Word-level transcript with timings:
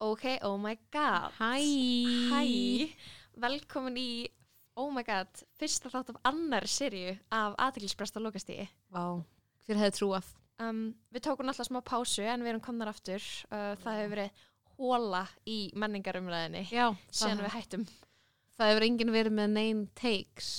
Ok, 0.00 0.24
oh 0.42 0.56
my 0.58 0.74
god. 0.90 1.30
Hæ 1.38 1.60
Hæ, 2.30 2.42
velkomin 3.36 3.96
í 3.96 4.10
Oh 4.78 4.92
my 4.94 5.02
god, 5.02 5.40
fyrsta 5.58 5.90
þátt 5.90 6.12
af 6.12 6.18
annar 6.30 6.66
serju 6.70 7.16
af 7.34 7.56
aðeinsbresta 7.58 8.22
lokastíði 8.22 8.68
Vá, 8.94 9.18
hver 9.66 9.80
hefði 9.80 9.96
trúað 9.96 10.28
um, 10.64 10.82
Við 11.14 11.24
tókum 11.28 11.50
alltaf 11.50 11.68
smá 11.68 11.80
pásu 11.86 12.24
en 12.26 12.44
við 12.44 12.54
erum 12.54 12.64
komnar 12.64 12.90
aftur. 12.92 13.24
Uh, 13.50 13.74
Það 13.82 14.00
hefur 14.00 14.14
verið 14.16 14.44
hóla 14.78 15.24
í 15.48 15.58
menningarumræðinni 15.74 16.64
síðan 17.10 17.42
við 17.42 17.54
hættum. 17.56 17.86
Það 18.58 18.72
hefur 18.72 18.86
enginn 18.88 19.14
verið 19.14 19.34
með 19.38 19.52
neinn 19.54 19.82
takes 19.98 20.52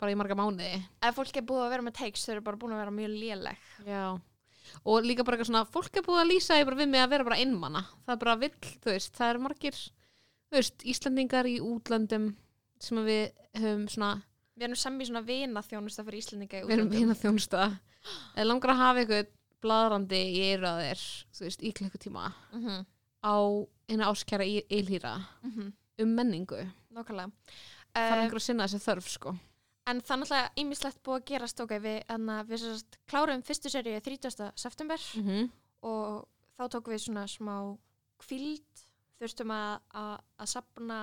bara 0.00 0.14
í 0.14 0.16
marga 0.16 0.36
mánuði. 0.38 0.80
Ef 1.04 1.16
fólk 1.16 1.36
er 1.36 1.44
búið 1.44 1.66
að 1.66 1.72
vera 1.74 1.84
með 1.84 1.96
takes 2.00 2.24
þau 2.24 2.34
eru 2.34 2.44
bara 2.46 2.60
búin 2.60 2.72
að 2.76 2.82
vera 2.84 2.94
mjög 2.96 3.16
léleg. 3.20 3.64
Já. 3.84 4.04
Og 4.86 5.04
líka 5.04 5.24
bara 5.26 5.36
eitthvað 5.36 5.50
svona, 5.50 5.66
fólk 5.68 5.96
er 5.98 6.04
búið 6.06 6.22
að 6.22 6.30
lýsa 6.30 6.58
bara 6.64 6.78
við 6.78 6.90
mig 6.92 7.02
að 7.02 7.12
vera 7.14 7.26
bara 7.26 7.40
innmanna 7.42 7.80
Það 8.06 8.12
er 8.14 8.20
bara 8.22 8.36
vill, 8.38 8.52
þú 8.84 8.92
veist, 8.92 9.12
það 9.16 9.32
eru 9.32 9.42
margir 9.42 9.78
Þú 9.80 10.56
veist, 10.56 10.84
Íslandingar 10.92 11.48
í 11.50 11.56
útlöndum 11.64 12.28
sem 12.80 13.00
við 13.06 13.24
höfum 13.58 13.86
svona 13.90 14.12
Við 14.60 14.66
erum 14.66 14.76
sem 14.76 14.96
í 15.00 15.04
svona 15.08 15.24
vina 15.24 15.62
þjónusta 15.64 16.02
fyrir 16.04 16.20
Íslandinga 16.20 16.58
við 16.68 16.74
erum 16.74 16.90
vina 16.92 17.14
þjónusta 17.16 17.62
eða 18.34 18.44
langar 18.44 18.74
að 18.74 18.80
hafa 18.82 19.00
eitthvað 19.00 19.30
bladrandi 19.64 20.18
í 20.20 20.40
eiraðir, 20.50 21.04
þú 21.32 21.46
veist, 21.46 21.62
í 21.64 21.70
klukkutíma 21.76 22.26
Mhm, 22.52 22.82
á 23.24 23.36
eina 23.88 24.08
áskjara 24.12 24.44
eilhýra 24.44 25.14
mhm, 25.42 25.72
um 26.04 26.12
menningu. 26.16 26.60
Nákvæmlega. 26.92 27.32
Þarf 27.94 28.12
uh, 28.12 28.20
einhver 28.20 28.40
að 28.40 28.44
sinna 28.44 28.66
þessi 28.68 28.84
þörf, 28.84 29.08
sko. 29.08 29.34
En 29.88 30.00
það 30.04 30.14
er 30.14 30.20
náttúrulega 30.20 30.52
ýmislegt 30.62 31.00
búið 31.04 31.18
að 31.18 31.26
gerast 31.32 31.64
ok, 31.64 31.74
við, 31.80 31.98
anna, 32.12 32.36
við 32.44 32.62
sérst, 32.66 33.00
klárum 33.10 33.42
fyrstu 33.42 33.72
serið 33.72 33.98
30. 34.04 34.52
september 34.60 35.00
mm 35.16 35.26
-hmm. 35.26 35.50
og 35.88 36.28
þá 36.58 36.68
tókum 36.68 36.92
við 36.92 37.04
svona 37.06 37.26
smá 37.26 37.56
kvíld, 38.20 38.84
þurftum 39.18 39.50
að, 39.56 39.80
að, 39.96 40.14
að 40.36 40.52
sapna 40.52 41.00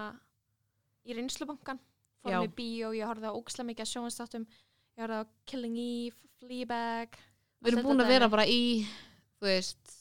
í 1.05 1.17
reynslubankan 1.17 1.79
fórum 2.27 2.43
Já. 2.43 2.47
í 2.47 2.53
bíó, 2.57 2.91
ég 2.97 3.07
horfði 3.09 3.31
á 3.31 3.37
ókslega 3.37 3.69
mikið 3.71 3.85
að 3.85 3.91
sjónastáttum 3.93 4.45
ég 4.47 5.01
horfði 5.03 5.19
á 5.19 5.23
Killing 5.49 5.77
Eve, 5.83 6.15
Fleabag 6.41 7.17
Við 7.63 7.71
erum 7.73 7.87
búin 7.87 8.03
að 8.03 8.11
vera 8.13 8.29
bara 8.29 8.45
í, 8.45 8.61
þú 9.41 9.47
veist, 9.49 9.93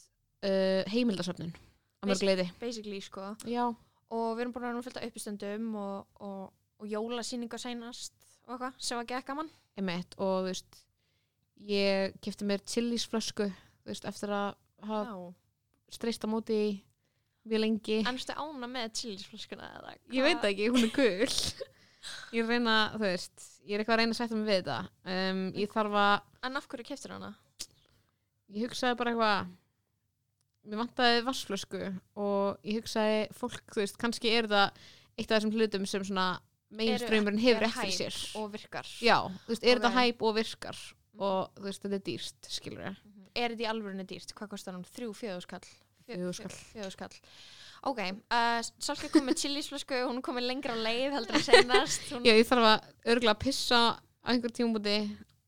uh, 0.44 0.82
heimildasöfnun 0.92 1.54
á 1.56 2.04
Veist- 2.04 2.22
mörg 2.22 2.26
leiði. 2.28 2.46
basically 2.60 3.00
sko 3.00 3.30
Já. 3.48 3.64
og 4.10 4.26
við 4.36 4.44
erum 4.44 4.52
búin 4.56 4.66
að 4.66 4.72
vera 4.74 4.86
fylgta 4.88 5.06
uppistöndum 5.08 5.70
og, 5.80 6.06
og, 6.20 6.52
og 6.78 6.90
jólasýninga 6.90 7.58
seinast 7.58 8.12
og 8.46 8.56
eitthvað, 8.56 8.76
sem 8.78 8.98
var 8.98 9.06
ekki 9.08 9.30
gaman 9.30 9.50
Emmett 9.76 10.14
og, 10.18 10.44
þú 10.44 10.50
veist, 10.50 10.82
ég 11.68 12.14
kefti 12.24 12.46
mér 12.48 12.62
chilisflösku, 12.64 13.48
þú 13.84 13.90
veist, 13.92 14.06
eftir 14.08 14.32
að 14.32 14.54
hafa 14.88 15.16
á 15.16 16.28
móti 16.28 16.60
mjög 17.46 17.62
lengi. 17.62 17.98
En 18.08 18.18
stu 18.18 18.34
ána 18.34 18.68
með 18.70 18.92
chilisflöskuna 19.00 19.68
eða 19.78 19.94
Ég 20.12 20.24
veit 20.26 20.46
ekki, 20.48 20.70
hún 20.72 20.86
er 20.88 20.92
gul. 20.96 21.36
ég 22.32 22.42
er 22.44 22.48
reyna, 22.50 22.76
þú 22.94 23.02
veist, 23.04 23.46
ég 23.66 23.74
er 23.76 23.82
eitthvað 23.84 23.96
að 23.96 24.00
reyna 24.02 24.14
að 24.16 24.20
setja 24.20 24.36
mig 24.38 24.46
við 24.50 24.58
þetta. 24.62 24.78
Um, 25.16 25.42
ég 25.56 25.72
þarf 25.72 25.96
að, 26.02 26.16
En 26.46 26.56
af 26.60 26.66
hverju 26.70 26.86
keftur 26.90 27.14
hana? 27.16 27.32
ég 28.54 28.66
hugsaði 28.68 28.96
bara 29.00 29.10
eitthvað, 29.14 29.54
mér 30.66 30.80
vantaði 30.82 31.22
vassflösku 31.26 31.80
og 32.22 32.66
ég 32.66 32.80
hugsaði, 32.80 33.22
fólk, 33.34 33.62
þú 33.74 33.82
veist, 33.82 33.98
kannski 34.02 34.30
er 34.38 34.46
það 34.50 34.84
eitt 35.16 35.30
af 35.30 35.38
þessum 35.40 35.54
hlutum 35.56 35.86
sem 35.88 36.04
svona 36.06 36.26
mainstreamurinn 36.76 37.38
hefur 37.42 37.62
er 37.62 37.68
eftir 37.70 37.86
hype 37.90 37.96
sér. 37.96 38.16
Og 38.38 38.48
virkar 38.52 38.88
Já, 39.02 39.18
þú 39.46 39.52
veist, 39.54 39.64
er 39.64 39.76
Ok. 39.76 39.82
þetta 39.82 39.92
hæp 39.96 40.22
og 40.22 40.34
virkar 40.36 40.80
og 41.18 41.50
þú 41.56 41.66
veist, 41.68 41.82
þetta 41.86 41.98
er 41.98 42.04
dýrst, 42.10 42.50
skilur 42.58 42.82
ég. 42.90 42.96
Er 43.36 43.52
þetta 43.54 43.64
í 43.66 43.70
alvörunni 43.70 44.06
dýrt? 44.08 44.32
Hvað 44.34 44.48
kostar 44.54 44.74
hún? 44.76 44.84
Þrjú, 44.84 45.12
fjöðuskall? 45.16 45.66
Fjögurskall. 46.06 46.54
Fjöðuskall. 46.72 47.16
Ok, 47.86 48.00
uh, 48.34 48.58
Salka 48.82 49.08
kom 49.12 49.28
með 49.28 49.44
chilisflösku, 49.44 49.94
hún 50.08 50.18
kom 50.24 50.34
með 50.40 50.48
lengra 50.50 50.74
leið 50.74 51.12
heldur 51.14 51.38
en 51.38 51.44
senast. 51.46 52.08
Hún, 52.10 52.24
Já, 52.26 52.34
ég 52.34 52.48
þarf 52.48 52.66
að 52.72 52.88
örgulega 53.14 53.36
að 53.36 53.42
pissa 53.44 53.80
á 53.94 54.28
einhver 54.32 54.54
tímúti 54.56 54.96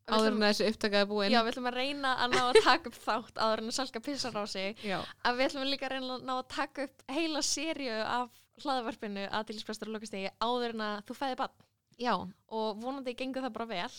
Við 0.09 0.15
áður 0.17 0.37
en 0.37 0.45
þessi 0.47 0.69
upptakaði 0.71 1.09
búin. 1.11 1.33
já, 1.35 1.41
við 1.45 1.51
ætlum 1.53 1.67
að 1.69 1.75
reyna 1.77 2.13
að 2.25 2.31
ná 2.33 2.39
að 2.47 2.59
taka 2.65 2.89
upp 2.89 2.95
þátt 3.05 3.41
áður 3.43 3.61
en 3.65 3.67
að 3.73 3.75
Salka 3.77 4.01
pissar 4.07 4.39
á 4.39 4.45
sig. 4.49 4.79
Já. 4.87 5.01
Að 5.27 5.37
við 5.37 5.49
ætlum 5.51 5.67
líka 5.69 5.89
að 5.89 5.93
reyna 5.97 6.15
að 6.15 6.23
ná 6.25 6.33
að 6.39 6.47
taka 6.55 6.87
upp 6.89 7.03
heila 7.13 7.43
sériu 7.45 7.99
af 8.07 8.39
hlaðvarpinu 8.63 9.27
að 9.29 9.45
tilsprestur 9.51 9.91
og 9.91 9.99
lokastegi 9.99 10.31
áður 10.41 10.73
en 10.79 10.87
að 10.87 11.03
þú 11.11 11.19
fæði 11.19 11.37
bann. 11.43 11.55
Já, 11.99 12.15
Og 12.49 12.81
vonandi 12.81 13.15
gengur 13.19 13.45
það 13.45 13.55
bara 13.59 13.69
vel. 13.75 13.93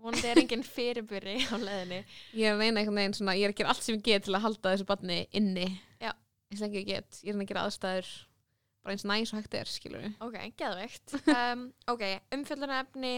Vonandi 0.00 0.28
er 0.30 0.38
enginn 0.44 0.62
fyrirbyrri 0.64 1.34
á 1.50 1.56
leiðinni. 1.58 1.98
ég 2.38 2.52
að 2.54 2.62
reyna 2.62 2.80
einhvern 2.84 3.00
veginn 3.02 3.16
svona, 3.18 3.34
ég 3.40 3.48
er 3.48 3.52
að 3.52 3.58
gera 3.58 3.72
allt 3.74 3.82
sem 3.88 3.96
ég 3.98 4.04
get 4.06 4.24
til 4.28 4.36
að 4.38 4.44
halda 4.46 4.72
þessu 4.76 4.86
barni 4.88 5.18
inni. 5.36 5.66
Eins 6.50 6.62
lengi 6.64 6.82
ég 6.82 6.88
get. 6.90 7.20
Ég 7.22 7.30
er 7.30 7.36
reyna 7.36 7.46
að 7.46 7.52
gera 7.52 7.66
aðstæður 7.68 8.08
bara 8.80 8.94
eins 8.96 9.04
næs 9.06 9.32
og 9.32 9.38
hægt 9.40 9.58
er, 9.58 9.68
skilur 9.70 10.02
við. 10.02 10.16
Ok, 10.24 10.38
geðveikt. 10.58 11.14
Um, 11.30 11.68
ok, 11.92 12.06
umfjöldunarefni 12.34 13.12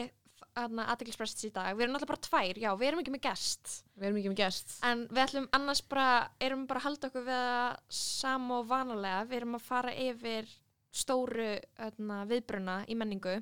aðdeglisprest 0.52 1.46
í 1.48 1.50
dag. 1.54 1.72
Við 1.76 1.86
erum 1.86 1.94
náttúrulega 1.96 2.12
bara 2.12 2.26
tvær, 2.26 2.58
já, 2.60 2.68
við 2.76 2.88
erum 2.90 3.02
ekki 3.02 3.14
með 3.14 3.22
gest. 3.24 3.70
Við 3.96 4.08
erum 4.08 4.18
ekki 4.20 4.32
með 4.32 4.40
gest. 4.42 4.74
En 4.84 5.04
við 5.08 5.22
ætlum 5.24 5.46
annars 5.56 5.80
bara, 5.88 6.08
erum 6.44 6.66
bara 6.68 6.82
að 6.82 6.86
halda 6.88 7.08
okkur 7.08 7.24
við 7.28 7.38
það 7.38 7.78
sama 8.02 8.58
og 8.58 8.68
vanalega. 8.68 9.22
Við 9.30 9.38
erum 9.38 9.56
að 9.56 9.64
fara 9.70 9.94
yfir 10.04 10.52
stóru 10.92 11.48
öðna, 11.86 12.18
viðbruna 12.28 12.76
í 12.84 12.98
menningu. 13.00 13.38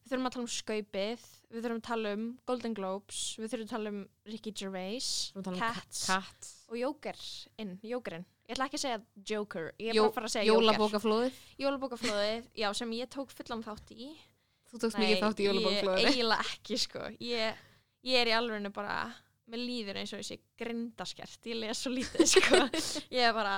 Við 0.00 0.14
þurfum 0.14 0.26
að 0.26 0.34
tala 0.34 0.46
um 0.46 0.52
skaupið, 0.56 1.24
við 1.52 1.62
þurfum 1.62 1.80
að 1.80 1.86
tala 1.86 2.12
um 2.16 2.26
Golden 2.48 2.74
Globes, 2.74 3.20
við 3.38 3.52
þurfum 3.52 3.66
að 3.68 3.74
tala 3.76 3.92
um 3.92 4.00
Ricky 4.32 4.52
Gervais, 4.56 5.10
um 5.36 5.44
Cats 5.60 6.06
Cat. 6.08 6.52
og 6.72 6.78
Joker 6.80 7.20
inn, 7.62 7.76
Jokerinn. 7.86 8.24
Ég 8.50 8.56
ætla 8.56 8.66
ekki 8.66 8.78
að 8.80 8.82
segja 8.82 9.00
Joker, 9.30 9.68
ég 9.78 9.92
er 9.92 9.94
Jó- 9.94 10.02
bara 10.02 10.10
að 10.10 10.16
fara 10.18 10.26
að 10.26 10.32
segja 10.34 10.48
Joker. 10.48 10.64
Jólabókaflóðið. 10.66 11.40
Jólabókaflóðið, 11.62 12.48
já, 12.58 12.68
sem 12.74 12.94
ég 12.98 13.10
tók 13.14 13.30
fullan 13.30 13.62
þátt 13.62 13.92
í. 13.94 14.08
Þú 14.70 14.78
tókst 14.82 14.98
mikið 14.98 15.22
þátt 15.24 15.40
í 15.42 15.46
jólabókaflóðið. 15.46 16.08
eiginlega 16.10 16.46
ekki 16.50 16.78
sko 16.78 17.00
ég, 17.26 17.60
ég 18.06 18.20
er 18.20 18.30
í 18.30 18.34
alveg 18.34 18.68
bara 18.74 18.96
með 19.50 19.64
líður 19.66 19.98
eins 19.98 20.12
og 20.14 20.20
þessi 20.22 20.36
grindaskert 20.60 21.48
ég 21.50 21.58
les 21.58 21.80
svo 21.82 21.90
lítið 21.90 22.28
sko 22.30 22.60
ég 23.16 23.24
er 23.26 23.34
bara 23.34 23.56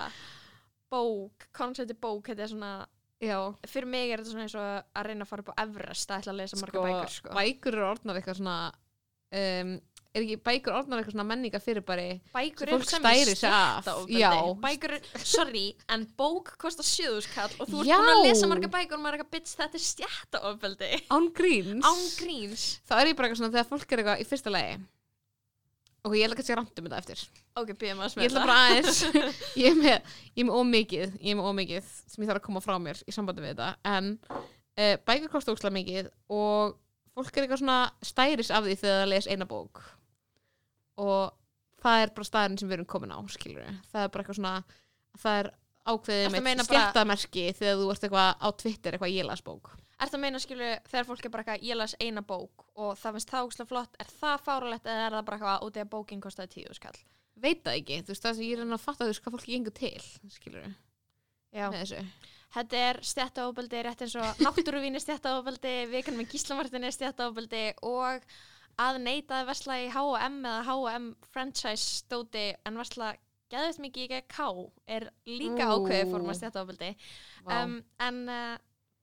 bók, 0.93 1.49
koncepti 1.57 1.97
bók 2.01 2.31
þetta 2.31 2.47
er 2.47 2.53
svona, 2.53 2.73
Já. 3.23 3.37
fyrir 3.69 3.89
mig 3.93 4.11
er 4.13 4.23
þetta 4.23 4.33
svona 4.33 4.47
eins 4.47 4.57
og 4.57 4.69
að 4.97 5.09
reyna 5.09 5.27
að 5.27 5.33
fara 5.33 5.45
upp 5.45 5.53
á 5.53 5.61
Everest 5.67 6.11
að 6.13 6.23
ætla 6.23 6.33
að 6.35 6.41
lesa 6.41 6.61
marga 6.63 6.85
bækur 6.89 7.15
sko 7.19 7.37
Bækur 7.37 7.77
eru 7.79 7.87
orðnar 7.91 8.21
eitthvað 8.21 8.41
svona, 8.41 8.57
um, 9.43 9.75
er 10.13 10.21
ekki 10.27 10.37
bækur 10.45 10.75
orðnar 10.77 11.01
eitthvað 11.01 11.15
svona 11.15 11.25
menningar 11.25 11.63
fyrir 11.65 11.85
bara 11.89 12.03
bækur 12.35 12.69
fólk 12.75 12.89
sem 12.91 13.07
sig 13.33 13.49
af. 13.49 13.87
Já. 14.13 14.31
bækur, 14.61 14.97
eru- 14.99 15.21
sorry, 15.25 15.65
en 15.89 16.05
bók 16.19 16.51
kostar 16.61 16.85
sjöðuskall 16.85 17.53
og 17.57 17.71
þú 17.71 17.81
ert 17.81 17.93
búin 17.97 18.11
að 18.13 18.25
lesa 18.27 18.49
marga 18.51 18.69
bækur 18.75 18.99
og 18.99 19.05
maður 19.05 19.17
er 19.17 19.23
eitthvað 19.23 19.37
bits 19.39 19.57
þetta 19.57 19.79
er 19.81 19.85
stjættaofbeldi 19.87 20.91
án 21.17 21.31
gríns. 21.33 21.87
án 21.89 22.03
gríns. 22.19 22.67
Þá 22.85 22.93
er 22.99 23.07
ég 23.13 23.17
bara 23.17 23.29
eitthvað 23.31 23.41
svona 23.41 23.55
þegar 23.57 23.71
fólk 23.73 23.87
er 23.97 24.03
eitthvað 24.03 24.21
í 24.21 24.29
fyrsta 24.29 24.53
lagi. 24.53 24.77
Og 26.03 26.17
ég 26.19 26.27
ætla 26.27 26.35
ekki 26.35 26.43
að 26.43 26.49
segja 26.51 26.59
rámt 26.59 26.79
um 26.83 26.87
þetta 26.91 26.99
eftir. 26.99 27.21
Ok, 27.57 27.69
byrjum 27.79 28.01
að 28.03 28.17
ég 28.19 28.29
ætla 28.33 28.45
bara 28.45 28.61
aðeins 28.67 29.01
ég 29.63 29.69
er 29.71 29.77
með, 29.79 30.15
er 30.35 30.49
með 30.49 30.57
ómikið 30.59 31.09
ég 31.23 31.31
er 31.31 31.39
með 31.39 31.49
ómikið 31.53 31.89
sem 32.11 32.25
ég 32.25 32.29
þarf 32.33 32.41
að 32.43 32.47
koma 32.49 32.63
frá 32.65 32.77
mér 32.83 33.01
í 33.07 33.15
sambandi 33.15 33.45
við 33.45 33.55
þetta. 33.55 33.69
En 33.87 34.13
uh, 34.29 34.95
bækur 35.07 35.31
kosta 35.33 35.55
ókslega 35.55 35.77
mikið 35.79 36.11
og 36.35 36.77
fólk 37.15 37.37
er 37.37 37.47
eitthvað 37.47 37.63
svona 37.63 37.79
stæris 38.03 38.51
af 38.51 38.67
því 38.67 38.77
þegar 38.83 38.99
það 39.05 39.11
les 39.15 39.31
eina 39.31 39.47
bók 39.49 39.83
og 40.97 41.33
það 41.83 42.03
er 42.05 42.13
bara 42.17 42.29
staðurinn 42.29 42.59
sem 42.63 42.69
við 42.71 42.79
erum 42.79 42.91
komin 42.93 43.15
á 43.15 43.19
skilur 43.33 43.69
það 43.93 44.03
er 44.05 44.09
bara 44.15 44.25
eitthvað 44.25 44.39
svona 44.41 44.55
það 45.23 45.39
er 45.43 45.51
ákveðið 45.93 46.29
með 46.37 46.43
meina 46.47 46.65
bara- 46.69 46.93
þegar 46.93 47.79
þú 47.81 47.89
ert 47.93 48.05
eitthvað 48.07 48.35
á 48.39 48.49
Twitter 48.63 48.93
eitthvað 48.95 49.15
ég 49.17 49.25
las 49.27 49.43
bók. 49.43 49.71
Ertu 50.03 50.17
að 50.19 50.21
meina 50.23 50.39
skilu 50.43 50.69
þegar 50.91 51.07
fólk 51.09 51.25
er 51.27 51.31
bara 51.31 51.43
eitthvað 51.43 51.63
ég 51.69 51.77
las 51.79 51.95
eina 52.01 52.23
bók 52.23 52.65
og 52.77 52.97
það 52.99 53.13
finnst 53.17 53.31
það 53.33 53.47
ógslag 53.49 53.69
flott 53.69 53.97
er 54.03 54.07
það 54.21 54.45
fáralegt 54.47 54.87
eða 54.87 55.07
er 55.09 55.17
það 55.17 55.25
bara 55.27 55.37
eitthvað 55.39 55.67
út 55.67 55.77
í 55.77 55.83
að 55.83 55.91
bókin 55.97 56.21
kostaði 56.23 56.49
tíu 56.55 56.75
skall 56.75 56.99
veit 57.43 57.63
það 57.65 57.77
ekki, 57.81 57.99
þú 58.03 58.13
veist 58.13 58.23
það 58.27 58.35
sem 58.39 58.45
ég 58.47 58.59
er 58.63 58.73
að 58.77 58.83
fatta 58.83 59.05
þú 59.05 59.11
veist 59.13 59.23
hvað 59.25 59.35
fólki 59.37 59.53
gengur 59.57 59.75
til 59.75 60.31
skilur 60.31 60.75
Já. 61.53 61.69
Þetta 62.53 62.77
er 62.77 62.99
stjættaofbeldi 63.05 63.83
rétt 63.87 64.03
eins 64.05 64.15
og 64.21 64.41
náttúruvín 64.45 64.97
er 64.97 65.01
stjættaofbeldi 65.05 65.73
vikan 65.93 66.17
með 66.19 66.31
gíslamartin 66.35 66.85
er 66.85 66.93
stjættaofbeldi 66.95 67.63
og 67.89 68.25
að 68.81 68.99
neita 69.05 69.41
að 69.43 69.51
versla 69.53 69.79
í 69.83 69.89
H&M 69.93 70.39
eða 70.49 70.63
H&M 70.69 71.09
franchise 71.33 72.01
stóti 72.03 72.47
en 72.67 72.79
versla 72.81 73.13
geðvægt 73.53 73.83
mikið 73.85 74.05
í 74.05 74.11
GK 74.15 74.47
er 74.97 75.09
líka 75.29 75.67
Ú. 75.69 75.83
ákveðið 75.83 76.13
forma 76.15 76.37
stjættaofbeldi 76.39 76.93
Vá. 77.45 77.57
um, 77.59 77.75
en 78.01 78.21
uh, 78.33 78.55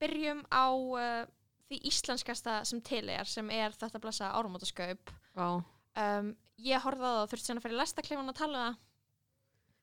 byrjum 0.01 0.41
á 0.49 0.65
uh, 0.73 1.25
því 1.69 1.81
íslenskasta 1.91 2.59
sem 2.65 2.81
til 2.81 3.05
er 3.13 3.29
sem 3.29 3.49
er 3.53 3.75
þetta 3.77 4.01
blessa 4.01 4.31
áramótaskaup 4.33 5.13
um, 5.37 6.31
ég 6.65 6.81
horfði 6.85 7.05
á 7.05 7.13
það 7.19 7.27
þurfti 7.33 7.45
síðan 7.45 7.61
að 7.61 7.67
fara 7.67 7.75
í 7.75 7.81
lestakleifan 7.83 8.33
að 8.33 8.39
tala 8.41 8.63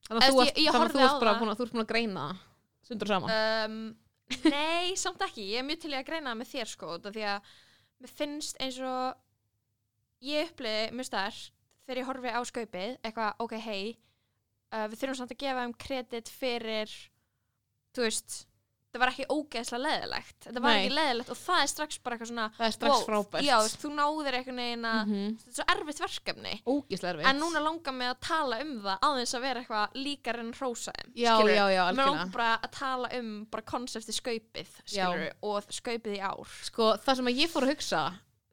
Þannig 0.06 0.22
að 0.22 0.34
þú 0.36 0.42
ert, 0.42 0.58
að 0.60 0.74
bara 1.22 1.38
búin 1.40 1.50
að, 1.50 1.62
búin 1.72 1.82
að 1.82 1.88
greina 1.90 2.24
sundur 2.86 3.10
saman. 3.10 3.32
um, 3.32 3.78
Nei, 4.50 4.92
samt 4.98 5.22
ekki 5.22 5.46
Ég 5.52 5.62
er 5.62 5.66
mjög 5.66 5.80
til 5.82 5.94
að 5.94 6.04
greina 6.06 6.32
það 6.32 6.40
með 6.42 6.50
þér 6.52 6.70
sko 6.70 6.90
Því 7.06 7.24
að 7.30 7.48
mér 8.02 8.12
finnst 8.18 8.60
eins 8.62 8.78
og 8.82 9.25
Ég 10.24 10.50
uppliði 10.50 10.88
mjög 10.96 11.10
stær 11.10 11.42
Þegar 11.86 12.00
ég 12.02 12.08
horfi 12.10 12.34
á 12.34 12.40
skaupið 12.48 12.96
Eitthvað, 13.04 13.32
ok, 13.44 13.56
hei 13.60 13.84
uh, 14.72 14.86
Við 14.90 14.98
þurfum 15.02 15.20
samt 15.22 15.36
að 15.36 15.42
gefa 15.44 15.64
um 15.68 15.74
kredit 15.86 16.28
fyrir 16.32 16.92
Þú 17.96 18.06
veist 18.08 18.42
Það 18.96 19.02
var 19.02 19.10
ekki 19.12 19.24
ógeðslega 19.28 19.82
leðilegt 19.84 20.36
Þetta 20.46 20.60
var 20.64 20.72
Nei. 20.72 20.78
ekki 20.86 20.92
leðilegt 20.96 21.30
og 21.34 21.36
það 21.36 21.58
er 21.60 21.68
strax 21.68 21.98
bara 22.00 22.16
eitthvað 22.16 22.30
svona 22.30 22.44
það 22.56 22.64
er 22.66 22.72
strax 22.72 22.92
wow, 22.94 23.02
frábært. 23.04 23.44
Já, 23.44 23.56
þú 23.58 23.66
veist, 23.66 23.82
þú 23.82 23.90
náðir 23.92 24.36
einhvern 24.38 24.60
veginn 24.62 24.86
að 24.88 25.00
Mhm. 25.10 25.26
Þetta 25.42 25.50
er 25.50 25.56
svo 25.58 25.66
erfitt 25.74 26.00
verkefni 26.00 26.52
Ógislega 26.64 27.12
erfitt. 27.12 27.28
En 27.28 27.40
núna 27.42 27.60
langar 27.66 27.92
mig 27.98 28.08
að 28.08 28.20
tala 28.24 28.60
um 28.64 28.70
það 28.86 29.04
aðeins 29.10 29.34
að 29.36 29.44
vera 29.44 29.60
eitthvað 29.60 29.98
líkar 30.06 30.38
en 30.40 30.52
hrósa 30.56 30.94
þeim 30.96 31.12
Já, 31.12 31.34
já, 31.36 31.44
já, 31.44 31.60
Mér 31.60 31.82
algjörlega. 31.84 32.06
langar 32.08 32.32
bara 32.38 32.48
að 32.56 32.70
tala 32.78 33.10
um 33.20 33.28
bara 33.52 33.66
konsepti 33.74 34.16
skaupið 34.16 34.72
skilur, 34.86 35.26
og 35.42 35.68
skaupið 35.76 36.16
í 36.16 36.22
ár 36.24 36.56
Sko, 36.70 36.88
það 37.04 37.16
sem 37.20 37.32
ég 37.36 37.52
fór 37.52 37.66
að 37.68 37.74
hugsa 37.74 38.02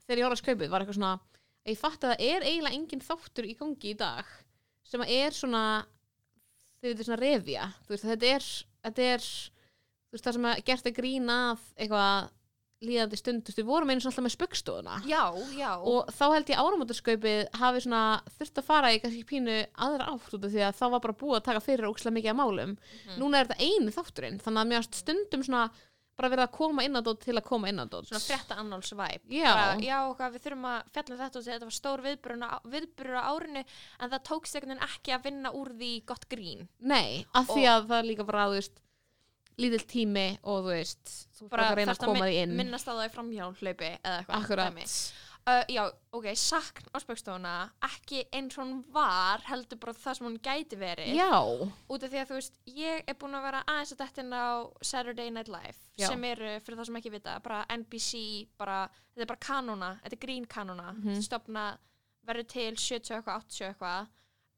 þegar 0.04 0.18
ég 0.20 0.28
var 0.28 0.36
að 0.36 0.44
skaupið 0.44 0.70
var 0.76 0.84
eitthvað 0.84 1.00
svona 1.00 1.14
ég 1.72 1.80
fatt 1.80 2.04
að 2.04 2.14
það 2.14 2.28
er 2.28 2.46
eiginlega 2.50 2.78
engin 2.78 3.04
þáttur 3.08 3.48
í 3.48 3.56
gangi 3.60 3.94
í 3.94 3.98
dag 4.00 4.30
sem 4.84 5.04
að 5.04 5.16
er 5.16 5.36
svona 5.38 5.64
þau 6.82 6.88
veitir 6.90 7.08
svona 7.08 7.22
revja 7.22 7.68
veist, 7.88 8.06
þetta 8.06 8.32
er, 8.36 8.48
þetta 8.84 9.10
er 9.14 9.28
veist, 10.14 10.24
það 10.26 10.34
sem 10.38 10.48
að 10.52 10.64
gert 10.68 10.90
að 10.90 10.98
grína 10.98 11.38
að 11.54 11.68
eitthvað 11.78 12.32
líðandi 12.84 13.16
stund, 13.16 13.44
þú 13.46 13.48
veist, 13.48 13.60
við 13.62 13.70
vorum 13.70 13.92
einu 13.94 14.04
svona 14.04 14.12
alltaf 14.12 14.26
með 14.26 14.34
spöggstofuna. 14.34 14.96
Og 15.88 16.10
þá 16.12 16.24
held 16.34 16.50
ég 16.52 16.60
áramótarskaupið 16.60 17.38
hafi 17.62 17.84
svona 17.86 18.02
þurft 18.38 18.60
að 18.60 18.68
fara 18.68 18.90
í 18.92 18.98
kannski 19.00 19.24
pínu 19.30 19.56
aðra 19.86 20.10
átt 20.12 20.36
út 20.36 20.48
af 20.50 20.52
því 20.52 20.66
að 20.68 20.76
þá 20.82 20.84
var 20.92 21.04
bara 21.06 21.16
búið 21.22 21.38
að 21.38 21.46
taka 21.48 21.62
fyrir 21.64 21.88
ókslega 21.88 22.18
mikið 22.18 22.34
af 22.34 22.40
málum. 22.42 22.74
Mhm. 22.76 23.16
núna 23.22 23.40
er 23.40 23.48
þetta 23.48 23.70
einu 23.70 23.96
þátturinn 23.96 24.42
þannig 24.44 24.66
að 24.66 24.76
varst 24.76 25.00
stundum 25.00 25.48
svona 25.48 25.64
bara 26.18 26.30
verið 26.30 26.46
að 26.46 26.54
koma 26.58 26.84
inn 26.86 27.00
á 27.00 27.02
dót 27.06 27.24
til 27.24 27.36
að 27.38 27.46
koma 27.48 27.72
inn 27.72 27.82
á 27.82 27.86
dót 27.90 28.10
Svona 28.10 28.22
frétta 28.22 28.58
annálsvæp 28.62 29.34
Já. 29.34 29.54
Já, 29.82 29.98
við 30.36 30.46
þurfum 30.46 30.68
að 30.70 30.92
fjalla 30.94 31.16
um 31.16 31.22
þetta 31.24 31.40
og 31.40 31.48
þetta 31.48 31.70
var 31.70 31.78
stór 31.80 32.04
viðburur 32.06 33.18
á 33.18 33.24
árinu 33.34 33.64
en 33.64 34.14
það 34.14 34.20
einhvern 34.60 34.74
veginn 34.76 34.88
ekki 34.90 35.16
að 35.18 35.28
vinna 35.30 35.54
úr 35.58 35.74
því 35.80 35.92
gott 36.12 36.30
grín 36.30 36.68
Nei, 36.80 37.26
af 37.34 37.50
því 37.50 37.66
að 37.72 37.88
það 37.90 37.98
er 38.00 38.10
líka 38.12 38.28
bara, 38.30 38.48
þú 38.52 38.60
veist, 38.60 38.84
lítill 39.62 39.86
tími 39.90 40.28
og 40.50 40.64
þú 40.66 40.72
veist, 40.72 41.14
þú 41.38 41.50
bara 41.52 41.68
að 41.70 41.78
reyna 41.82 41.94
að 41.94 42.06
koma 42.08 42.26
því 42.28 42.40
inn. 42.44 42.56
minnast 42.58 42.90
á 42.90 42.94
það 42.94 43.06
í 43.06 43.12
framhjálplaupi 43.14 43.90
eða 44.00 44.16
eitthvað 44.22 44.40
Akkurat. 44.40 44.74
dæmi. 44.74 44.88
Uh, 45.44 45.60
já, 45.68 45.84
ok, 46.16 46.26
sakn 46.40 46.86
á 46.96 46.98
spöggstofuna 47.04 47.54
ekki 47.84 48.22
eins 48.32 48.56
og 48.58 48.64
hún 48.64 48.78
var 48.96 49.42
heldur 49.44 49.76
bara 49.82 49.92
það 49.92 50.14
sem 50.16 50.28
hún 50.30 50.38
gæti 50.40 50.78
verið 50.80 51.10
Já, 51.18 51.36
út 51.92 52.04
af 52.08 52.12
því 52.14 52.20
að 52.22 52.30
þú 52.30 52.38
veist, 52.38 52.60
ég 52.72 53.04
er 53.12 53.18
búin 53.20 53.36
að 53.36 53.44
vera 53.50 53.64
aðeins 53.68 53.92
að 53.92 53.98
detta 54.06 54.22
inn 54.24 54.32
á 54.32 54.48
Saturday 54.82 55.30
Night 55.36 55.50
Live 55.52 55.76
Já. 56.00 56.08
sem 56.08 56.24
eru, 56.30 56.54
fyrir 56.64 56.80
það 56.80 56.86
sem 56.88 56.96
ekki 57.02 57.12
vita, 57.12 57.34
bara 57.44 57.66
NBC 57.76 58.22
bara, 58.58 58.78
þetta 59.12 59.26
er 59.26 59.32
bara 59.34 59.44
kanóna, 59.50 59.90
þetta 60.06 60.16
er 60.16 60.24
grín 60.24 60.48
kanóna 60.48 60.94
Mhm. 60.96 61.20
stopna, 61.28 61.66
verður 62.26 62.48
til 62.48 62.76
70 62.80 63.18
eitthvað, 63.20 63.44
80 63.44 63.68
eitthvað 63.68 64.08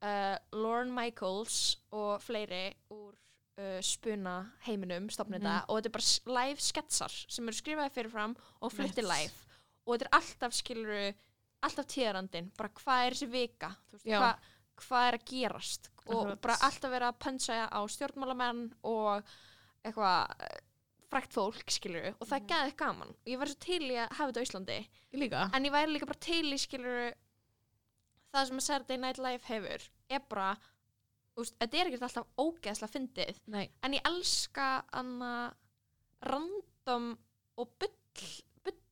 uh, 0.05 0.37
Lorne 0.53 0.91
Michaels 0.93 1.77
og 1.97 2.21
fleiri 2.21 2.75
úr 2.93 3.15
uh, 3.57 3.81
spuna 3.81 4.51
heiminum 4.67 5.09
stopna 5.09 5.39
Mhm. 5.39 5.41
þetta 5.47 5.65
og 5.67 5.81
þetta 5.81 5.89
er 5.89 5.97
bara 5.97 6.45
live 6.45 6.59
sketsar 6.61 7.09
sem 7.27 7.47
eru 7.49 7.57
skrifaði 7.57 7.91
fyrirfram 7.97 8.37
og 8.61 8.71
flutti 8.71 9.01
Nice. 9.01 9.09
live 9.09 9.41
og 9.85 9.93
þetta 9.93 10.09
er 10.09 10.17
alltaf 10.19 10.57
skiluru 10.57 11.05
alltaf 11.65 11.87
tíðarandinn, 11.89 12.51
bara 12.57 12.69
hvað 12.77 13.05
er 13.05 13.15
þessi 13.15 13.31
vika? 13.31 13.71
Veist, 13.93 14.05
hvað 14.05 14.51
hvað 14.81 15.07
er 15.09 15.17
að 15.17 15.25
gerast? 15.31 15.89
Og 16.05 16.13
Akkurat. 16.19 16.41
bara 16.43 16.55
alltaf 16.67 16.93
vera 16.93 17.09
að 17.09 17.19
puncha 17.25 17.57
á 17.71 17.79
stjórnmálamenn 17.89 18.63
og 18.85 19.35
eitthvað 19.85 20.45
eh, 20.45 20.59
frækt 21.09 21.35
fólk, 21.35 21.71
skilur 21.71 22.09
og 22.11 22.27
það 22.27 22.37
er 22.37 22.47
gæðið 22.51 22.77
gaman. 22.81 23.13
Og 23.15 23.31
ég 23.31 23.41
var 23.41 23.51
svo 23.51 23.59
til 23.65 23.81
í 23.87 23.95
að 23.95 24.15
hafa 24.19 24.29
þetta 24.29 24.43
á 24.43 24.47
Íslandi. 24.47 24.79
Ég 25.15 25.21
líka. 25.21 25.43
en 25.53 25.67
ég 25.67 25.75
væri 25.75 25.93
líka 25.93 26.09
bara 26.09 26.23
til 26.27 26.45
í, 26.51 26.61
skilur 26.61 27.03
það 28.35 28.49
sem 28.49 28.61
að 28.61 28.67
Saturday 28.67 29.01
Night 29.01 29.21
Live 29.21 29.47
hefur 29.47 29.85
er 30.11 30.25
bara 30.29 30.49
úst, 31.39 31.55
þetta 31.59 31.77
er 31.79 31.91
ekkert 31.91 32.07
alltaf 32.09 32.27
ógeðslega 32.39 32.93
fyndið. 32.93 33.39
Nei, 33.51 33.65
en 33.83 33.95
ég 33.97 34.09
elska 34.11 34.69
anna 34.95 35.31
random 36.25 37.13
og 37.61 37.71
bull, 37.79 38.27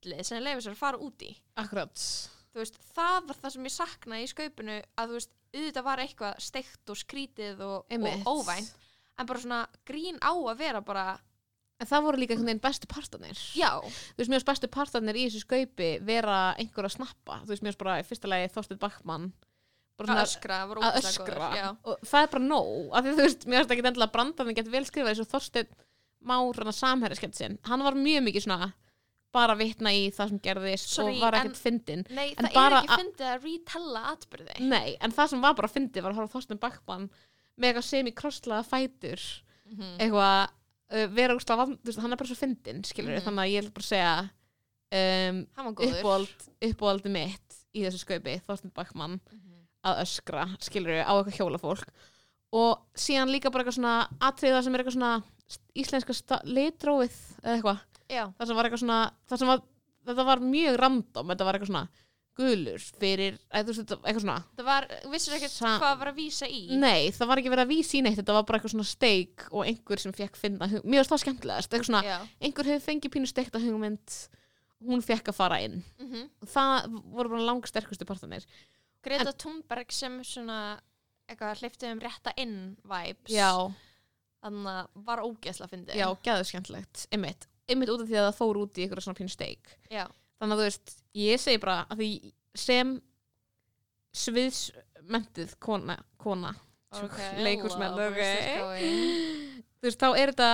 bullið 0.04 0.24
sem 0.28 0.38
ég 0.40 0.46
leifir 0.46 0.66
sér 0.68 0.76
að 0.76 0.82
fara 0.84 1.00
út 1.02 1.26
í 1.26 1.32
akkurat. 1.62 2.06
þú 2.54 2.62
veist, 2.62 2.80
það 2.94 3.20
var 3.30 3.42
það 3.42 3.56
sem 3.56 3.68
ég 3.70 3.76
saknaði 3.78 4.24
í 4.24 4.32
skaupinu 4.32 4.80
að 5.00 5.12
þú 5.14 5.20
veist, 5.20 5.36
auðvitað 5.54 5.86
var 5.90 6.02
eitthvað 6.04 6.42
steikt 6.42 6.90
og 6.94 7.00
skrítið 7.00 7.62
og, 7.66 7.86
og 7.94 8.28
óvænt 8.34 8.74
en 9.20 9.30
bara 9.30 9.40
svona 9.44 9.62
grín 9.86 10.18
á 10.22 10.34
að 10.34 10.58
vera 10.64 10.82
bara 10.82 11.20
En 11.82 11.88
það 11.90 12.04
voru 12.06 12.20
líka 12.22 12.32
einhvern 12.36 12.48
veginn 12.48 12.62
bestu 12.64 12.88
partarnir. 12.88 13.40
já, 13.58 13.82
Þú 13.82 14.22
veist, 14.22 14.30
finnst 14.32 14.48
bestu 14.48 14.68
partarnir 14.72 15.18
í 15.20 15.24
þessu 15.26 15.42
skaupi 15.44 15.88
vera 16.06 16.54
einhver 16.56 16.86
að 16.88 16.94
snappa. 16.94 17.40
Þú 17.44 17.50
veist, 17.50 17.64
finnst 17.66 17.80
bara 17.82 17.96
í 18.00 18.06
fyrsta 18.08 18.30
lagi 18.30 18.52
Þorsteinn 18.54 18.80
Backmann. 18.80 19.26
Að 20.00 20.22
öskra, 20.22 20.62
að 20.70 21.00
öskra. 21.02 21.50
Og 21.84 22.06
það 22.08 22.22
er 22.22 22.32
bara 22.36 22.46
nóg. 22.46 22.70
Af 22.94 23.04
því 23.04 23.16
þú 23.18 23.26
veist, 23.26 23.44
mér 23.50 23.60
finnst 23.60 23.74
ekki 23.76 23.84
endilega 23.90 24.08
að 24.08 24.14
brandarinn 24.16 24.58
gett 24.62 24.72
vel 24.72 24.84
skrifað 24.88 25.12
eins 25.12 25.24
og 25.26 25.30
Þorsteinn 25.34 25.76
Már, 26.24 26.56
hann 26.56 26.72
að 26.72 26.78
samherjasketsin. 26.78 27.58
Hann 27.68 27.84
var 27.84 27.98
mjög 28.00 28.24
mikið 28.30 28.46
svona 28.46 28.70
bara 29.34 29.56
vitna 29.58 29.92
í 29.94 30.08
það 30.14 30.30
sem 30.34 30.40
gerðist 30.46 30.90
Sorry, 30.94 31.16
og 31.18 31.22
var 31.26 31.38
ekkert 31.40 31.58
fyndin. 31.60 32.04
Nei, 32.14 32.34
En 32.38 32.46
það 32.54 32.66
er 32.68 32.76
ekki 32.80 32.98
fyndið 33.02 33.30
að 33.34 33.48
retella 33.48 34.02
atbyrði 34.14 34.58
Nei, 34.70 34.98
en 35.02 35.12
það 35.16 35.30
sem 35.34 35.42
var 35.42 35.56
bara 35.58 35.72
fyndið 35.74 36.04
var 36.06 36.14
að 36.14 36.20
horfa 36.22 36.30
á 36.30 36.34
Þorstein 36.38 36.60
Backmann 36.62 37.10
með 37.58 37.70
eitthvað 37.72 37.88
sem 37.90 38.08
í 38.12 38.14
krosslaða 38.18 38.66
fætur 38.70 39.26
Mhm. 39.64 39.98
eitthvað 39.98 40.50
uh, 40.94 41.08
vera 41.16 41.34
veist, 41.34 41.50
hann 42.00 42.12
er 42.14 42.18
bara 42.20 42.28
svo 42.30 42.36
fyndin 42.38 42.84
skilur 42.86 43.16
Mhm. 43.18 43.24
þannig 43.26 43.44
að 43.44 43.54
ég 43.54 43.62
vil 43.64 43.72
bara 43.72 43.90
segja 43.90 44.30
um, 44.94 45.38
uppáhald, 45.74 46.50
uppáhaldi 46.62 47.10
mitt 47.10 47.56
í 47.74 47.82
þessu 47.86 48.04
skaupi, 48.04 48.36
Þorstein 48.48 48.74
Backmann 48.76 49.20
Mhm. 49.32 49.64
að 49.86 50.02
öskra, 50.04 50.44
skilur 50.62 51.02
á 51.02 51.10
eitthvað 51.16 51.38
hjólafólk 51.40 51.88
og 52.54 52.84
síðan 52.96 53.32
líka 53.34 53.50
bara 53.52 53.64
eitthvað 53.64 53.80
svona 53.80 54.08
atriða 54.22 54.64
sem 54.64 54.76
er 54.76 54.84
eitthvað 54.84 54.98
svona 55.00 55.24
íslenska 55.76 56.42
litróið 56.46 57.16
eða 57.44 57.56
eitthvað, 57.58 57.80
já, 58.14 58.24
það 58.38 58.48
sem 58.52 58.56
var 58.60 58.70
eitthvað 58.70 58.84
svona 58.86 59.02
það 59.30 59.42
sem 59.44 59.52
var, 59.54 59.62
þetta 60.10 60.26
var 60.32 60.44
mjög 60.54 60.80
random 60.84 61.34
þetta 61.34 61.46
var 61.50 61.58
eitthvað 61.60 61.72
svona 61.74 61.88
gulur 62.34 62.82
fyrir, 62.98 63.36
eða, 63.54 63.62
þú 63.62 63.70
veist, 63.74 63.82
þetta- 63.84 63.98
eitthvað 64.10 64.24
svona 64.24 64.38
það 64.58 64.66
var, 64.66 64.88
vissir 65.14 65.36
ekkert 65.38 65.54
Sa- 65.54 65.74
hvað 65.78 65.98
var 66.00 66.10
að 66.10 66.16
vísa 66.18 66.48
í. 66.50 66.62
Nei, 66.82 67.12
það 67.14 67.28
var 67.30 67.38
ekki 67.44 67.52
verið 67.54 67.66
að 67.68 67.74
vísa 67.76 67.98
í 68.00 68.02
neitt 68.02 68.18
þetta 68.18 68.34
var 68.34 68.46
bara 68.50 68.58
eitthvað 68.60 68.74
svona 68.74 68.90
steik 68.90 69.44
og 69.52 69.68
einhver 69.70 70.00
sem 70.02 70.16
fekk 70.18 70.36
finna, 70.42 70.68
hug- 70.72 70.84
mér 70.84 71.04
varst 71.04 71.14
það 71.14 71.22
skemmtilegast 71.28 71.70
eitthvað 71.70 71.90
svona, 71.92 72.02
já, 72.08 72.18
einhver 72.42 72.66
hefur 72.72 72.88
fengið 72.88 73.14
pínu 73.14 73.30
steikta 73.30 73.62
hugmynd 73.62 74.16
hún 74.84 75.06
fekk 75.06 75.30
að 75.30 75.38
fara 75.38 75.60
inn. 75.64 75.78
Og 76.42 76.50
það 76.50 76.90
voru 77.14 77.30
bara 77.36 77.46
langsterkustu 77.54 78.04
partanir 78.10 78.44
Greta 79.04 79.32
Thunberg 79.32 79.92
sem 79.94 80.18
svona 80.24 80.80
eitthvað 81.30 81.62
hleypti 81.62 81.92
um 81.92 82.00
rétta 82.02 82.34
inn 82.42 82.76
vibes. 82.84 83.30
Já, 83.32 83.72
þannig 84.44 84.74
að 84.74 84.88
var 85.06 85.22
ógeðslega 85.24 85.70
fyndið 85.72 85.96
já, 86.02 86.08
gæðu 86.26 86.46
skemmtilegt 86.50 87.06
einmitt, 87.14 87.46
einmitt 87.70 87.90
út 87.94 88.02
af 88.04 88.08
því 88.10 88.18
að 88.20 88.28
það 88.30 88.38
fór 88.42 88.58
út 88.64 88.78
í 88.78 88.84
eitthvað 88.86 89.04
svona 89.06 89.20
pínu 89.22 89.30
steik 89.34 89.74
já, 89.92 90.06
þannig 90.40 90.54
að 90.56 90.60
þú 90.62 90.68
veist, 90.68 90.96
ég 91.16 91.40
segi 91.40 91.62
bara 91.64 91.78
að 91.90 91.98
því 92.04 92.10
sem 92.56 92.94
sviðsmentið 94.24 95.56
kona, 95.64 95.98
kona 96.22 96.54
leikhúsmenn, 97.46 97.96
love 97.98 98.12
ok. 98.14 98.20
where's 98.20 98.46
this 98.46 98.62
going? 98.62 99.02
þú 99.82 99.90
veist, 99.90 100.00
þá 100.04 100.10
er 100.20 100.32
þetta 100.34 100.50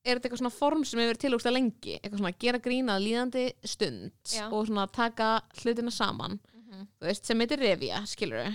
er 0.00 0.16
þetta 0.16 0.28
eitthvað 0.30 0.40
svona 0.40 0.54
form 0.56 0.84
sem 0.88 1.00
hefur 1.02 1.10
verið 1.12 1.22
tilúkst 1.26 1.48
að 1.50 1.56
lengi 1.58 1.96
eitthvað 1.98 2.20
svona 2.22 2.36
gera 2.44 2.60
grínað 2.64 3.02
líðandi 3.04 3.42
stund 3.68 4.30
Já. 4.32 4.46
og 4.48 4.68
svona 4.70 4.86
taka 4.96 5.32
hlutina 5.62 5.92
saman 5.92 6.38
Mhm. 6.70 6.84
þú 7.00 7.06
veist, 7.08 7.24
sem 7.26 7.40
heitir 7.42 7.58
revia, 7.58 7.96
skilur 8.06 8.46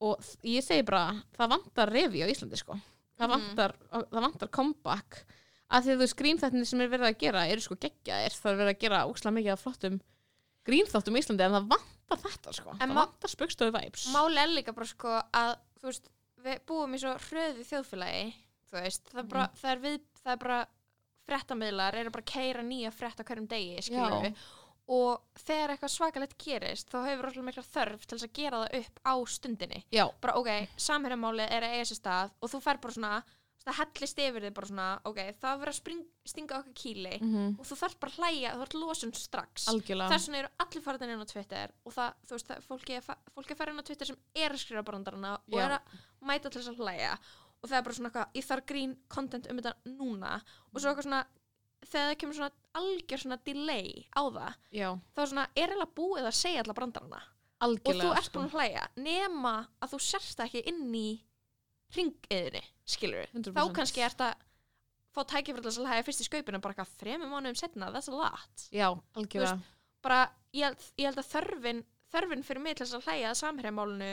og 0.00 0.22
þ- 0.24 0.38
ég 0.48 0.64
segi 0.64 0.82
bara, 0.88 1.12
það 1.36 1.50
vantar 1.52 1.90
revia 1.92 2.24
á 2.24 2.32
Íslandi, 2.32 2.56
sko 2.56 2.72
það 3.20 3.26
Mhm. 3.28 3.34
vantar, 3.34 3.74
það 3.92 4.22
vantar 4.24 4.48
comeback 4.50 5.18
að 5.70 5.84
því 5.84 5.90
að 5.92 5.96
þú 5.96 6.02
veist, 6.04 6.16
grínþættinni 6.20 6.66
sem 6.66 6.80
er 6.84 6.88
verið 6.92 7.08
að 7.10 7.18
gera 7.22 7.44
eru 7.48 7.60
sko 7.64 7.76
geggjaðir, 7.84 8.36
það 8.40 8.50
er 8.52 8.58
verið 8.60 8.72
að 8.74 8.80
gera 8.84 9.02
óslega 9.06 9.34
mikið 9.38 9.52
af 9.54 9.62
flottum 9.64 10.00
grínþáttum 10.66 11.16
í 11.16 11.20
Íslandi 11.22 11.44
en 11.46 11.54
það 11.56 11.68
vantar 11.70 12.20
þetta, 12.24 12.52
sko, 12.56 12.70
En 12.80 12.90
það 12.90 12.98
vantar 13.00 13.30
spöggstofu 13.32 13.72
vibes. 13.76 14.06
Máli 14.12 14.42
er 14.42 14.50
líka 14.52 14.74
bara 14.76 14.86
sko 14.90 15.14
að 15.32 15.54
veist, 15.82 16.10
við 16.44 16.58
búum 16.68 16.94
í 16.94 17.00
svo 17.00 17.14
hröðu 17.28 17.64
þjóðfélagi 17.70 18.26
veist, 18.72 19.06
það 19.12 19.18
er 19.22 19.28
bara, 19.32 19.46
Mhm. 19.46 19.56
það 19.62 19.70
er 19.72 19.78
við, 19.86 20.00
það 20.24 20.32
er 20.32 20.36
bara 20.44 20.60
fréttamiðlar 21.30 21.94
eru 22.00 22.10
bara 22.10 22.24
að 22.24 22.32
keira 22.32 22.62
nýja 22.66 22.90
frétta 22.94 23.24
hverjum 23.24 23.46
degi, 23.50 24.34
og 24.90 25.20
þegar 25.38 25.70
eitthvað 25.76 25.92
svakalegt 25.94 26.32
gerist 26.42 26.88
þá 26.90 26.96
hefur 27.06 27.28
rosalega 27.28 27.46
mikla 27.46 27.62
þörf 27.62 28.06
til 28.10 28.16
að 28.18 28.32
gera 28.34 28.62
það 28.64 28.78
upp 28.80 28.96
á 29.06 29.14
stundinni. 29.30 29.84
Já, 29.94 30.08
bara 30.20 30.34
ok, 30.40 30.48
samherjamáli 30.76 31.46
er 31.46 31.62
að 31.62 31.74
eiga 31.76 31.84
sér 31.86 32.00
stað 32.00 32.32
og 32.42 32.50
þú 32.50 32.60
fer 32.64 32.80
bara 32.82 32.92
svona, 32.96 33.12
það 33.60 33.78
hellist 33.80 34.20
yfir 34.24 34.46
þig 34.46 34.54
bara 34.56 34.70
svona, 34.70 34.86
ok, 35.10 35.18
það 35.40 35.50
er 35.50 35.60
verið 35.62 35.72
að 35.72 35.78
spring, 35.78 36.04
stinga 36.32 36.58
okkar 36.60 36.76
kýli 36.80 37.16
mm 37.20 37.58
og 37.60 37.66
þú 37.68 37.76
þarf 37.82 37.98
bara 38.00 38.12
að 38.12 38.20
hlæja, 38.20 38.54
þú 38.54 38.64
ert 38.66 38.76
losun 38.78 39.12
strax. 39.16 39.66
Þess 40.14 40.28
vegna 40.30 40.40
eru 40.40 40.52
allir 40.64 40.84
farin 40.84 41.12
inn 41.12 41.24
á 41.24 41.32
Twitter 41.32 41.74
og 41.84 41.96
það, 41.96 42.14
þú 42.28 42.36
veist, 42.36 42.48
það, 42.48 42.64
fólki, 42.70 42.96
er, 42.96 43.20
fólki 43.34 43.54
er 43.54 43.60
farin 43.60 43.76
inn 43.76 43.84
á 43.84 43.88
Twitter 43.90 44.10
sem 44.10 44.20
er 44.34 44.54
að 44.54 44.62
skrifa 44.64 44.86
brandarana 44.86 45.34
og 45.40 45.58
Já. 45.58 45.64
er 45.66 45.76
að 45.76 45.98
mæta 46.30 46.48
til 46.48 46.62
þess 46.62 46.72
að 46.72 46.80
hlæja. 46.84 47.12
Og 47.60 47.68
það 47.68 47.76
er 47.76 47.84
bara 47.84 47.98
svona 47.98 48.08
eitthvað, 48.08 48.32
ég 48.38 48.46
þarf 48.48 48.66
grín 48.70 48.96
content 49.12 49.50
um 49.50 49.60
þetta 49.60 49.92
núna. 49.98 50.32
Og 50.72 50.80
svo 50.80 50.92
eitthvað 50.94 51.08
svona 51.10 51.24
þegar 51.88 52.10
það 52.10 52.18
kemur 52.20 52.38
svona 52.38 52.52
algjör 52.80 53.22
svona 53.24 53.38
delay 53.46 53.90
á 54.12 54.22
það 54.22 54.56
já, 54.76 54.88
þá 55.16 55.22
svona, 55.22 55.44
er 55.54 55.72
eiginlega 55.72 55.96
búið 55.96 56.28
að 56.28 56.38
segja 56.38 56.64
alla 56.64 56.76
brandarana 56.76 57.20
og 57.20 57.66
algjörlega 57.66 58.04
þú 58.04 58.18
ert 58.18 58.28
sko. 58.28 58.36
búin 58.38 58.48
að 58.48 58.56
hlæja 58.58 58.84
nema 59.00 59.54
að 59.80 59.94
þú 59.94 60.00
sérst 60.06 60.44
ekki 60.44 60.64
inn 60.70 60.94
í 60.96 61.08
ringiðinni, 61.96 62.62
skilur 62.86 63.26
100%. 63.34 63.54
þá 63.56 63.72
kannski 63.76 64.04
ert 64.06 64.20
að 64.20 64.34
fá 65.10 65.22
tækifræð 65.26 65.62
til 65.62 65.70
þess 65.70 65.80
að 65.82 65.88
hlæja 65.90 66.06
fyrst 66.06 66.20
í 66.22 66.28
skaupinu 66.28 66.60
bara 66.62 66.74
eitthvað 66.74 66.96
þremur 67.00 67.30
mánuðum 67.32 67.56
setna, 67.58 67.90
that's 67.94 68.08
a 68.08 68.14
lot 68.14 68.66
já, 68.70 68.88
algjörlega 69.18 69.56
bara, 70.02 70.20
ég 70.54 70.76
ég 70.98 71.08
held 71.10 71.18
að 71.18 71.32
þörfin 71.34 71.82
þörfin 72.10 72.40
fyrir 72.42 72.62
mig 72.62 72.74
til 72.78 72.86
þess 72.86 72.96
að 72.98 73.04
hlæja 73.06 73.30
að 73.30 73.38
samherjamálinu 73.38 74.06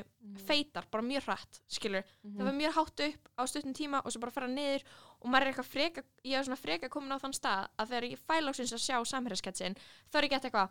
feitar 0.46 0.86
bara 0.94 1.04
mjög 1.06 1.24
hratt, 1.30 1.62
skilur 1.70 2.04
Mhm. 2.24 2.38
það 2.38 2.46
var 2.46 2.58
mjög 2.58 2.74
hátt 2.78 3.00
upp 3.08 3.30
á 3.38 3.42
stuttum 3.50 3.74
tíma 3.74 4.02
og 4.06 4.12
svo 4.12 4.20
bara 4.22 4.32
fara 4.32 4.48
niður 4.48 4.84
og 5.22 5.30
maður 5.30 5.42
er 5.48 5.54
eitthvað 5.54 5.72
freka 5.72 6.04
ég 6.24 6.38
er 6.38 6.44
svona 6.46 6.58
freka 6.62 6.90
komin 6.90 7.14
á 7.14 7.18
þann 7.22 7.34
stað 7.34 7.68
að 7.80 7.88
þegar 7.90 8.10
ég 8.12 8.20
fæ 8.22 8.36
lóksins 8.42 8.74
að 8.74 8.86
sjá 8.86 8.98
samherjasketsin 9.06 9.78
þá 10.12 10.16
er 10.18 10.24
ég 10.24 10.30
gett 10.30 10.46
eitthvað 10.46 10.70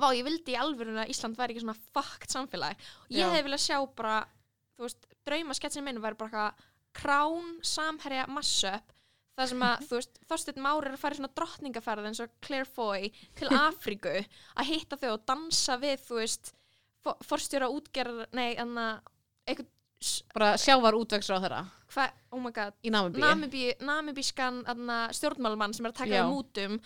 vá, 0.00 0.08
ég 0.16 0.24
vildi 0.24 0.52
í 0.52 0.60
alvöruna 0.60 1.04
að 1.04 1.10
Ísland 1.12 1.36
væri 1.36 1.54
ekki 1.56 1.64
svona 1.64 1.80
fucked 1.92 2.28
samfélag 2.32 2.76
ég 3.08 3.20
Já. 3.24 3.30
hefði 3.32 3.44
viljað 3.48 3.64
sjá 3.64 3.78
bara 3.96 4.26
þú 4.76 4.86
veist, 4.86 5.08
draumasketsin 5.28 5.86
minn 5.86 6.02
væri 6.02 6.20
bara 6.20 6.28
eitthvað 6.30 6.68
krán 6.96 7.56
samherja 7.66 8.26
massup 8.32 8.92
það 9.36 9.50
sem 9.52 9.64
að, 9.68 9.80
þú 9.88 10.00
veist, 10.00 10.20
Þorsteinn 10.30 10.64
Már 10.64 10.88
er 10.88 10.96
að 10.96 11.02
fara 11.02 11.16
í 11.16 11.20
svona 11.20 11.34
drottningaferð 11.40 12.10
eins 12.10 12.22
og 12.24 12.36
Claire 12.44 12.68
Foy 12.68 13.10
til 13.38 13.50
Afríku 13.66 14.14
að 14.16 14.70
hitta 14.70 15.00
þau 15.00 15.10
og 15.14 15.24
dansa 15.28 15.78
við, 15.82 15.98
þú 16.06 16.20
veist 16.22 16.52
for, 17.04 17.18
forstjóra 17.26 17.72
útgerð, 17.72 18.26
nei, 18.36 18.52
en 18.60 18.76
að 18.80 18.94
eitthvað, 19.46 19.72
bara 20.36 20.54
sjávar 20.60 20.96
útvegsra 20.98 21.38
á 21.40 21.44
þeirra 21.44 21.60
hvað, 21.92 22.16
oh 22.36 22.40
my 22.42 22.52
god 22.54 22.74
í 22.84 22.90
Namibí, 22.92 23.68
namibískan 23.80 24.64
stjórnmálumann 25.16 25.72
sem 25.76 25.86
er 25.86 25.94
að 25.94 26.00
taka 26.02 26.12
Já. 26.12 26.18
það 26.20 26.32
mútum 26.34 26.80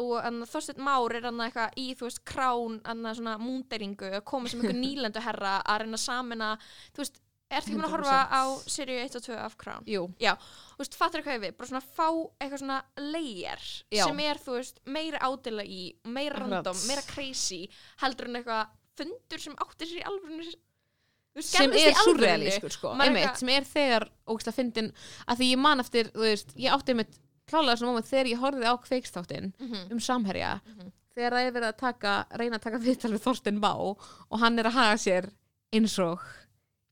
og 0.00 0.14
anna, 0.18 0.46
Þorsteinn 0.50 0.82
Már 0.82 1.14
er 1.14 1.28
anna, 1.28 1.48
eitthvað 1.48 1.76
í 1.78 1.90
þú 1.94 2.08
veist 2.08 2.22
krán 2.26 2.78
anna, 2.90 3.12
svona 3.14 3.36
múnderingu 3.38 4.08
að 4.10 4.24
koma 4.26 4.50
sem 4.50 4.62
einhver 4.62 4.80
nýlendu 4.84 5.22
herra 5.22 5.58
að 5.60 5.84
reyna 5.84 6.00
að 6.00 6.04
samina 6.06 6.48
þú 6.94 7.04
veist, 7.04 7.20
ertu 7.50 7.70
ekki 7.70 7.76
búin 7.76 7.84
að 7.86 7.94
horfa 7.94 8.18
100%. 8.24 8.34
á 8.34 8.42
seríu 8.74 8.98
1 9.04 9.16
og 9.18 9.22
2 9.26 9.36
af 9.44 9.56
krán 9.60 9.84
jú, 9.86 10.02
þú 10.18 10.78
veist, 10.80 10.94
fattur 10.98 11.22
hvað 11.22 11.36
ég 11.36 11.42
við, 11.44 11.56
bara 11.58 11.68
svona 11.68 11.84
fá 11.84 12.08
eitthvað 12.40 12.62
svona 12.64 12.78
layer 12.98 13.60
Já. 13.92 14.04
sem 14.08 14.20
er 14.20 14.36
þú 14.44 14.56
veist 14.58 14.80
meira 14.86 15.18
ádela 15.20 15.62
í, 15.64 15.94
meira 16.04 16.34
Akkurat. 16.40 16.64
random 16.64 16.76
meira 16.88 17.02
crazy, 17.02 17.68
heldur 18.02 18.26
en 18.30 18.36
eitthvað 18.40 18.66
fundur 18.96 19.40
sem 19.40 19.54
áttir 19.56 19.86
sér 19.90 20.00
í 20.02 20.06
alvörinu 20.08 20.44
þú 20.50 21.38
veist, 21.42 21.50
sem 21.50 21.70
gerðist 21.70 21.84
í 21.84 21.88
er 21.88 21.94
alvörunni. 21.94 22.18
surrealískur 22.24 22.70
sko, 22.72 22.88
maður 22.94 23.00
er 23.04 23.08
einmitt, 23.10 23.24
eitthvað- 23.24 23.38
sem 23.38 23.48
er 23.48 23.64
þegar 23.64 24.08
að 24.48 24.54
fyndin, 24.58 24.92
að 25.28 25.36
því 25.38 25.50
ég 25.52 25.58
man 25.58 25.80
eftir 25.80 26.04
þú 26.14 26.20
veist, 26.26 26.54
ég 26.56 26.70
átti 26.72 26.88
einmitt 26.94 27.18
klálega 27.46 27.76
svona 27.76 27.92
moment 27.92 28.06
þegar 28.08 28.26
ég 28.32 28.38
horfið 28.40 28.64
á 28.64 28.74
kveikstáttin 28.82 29.52
Mhm. 29.60 29.92
um 29.92 29.98
samherja, 30.00 30.60
Mhm. 30.64 30.92
þegar 31.14 31.30
það 31.32 31.46
er 31.46 31.52
verið 31.52 31.68
að 31.72 31.76
taka 31.78 32.26
reyna 32.38 32.56
að 32.58 32.62
taka 32.62 32.78
viðtal 32.78 33.12
við 33.12 33.22
Þorstein 33.22 33.60
Má 33.60 33.74
og 34.30 34.38
hann 34.40 34.58
er 34.58 34.64
að 34.64 34.72
haga 34.72 34.96
sér 34.96 35.30
eins 35.72 35.98
og 35.98 36.20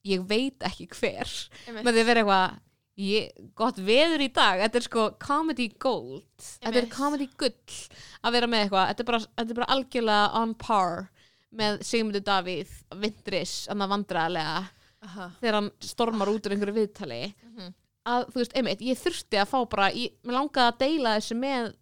ég 0.08 0.22
veit 0.28 0.64
ekki 0.66 0.88
hver 0.96 1.30
með 1.78 1.92
því 1.94 2.02
að 2.02 2.06
vera 2.10 2.22
eitthvað 2.24 2.60
ég, 3.02 3.28
gott 3.56 3.78
veður 3.80 4.20
í 4.26 4.28
dag, 4.36 4.60
þetta 4.60 4.78
er 4.80 4.86
sko 4.86 5.04
comedy 5.22 5.68
gold, 5.80 6.26
þetta 6.60 6.78
er 6.82 6.88
comedy 6.92 7.28
gull 7.40 7.78
að 8.22 8.32
vera 8.36 8.46
með 8.52 8.64
eitthvað, 8.66 8.88
þetta 8.90 9.02
er 9.04 9.08
bara, 9.12 9.20
þetta 9.38 9.50
er 9.54 9.58
bara 9.60 9.70
algjörlega 9.76 10.42
on 10.42 10.54
par 10.60 11.06
með 11.52 11.82
Sigmundur 11.84 12.24
Davíð, 12.24 12.74
Vindris 13.00 13.54
annað 13.72 13.90
vandræðarlega 13.94 14.58
Aha. 15.02 15.30
þegar 15.40 15.56
hann 15.58 15.70
stormar 15.82 16.30
út 16.32 16.46
úr 16.46 16.54
einhverju 16.56 16.76
viðtali 16.76 17.22
Mhm. 17.32 17.72
að 18.06 18.26
þú 18.32 18.38
veist, 18.42 18.54
einmitt, 18.56 18.80
ég 18.82 18.98
þurfti 18.98 19.38
að 19.40 19.48
fá 19.50 19.58
bara, 19.70 19.88
ég, 19.92 20.12
langaði 20.24 20.68
að 20.72 20.78
deila 20.78 21.16
þessu 21.18 21.36
með 21.38 21.72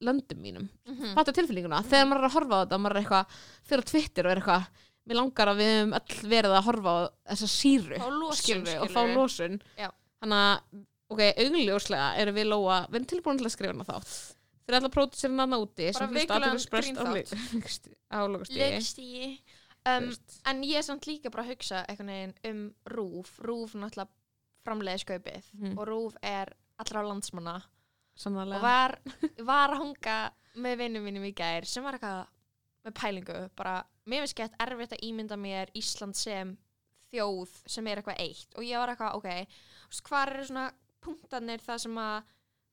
löndum 0.00 0.38
mínum, 0.42 0.68
Mhm. 0.86 1.14
fattu 1.14 1.32
tilfinninguna 1.34 1.82
þegar 1.84 2.06
maður 2.06 2.22
er 2.24 2.28
að 2.28 2.36
horfa 2.36 2.54
á 2.54 2.62
þetta, 2.66 2.78
maður 2.82 2.96
er 2.96 3.02
eitthvað 3.02 3.26
fyrir 3.68 3.82
á 3.82 3.90
Twitter 3.90 4.26
og 4.26 4.30
er 4.32 4.40
eitthvað, 4.42 4.66
mér 5.08 5.18
langar 5.18 5.50
að 5.52 5.60
við 5.62 5.70
höfum 5.74 5.94
öll 5.98 6.30
verið 6.34 6.54
að 6.58 6.66
horfa 6.68 6.92
á 6.94 7.00
þessa 7.32 7.48
síru 7.52 7.98
losun, 8.12 8.38
skilurðu, 8.42 8.74
og 8.84 8.90
fá 8.92 9.00
Já. 9.78 9.88
þannig 10.22 10.42
að, 10.48 10.82
ok, 11.14 11.22
augljóslega 11.44 12.08
erum 12.22 12.36
við 12.38 12.50
lóa, 12.52 12.78
við 12.88 12.98
erum 13.00 13.08
tilbúin 13.14 13.40
til 13.40 13.48
að 13.48 13.54
skrifa 13.56 13.72
hana 13.74 13.88
þátt. 13.88 14.12
Fyrir 14.68 14.78
alla 14.82 14.90
pródusirinn 14.92 15.40
aðna 15.40 15.58
úti 15.64 15.86
Bara 15.88 16.04
á 16.04 16.52
grínþátt. 16.68 17.32
álokastíði 18.18 18.58
Legstígi 18.60 19.28
um, 19.88 20.08
En 20.52 20.62
ég 20.68 20.76
er 20.82 20.84
samt 20.84 21.06
líka 21.08 21.30
bara 21.32 21.46
að 21.46 21.54
hugsa 21.54 21.84
um 22.50 22.60
RÚF. 22.92 23.38
RÚF 23.48 23.74
náttúrulega 23.80 24.12
framleiði 24.68 25.04
skaupið 25.06 25.48
Mhm. 25.56 25.78
og 25.78 25.86
RÚF 25.88 26.16
er 26.22 26.52
allra 26.78 27.02
landsmanna. 27.08 27.54
Og 27.56 28.20
sannarlega 28.20 28.60
var, 28.60 28.98
var 29.46 29.70
að 29.72 29.80
hanga 29.80 30.18
með 30.58 30.76
vinnum 30.82 31.04
mínum 31.08 31.24
í 31.24 31.32
gær 31.38 31.64
sem 31.64 31.82
var 31.86 31.96
eitthvað 31.96 32.26
með 32.86 32.94
pælingu 33.00 33.38
bara, 33.58 33.84
mér 34.06 34.24
finnst 34.24 34.36
gett 34.38 34.54
erfitt 34.62 34.92
að 34.96 35.02
ímynda 35.08 35.36
mér 35.36 35.70
Ísland 35.76 36.16
sem 36.16 36.56
þjóð 37.12 37.54
sem 37.66 37.86
er 37.88 38.00
eitthvað 38.02 38.20
eitt 38.20 38.54
og 38.58 38.64
ég 38.64 38.78
var 38.78 38.92
eitthvað, 38.92 39.16
ok 39.16 40.02
hvað 40.08 40.28
eru 40.34 40.44
svona 40.50 40.66
punktarnir 41.04 41.62
það 41.64 41.78
sem 41.84 41.98
að 41.98 42.22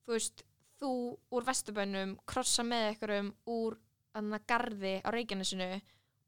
þú 0.05 0.11
veist, 0.17 0.43
þú 0.81 0.89
úr 1.31 1.45
vesturbænum 1.47 2.15
krossa 2.27 2.63
með 2.67 2.87
einhverjum 2.91 3.33
úr 3.47 3.77
anna 4.15 4.39
garði 4.47 4.97
á 5.03 5.09
Reykjanesinu 5.15 5.69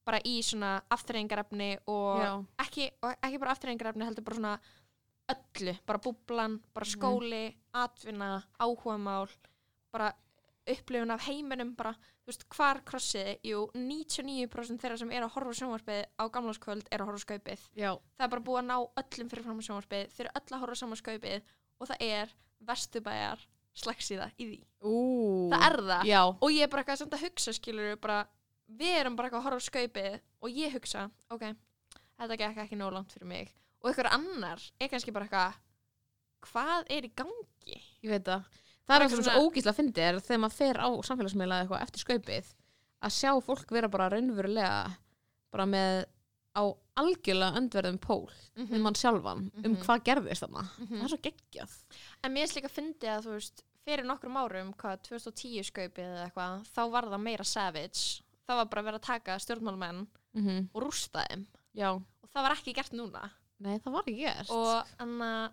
bara 0.07 0.21
í 0.23 0.37
svona 0.43 0.77
afturreyingarefni 0.95 1.69
og 1.91 2.21
ekki, 2.63 2.89
og 3.03 3.11
ekki 3.27 3.39
bara 3.43 3.51
afturreyingarefni 3.51 4.05
heldur 4.07 4.23
bara 4.23 4.37
svona 4.39 4.53
öllu, 5.27 5.73
bara 5.85 5.99
búblan, 5.99 6.59
bara 6.73 6.85
Mhm. 6.85 6.93
skóli 6.93 7.55
atvinna, 7.73 8.43
áhugamál 8.59 9.27
bara 9.91 10.13
upplifun 10.67 11.11
af 11.11 11.25
heiminum 11.27 11.75
bara, 11.75 11.93
þú 12.27 12.33
veist, 12.33 12.45
hvar 12.51 12.81
krossiði 12.87 13.35
jú, 13.47 13.61
99% 13.73 14.83
þeirra 14.83 14.99
sem 14.99 15.13
er 15.15 15.25
að 15.25 15.33
horfa 15.37 15.53
sjónvarpið 15.61 16.01
á 16.19 16.23
gamláskvöld 16.35 16.89
er 16.91 17.03
að 17.03 17.11
horfa 17.11 17.23
skaupið. 17.23 17.67
Já, 17.79 17.91
það 18.17 18.25
er 18.27 18.33
bara 18.33 18.45
búið 18.49 18.59
að 18.61 18.67
ná 18.67 18.77
öllum 19.03 19.29
fyrir 19.31 19.47
fram 19.47 19.61
á 19.63 19.67
sjónvarpið. 19.67 20.09
Þeir 20.17 20.25
eru 20.27 20.33
öll 20.41 20.57
að 20.57 20.65
horfa 20.65 20.79
saman 20.81 21.01
skaupið 21.01 21.53
og 21.77 21.91
það 21.91 22.03
er 22.07 22.33
vesturbæjar 22.67 23.45
slagsíða 23.77 24.27
í 24.35 24.49
því. 24.49 24.59
Ú. 24.83 24.97
Það 25.53 25.69
er 25.69 25.79
það. 25.91 26.11
Já, 26.11 26.21
og 26.27 26.51
ég 26.51 26.65
er 26.65 26.73
bara 26.73 26.83
eitthvað 26.83 26.99
samt 27.03 27.15
að 27.15 27.23
hugsa 27.27 27.55
skilur 27.55 27.95
bara, 28.01 28.19
við 28.67 28.99
erum 29.03 29.15
bara 29.15 29.29
eitthvað 29.29 29.45
að 29.45 29.49
horfa 29.51 29.69
skaupið 29.69 30.19
og 30.43 30.59
ég 30.65 30.75
hugsa, 30.75 31.07
ok 31.31 31.47
þetta 32.17 32.37
gekk 32.41 32.61
ekki 32.65 32.77
nóg 32.79 32.93
langt 32.95 33.13
fyrir 33.13 33.29
mig. 33.29 33.51
Og 33.83 33.91
einhver 33.91 34.09
annar 34.09 34.61
er 34.81 34.91
kannski 34.91 35.13
bara 35.13 35.27
eitthvað 35.27 35.59
hvað 36.47 36.91
er 36.93 37.07
í 37.07 37.11
gangi? 37.17 37.81
Ég 38.03 38.13
veit 38.13 38.25
það 38.25 38.47
það 38.87 38.95
er 38.95 39.05
eitthvað 39.05 39.23
svona- 39.23 39.33
svo 39.37 39.47
ógísla 39.49 39.71
að 39.73 39.79
fyndi 39.81 40.01
er 40.07 40.19
þegar 40.19 40.39
maður 40.43 40.57
fer 40.57 40.77
á 40.79 40.87
samfélagsmiðla 41.09 41.61
eitthvað 41.63 41.81
eftir 41.83 42.03
skaupið 42.05 42.53
að 43.03 43.11
sjá 43.19 43.31
fólk 43.43 43.69
vera 43.71 43.87
bara 43.89 44.09
raunverulega 44.09 44.97
bara 45.51 45.65
með 45.65 46.05
á 46.57 46.63
algjörlega 46.97 47.57
öndverðum 47.59 47.99
pól 48.01 48.29
um 48.57 48.81
mann 48.81 48.95
sjálfan, 48.97 49.51
um 49.53 49.75
Mhm. 49.75 49.83
hvað 49.83 50.03
gerðist 50.03 50.41
þarna. 50.43 50.63
Mhm. 50.79 50.97
það 50.97 51.03
er 51.03 51.07
svo 51.09 51.17
geggjað. 51.21 51.73
En 52.23 52.33
mér 52.33 52.43
er 52.43 52.55
líka 52.55 52.67
að 52.71 52.77
fyndi 52.77 53.07
að 53.07 53.23
þú 53.27 53.33
veist 53.35 53.63
fyrir 53.85 54.03
nokkrum 54.05 54.35
árum, 54.35 54.73
hvað, 54.75 55.01
2010 55.03 55.63
skaupið 55.63 56.07
eða 56.09 56.31
eitthvað, 56.31 56.65
þá 56.73 56.91
var 56.91 57.03
það 57.03 57.21
meira 57.21 57.43
savage. 57.45 58.21
Það 58.47 58.55
var 58.57 58.65
bara 58.65 58.81
verið 58.83 58.99
að 58.99 59.01
taka 59.01 59.37
stjórnmálmenn 59.39 60.07
mm 60.33 60.69
og 60.73 60.81
rústa 60.83 61.23
þeim. 61.29 61.45
Já, 61.75 61.91
og 61.93 62.29
það 62.33 62.41
var 62.43 62.51
ekki 62.55 62.73
gert 62.73 62.91
núna. 62.93 63.29
Nei 63.59 63.77
það 63.79 63.91
var 63.93 64.03
ekki 64.03 64.17
gert. 64.19 64.49
Og 64.49 64.87
anna 64.99 65.51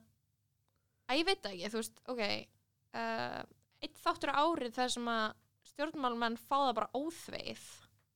að 1.10 1.18
ég 1.18 1.24
veit 1.26 1.42
ekki, 1.42 1.68
þú 1.70 1.78
veist, 1.82 2.00
ok 2.08 2.46
uh, 2.94 3.40
eitt 3.84 4.00
þáttur 4.00 4.32
árið 4.34 4.76
þar 4.78 4.94
sem 4.94 5.10
að 5.10 5.26
stjórnmálmenn 5.74 6.38
fá 6.38 6.56
það 6.56 6.74
bara 6.78 6.90
óþveið 6.94 7.64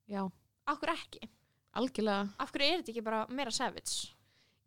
já, 0.08 0.22
hverju 0.68 0.94
ekki, 0.94 1.30
algjörlega. 1.80 2.28
Af 2.38 2.52
hverju 2.54 2.68
er 2.68 2.82
þetta 2.82 2.92
ekki 2.94 3.06
bara 3.06 3.22
meira 3.32 3.54
savage? 3.54 4.12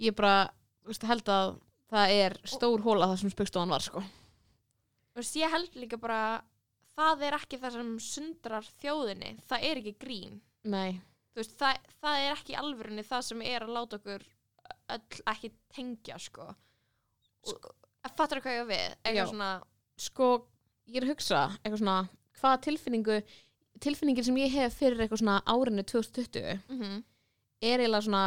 Ég 0.01 0.15
bara, 0.17 0.49
veist, 0.87 1.05
held 1.07 1.29
að 1.31 1.53
það 1.91 2.15
er 2.17 2.37
stór 2.47 2.83
hóla 2.85 3.09
það 3.11 3.21
sem 3.21 3.33
spugstofan 3.33 3.73
var 3.73 3.85
sko. 3.85 4.03
Veist, 5.17 5.35
ég 5.37 5.51
held 5.51 5.75
líka 5.77 5.99
bara 6.01 6.41
það 6.97 7.25
er 7.27 7.37
ekki 7.37 7.59
það 7.61 7.77
sem 7.77 7.93
sundrar 8.05 8.67
þjóðinni, 8.81 9.33
það 9.47 9.65
er 9.69 9.81
ekki 9.81 9.95
grín. 10.01 10.37
Nei, 10.71 11.01
veist, 11.37 11.55
það, 11.59 11.81
það 12.03 12.25
er 12.25 12.35
ekki 12.35 12.57
alvörunni 12.59 13.05
það 13.07 13.27
sem 13.29 13.43
er 13.47 13.65
að 13.65 13.75
láta 13.77 13.99
okkur 14.01 14.25
öll 14.91 15.21
ekki 15.31 15.51
tengja 15.73 16.17
sko. 16.21 16.47
Og 17.49 17.69
fattar 18.17 18.41
hvað 18.43 18.57
ég 18.57 18.65
á 18.65 18.71
við? 18.71 18.81
Já. 18.81 18.95
eitthvað 19.05 19.31
svona, 19.33 19.51
sko, 20.01 20.31
ég 20.89 21.01
er 21.01 21.07
að 21.07 21.13
hugsa 21.15 21.45
eitthvað 21.61 21.81
svona, 21.83 21.97
hvaða 22.41 22.61
tilfinningu 22.65 23.21
tilfinningin 23.81 24.27
sem 24.27 24.37
ég 24.41 24.53
hef 24.53 24.77
fyrir 24.77 25.01
eitthvað 25.01 25.23
svona 25.23 25.39
árinu 25.49 25.85
2020 25.87 26.59
mm 26.69 26.99
er 27.61 27.83
eiginlega 27.83 28.05
svona 28.07 28.23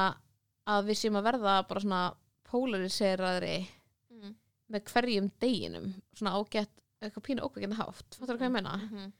að 0.70 0.90
við 0.90 1.00
séum 1.00 1.18
að 1.18 1.26
verða 1.28 1.54
bara 1.68 1.82
svona 1.82 2.02
polariseraðri 2.48 3.56
-hmm. 3.64 4.34
með 4.70 4.84
hverjum 4.92 5.30
deginum 5.42 5.88
svona 6.14 6.36
ágætt, 6.38 6.70
eitthvað 7.02 7.26
pínu 7.28 7.46
ókveikenda 7.46 7.80
hátt 7.80 8.18
fattar 8.18 8.38
hvað 8.38 8.48
ég 8.48 8.54
meina? 8.54 8.76
-hmm. 8.76 9.10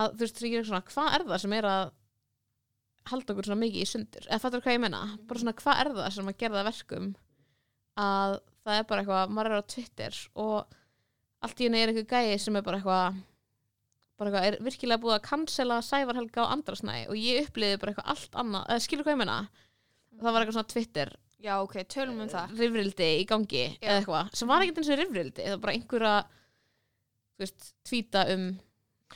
að 0.00 0.14
þú 0.14 0.24
veist, 0.24 0.42
ég 0.42 0.58
er 0.58 0.64
svona, 0.64 0.82
hvað 0.88 1.14
er 1.14 1.26
það 1.28 1.40
sem 1.40 1.52
er 1.52 1.64
að 1.64 1.92
halda 3.04 3.32
okkur 3.32 3.44
svona 3.44 3.60
mikið 3.60 3.82
í 3.82 3.90
sundur 3.92 4.26
eða 4.30 4.40
fattar 4.40 4.60
hvað 4.64 4.76
ég 4.76 4.80
meina? 4.80 5.18
bara 5.28 5.40
svona, 5.40 5.52
hvað 5.52 5.80
er 5.80 5.92
það 5.92 6.10
sem 6.14 6.28
að 6.28 6.38
gera 6.38 6.54
það 6.54 6.60
að 6.64 6.70
verkum 6.72 7.14
að 7.94 8.40
það 8.64 8.78
er 8.78 8.84
bara 8.88 9.00
eitthvað, 9.00 9.28
maður 9.30 9.50
er 9.50 9.60
á 9.60 9.70
Twitter 9.74 10.14
og 10.34 10.66
allt 11.46 11.60
í 11.60 11.66
henni 11.68 11.80
er 11.84 11.92
eitthvað 11.92 12.12
gæi 12.28 12.38
sem 12.42 12.56
er 12.56 12.62
bara 12.66 12.78
eitthvað 12.80 13.18
bara 14.18 14.30
eitthvað, 14.30 14.46
er 14.48 14.56
virkilega 14.62 15.02
búið 15.02 15.16
að 15.18 15.24
cancela 15.26 15.80
Sævar 15.82 16.14
Helga 16.20 16.44
og 16.44 16.52
Andrasnæ 16.54 16.96
og 17.10 17.16
ég 17.18 17.48
uppliði 17.48 17.80
bara 17.82 17.92
eitthvað 17.94 18.10
allt 18.14 18.38
annað, 18.44 18.66
eða 18.70 18.84
skilur 18.84 19.04
hvað 19.08 19.14
ég 19.16 19.20
meina 19.24 19.38
það 20.20 20.30
var 20.32 20.40
eitthvað 20.44 20.58
svona 20.58 20.72
Twitter 20.74 21.14
Já, 21.44 21.54
ok, 21.60 21.74
tölum 21.92 22.20
um 22.24 22.28
það. 22.32 22.52
rifrildi 22.56 23.08
í 23.20 23.24
gangi 23.28 23.64
Já. 23.64 23.88
eða 23.90 23.96
eitthvað, 24.00 24.30
sem 24.38 24.48
var 24.48 24.62
ekkert 24.64 24.78
eins 24.80 24.92
og 24.94 25.00
rifrildi 25.02 25.42
það 25.44 25.56
var 25.56 25.62
bara 25.66 25.74
einhver 25.76 26.06
að 26.08 26.20
þú 27.34 27.42
veist, 27.44 27.66
tvíta 27.90 28.22
um 28.34 28.46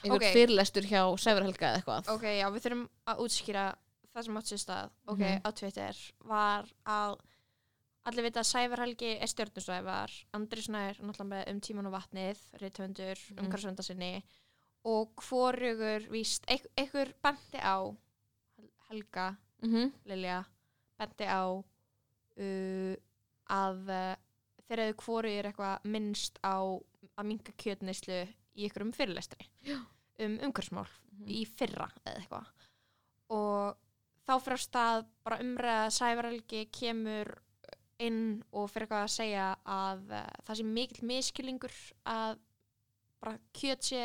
einhver 0.02 0.18
Ok. 0.18 0.26
fyrirlestur 0.34 0.88
hjá 0.90 1.02
Sævar 1.18 1.46
Helga 1.46 1.70
eða 1.70 1.78
eitthvað 1.80 2.10
Ok, 2.16 2.26
já, 2.36 2.46
við 2.52 2.66
þurfum 2.66 2.82
að 3.14 3.22
útskýra 3.24 3.64
það 4.12 4.26
sem 4.26 4.36
átt 4.42 4.50
sér 4.50 4.60
stað, 4.64 4.90
ok, 5.06 5.18
Mhm. 5.22 5.40
á 5.46 5.48
Twitter 5.54 5.94
var 6.26 6.64
að 6.84 7.16
allir 8.08 8.24
vita 8.28 8.40
að 8.42 8.48
Sævar 8.48 8.80
Helgi 8.82 9.10
er 9.20 9.30
stjórnusvævar 9.30 10.12
Andri 10.36 10.62
Snær, 10.64 10.98
náttúrulega 11.02 11.30
með 11.32 11.48
um 11.52 11.60
tíman 11.64 11.88
og 11.90 11.94
vatnið 11.96 12.38
rithöndur, 12.62 13.18
Mhm. 13.18 13.38
um 13.38 13.44
umhverfsvönda 13.46 13.82
sinni 13.84 14.22
og 14.84 15.10
hvorugur 15.16 16.08
víst, 16.10 16.44
einhver 16.48 17.12
benti 17.22 17.58
á 17.58 17.76
Hel- 18.56 18.70
Helga, 18.90 19.36
mm 19.62 19.92
Lilja 20.06 20.44
benti 20.98 21.24
á 21.24 21.42
uh, 22.38 22.94
að 23.50 23.88
uh, 23.88 24.16
þeir 24.68 24.82
hefðu 24.84 24.96
hvorugir 25.04 25.48
eitthvað 25.50 25.84
minnst 25.84 26.38
á 26.44 26.56
að 27.18 27.24
minga 27.26 27.52
kjötneyslu 27.56 28.18
í 28.58 28.68
ykkurum 28.68 28.92
fyrirlestri. 28.94 29.46
Um 30.20 30.38
umhverfsmál 30.38 30.86
Mhm. 31.18 31.26
í 31.28 31.44
fyrra 31.46 31.90
eða 32.06 32.16
eitthvað. 32.22 32.46
Og 33.30 33.76
þá 34.26 34.32
fyrir 34.40 34.56
að 34.58 34.66
stað 34.66 35.06
bara 35.24 35.38
umræða 35.42 35.90
sævarelgi 35.90 36.68
kemur 36.72 37.38
inn 37.98 38.18
og 38.54 38.68
fyrir 38.70 38.86
eitthvað 38.86 39.04
að 39.06 39.14
segja 39.16 39.46
að 39.66 40.02
uh, 40.14 40.24
það 40.46 40.58
sé 40.60 40.66
mikill 40.78 41.06
miskilingur 41.10 41.76
að 42.06 42.38
bara 43.18 43.38
kjöt 43.58 43.88
sé 43.90 44.02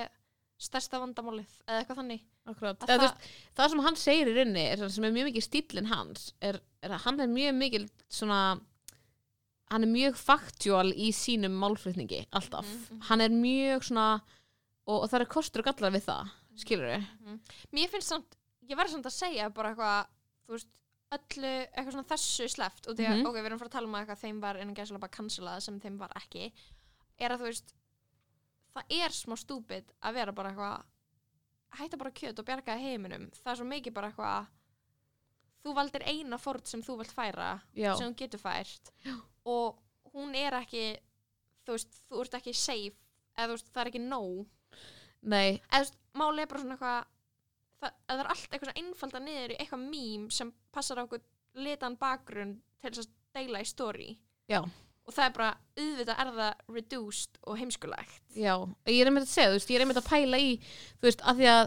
stærsta 0.64 1.00
vandamálið 1.04 1.50
eða 1.68 1.82
eitthvað 1.84 2.00
þannig. 2.02 2.22
Eða, 2.44 2.98
veist, 3.06 3.28
það 3.56 3.70
sem 3.72 3.82
hann 3.86 3.98
segir 4.02 4.30
í 4.32 4.36
rauninni 4.36 4.64
er, 4.74 4.82
sem 4.92 5.06
er 5.08 5.14
mjög 5.16 5.28
mikið 5.30 5.46
stílinn 5.46 5.88
hans 5.92 6.26
er, 6.44 6.58
er 6.84 6.92
að 6.98 7.06
hann 7.06 7.22
er 7.24 7.30
mjög 7.32 7.54
mikil 7.56 7.86
svona 8.12 8.40
hann 9.72 9.86
er 9.88 9.92
mjög 9.94 10.18
faktúal 10.20 10.90
í 10.92 11.08
sínum 11.16 11.56
málflutningi 11.62 12.26
alltaf, 12.36 12.68
Mhm, 12.68 12.84
mhm. 12.98 13.02
hann 13.10 13.22
er 13.22 13.30
mjög 13.34 13.86
svona 13.88 14.08
og, 14.86 14.98
og 15.04 15.08
það 15.10 15.22
er 15.22 15.32
kostur 15.32 15.64
og 15.64 15.70
gallar 15.70 15.94
við 15.96 16.04
það 16.10 16.34
skilur 16.66 16.90
við 16.92 17.06
mér 17.72 17.90
finnst 17.94 18.12
samt, 18.12 18.36
ég 18.68 18.76
verður 18.78 18.98
samt 18.98 19.08
að 19.10 19.16
segja 19.18 19.50
bara 19.56 19.72
eitthvað, 19.72 20.12
þú 20.46 20.58
veist 20.58 20.70
öllu 21.18 21.52
eitthvað 21.68 21.92
svona 21.96 22.10
þessu 22.14 22.48
sleft 22.50 22.88
og 22.88 22.96
því 22.98 23.06
að, 23.08 23.18
Mhm. 23.18 23.28
ok, 23.30 23.36
við 23.38 23.46
erum 23.50 23.60
fara 23.60 23.70
að 23.70 23.78
tala 23.78 23.88
um 23.88 23.94
að 23.96 24.02
eitthvað 24.06 24.24
þeim 24.24 24.40
var 24.42 24.56
innan 24.58 24.76
gæslega 24.76 25.00
bara 25.00 25.16
cancelað 25.18 25.62
sem 25.62 25.80
þeim 25.80 25.98
var 25.98 26.12
ekki 26.16 26.52
er 27.20 27.32
að 27.32 27.40
þú 27.40 27.48
veist 27.50 27.74
það 28.74 28.84
er 29.04 29.10
smá 29.14 29.36
stúpid 29.38 29.86
að 30.02 30.14
vera 30.14 30.32
bara 30.34 30.50
eitthvað 30.52 30.84
hætta 31.80 31.98
bara 31.98 32.12
kjöt 32.12 32.40
og 32.40 32.46
bjarga 32.46 32.78
heiminum. 32.78 33.30
Það 33.32 33.52
er 33.52 33.56
svo 33.58 33.66
mikið 33.66 33.94
bara 33.94 34.12
eitthvað 34.12 34.48
þú 35.64 35.74
valdir 35.76 36.04
eina 36.06 36.38
fórn 36.38 36.66
sem 36.68 36.82
þú 36.84 36.98
vilt 37.00 37.14
færa 37.16 37.62
Já, 37.76 37.96
sem 37.98 38.14
þú 38.14 38.18
getur 38.18 38.40
fært. 38.44 38.92
Og 39.46 39.80
hún 40.14 40.36
er 40.36 40.52
ekki 40.60 40.98
þú 41.66 41.72
veist, 41.78 42.02
þú 42.12 42.22
ert 42.22 42.34
ekki 42.42 42.54
safe 42.54 42.98
eða 43.38 43.48
þú 43.48 43.56
veist, 43.58 43.72
það 43.74 43.82
er 43.86 43.92
ekki 43.92 44.04
nóg. 44.08 44.46
Nei, 45.24 45.62
eða 45.72 45.80
þú 45.80 45.80
veist, 45.80 45.98
máli 46.14 46.42
er 46.42 46.46
bara 46.52 46.62
svona 46.62 46.78
eitthvað 46.78 47.06
það, 47.84 47.98
það 48.10 48.24
er 48.24 48.32
allt 48.34 48.48
eitthvað 48.48 48.70
svona 48.70 48.82
einfalda 48.84 49.22
niður 49.24 49.54
í 49.54 49.60
eitthvað 49.60 49.84
mím 49.84 50.30
sem 50.34 50.54
passar 50.74 51.02
á 51.02 51.06
okkur 51.06 51.22
litan 51.64 52.00
bakgrunn 52.00 52.56
til 52.82 52.90
þess 52.92 53.06
að 53.06 53.14
deila 53.38 53.62
í 53.62 53.70
story. 53.70 54.10
Já. 54.52 54.60
og 55.04 55.12
það 55.12 55.26
er 55.26 55.32
bara, 55.36 55.54
auðvitað 55.80 56.20
er 56.22 56.30
það 56.38 56.76
reduced 56.78 57.40
og 57.44 57.58
heimskulegt. 57.60 58.20
Já 58.36 58.54
ég 58.88 59.00
er 59.02 59.10
einmitt 59.10 59.26
að 59.28 59.32
segja, 59.32 59.52
þú 59.52 59.58
veist, 59.58 59.72
ég 59.72 59.78
er 59.78 59.86
einmitt 59.86 60.00
að 60.00 60.10
pæla 60.10 60.40
í 60.40 60.52
þú 60.64 61.08
veist, 61.10 61.24
af 61.24 61.40
því 61.40 61.50
að 61.52 61.64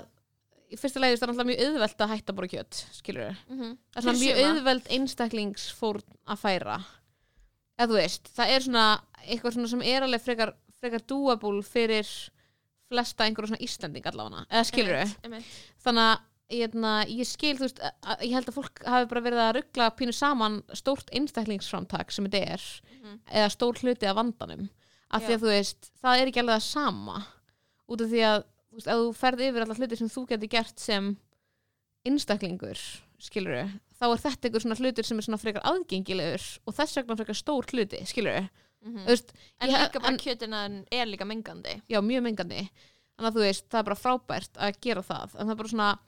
í 0.66 0.78
fyrsta 0.80 1.02
leiðist 1.02 1.22
það 1.22 1.26
er 1.26 1.32
náttúrulega 1.32 1.50
mjög 1.50 1.66
auðvelt 1.66 2.04
að 2.04 2.12
hætta 2.12 2.34
bara 2.36 2.50
kjöt 2.50 2.78
skilur 2.96 3.22
við 3.22 3.34
mm 3.36 3.58
-hmm. 3.58 3.74
það 3.92 3.98
er 4.00 4.06
svona 4.06 4.22
mjög 4.22 4.40
auðveld 4.46 4.88
einstaklingsfórn 4.96 6.16
að 6.26 6.40
færa. 6.42 6.78
Eða 7.76 7.88
þú 7.90 7.98
veist, 8.00 8.30
það 8.36 8.50
er 8.54 8.60
svona 8.64 8.86
eitthvað 9.26 9.52
svona 9.52 9.68
sem 9.68 9.82
er 9.82 10.02
alveg 10.02 10.22
frekar, 10.22 10.54
frekar 10.80 11.02
doable 11.06 11.62
fyrir 11.62 12.08
flesta 12.90 13.26
einhverjum 13.26 13.52
svona 13.52 13.66
Íslanding 13.66 14.08
allavega 14.10 14.46
eða 14.46 14.64
skilur 14.70 14.98
við, 15.02 15.52
þannig 15.84 16.08
að 16.12 16.24
Hérna, 16.46 17.00
ég 17.10 17.26
skil, 17.26 17.56
þú 17.58 17.64
veist, 17.64 17.80
að, 17.82 17.94
að, 18.06 18.20
ég 18.22 18.34
held 18.36 18.50
að 18.52 18.54
fólk 18.54 18.80
hafi 18.86 19.06
bara 19.10 19.22
verið 19.24 19.40
að 19.42 19.48
ruggla 19.56 19.86
pínu 19.98 20.12
saman 20.14 20.60
stórt 20.78 21.08
einstaklingsframtak 21.18 22.14
sem 22.14 22.28
þetta 22.30 22.52
er 22.54 22.66
eða 23.40 23.48
stór 23.50 23.80
hluti 23.82 24.06
af 24.06 24.14
vandanum. 24.14 24.68
Af 25.10 25.24
því 25.24 25.34
Já. 25.34 25.38
að 25.40 25.42
þú 25.42 25.50
veist, 25.50 25.88
það 26.04 26.20
er 26.20 26.30
ekki 26.30 26.42
alveg 26.44 26.60
það 26.60 26.68
sama 26.68 27.16
út 27.90 28.04
af 28.04 28.12
því 28.12 28.22
að 28.28 28.38
þú 28.46 28.78
veist, 28.78 28.92
ef 28.92 29.00
þú 29.00 29.10
ferð 29.18 29.42
yfir 29.48 29.64
alla 29.64 29.78
hluti 29.80 29.98
sem 29.98 30.12
þú 30.14 30.24
getur 30.30 30.52
gert 30.54 30.84
sem 30.86 31.10
einstaklingur 32.06 32.84
skilur 33.26 33.74
þá 33.96 34.06
er 34.06 34.22
þetta 34.22 34.48
einhver 34.48 34.64
svona 34.64 34.78
hlutur 34.78 35.08
sem 35.08 35.18
er 35.18 35.26
svona 35.26 35.40
frekar 35.40 35.66
aðgengilegur 35.66 36.46
og 36.66 36.76
þess 36.76 36.98
vegna 37.00 37.18
frekar 37.18 37.38
stór 37.38 37.68
hluti 37.72 38.02
skilur 38.08 38.46
þú 38.94 39.06
veist, 39.06 39.32
en 39.60 39.70
ég- 39.70 39.80
líka 39.86 40.00
bara 40.00 40.12
en- 40.12 40.18
kjötina 40.18 40.60
er 40.92 41.06
líka 41.06 41.24
mengandi. 41.26 41.82
Já, 41.88 42.00
mjög 42.00 42.22
mengandi. 42.22 42.70
Þannig 43.16 43.30
að 43.30 43.36
þú 43.36 43.42
veist, 43.46 43.68
það 43.70 43.78
er 43.78 43.88
bara 43.90 43.96
frábært 44.02 44.52
að 44.60 44.80
gera 44.80 45.02
það. 45.02 45.34
En 45.40 45.46
það 45.46 45.50
er 45.50 45.56
bara 45.62 45.68
svona 45.68 45.98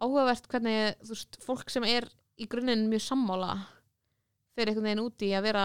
áhugavert 0.00 0.48
hvernig, 0.48 0.96
þú 1.04 1.08
veist, 1.14 1.38
fólk 1.44 1.70
sem 1.70 1.84
er 1.84 2.08
í 2.40 2.46
grunninn 2.48 2.88
mjög 2.88 3.02
sammála 3.04 3.52
fyrir 4.56 4.72
einhvern 4.72 4.88
veginn 4.88 5.04
úti 5.04 5.30
að 5.36 5.42
vera 5.42 5.64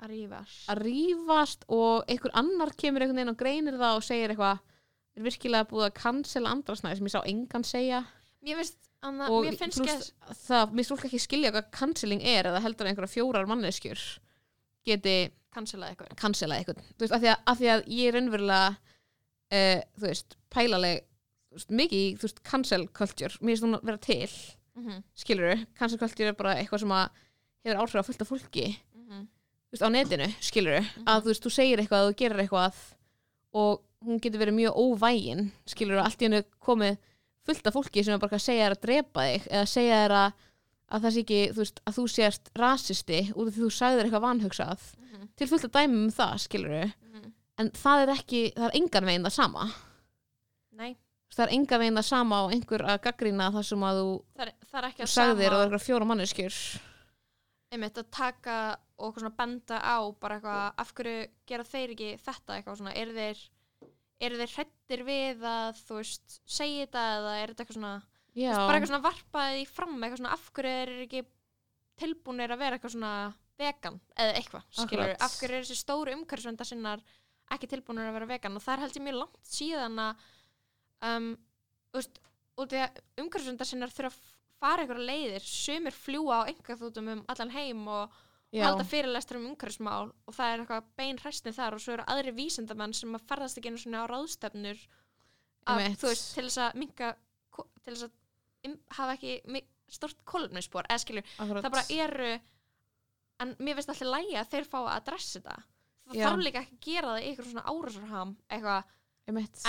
að 0.00 0.08
rífast. 0.12 0.66
að 0.68 0.82
rífast 0.86 1.64
og 1.68 2.04
einhver 2.08 2.30
annar 2.34 2.70
kemur 2.78 3.02
einhvern 3.02 3.16
veginn 3.20 3.32
og 3.34 3.36
greinir 3.38 3.78
það 3.78 3.96
og 3.96 4.02
segir 4.06 4.30
eitthvað. 4.34 4.60
Er 5.18 5.22
virkilega 5.22 5.66
búið 5.68 5.86
að 5.90 5.94
cancela 5.98 6.50
andrasnæði 6.54 6.96
sem 6.96 7.06
ég 7.06 7.10
sá 7.16 7.22
engan 7.26 7.64
segja. 7.64 8.04
Mér 8.44 8.56
finnst, 8.60 8.76
anna, 9.02 9.26
og 9.28 9.44
mér 9.44 9.56
finnst 9.58 9.80
ekki 9.82 10.12
það, 10.46 10.72
mér 10.72 10.86
stúlka 10.86 11.08
ekki 11.08 11.20
skilja 11.20 11.50
hvað 11.52 11.70
canceling 11.74 12.22
er 12.22 12.44
eða 12.46 12.60
heldur 12.62 12.86
einhverja 12.86 13.10
fjórar 13.16 13.46
manneskjur 13.50 13.98
geti 14.86 15.30
cancela 15.54 15.88
eitthvað. 15.90 16.12
Cancelað 16.20 16.62
eitthvað. 16.62 16.82
Þú 16.94 17.04
veist, 17.04 17.14
af 17.16 17.22
því 17.22 17.30
að, 17.32 17.38
af 17.52 17.60
því 17.60 17.70
að 17.72 17.84
ég 17.94 18.08
er 18.08 18.16
raunverulega 18.18 18.68
uh, 18.68 19.80
þú 19.96 20.06
veist, 20.06 20.36
pælaleg 20.54 21.00
þú 21.48 21.58
veist, 21.58 21.74
mikið 21.80 22.04
í, 22.04 22.10
þú 22.18 22.28
veist, 22.28 22.42
cancel 22.50 22.84
culture. 23.00 23.40
Mér 23.40 23.54
finnst 23.54 23.66
hún 23.66 23.78
að 23.78 23.88
vera 23.90 24.02
til, 24.08 24.30
mm 24.76 24.84
-hmm. 24.84 25.02
skilur 25.14 25.66
cancel 25.78 25.98
culture 25.98 26.28
er 26.28 26.38
bara 26.38 26.54
eitthvað 26.56 26.80
sem 26.80 26.92
að 26.92 27.08
hefur 27.64 27.80
áhrif 27.80 28.00
á 28.00 28.06
fullt 28.06 28.22
af 28.22 28.28
fólki. 28.28 28.78
Mhm. 28.94 29.28
þú 29.68 29.72
veist, 29.72 29.84
á 29.84 29.88
netinu, 29.90 30.28
skilur 30.40 30.84
að 31.06 31.22
þú 31.22 31.26
veist, 31.26 31.44
þú 31.44 31.50
segir 31.50 31.78
eitthvað, 31.78 32.08
þú 32.08 32.16
gerir 32.16 32.40
eitthvað 32.40 32.74
og 33.52 33.82
hún 34.04 34.20
getur 34.20 34.40
verið 34.40 34.54
mjög 34.54 34.76
óvægin 34.78 35.50
skilur, 35.66 35.98
allt 36.02 36.22
í 36.22 36.28
hennu 36.28 36.42
komið 36.62 36.98
fullt 37.48 37.66
af 37.66 37.74
fólki 37.74 38.04
sem 38.04 38.14
er 38.14 38.22
bara 38.22 38.36
að 38.36 38.44
segja 38.44 38.66
þér 38.68 38.76
að 38.76 38.84
drepa 38.84 39.24
þig 39.26 39.48
eða 39.48 39.70
segja 39.72 40.00
þér 40.02 40.14
að, 40.18 40.32
að 40.88 41.02
það 41.04 41.12
sé 41.14 41.20
ekki 41.24 41.40
þú 41.52 41.58
veist, 41.62 41.80
að 41.86 41.96
þú 41.98 42.04
sést 42.14 42.50
rasisti 42.56 43.18
út 43.34 43.48
af 43.48 43.54
því 43.54 43.64
þú 43.66 43.70
sagðir 43.78 44.04
eitthvað 44.08 44.26
vanhugsað. 44.28 44.86
Mhm. 45.08 45.28
til 45.36 45.46
fullt 45.48 45.64
af 45.64 45.72
dæmum 45.72 46.04
um 46.04 46.10
það, 46.10 46.34
skilur 46.46 46.92
Mhm. 47.12 47.32
en 47.58 47.70
það 47.70 48.02
er 48.02 48.08
ekki, 48.14 48.42
það 48.54 48.64
er 48.68 48.76
engan 48.80 49.04
veginn 49.04 49.24
það 49.26 49.32
sama. 49.32 49.64
Nei, 50.72 50.96
það 51.34 51.44
er 51.46 51.52
engan 51.56 51.80
veginn 51.80 51.96
það 51.98 52.04
sama 52.08 52.36
á 52.40 52.44
einhver 52.52 52.82
að 52.86 53.00
gaggrýna 53.06 53.50
það 53.52 53.64
sem 53.64 53.80
að 53.88 53.98
þú, 54.00 54.12
það 54.36 54.46
er, 54.46 54.52
það 54.70 54.78
er 54.78 54.84
að 54.88 55.12
sagðir 55.14 55.46
og 55.52 55.58
það 55.58 55.62
er 55.62 55.68
eitthvað 55.68 55.86
fjóra 55.88 56.06
manneskjur. 56.12 56.58
Einmitt 57.72 57.98
að 58.00 58.10
taka 58.10 58.56
og 58.98 59.10
eitthvað 59.12 59.20
svona 59.24 59.36
benda 59.36 59.78
á 59.84 59.96
bara 60.20 60.38
eitthvað, 60.40 60.72
af 60.78 60.92
hverju 60.94 61.28
gera 61.46 61.64
þeir 61.64 61.90
ekki 61.94 62.10
þetta 62.24 62.56
eitthvað 62.56 62.78
svona, 62.80 62.94
eru 62.96 63.12
þeir 63.12 63.38
eru 64.20 64.36
þeir 64.40 64.54
hrettir 64.56 65.04
við 65.06 65.44
að 65.46 65.82
þú 65.86 65.98
veist, 66.00 66.40
segja 66.46 66.86
þetta 66.86 67.02
eða 67.18 67.34
er 67.42 67.52
þetta 67.52 67.64
eitthvað 67.64 67.78
svona 67.78 68.02
já, 68.38 68.54
bara 68.54 68.78
eitthvað 68.78 68.92
svona 68.92 69.06
varpaði 69.08 69.66
fram 69.70 69.98
eitthvað 69.98 70.22
svona, 70.22 70.34
af 70.36 70.48
hverju 70.56 70.80
er 70.84 70.94
ekki 71.04 71.24
tilbúinir 71.98 72.54
að 72.54 72.62
vera 72.62 72.78
eitthvað 72.78 72.94
svona 72.94 73.12
vegan 73.58 73.98
eða 74.14 74.34
eitthvað, 74.38 74.66
skilur, 74.70 75.04
Akkurat. 75.04 75.24
af 75.26 75.36
hverju 75.40 75.58
er 75.58 75.66
þessi 75.66 75.78
stóru 75.80 76.14
umhverfisvenda 76.14 76.66
sinnar 76.68 77.02
ekki 77.54 77.70
tilbúinir 77.72 78.10
að 78.10 78.18
vera 78.18 78.30
vegan? 78.30 78.58
Og 78.58 78.64
það 78.64 78.74
er 78.76 78.84
held 78.84 78.98
ég 78.98 79.06
mjög 79.06 79.20
langt 79.22 79.52
síðan 79.52 80.02
að 80.04 80.24
um, 81.10 81.28
veist, 81.96 82.20
út 82.58 82.74
í 82.76 82.82
að 82.84 83.02
umhverfisvenda 83.24 83.68
sinnar 83.68 83.94
þurfa 83.94 84.12
að 84.12 84.32
fara 84.58 84.84
eitthvað 84.84 85.04
leiðir, 85.06 85.44
sumir 85.46 85.94
fljúa 85.94 86.42
á 86.42 86.48
einhverjum 86.50 87.12
um 87.14 87.26
allan 87.30 87.54
heim 87.54 87.84
og 87.90 88.16
já, 88.54 88.64
halda 88.64 88.86
fyrirlestur 88.88 89.38
um 89.38 89.50
umhverfismál 89.52 90.10
og 90.10 90.34
það 90.34 90.52
er 90.52 90.62
eitthvað 90.62 90.88
bein 90.98 91.20
hræstin 91.22 91.56
þar 91.56 91.76
og 91.76 91.82
svo 91.84 91.94
eru 91.96 92.06
aðri 92.10 92.34
vísindamenn 92.36 92.94
sem 92.96 93.14
að 93.14 93.26
ferðast 93.30 93.60
ekki 93.60 93.72
einu 93.72 93.82
svona 93.82 94.04
á 94.06 94.10
ráðstefnur 94.10 94.80
þú 96.00 96.08
veist, 96.08 96.30
til 96.34 96.46
þess 96.46 96.62
að 96.64 96.80
minka 96.80 97.12
til 97.84 97.92
þess 97.92 98.08
að 98.08 98.16
hafa 98.98 99.14
ekki 99.16 99.62
stort 99.88 100.18
kolumnispor, 100.28 100.84
eða 100.90 100.98
skilur 101.00 101.24
akkurat. 101.38 101.64
það 101.64 101.72
bara 101.72 101.86
eru 102.04 102.30
en 103.40 103.54
mér 103.62 103.78
finnst 103.78 103.88
alltaf 103.94 104.10
lægi 104.12 104.36
að 104.36 104.50
þeir 104.52 104.64
fá 104.68 104.78
að 104.82 104.94
adressa 104.96 105.38
þetta. 105.40 105.56
Það 106.08 106.22
þarf 106.24 106.42
líka 106.44 106.60
ekki 106.64 106.74
að 106.76 106.84
gera 106.88 107.08
það 107.12 107.20
í 107.22 107.28
eitthvað 107.28 107.50
svona 107.52 107.68
árásarham 107.72 108.36
eitthvað, 108.50 108.84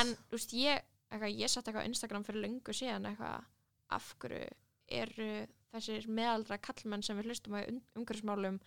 en 0.01 0.13
þú 0.29 0.37
veist, 0.37 0.53
ég 0.53 0.81
eitthvað, 1.11 1.37
ég 1.39 1.49
satt 1.53 1.67
eitthvað 1.67 1.83
á 1.85 1.89
Instagram 1.89 2.23
fyrir 2.27 2.41
löngu 2.45 2.73
síðan 2.75 3.05
eitthvað, 3.11 3.45
af 3.89 4.09
hverju 4.19 4.49
eru 4.99 5.29
þessir 5.73 6.07
meðaldra 6.09 6.57
kallmenn 6.57 7.03
sem 7.05 7.17
við 7.19 7.29
hlustum 7.29 7.55
á 7.57 7.61
um, 7.69 7.79
umhverfismálum 7.99 8.59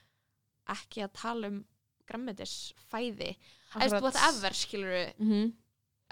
ekki 0.70 1.02
að 1.02 1.12
tala 1.18 1.48
um 1.50 1.64
grammetisfæði 2.06 3.32
eða 3.80 4.00
whatever 4.02 4.54
skilur 4.54 5.12
Mhm. 5.18 5.52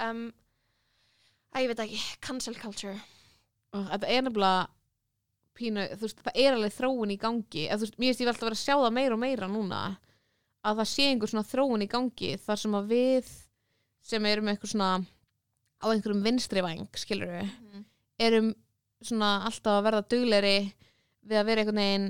um, 0.07 0.33
að 1.55 1.63
ég 1.63 1.69
veit 1.73 1.83
ekki, 1.87 2.01
cancel 2.21 2.55
culture 2.59 2.99
Þetta 3.71 4.11
er 4.11 4.25
nefnilega 4.27 4.69
pínu, 5.61 5.87
þú 5.95 6.07
veist, 6.07 6.23
það 6.25 6.41
er 6.43 6.57
alveg 6.57 6.75
þróun 6.75 7.15
í 7.15 7.19
gangi. 7.21 7.67
Eða, 7.67 7.79
þú 7.79 7.87
veist, 7.87 7.99
mér 8.01 8.11
finnst 8.11 8.23
ég 8.23 8.29
vel 8.29 8.35
alltaf 8.35 8.49
vera 8.49 8.59
að 8.59 8.65
sjá 8.65 8.75
það 8.75 8.97
meira 8.97 9.17
og 9.17 9.23
meira 9.23 9.51
núna 9.51 9.83
að 10.61 10.83
það 10.83 10.91
sé 10.91 11.07
einhver 11.09 11.33
svona 11.33 11.49
þróun 11.49 11.85
í 11.85 11.89
gangi 11.91 12.35
þar 12.41 12.61
sem 12.61 12.77
að 12.77 12.91
við 12.91 13.31
sem 14.11 14.27
erum 14.29 14.51
eitthvað 14.51 14.75
svona 14.75 14.91
á 15.81 15.87
einhverjum 15.89 16.25
vinstri 16.25 16.65
væng, 16.65 16.89
skilur 17.01 17.33
við 17.33 17.85
erum 18.21 18.53
svona 19.01 19.31
alltaf 19.49 19.79
að 19.79 19.87
verða 19.89 20.09
dugleri 20.13 20.57
við 21.25 21.41
að 21.41 21.49
vera 21.49 21.65
einhvern 21.65 21.81
veginn 21.81 22.07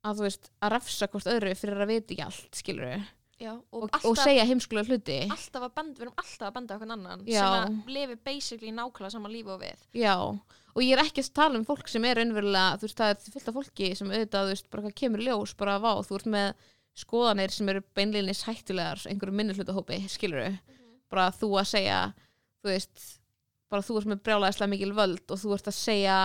að 0.00 0.18
þú 0.18 0.26
veist, 0.26 0.50
að 0.58 0.72
refsa 0.74 1.08
hvort 1.12 1.30
öðru 1.30 1.54
fyrir 1.60 1.84
að 1.84 1.92
vita 1.92 2.14
ekki 2.14 2.26
allt, 2.26 2.58
skilur 2.58 2.88
við 2.88 3.08
Já, 3.40 3.54
og, 3.54 3.62
og, 3.72 3.84
alltaf, 3.86 4.04
og 4.10 4.18
segja 4.20 4.42
heimskulega 4.44 4.92
hluti. 4.92 5.14
Alltaf 5.32 5.62
að 5.64 5.70
benda, 5.78 5.96
við 5.96 6.04
erum 6.04 6.18
alltaf 6.20 6.42
að 6.44 6.56
benda 6.58 6.74
okkur 6.76 6.90
annan 6.92 7.22
Já. 7.24 7.38
sem 7.38 7.54
að 7.56 7.94
lifi 7.94 8.16
basically 8.28 8.72
nákvæmlega 8.76 9.12
sama 9.14 9.30
lífi 9.32 9.54
og 9.54 9.62
við. 9.62 9.86
Já, 9.96 10.16
og 10.74 10.82
ég 10.82 10.92
er 10.96 11.02
ekki 11.04 11.22
að 11.24 11.32
tala 11.34 11.58
um 11.58 11.64
fólk 11.68 11.88
sem 11.88 12.04
er 12.04 12.16
raunverulega, 12.20 12.76
þú 12.80 12.86
veist, 12.88 12.98
það 13.00 13.10
er 13.14 13.32
fullt 13.34 13.48
af 13.50 13.54
fólki 13.60 13.88
sem 13.98 14.10
auðvitað, 14.10 14.44
þú 14.46 14.54
veist, 14.54 14.70
bara 14.70 14.82
hvað 14.86 14.94
kemur 15.02 15.24
ljós 15.26 15.54
bara 15.58 15.78
vá, 15.82 15.92
þú 16.06 16.18
ert 16.20 16.26
með 16.34 16.52
skoðanir 17.00 17.50
sem 17.54 17.68
eru 17.72 17.82
beinleginis 17.96 18.42
hættulegar, 18.48 19.00
einhverju 19.08 19.36
minnihlutahópi 19.40 20.00
skilur 20.10 20.58
bara 21.10 21.30
þú 21.34 21.48
að 21.60 21.68
segja 21.72 22.00
þú 22.62 22.70
veist, 22.74 23.04
bara 23.70 23.82
þú 23.86 23.98
ert 24.00 24.10
með 24.12 24.22
brjálæðislega 24.26 24.70
mikil 24.74 24.92
völd 24.98 25.30
og 25.30 25.38
þú 25.40 25.54
ert 25.56 25.70
að 25.70 25.76
segja 25.78 26.16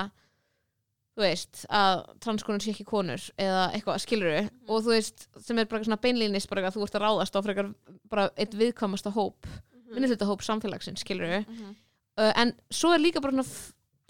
þú 1.15 1.23
veist, 1.23 1.61
að 1.71 2.01
transkonur 2.25 2.59
sé 2.65 2.73
ekki 2.73 2.83
konur 2.89 3.21
eða 3.39 3.61
eitthvað, 3.77 4.01
skilur 4.03 4.49
og 4.67 4.81
þú 4.83 4.91
veist, 4.91 5.27
sem 5.45 5.61
er 5.61 5.69
bara 5.71 5.85
svona 5.87 6.01
beinleginis 6.03 6.49
bara 6.51 6.65
að 6.67 6.75
þú 6.75 6.83
ert 6.89 6.97
að 6.99 7.05
ráðast 7.05 7.37
á 7.37 7.45
frekar 7.45 7.69
bara 8.11 8.25
eitt 8.35 8.57
viðkvæmasta 8.59 9.13
hóp, 9.15 9.47
minnihlutahóp 9.95 10.43
samfélagsins, 10.43 11.05
skilur 11.05 11.45
Mhm. 11.45 11.75
uh, 12.19 12.33
en 12.35 12.51
svo 12.71 12.91
er 12.93 12.99
líka 12.99 13.21
bara 13.21 13.31
svona 13.31 13.47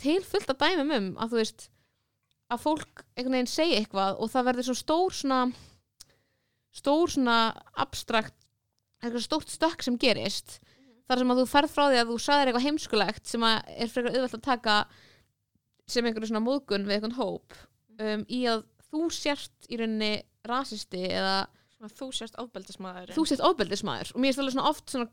til 0.01 0.19
fullt 0.25 0.51
að 0.51 0.62
dæmum 0.63 0.93
um 0.97 1.08
að 1.21 1.34
þú 1.34 1.41
veist 1.41 1.69
að 2.53 2.62
fólk 2.62 3.05
einhvern 3.15 3.38
veginn 3.38 3.51
segja 3.51 3.79
eitthvað 3.79 4.19
og 4.21 4.31
það 4.34 4.47
verður 4.49 4.67
svo 4.69 4.77
stór 4.79 5.15
svona 5.17 5.39
stór 6.75 7.13
svona 7.15 7.38
abstrakt 7.81 8.38
eitthvað 9.01 9.25
stórt 9.25 9.53
stökk 9.53 9.86
sem 9.86 9.97
gerist 10.01 10.60
þar 11.05 11.21
sem 11.21 11.34
að 11.34 11.41
þú 11.41 11.47
ferð 11.49 11.73
frá 11.73 11.84
því 11.88 11.99
að 12.01 12.12
þú 12.12 12.19
sagðir 12.25 12.51
eitthvað 12.51 12.67
heimskulegt 12.67 13.31
sem 13.31 13.45
að 13.45 13.73
er 13.75 13.91
frekar 13.91 14.15
auðvelt 14.15 14.38
að 14.38 14.45
taka 14.45 14.77
sem 15.89 16.08
einhverju 16.08 16.31
svona 16.31 16.45
móðgun 16.45 16.88
við 16.88 16.97
einhvern 16.97 17.19
hóp 17.19 17.58
um, 18.01 18.25
í 18.25 18.41
að 18.49 18.65
þú 18.89 19.10
sért 19.13 19.69
í 19.69 19.79
rauninni 19.81 20.13
rasisti 20.45 21.03
eða 21.10 21.45
þú 21.95 22.10
sérst 22.15 22.38
ofbeldismæður 22.41 23.13
þú 23.13 23.25
sért 23.29 23.43
ofbeldismæður 23.45 24.13
og 24.15 24.23
mér 24.23 24.34
er 24.34 24.41
alveg 24.41 24.55
svona 24.55 24.69
oft 24.71 24.93
svona 24.93 25.10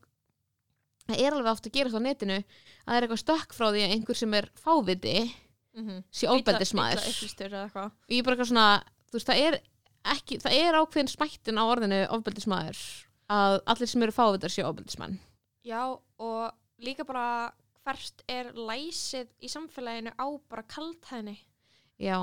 það 1.09 1.23
er 1.23 1.37
alveg 1.37 1.53
oft 1.53 1.69
að 1.69 1.77
gera 1.77 1.93
það 1.93 2.03
á 2.03 2.07
netinu 2.09 2.39
að 2.39 2.45
það 2.87 2.97
er 2.97 3.07
eitthvað 3.07 3.23
stökk 3.23 3.57
frá 3.57 3.67
því 3.69 3.85
að 3.85 3.95
einhver 3.97 4.19
sem 4.19 4.35
er 4.39 4.49
fáviti 4.59 5.17
mm 5.23 5.85
-hmm. 5.89 6.03
sé 6.11 6.29
eitthvað. 7.67 7.91
Og 7.91 8.11
ég 8.11 8.19
er 8.19 8.25
bara 8.25 8.37
eitthvað 8.37 8.53
svona 8.53 8.69
þú 9.09 9.19
veist, 9.19 9.29
það 9.29 9.43
er 9.47 9.59
ekki, 10.13 10.39
það 10.43 10.59
er 10.59 10.79
ákveðin 10.81 11.13
smættin 11.13 11.61
á 11.61 11.65
orðinu 11.65 12.01
ofbeldismæður 12.17 12.81
að 13.33 13.59
allir 13.67 13.89
sem 13.89 14.03
eru 14.03 14.13
fávitar 14.13 14.53
séu 14.53 14.67
ofbeldismenn. 14.69 15.19
Já, 15.63 15.99
og 16.19 16.53
líka 16.83 17.05
bara 17.05 17.53
hvert 17.83 18.25
er 18.31 18.53
læsið 18.55 19.31
í 19.43 19.51
samfélaginu 19.51 20.13
á 20.19 20.27
bara 20.51 20.65
kaldhæðni? 20.71 21.37
Já, 21.99 22.19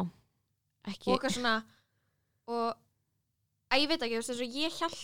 ekki. 0.88 1.08
Og 1.08 1.16
eitthvað 1.16 1.36
svona 1.38 1.56
og 2.50 2.76
að 3.70 3.84
ég 3.84 3.92
veit 3.92 4.04
ekki, 4.04 4.20
þú 4.20 4.36
veist, 4.36 4.60
ég 4.60 4.78
held 4.82 5.00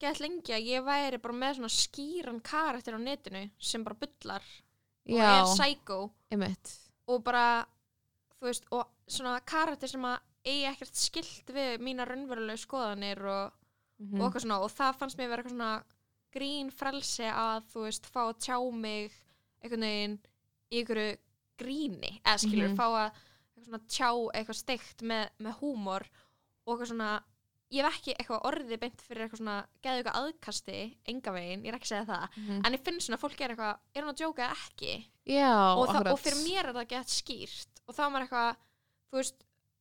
gett 0.00 0.20
lengi 0.22 0.54
að 0.56 0.66
ég 0.70 0.84
væri 0.86 1.18
bara 1.22 1.34
með 1.36 1.58
svona 1.58 1.72
skýran 1.74 2.40
karakter 2.42 2.96
á 2.96 3.00
netinu 3.00 3.44
sem 3.58 3.84
bara 3.84 3.98
bullar 4.00 4.42
og 4.44 5.14
já, 5.16 5.28
er 5.40 5.44
psycho 5.54 5.98
einmitt 6.32 6.74
og 7.10 7.22
bara, 7.26 7.44
þú 8.38 8.46
veist, 8.48 8.66
og 8.72 8.86
svona 9.10 9.40
karakter 9.44 9.88
sem 9.90 10.04
að 10.06 10.18
eigi 10.46 10.66
ekkert 10.70 10.96
skilt 10.96 11.50
við 11.52 11.80
mína 11.84 12.06
raunverulegu 12.08 12.62
skoðanir 12.62 13.20
og, 13.28 13.56
Mhm. 14.00 14.20
og 14.20 14.30
eitthvað 14.32 14.42
svona, 14.46 14.60
og 14.64 14.70
það 14.72 14.94
fannst 14.96 15.18
mér 15.18 15.28
vera 15.28 15.42
eitthvað 15.42 15.56
svona 15.56 15.84
grín 16.32 16.70
frelsi 16.72 17.26
að, 17.28 17.64
þú 17.72 17.82
veist, 17.84 18.06
fá 18.06 18.20
að 18.30 18.38
tjá 18.40 18.72
mig 18.72 19.12
einhvern 19.62 19.80
veginn 19.84 20.18
í 20.72 20.78
einhverju 20.80 21.18
gríni, 21.58 22.20
eða 22.24 22.38
skilur, 22.40 22.68
Mhm. 22.70 22.76
fá 22.76 22.86
að 22.88 23.12
eitthvað 23.12 23.66
svona 23.66 23.86
tjá 23.88 24.10
eitthvað 24.32 24.56
steikt 24.62 25.02
með, 25.02 25.28
með 25.40 25.58
húmor 25.60 26.02
og 26.66 26.78
eitthvað 26.78 26.88
svona 26.94 27.22
ég 27.70 27.84
hef 27.86 27.94
ekki 28.00 28.14
eitthvað 28.18 28.46
orðið 28.50 28.80
beint 28.82 29.02
fyrir 29.06 29.22
eitthvað 29.26 29.40
svona 29.42 29.56
geðu 29.84 30.00
eitthvað 30.02 30.18
aðkasti, 30.20 30.78
enga 31.12 31.32
veginn, 31.36 31.62
ég 31.64 31.68
er 31.72 31.76
ekki 31.78 31.86
að 31.86 31.92
segja 31.92 32.08
það 32.08 32.24
Mhm. 32.36 32.62
en 32.66 32.72
ég 32.74 32.80
finn 32.84 33.00
svona 33.00 33.16
að 33.18 33.24
fólk 33.24 33.40
er 33.40 33.50
eitthvað, 33.54 33.76
er 33.94 34.02
hún 34.02 34.10
að 34.14 34.20
djóka 34.20 34.46
eða 34.46 34.56
ekki 34.64 34.94
já, 35.26 35.52
og, 35.76 35.88
og 36.12 36.18
fyrir 36.18 36.40
mér 36.46 36.64
er 36.68 36.74
það 36.74 36.88
gett 36.88 37.08
skýrt 37.14 37.84
og 37.86 37.94
þá 37.94 38.00
er 38.06 38.10
maður 38.10 38.26
eitthvað 38.26 38.56
veist, 39.12 39.34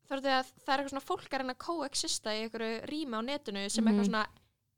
er 0.09 0.21
það, 0.21 0.45
er 0.67 0.77
eitthvað 0.79 0.89
svona 0.93 1.07
fólk 1.09 1.29
að 1.33 1.39
reyna 1.41 1.53
að 1.53 1.63
coexista 1.65 2.29
í 2.33 2.43
einhverju 2.45 2.85
rými 2.89 3.13
á 3.17 3.21
netinu 3.25 3.69
sem 3.69 3.83
Mhm. 3.83 3.89
eitthvað 3.93 4.05
svona 4.09 4.27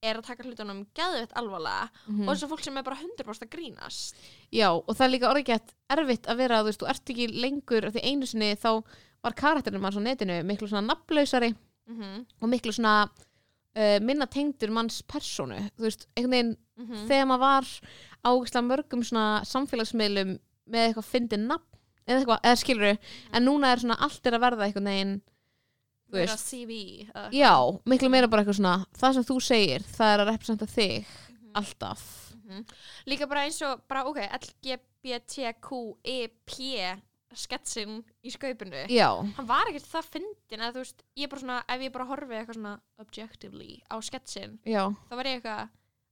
er 0.04 0.15
að 0.17 0.26
taka 0.26 0.43
hlutunum 0.43 0.88
geðvett 0.97 1.34
alvarlega 1.38 1.89
Mhm. 2.08 2.28
og 2.28 2.36
þess 2.36 2.43
að 2.43 2.50
fólk 2.50 2.63
sem 2.63 2.78
er 2.78 2.84
bara 2.84 2.95
100% 2.95 3.43
að 3.45 3.50
grínast 3.52 4.15
Já, 4.52 4.71
og 4.71 4.88
það 4.95 5.06
er 5.06 5.12
líka 5.19 5.30
orðið 5.32 5.45
gett 5.45 5.74
erfitt 5.89 6.24
að 6.28 6.38
vera, 6.38 6.63
þú 6.63 6.65
veist, 6.65 6.80
þú 6.80 6.89
ert 6.89 7.06
ekki 7.06 7.28
lengur 7.41 7.91
því 7.91 8.02
einu 8.04 8.26
sinni 8.26 8.56
þá 8.56 8.84
var 9.24 9.34
karakterinn 9.34 9.80
manns 9.82 9.95
á 9.95 10.02
netinu 10.02 10.43
miklu 10.43 10.67
svona 10.67 10.88
nafnlausari 10.95 11.54
mm 11.88 12.00
-hmm. 12.02 12.26
og 12.41 12.50
miklu 12.50 12.72
svona 12.72 13.10
uh, 13.78 14.00
minna 14.02 14.26
tengdur 14.26 14.70
manns 14.72 15.02
persónu 15.04 15.56
þú 15.78 15.82
veist, 15.88 16.08
einhvern 16.15 16.32
veginn 16.32 16.58
Mhm. 16.82 17.08
þegar 17.08 17.26
maður 17.28 17.39
var 17.39 17.65
á 18.26 18.32
mörgum 18.65 19.04
svona 19.04 19.44
samfélagsmiðlum 19.46 20.39
með 20.67 20.88
eitthvað 20.88 21.12
fyndið 21.12 21.39
nafn 21.46 21.65
eða 22.08 22.17
eitthvað, 22.20 22.39
eða 22.44 22.56
skilur 22.58 22.98
en 23.34 23.46
núna 23.46 23.67
er 23.72 23.78
svona 23.80 23.98
allt 24.00 24.26
er 24.26 24.34
að 24.34 24.39
verða 24.41 24.63
einhvern 24.65 24.86
veginn 24.89 25.22
veist, 26.12 26.39
CV 26.50 26.72
eða 27.13 27.30
já, 27.32 27.80
miklu 27.86 28.10
meira 28.10 28.28
bara 28.28 28.41
eitthvað 28.41 28.56
svona 28.60 28.86
það 28.98 29.13
sem 29.13 29.24
þú 29.24 29.39
segir, 29.41 29.80
það 29.98 30.13
er 30.13 30.20
að 30.20 30.28
representa 30.32 30.65
þig 30.65 31.06
eitthvað. 31.06 31.56
alltaf 31.56 32.02
Mhm. 32.46 32.65
líka 33.08 33.28
bara 33.28 33.41
eins 33.46 33.62
og 33.62 33.82
bara 33.88 34.04
ok, 34.06 34.17
LGBTQEP 34.17 36.50
sketsin 37.39 38.00
í 38.24 38.32
skaupinu. 38.34 38.86
Já, 38.91 39.10
hann 39.38 39.48
var 39.48 39.70
ekkert 39.72 39.88
það 39.88 40.10
fyndin 40.15 40.63
eða 40.63 40.74
þú 40.76 40.84
veist, 40.84 41.04
ég 41.17 41.28
er 41.28 41.32
bara 41.32 41.44
svona, 41.44 41.60
ef 41.67 41.86
ég 41.86 41.94
bara 41.96 42.08
horfi 42.10 42.38
eitthvað 42.39 42.58
svona 42.58 42.74
objectively 43.02 43.78
á 43.88 43.96
sketsin 44.04 44.58
já, 44.67 44.84
þá 45.10 45.15
var 45.15 45.30
ég 45.30 45.39
eitthvað 45.39 45.70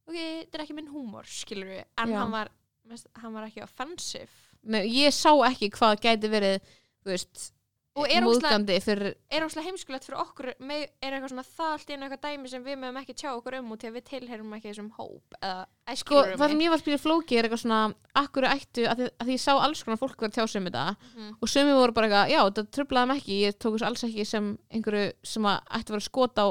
ok, 0.10 0.18
þetta 0.18 0.58
er 0.58 0.64
ekki 0.66 0.78
minn 0.80 0.92
húmor, 0.94 1.30
skilur 1.30 1.70
við 1.70 1.84
en 1.84 2.14
Já. 2.14 2.18
hann 2.22 2.34
var, 2.34 2.52
mest, 2.90 3.10
hann 3.22 3.36
var 3.36 3.48
ekki 3.50 3.64
offensive. 3.66 4.30
Nei, 4.64 4.84
ég 4.92 5.14
sá 5.16 5.32
ekki 5.48 5.70
hvað 5.76 6.02
gæti 6.04 6.32
verið 6.32 6.58
þú 7.04 7.14
veist, 7.14 7.50
og 7.98 8.06
er 8.08 8.24
óslega, 8.24 8.80
fyrir 8.86 9.16
er 9.34 9.46
heimskulegt 9.66 10.06
fyrir 10.06 10.20
okkur 10.22 10.50
með, 10.62 10.84
er 11.02 11.16
eitthvað 11.16 11.32
svona 11.34 11.46
það 11.48 11.72
allt 11.74 11.90
einu 11.90 12.06
eitthvað 12.06 12.22
dæmi 12.28 12.52
sem 12.52 12.64
við 12.64 12.78
mögum 12.80 13.00
ekki 13.02 13.16
tjá 13.18 13.30
okkur 13.34 13.58
um 13.60 13.72
og 13.74 13.80
til 13.82 13.90
að 13.90 13.96
við 13.98 14.06
tilherum 14.12 14.54
ekki 14.56 14.70
þessum 14.70 14.90
hóp 15.00 15.38
eða, 15.42 15.66
sko, 16.00 16.22
það 16.38 16.54
sem 16.54 16.64
ég 16.64 16.70
var 16.76 16.84
spilið 16.84 17.04
flóki 17.04 17.40
er 17.40 17.48
eitthvað 17.50 17.64
svona 17.64 17.80
akkur 18.22 18.48
ættu, 18.50 18.86
að 18.86 19.04
að 19.10 19.26
því 19.26 19.36
ég 19.36 19.44
sá 19.44 19.54
alls 19.58 19.84
konar 19.84 20.00
fólk 20.00 20.18
verið 20.22 20.38
tjásum 20.38 20.70
þetta 20.70 20.86
Mhm. 21.16 21.34
og 21.42 21.50
sumi 21.50 21.74
voru 21.74 21.94
bara 21.98 22.08
eitthvað, 22.08 22.30
já, 22.36 22.42
þetta 22.46 22.66
tröflaði 22.78 23.08
mig 23.08 23.18
ekki 23.24 23.40
ég 23.44 23.58
tók 23.60 23.74
þessu 23.76 23.88
alls 23.90 24.04
ekki 24.04 24.26
sem 24.26 24.58
einhverju 24.72 25.14
sem 25.24 25.44
að 25.44 25.60
ætti 25.80 25.90
að 25.90 25.96
vera 25.98 26.08
skot 26.10 26.36
á 26.40 26.48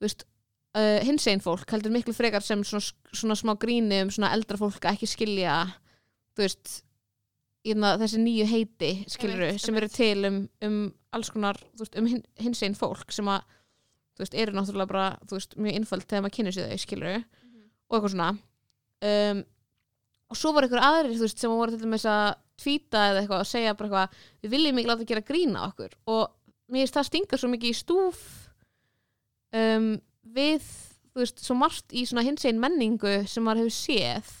veist, 0.00 0.24
uh, 0.74 0.98
hins 1.04 1.26
einn 1.30 1.40
fólk 1.44 1.70
heldur 1.70 1.92
miklu 1.94 2.14
frekar 2.16 2.42
sem 2.42 2.64
svona, 2.64 2.92
svona 3.12 3.36
smá 3.38 3.54
gríni 3.60 4.02
um 4.02 4.10
svona 4.10 4.32
eldra 4.34 4.56
fólk 4.58 4.80
að 4.80 4.96
ekki 4.96 5.06
skilja 5.14 5.60
þú 6.34 6.42
veist 6.48 6.82
ína, 7.64 7.94
þessi 8.00 8.18
nýju 8.20 8.46
heiti 8.50 8.90
skiluru 9.08 9.46
Einmitt, 9.48 9.62
sem 9.64 9.76
eru 9.78 9.88
einmitt. 9.88 9.96
til 9.96 10.24
um, 10.28 10.38
um 10.68 10.78
alls 11.16 11.30
konar, 11.32 11.56
þú 11.74 11.84
veist, 11.84 11.98
um 12.00 12.06
hin, 12.10 12.22
hins 12.42 12.62
einn 12.66 12.74
fólk 12.76 13.12
sem 13.14 13.28
að, 13.32 13.42
þú 14.16 14.24
veist, 14.24 14.34
eru 14.42 14.52
náttúrulega 14.56 14.90
bara, 14.90 15.06
þú 15.24 15.38
veist, 15.38 15.56
mjög 15.56 15.78
innfald 15.80 16.06
þegar 16.10 16.24
maður 16.26 16.36
kynir 16.38 16.56
sér 16.58 16.70
þau 16.74 16.82
skiluru 16.84 17.14
Mhm. 17.18 17.66
og 17.88 17.96
eitthvað 17.98 18.14
svona 18.14 18.30
um, 19.04 19.44
og 20.30 20.36
svo 20.40 20.52
var 20.56 20.64
einhver 20.66 20.82
aðrir, 20.82 21.14
þú 21.16 21.24
veist, 21.28 21.38
sem 21.38 21.50
voru 21.52 21.70
til 21.76 21.84
dæmis 21.84 22.04
að 22.08 22.34
tvíta 22.60 23.00
eða 23.10 23.20
eitthvað 23.24 23.40
og 23.44 23.50
segja 23.50 23.74
bara 23.74 23.88
eitthvað 23.88 24.24
við 24.44 24.50
viljum 24.54 24.78
ekki 24.78 24.90
láta 24.92 25.06
gera 25.10 25.24
grína 25.26 25.64
okkur 25.68 25.94
og 26.06 26.30
mér 26.70 26.84
finnst 26.84 26.94
það 26.98 27.08
stinga 27.10 27.38
svo 27.40 27.48
mikið 27.52 27.70
í 27.72 27.78
stúf 27.80 28.20
um, 29.54 29.88
við 30.34 30.62
þú 31.14 31.22
veist, 31.22 31.42
svo 31.44 31.54
margt 31.58 31.94
í 31.94 32.04
svona 32.08 32.24
hinsegin 32.26 32.60
menningu 32.62 33.20
sem 33.30 33.44
maður 33.46 33.64
hefur 33.64 33.76
séð 33.76 34.32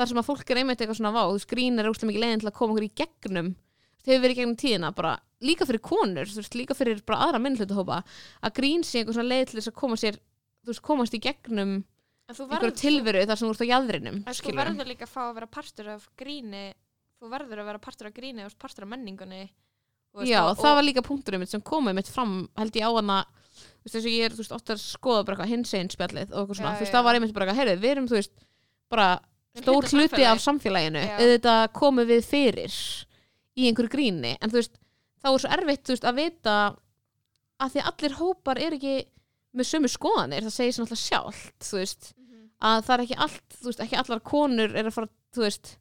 þar 0.00 0.10
sem 0.10 0.20
að 0.22 0.28
fólk 0.30 0.52
er 0.52 0.62
einmitt 0.62 0.80
eitthvað 0.80 1.00
svona 1.00 1.12
vá, 1.14 1.22
þú 1.28 1.36
er 1.68 1.90
úrslega 1.90 2.10
mikið 2.10 2.24
leiðin 2.24 2.42
til 2.42 2.50
að 2.50 2.56
koma 2.58 2.74
okkur 2.74 2.86
í 2.88 2.94
gegnum 3.00 3.52
það 4.00 4.12
hefur 4.14 4.24
verið 4.24 4.34
í 4.34 4.40
gegnum 4.40 4.58
tíðina 4.60 4.90
bara 4.96 5.14
líka 5.44 5.66
fyrir 5.68 5.82
konur, 5.84 6.28
þú 6.28 6.40
veist, 6.40 6.56
líka 6.56 6.76
fyrir 6.76 7.00
bara 7.06 7.26
aðra 7.26 7.40
minnhlutahópa, 7.40 8.02
að 8.44 8.54
grín 8.58 8.84
sé 8.84 9.00
einhver 9.00 9.16
svona 9.16 9.30
leið 9.30 9.46
til 9.50 9.58
þess 9.58 9.70
að 9.70 9.78
koma 9.80 9.96
sér, 10.00 10.18
þú 10.64 10.72
veist, 10.72 10.84
komast 10.84 11.16
í 11.16 11.22
gegnum 11.24 11.74
þú 12.30 12.46
einhverju 12.46 12.76
tilveru 12.78 13.24
þar 13.26 13.40
sem 13.40 13.48
þú 13.48 13.54
ert 13.54 13.64
á 13.64 13.70
jæðrinum 13.72 14.20
En 14.20 14.36
skilurðu. 14.36 14.60
verður 14.60 14.90
líka 14.90 15.06
að 15.06 15.12
fá 15.14 15.20
að 15.24 15.34
vera 15.38 15.50
partur 15.56 15.90
af 15.96 16.06
gríni 16.20 16.64
þú 17.20 17.32
verður 17.32 17.62
að 17.62 17.70
vera 17.70 17.82
partur 17.82 18.10
af 18.10 18.14
gríni 18.16 18.46
og 18.46 18.54
partur 18.60 18.86
af 18.86 18.92
menningunni 18.92 19.42
þú 19.48 20.22
veist, 20.22 20.30
Já, 20.30 20.40
og, 20.44 20.54
það 20.60 20.76
var 20.78 20.86
líka 20.86 21.04
punkturinn 21.06 21.42
mitt 21.42 21.52
sem 21.52 21.64
komið 21.64 21.98
mitt 21.98 22.12
fram 22.12 22.36
held 22.60 22.78
ég 22.78 22.86
á 22.86 22.90
hana 22.94 23.18
þú 23.24 23.88
veist, 23.88 23.96
þess 23.96 24.06
að 24.06 24.14
ég 24.14 24.28
er, 24.28 24.36
þú 24.36 24.44
veist, 24.44 24.54
ofta 24.56 24.76
að 24.76 24.84
skoða 24.84 25.24
bara 25.26 25.36
eitthvað 25.36 25.52
hins 25.54 25.74
einn 25.74 25.90
spjallið 25.90 26.30
og 26.30 26.44
eitthvað 26.44 26.60
svona, 26.60 26.70
Já, 26.70 26.78
þú 26.78 26.84
veist, 26.84 26.92
já, 26.92 26.96
það 26.96 27.08
var 27.08 27.18
einmitt 27.18 27.36
bara 27.36 27.56
heyrðu, 27.58 27.76
við 27.82 27.94
erum, 27.94 28.08
þú 28.10 28.18
veist, 28.20 28.46
bara 28.90 29.08
stór 29.58 29.88
hluti 29.90 30.24
af 30.28 30.38
samfélaginu, 30.40 31.00
auðvitað 31.18 31.72
komum 31.74 32.06
við 32.06 32.24
fyrir 32.24 32.76
í 33.58 33.66
einhverju 33.68 33.90
gríni, 33.90 34.36
en 34.40 34.50
þú 34.50 34.60
veist 34.60 34.78
þá 35.20 35.28
er 35.32 35.38
svo 35.42 35.50
erfitt, 35.56 35.88
veist, 35.90 36.04
að 36.06 36.14
vita 36.22 36.56
að 37.60 37.74
því 37.74 37.82
allir 37.90 38.14
hópar 38.20 38.58
er 38.62 38.72
ekki 38.78 38.94
með 39.58 39.66
sömu 39.66 39.90
skoðanir, 39.90 40.42
það 40.46 40.54
segir 40.54 40.72
sér 40.76 40.84
náttúrulega 40.86 41.08
sjálft, 41.08 41.70
veist, 41.74 42.12
Mhm. 42.16 42.50
að 42.62 42.84
það 42.86 42.94
er 42.94 43.02
ekki 43.04 43.18
allt, 43.18 43.48
þú 43.60 43.64
veist, 43.66 43.80
ekki 43.80 43.96
allar 43.98 44.20
konur 44.20 44.76
er 44.76 44.84
að 44.84 44.92
fara, 44.92 45.08
þú 45.34 45.42
veist, 45.42 45.76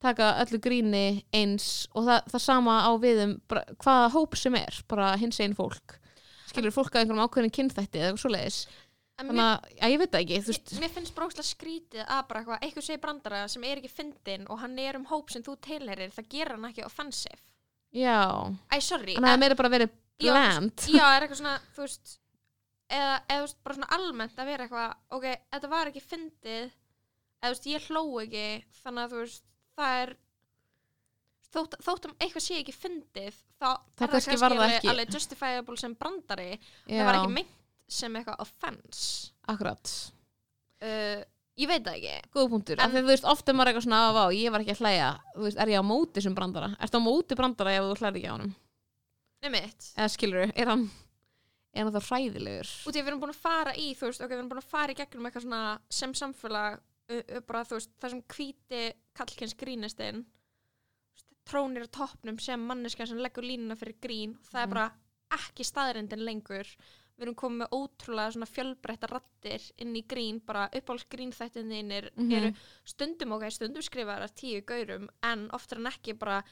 taka 0.00 0.30
öllu 0.40 0.58
gríni 0.58 1.24
eins 1.34 1.86
og 1.94 2.06
það, 2.06 2.24
það 2.32 2.40
sama 2.40 2.80
á 2.88 2.90
við 2.98 3.22
um 3.22 3.40
bara, 3.46 3.64
hvaða 3.76 4.10
hóp 4.14 4.34
sem 4.36 4.54
er, 4.54 4.82
bara 4.88 5.16
hins 5.20 5.38
einn 5.40 5.54
fólk. 5.54 5.98
Skilur 6.48 6.72
fólk 6.72 6.90
að 6.96 7.04
einhverjum 7.04 7.28
ákveðin 7.28 7.52
kynþætti 7.52 8.00
eða 8.00 8.12
eitthvað 8.14 8.24
svoleiðis, 8.24 8.66
En 8.66 8.89
þannig 9.28 9.44
að, 9.44 9.68
já, 9.76 9.84
ég 9.92 9.98
veit 10.02 10.10
það 10.14 10.22
ekki, 10.24 10.40
veist, 10.48 10.72
Mér, 10.80 10.92
finnst 10.94 11.14
brókslega 11.16 11.48
skrítið 11.50 12.02
að 12.06 12.22
bara 12.30 12.40
eitthvað, 12.42 12.62
eitthvað 12.66 12.86
segir 12.86 13.02
brandara 13.04 13.40
sem 13.52 13.64
er 13.68 13.80
ekki 13.82 13.90
fyndin 13.92 14.46
og 14.50 14.60
hann 14.62 14.78
er 14.78 14.96
um 15.00 15.04
hóp 15.10 15.30
sem 15.34 15.42
þú 15.46 15.56
tilherir, 15.66 16.10
það 16.16 16.28
gerir 16.34 16.56
hann 16.56 16.68
ekki 16.70 16.84
offensive. 16.86 17.40
já 17.92 18.16
Æ, 18.70 18.76
sorry. 18.80 19.14
þannig 19.18 19.28
að 19.28 19.34
það 19.34 19.42
meira 19.44 19.58
bara 19.60 19.72
verið 19.76 19.94
bland 20.20 20.86
Já, 20.92 21.04
er 21.16 21.22
eitthvað 21.26 21.40
svona, 21.40 21.54
þú 21.76 21.84
veist, 21.86 22.16
eða, 22.90 23.14
eða 23.28 23.44
veist, 23.46 23.58
bara 23.64 23.78
svona 23.78 23.92
almennt 23.96 24.38
að 24.42 24.50
vera 24.52 24.66
eitthvað, 24.66 24.96
ok, 25.18 25.28
þetta 25.54 25.70
var 25.74 25.90
ekki 25.92 26.02
fyndið, 26.06 26.74
eða 27.40 27.52
veist, 27.54 27.70
ég 27.72 27.86
hló 27.90 28.02
ekki, 28.24 28.44
þannig 28.82 29.04
að 29.06 29.14
þú 29.16 29.22
veist, 29.24 29.44
það 29.80 30.00
er, 30.04 30.12
þótt, 31.54 31.78
þótt 31.86 32.08
um 32.10 32.14
eitthvað 32.20 32.44
sé 32.46 32.58
ekki 32.60 32.74
fyndið, 32.76 33.38
þá 33.60 33.66
Það 33.70 34.04
er 34.06 34.12
kannski 34.14 34.36
það 34.40 34.66
ekki. 34.68 34.90
alveg 34.92 35.14
justifiable 35.16 35.80
sem 35.80 35.96
brandari, 35.98 36.50
já, 36.86 37.00
það 37.00 37.08
var 37.10 37.18
ekki 37.20 37.34
meint 37.40 37.56
sem 37.90 38.16
eitthvað 38.16 38.40
offense. 38.46 39.32
akkurat. 39.50 39.90
Uh, 40.80 41.20
ég 41.60 41.68
veit 41.68 41.82
það 41.84 41.96
ekki. 41.98 42.30
góð 42.32 42.48
punktur, 42.54 42.80
af 42.80 42.90
því 42.92 43.00
að 43.00 43.04
þú 43.04 43.10
veist, 43.12 43.24
ofta 43.28 43.52
maður 43.52 43.66
er 43.66 43.72
eitthvað 43.74 43.86
svona 43.88 44.00
á, 44.16 44.26
ég 44.32 44.52
var 44.54 44.62
ekki 44.64 44.74
að 44.76 44.82
hlæja, 44.84 45.08
þú 45.36 45.44
veist, 45.44 45.58
er 45.60 45.72
ég 45.74 45.82
á 45.82 45.90
móti 45.90 46.22
sem 46.24 46.34
brandara, 46.38 46.70
ertu 46.80 46.96
á 46.96 47.02
móti 47.04 47.36
brandara 47.36 47.74
ef 47.76 47.84
þú 47.90 47.98
hlæri 48.00 48.20
ekki 48.22 48.30
á 48.30 48.34
honum, 48.36 48.54
Nei 49.42 49.50
mitt. 49.56 49.90
eða 49.96 50.08
skilur 50.14 50.52
er 50.54 50.66
hann 50.70 50.86
er 51.74 51.84
hann 51.84 51.94
þá 51.94 52.00
hræðilegur? 52.08 52.70
Út 52.88 52.96
í 52.96 52.98
að 52.98 53.04
við 53.04 53.10
erum 53.12 53.20
búin 53.22 53.34
að 53.34 53.42
fara 53.44 53.74
í 53.76 53.90
þú 53.94 54.06
veist, 54.08 54.20
ok, 54.24 54.30
við 54.32 54.38
erum 54.40 54.48
búin 54.54 54.62
að 54.62 54.70
fara 54.72 54.92
í 54.94 54.98
gegnum 54.98 55.26
eitthvað 55.28 55.44
svona 55.44 55.60
sem 55.90 56.14
samfélag 56.14 56.80
bara 57.46 57.64
þú 57.66 57.76
veist, 57.76 57.90
það 58.00 58.10
sem 58.14 58.22
hvíti 58.34 58.80
kallkins 59.18 59.54
grínistinn 59.58 60.24
trónir 61.50 61.86
á 61.86 61.88
toppnum 61.90 62.38
sem 62.42 62.60
manneskja 62.62 63.06
sem 63.10 63.18
leggur 63.22 63.42
línuna 63.46 63.76
fyrir 63.78 63.96
grín, 64.02 64.36
það 64.50 64.62
er 64.62 64.66
Mhm. 64.66 64.74
bara 64.74 64.92
ekki 65.30 65.64
staðrindin 65.66 66.24
lengur 66.24 66.66
við 67.20 67.26
erum 67.28 67.36
komið 67.36 67.58
með 67.60 67.74
ótrúlega 67.76 68.32
svona 68.34 68.48
fjölbreytta 68.48 69.08
rattir 69.10 69.64
inn 69.84 69.94
í 69.98 70.02
grín, 70.08 70.40
bara 70.46 70.68
uppáhalds 70.72 71.04
grínþættinir 71.12 72.10
Mhm. 72.16 72.32
eru 72.38 72.52
stundum 72.84 73.32
ok, 73.36 73.44
stundum 73.52 73.82
skrifaðar 73.84 74.32
tíu 74.32 74.62
gaurum 74.64 75.08
en 75.22 75.48
oftar 75.52 75.78
en 75.78 75.86
ekki 75.92 76.14
bara 76.18 76.42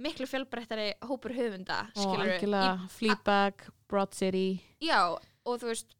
miklu 0.00 0.26
fjölbreyttari 0.26 0.94
hópur 1.02 1.32
höfunda 1.36 1.90
og 1.96 2.18
algjörlega. 2.20 2.88
Fleabag, 2.88 3.66
Broad 3.88 4.14
City. 4.14 4.60
Já, 4.80 5.16
og 5.44 5.60
þú 5.60 5.66
veist 5.72 5.94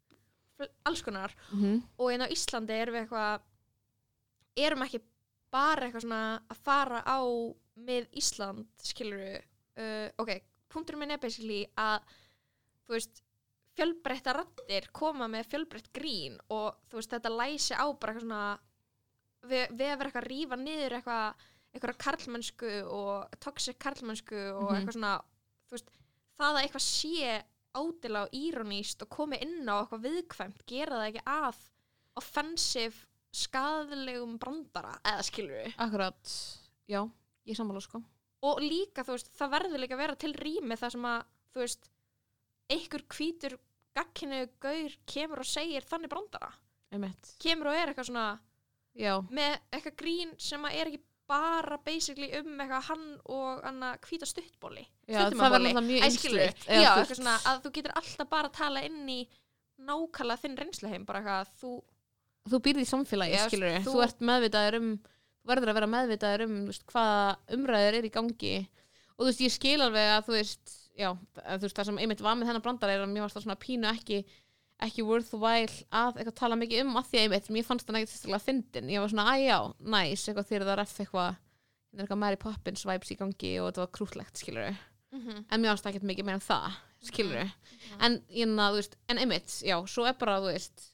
alls 0.85 1.03
konar. 1.03 1.33
Mm 1.53 1.83
og 1.99 2.11
einn 2.13 2.21
á 2.25 2.29
Íslandi 2.29 2.71
erum 2.77 2.95
við 2.95 3.07
eitthvað 3.09 3.41
erum 4.57 4.83
ekki 4.85 5.01
bara 5.53 5.87
eitthvað 5.89 6.05
svona 6.05 6.41
að 6.51 6.57
fara 6.65 7.03
á 7.07 7.19
með 7.81 8.07
Ísland, 8.21 8.67
skilur 8.83 9.19
við 9.19 9.43
uh, 9.81 10.11
ok, 10.21 10.43
punkturinn 10.69 11.01
minn 11.01 11.11
er 11.17 11.19
basically 11.23 11.65
að 11.81 12.01
þú 12.87 12.97
veist 12.97 13.23
fjölbreytta 13.77 14.33
rattir 14.37 14.89
koma 14.93 15.29
með 15.31 15.47
fjölbreytt 15.53 15.93
grín 15.95 16.39
og 16.51 16.75
þú 16.91 16.99
veist 17.01 17.11
þetta 17.15 17.31
læsi 17.37 17.75
á 17.79 17.87
bara 17.93 18.13
eitthvað 18.13 18.27
svona 18.27 18.59
við, 19.47 19.65
við 19.71 19.79
vera 19.79 20.09
eitthvað 20.11 20.23
að 20.25 20.31
rífa 20.31 20.57
niður 20.61 20.97
eitthvað 20.99 21.47
eitthvað 21.71 21.99
karlmennsku 22.03 22.71
og 22.91 23.37
toxic 23.41 23.79
karlmennsku 23.79 24.41
og 24.57 24.71
Mhm. 24.71 24.77
eitthvað 24.81 24.97
svona 24.99 25.13
þú 25.71 25.77
veist, 25.77 25.91
það 26.41 26.57
að 26.57 26.63
eitthvað 26.65 26.87
sé 26.89 27.45
ádilega 27.71 28.23
og 28.27 28.33
íroníst 28.35 29.03
og 29.03 29.09
komi 29.15 29.39
inn 29.41 29.69
á 29.71 29.75
eitthvað 29.79 30.03
viðkvæmt, 30.09 30.65
gera 30.67 30.97
það 30.99 31.09
ekki 31.13 31.23
að 31.31 31.57
offensive 32.19 33.07
skadalegum 33.33 34.39
brandara, 34.43 34.97
eða 35.07 35.23
skilur 35.23 35.55
við 35.63 35.77
akkurat, 35.79 36.33
já, 36.91 37.05
ég 37.47 37.57
sammála 37.57 37.81
sko. 37.85 38.01
Og 38.43 38.59
líka, 38.65 39.05
þú 39.07 39.15
veist, 39.15 39.31
það 39.39 39.53
verður 39.55 39.79
líka 39.85 39.95
að 39.95 40.03
vera 40.03 40.17
til 40.17 40.33
rými 40.35 40.77
þar 40.81 40.91
sem 40.97 41.07
að, 41.07 41.25
þú 41.55 41.63
veist 41.63 41.89
einhver 42.71 43.05
hvítur 43.17 43.57
gagginu 43.97 44.45
gaur 44.63 44.95
kemur 45.11 45.43
og 45.43 45.49
segir 45.51 45.87
þannig 45.89 46.13
brandara. 46.13 46.53
Einmitt, 46.95 47.35
kemur 47.43 47.71
og 47.71 47.77
er 47.79 47.91
eitthvað 47.93 48.09
svona 48.11 48.27
já, 48.99 49.15
með 49.31 49.57
eitthvað 49.71 49.97
grín 50.03 50.33
sem 50.43 50.65
að 50.67 50.77
er 50.81 50.91
ekki 50.91 51.03
bara 51.31 51.77
basically 51.87 52.31
um 52.41 52.57
eitthvað 52.59 52.89
hann 52.89 53.05
og 53.31 53.61
hann 53.63 53.85
að 53.87 54.01
hvíta 54.09 54.27
stuttbóli 54.27 54.83
já 55.07 55.21
það 55.31 55.37
verður 55.37 55.53
náttúrulega 55.69 55.85
mjög 55.87 56.07
einsleitt 56.09 56.65
já, 56.67 56.81
eitthvað 56.81 57.13
svona 57.21 57.37
að 57.47 57.61
þú 57.67 57.73
getur 57.77 57.95
alltaf 58.01 58.31
bara 58.33 58.51
að 58.51 58.57
tala 58.59 58.83
inn 58.89 59.05
í 59.15 59.21
nákvæmlega 59.87 60.43
þinn 60.43 60.59
reynsluheim 60.59 61.07
bara 61.07 61.23
eitthvað, 61.23 61.55
þú, 61.61 61.71
þú 62.51 62.61
býrð 62.67 62.83
í 62.83 62.89
samfélagi, 62.91 63.39
Já, 63.39 63.45
skilur 63.47 63.79
þú, 63.79 63.95
þú- 63.95 64.05
ert 64.09 64.27
meðvitaður 64.33 64.79
um 64.81 64.91
þú 65.01 65.53
verður 65.55 65.71
að 65.73 65.79
vera 65.79 65.91
meðvitaður 65.95 66.47
um 66.49 66.59
veist, 66.69 66.85
hvaða 66.91 67.23
umræður 67.57 67.97
er 68.01 68.07
í 68.11 68.13
gangi. 68.13 68.55
Og 69.17 69.23
þú 69.23 69.29
veist, 69.31 69.41
ég 69.47 69.55
skil 69.55 69.79
alveg 69.87 70.11
að 70.17 70.27
þú 70.27 70.35
veist 70.37 70.75
já, 71.01 71.11
þú 71.41 71.65
veist, 71.65 71.77
það 71.81 71.89
sem 71.91 71.99
einmitt 72.05 72.23
var 72.25 72.37
með 72.39 72.51
þennan 72.51 72.65
brandar 72.69 72.93
er 72.95 73.05
að 73.05 73.13
mér 73.15 73.25
varst 73.27 73.39
það 73.39 73.47
svona 73.47 73.59
pínu 73.65 73.91
ekki 73.95 74.21
ekki 74.81 75.05
worthwhile 75.05 75.75
að 75.93 76.21
eitthvað 76.21 76.37
tala 76.41 76.57
mikið 76.57 76.83
um 76.87 76.95
að 76.97 77.09
því 77.11 77.19
að 77.21 77.25
einmitt, 77.27 77.49
mér 77.53 77.67
fannst 77.69 77.85
það 77.89 77.97
nægt 77.99 78.13
þess 78.15 78.31
að 78.33 78.45
fyndin. 78.47 78.89
Ég 78.95 79.03
var 79.03 79.11
svona, 79.13 79.27
að 79.35 79.43
já, 79.45 79.59
næs, 79.93 80.23
eitthvað 80.31 80.47
þegar 80.49 80.71
það 80.71 80.83
eftir 80.85 81.05
eitthvað 81.05 81.35
hérna 81.91 81.99
er 82.01 82.05
eitthvað 82.07 82.21
Mary 82.23 82.39
Poppins 82.41 82.87
vibes 82.89 83.11
í 83.13 83.17
gangi 83.21 83.51
og 83.61 83.67
þetta 83.69 83.83
var 83.85 83.93
krútlegt, 83.99 84.41
skilur 84.41 84.71
mm 85.11 85.45
en 85.51 85.61
mér 85.61 85.73
fannst 85.73 85.85
það 85.85 85.91
ekkert 85.91 86.07
mikið 86.07 86.27
meira 86.29 86.39
en 86.39 86.47
það 86.47 86.79
skilur 87.11 87.41
Mhm. 87.43 88.01
en, 88.07 88.17
ég, 88.31 88.47
þú 88.47 88.75
veist, 88.79 88.97
en 89.11 89.19
einmitt, 89.19 89.51
já, 89.67 89.77
svo 89.91 90.05
er 90.07 90.15
bara 90.21 90.37
þú 90.41 90.53
veist, 90.53 90.85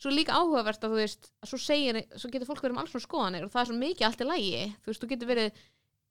svo 0.00 0.10
líka 0.10 0.32
áhugavert 0.38 0.80
að 0.86 0.90
þú 0.94 0.98
veist 1.02 1.30
að 1.42 1.48
svo 1.52 1.58
segir, 1.58 1.98
svo 2.16 2.30
getur 2.32 2.46
fólk 2.48 2.62
verið 2.62 2.74
um 2.74 2.78
alls 2.78 2.90
svona 2.94 3.06
skoðanir 3.06 3.44
og 3.44 3.50
það 3.52 3.60
er 3.60 3.68
svo 3.68 3.76
mikið 3.78 4.06
allt 4.08 4.22
í 4.24 4.28
lægi 4.30 4.62
þú 4.82 4.86
veist, 4.92 5.02
þú 5.04 5.08
getur 5.12 5.28
verið 5.28 5.52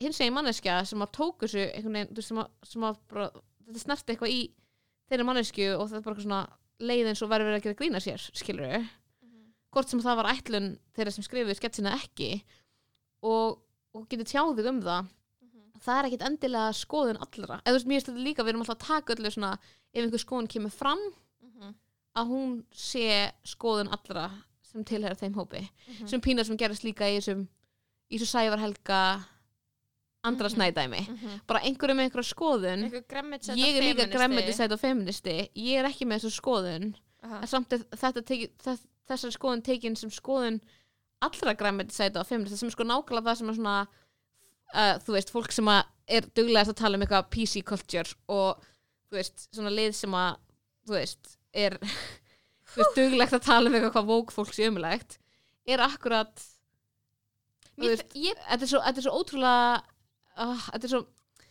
hins 0.02 0.20
egin 0.22 0.34
manneskja 0.36 0.80
sem 0.86 1.02
að 1.02 1.12
tóku 1.18 1.48
þessu 1.48 1.66
veginn, 1.88 2.22
sem 2.22 2.38
að, 2.38 2.48
sem 2.64 2.84
að 2.88 2.98
bara, 3.12 3.28
þetta 3.68 3.80
snerti 3.84 4.14
eitthvað 4.14 4.34
í 4.36 4.42
þeirra 5.10 5.26
manneskju 5.30 5.68
og 5.78 5.90
það 5.90 5.98
er 6.02 6.06
bara 6.08 6.22
svona 6.26 6.42
leið 6.80 7.08
eins 7.12 7.22
og 7.26 7.30
verður 7.32 7.50
verið 7.52 7.60
að 7.62 7.66
gera 7.68 7.80
grína 7.82 8.02
sér, 8.04 8.26
skilur 8.38 8.88
hvort 9.74 9.90
sem 9.92 10.02
það 10.02 10.18
var 10.22 10.30
ætlun 10.32 10.68
þeirra 10.96 11.12
sem 11.14 11.24
skrifuðu 11.26 11.56
sketsina 11.58 11.96
ekki 11.98 12.30
og, 13.26 13.58
og 13.94 14.06
getur 14.10 14.26
tjáðið 14.30 14.70
um 14.72 14.82
það. 14.86 15.10
Það 15.84 15.98
er 16.00 16.08
ekkit 16.08 16.24
endilega 16.26 16.74
skoðun 16.74 17.20
allra. 17.22 17.58
Eða 17.62 17.74
þú 17.74 17.78
veist, 17.78 17.88
mér 17.88 17.98
finnst 18.00 18.08
þetta 18.10 18.24
líka, 18.26 18.44
við 18.44 18.50
erum 18.54 18.64
alltaf 18.64 18.78
að 18.78 18.88
taka 18.88 19.14
öllu 19.14 19.32
svona, 19.34 19.52
ef 19.94 20.02
einhver 20.04 20.24
skoðun 20.24 20.48
kemur 20.50 20.74
fram 20.74 21.04
að 22.18 22.32
hún 22.32 22.56
sé 22.74 23.04
skoðun 23.46 23.92
allra 23.94 24.24
sem 24.66 24.84
tilhæra 24.84 25.16
þeim 25.20 25.36
hópi, 25.38 25.62
Mhm. 25.88 26.08
sem 26.10 26.22
pínar 26.22 26.46
sem 26.46 26.58
gerist 26.58 26.84
líka 26.84 27.06
í 27.06 27.20
þessum, 27.20 27.48
í 28.10 28.18
þessu 28.18 28.28
sævar 28.32 28.60
andra 30.28 30.50
Mhm. 30.50 30.56
snædæmi. 30.56 31.02
Bara 31.48 31.60
einhverju 31.66 31.96
með 31.98 32.08
einhverja 32.08 32.32
skoðun. 32.34 32.88
Ég 33.58 33.78
er 33.78 33.86
líka 33.88 34.08
græmmeti 34.12 34.72
og 34.74 34.80
feministi 34.80 35.38
ég 35.56 35.80
er 35.82 35.90
ekki 35.90 36.06
með 36.08 36.24
þessu 36.26 36.36
skoðun. 36.42 36.90
En 37.28 37.48
samt 37.48 37.74
er 37.74 37.80
þetta 37.98 38.24
teki, 38.24 38.50
þess, 38.64 38.84
þessari 39.10 39.36
skoðun 39.38 39.64
tekin 39.64 39.96
sem 39.98 40.10
skoðun 40.14 40.60
allra 41.22 41.54
græmmeti 41.58 42.12
og 42.16 42.28
feministi 42.28 42.58
sem 42.60 42.68
er 42.70 42.76
sko 42.76 42.84
nákvæmlega 42.84 43.26
það 43.32 43.38
sem 43.40 43.50
er 43.50 43.58
svona 43.58 43.78
uh, 44.76 44.96
þú 45.04 45.16
veist, 45.16 45.32
fólk 45.34 45.52
sem 45.56 45.70
er 46.08 46.28
duglegast 46.36 46.74
að 46.74 46.80
tala 46.82 46.98
um 47.00 47.02
eitthvað 47.06 47.30
PC 47.34 47.64
culture 47.68 48.14
og 48.30 48.62
þú 49.10 49.18
veist, 49.20 49.48
svona 49.56 49.72
lið 49.74 49.96
sem 49.98 50.12
að 50.18 50.38
þú 50.88 50.96
veist, 50.98 51.38
er 51.54 51.78
þú 52.74 52.82
veist, 52.82 52.96
duglegt 53.00 53.34
að 53.34 53.46
tala 53.48 53.70
um 53.72 53.78
eitthvað 53.78 53.96
hvað 53.98 54.12
vók 54.12 54.36
fólk 54.36 54.54
sé 54.56 54.68
umulegt 54.70 55.18
er 55.68 55.84
akkurat 55.84 56.46
Mér, 57.78 57.94
veist, 57.94 58.14
ég, 58.18 58.38
þetta 58.48 58.66
er 58.66 58.72
svo, 58.72 58.80
þetta 58.82 59.02
er 59.02 59.06
svo 59.06 59.18
ótrúlega 59.20 59.82
uh, 60.38 60.66
þetta 60.72 60.86
er 60.88 60.94
svo 60.96 61.02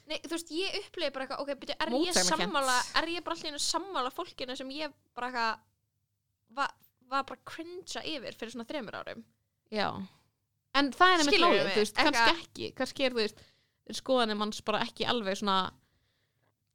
nei, 0.07 0.18
þú 0.22 0.33
veist, 0.37 0.51
ég 0.55 0.77
upplegi 0.85 1.12
bara 1.14 1.25
eitthvað, 1.27 1.40
ok, 1.42 1.55
byrju, 1.62 1.77
er 1.83 1.88
ég 1.90 1.94
Mótsagnakennt. 1.96 2.42
sammála 2.46 2.77
er 3.03 3.09
ég 3.16 3.25
bara 3.27 3.37
allir 3.40 3.59
sammála 3.64 4.11
fólkinu 4.14 4.57
sem 4.57 4.68
ég 4.77 4.92
bara 5.18 5.31
eitthvað 5.31 5.59
var, 6.61 6.70
var 7.11 7.25
bara 7.27 7.40
cringea 7.51 8.03
yfir 8.07 8.37
fyrir 8.38 8.53
svona 8.55 8.68
þremur 8.68 8.99
árum 9.01 9.25
Já, 9.75 9.88
en 10.79 10.92
það 10.94 11.12
er 11.12 11.18
nefnir 11.18 11.33
Skilurðu 11.35 11.57
málið, 11.57 11.64
mig? 11.66 11.75
þú 11.75 11.83
veist, 11.83 11.96
kannski 11.96 12.22
Eitthvað- 12.22 12.44
ekki 12.46 12.70
kannski 12.79 13.05
er, 13.09 13.16
þú 13.16 13.22
veist, 13.25 13.42
skoðanir 13.99 14.38
manns 14.38 14.61
bara 14.66 14.81
ekki 14.87 15.07
alveg 15.11 15.37
svona 15.42 15.59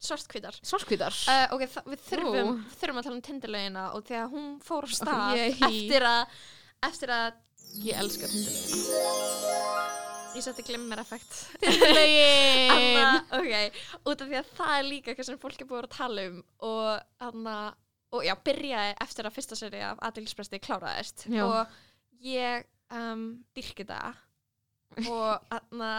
svartkvítar 0.02 0.56
svartkvítar 0.66 1.14
Uh, 1.30 1.46
ok, 1.56 1.64
þa- 1.72 1.86
við 1.92 2.00
þurfum, 2.10 2.36
Nú. 2.36 2.54
við 2.68 2.78
þurfum 2.82 3.00
að 3.00 3.08
tala 3.08 3.16
um 3.16 3.22
tindilegina 3.30 3.84
og 3.96 4.04
þegar 4.08 4.30
hún 4.34 4.48
fór 4.66 4.84
á 4.84 4.90
stað 4.98 5.38
Yay. 5.38 5.52
eftir 5.56 6.08
að 6.10 6.28
eftir 6.90 7.10
að 7.16 7.40
Ég 7.86 7.96
elska 8.02 8.28
tindilegina 8.28 9.91
Ég 10.32 10.44
setti 10.46 10.64
glimmer 10.64 11.00
effekt 11.02 11.34
Tindurlegin 11.60 12.72
Anna, 12.72 13.22
ok, 13.36 13.80
út 14.08 14.22
af 14.24 14.30
því 14.30 14.38
að 14.40 14.52
það 14.56 14.74
er 14.78 14.86
líka 14.88 15.12
eitthvað 15.12 15.28
sem 15.28 15.40
fólk 15.42 15.64
er 15.64 15.68
búið 15.68 15.82
að 15.84 15.96
tala 15.98 16.26
um 16.30 16.38
og 16.68 17.26
Anna, 17.28 17.56
og 18.16 18.24
já, 18.26 18.32
byrjaði 18.48 18.94
eftir 19.04 19.28
að 19.28 19.36
fyrsta 19.36 19.58
seri 19.60 19.82
af 19.84 20.00
aðeinspresti 20.08 20.60
kláraðist 20.64 21.26
Já. 21.32 21.44
og 21.44 22.22
ég 22.24 22.64
um, 22.96 23.26
dyrki 23.58 23.86
það 23.90 24.22
og 25.12 25.48
Anna 25.58 25.92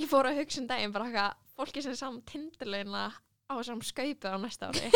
ég 0.00 0.08
fór 0.10 0.30
að 0.30 0.40
hugsa 0.40 0.62
um 0.62 0.70
daginn 0.72 0.94
bara 0.94 1.10
eitthvað 1.10 1.36
fólki 1.58 1.84
sem 1.84 1.92
er 1.92 2.00
saman 2.00 2.24
tindurlegina 2.28 3.04
á 3.12 3.52
þessum 3.52 3.84
skaupið 3.84 4.32
á 4.32 4.38
næsta 4.40 4.72
ári 4.72 4.88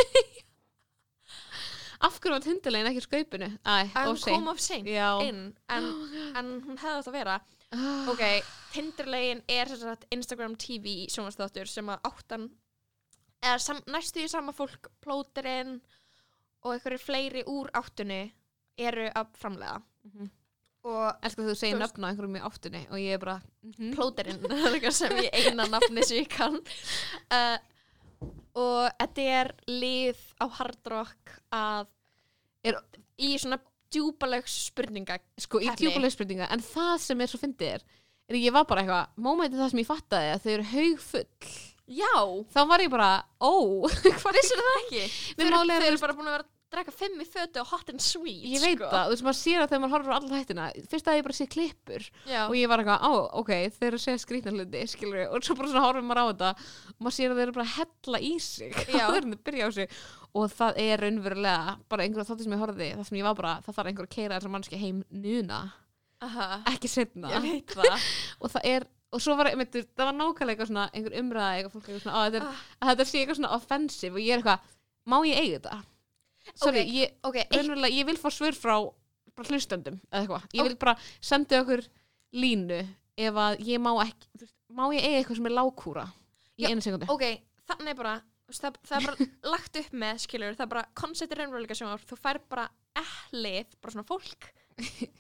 Af 1.99 2.21
hverju 2.23 2.31
var 2.37 2.45
tindurlegin 2.45 2.89
ekki 2.93 3.03
skaupinu? 3.03 3.47
Æ, 3.67 3.91
en 3.91 4.17
seint. 4.17 4.29
kom 4.31 4.49
of 4.53 4.61
seint 4.63 4.87
inn 4.89 5.41
en, 5.69 5.89
en 6.39 6.53
hún 6.65 6.79
hefði 6.79 6.97
átt 7.03 7.11
að 7.11 7.17
vera 7.19 7.39
Ah. 7.75 8.09
ok, 8.09 8.23
Tinderlegin 8.73 9.43
er 9.53 9.69
sagt 9.77 10.07
Instagram 10.15 10.55
TV 10.57 11.05
sjónvarsþáttur 11.13 11.69
sem 11.69 11.89
að 11.93 12.01
áttan 12.09 12.47
eða 13.45 13.59
sam, 13.61 13.83
næstu 13.93 14.23
í 14.25 14.29
sama 14.33 14.55
fólk 14.57 14.89
plóterinn 15.05 15.75
og 16.65 16.73
einhverju 16.75 16.99
fleiri 17.03 17.43
úr 17.47 17.69
áttunni 17.77 18.33
eru 18.79 19.09
að 19.13 19.35
framlega 19.39 19.83
Mhm. 20.09 20.31
og 20.89 21.19
Elskar 21.23 21.45
þú 21.45 21.55
segir 21.59 21.77
nöfn 21.77 22.05
á 22.05 22.09
einhverjum 22.09 22.39
í 22.41 22.47
áttunni 22.49 22.83
og 22.89 22.99
ég 23.03 23.13
er 23.15 23.19
bara 23.19 23.43
mhm. 23.63 23.93
plóterinn 23.95 24.41
er 24.51 24.73
eitthvað 24.73 24.97
sem 24.97 25.17
ég 25.21 25.35
eina 25.35 25.67
nafni 25.69 26.03
sem 26.09 26.23
ég 26.25 26.29
kann 26.33 26.57
uh, 26.57 27.59
og 28.65 28.89
þetta 28.99 29.29
er 29.43 29.53
lið 29.69 30.17
á 30.41 30.47
Hard 30.57 30.87
Rock 30.95 31.37
að 31.53 31.87
Er- 32.65 32.81
í 33.19 33.37
svona 33.39 33.61
djúpalegs 33.95 34.59
spurninga 34.69 35.19
Sko, 35.41 35.63
í 35.65 35.71
djúpuleg 35.79 36.13
spurninga 36.15 36.51
En 36.55 36.63
það 36.65 36.95
sem 37.07 37.25
er 37.25 37.33
svo 37.33 37.41
fyndið 37.43 37.79
er 37.79 37.87
að 38.29 38.43
ég 38.43 38.53
var 38.53 38.69
bara 38.69 38.85
eitthvað, 38.85 39.17
mómentið 39.25 39.63
það 39.63 39.73
sem 39.73 39.81
ég 39.81 39.89
fattaði 39.89 40.31
að 40.35 40.45
þau 40.45 40.53
eru 40.53 40.69
haugfull 40.75 41.25
já, 41.89 42.15
þá 42.53 42.61
var 42.69 42.85
ég 42.85 42.93
bara, 42.93 43.11
ó 43.41 43.53
hvað 44.21 44.37
vissir 44.37 44.61
það 44.61 44.79
ekki? 44.83 45.03
Þau 45.39 45.45
eru, 45.47 45.61
er, 45.65 45.83
þau 45.83 45.89
eru 45.89 46.01
bara 46.05 46.17
búin 46.19 46.29
að 46.29 46.37
vera 46.37 46.45
að 46.45 46.55
drekka 46.69 46.93
fimm 46.93 47.23
í 47.23 47.25
fötu 47.25 47.63
og 47.63 47.71
hot 47.71 47.89
and 47.89 48.03
sweet 48.05 48.45
ég 48.45 48.61
veit 48.61 48.77
sko. 48.77 48.91
það, 48.93 49.07
þú 49.07 49.13
veist, 49.15 49.25
maður 49.25 49.39
sér 49.39 49.63
að 49.63 49.71
þegar 49.71 49.81
maður 49.81 49.95
horfir 49.95 50.13
á 50.13 50.19
alla 50.19 50.41
hættina 50.43 50.67
fyrst 50.91 51.09
að 51.09 51.17
ég 51.17 51.25
bara 51.25 51.37
sé 51.39 51.47
klippur 51.55 52.05
Já. 52.29 52.41
og 52.43 52.57
ég 52.59 52.69
var 52.69 52.83
eitthvað, 52.83 53.07
á, 53.09 53.13
ok, 53.41 53.53
þeir 53.79 53.89
eru 53.89 54.01
að 54.01 54.05
segja 54.05 54.23
skrýtna 54.27 54.53
hluti 54.53 54.83
skilur 54.93 55.23
og 55.33 55.49
svo 55.49 55.57
bara 55.57 55.71
svona 55.73 55.87
horfir 55.87 56.07
maður 56.11 56.21
á 56.21 56.27
þetta 56.29 56.51
og 56.93 57.07
maður 57.07 57.17
sér 57.17 57.33
að 57.33 57.41
þeir 57.41 57.47
eru 57.47 57.57
bara 57.57 57.69
að 57.71 57.75
hella 57.79 58.21
í 58.21 58.35
sig 58.45 58.77
Já. 58.85 59.07
þeir 59.09 59.23
eru 59.23 59.33
að 59.33 59.43
byrja 59.49 59.65
á 59.65 59.71
sig 59.79 59.97
og 60.35 60.51
það 60.53 60.79
er 60.85 61.01
raunverulega 61.03 61.77
bara 61.89 62.05
einhverja 62.05 62.29
þáttu 62.29 62.45
sem 62.47 62.53
ég 62.53 62.63
horfði 62.63 62.89
það 62.99 63.05
sem 63.09 63.19
ég 63.19 63.25
var 63.29 63.35
bara, 63.39 63.55
það 63.65 63.75
þarf 63.79 63.91
einhver 63.93 64.07
að 64.09 64.15
keira 64.15 64.39
þessar 64.39 64.53
mannski 64.55 64.81
heim 64.83 65.03
núna, 65.11 65.61
Aha. 66.21 66.47
ekki 66.73 66.89
setna 66.91 67.31
það 67.31 68.07
og 68.43 68.51
það 68.53 68.65
er, 68.73 68.87
og 69.13 69.23
svo 69.25 69.37
var, 69.39 69.51
einmitt, 69.53 69.73
það 69.97 70.05
var 70.11 70.17
nákvæmlega 70.19 70.55
eitthvað 70.57 70.71
svona, 70.73 70.87
einhver 70.93 71.17
umræða 71.23 71.53
eitthvað 71.57 71.75
fólk 71.77 71.89
eitthvað 71.89 72.03
svona, 72.05 72.19
á, 72.19 72.21
þetta 72.29 72.41
er, 72.43 72.49
Ah. 72.83 72.91
þetta 72.93 73.07
sé 73.09 73.23
eitthvað 73.23 73.39
svona 73.41 73.53
offensive 73.57 74.15
og 74.19 74.23
ég 74.27 74.35
er 74.37 74.43
eitthvað, 74.43 74.75
má 75.09 75.17
ég 75.27 75.41
eiga 75.43 75.59
þetta? 75.59 75.79
Sorry, 76.55 76.81
Ok, 76.85 76.93
ég, 76.97 77.11
Ok, 77.29 77.37
eitt, 77.43 77.53
raunverulega, 77.57 77.95
ég 77.99 78.07
vil 78.09 78.17
fá 78.21 78.29
svör 78.33 78.57
frá 78.57 78.77
bara 79.37 79.49
hlustendum 79.53 79.99
eða 80.11 80.23
eitthvað, 80.23 80.47
ég 80.55 80.61
Ok. 80.63 80.69
vil 80.69 80.77
bara 80.77 80.97
senda 81.21 81.61
okkur 81.63 81.83
línu 82.35 82.79
ef 83.19 83.35
að 83.35 83.59
ég 83.67 83.81
má 83.83 83.93
ekki 84.05 84.49
má 84.77 84.85
ég 84.93 85.01
eiga 85.05 85.19
eitthvað 85.23 85.37
sem 85.41 85.47
er 85.49 85.55
lágkúra 85.57 86.05
í 86.59 86.65
Já, 86.65 86.69
einu 86.73 86.83
sekundu 86.85 87.07
ok, 87.09 87.25
þannig 87.71 87.97
bara 87.97 88.17
það, 88.49 88.79
það 88.89 88.99
er 88.99 89.09
bara 89.09 89.29
lagt 89.55 89.81
upp 89.83 89.99
með 90.05 90.23
skilur 90.25 90.57
það 90.59 90.67
er 90.67 90.73
bara 90.75 90.87
konceptir 90.99 91.43
raunveruleika 91.43 91.79
sjónvar 91.79 92.07
þú 92.09 92.21
fær 92.21 92.41
bara 92.49 92.69
ehlið, 92.99 93.77
bara 93.83 93.97
svona 93.97 94.09
fólk 94.09 94.53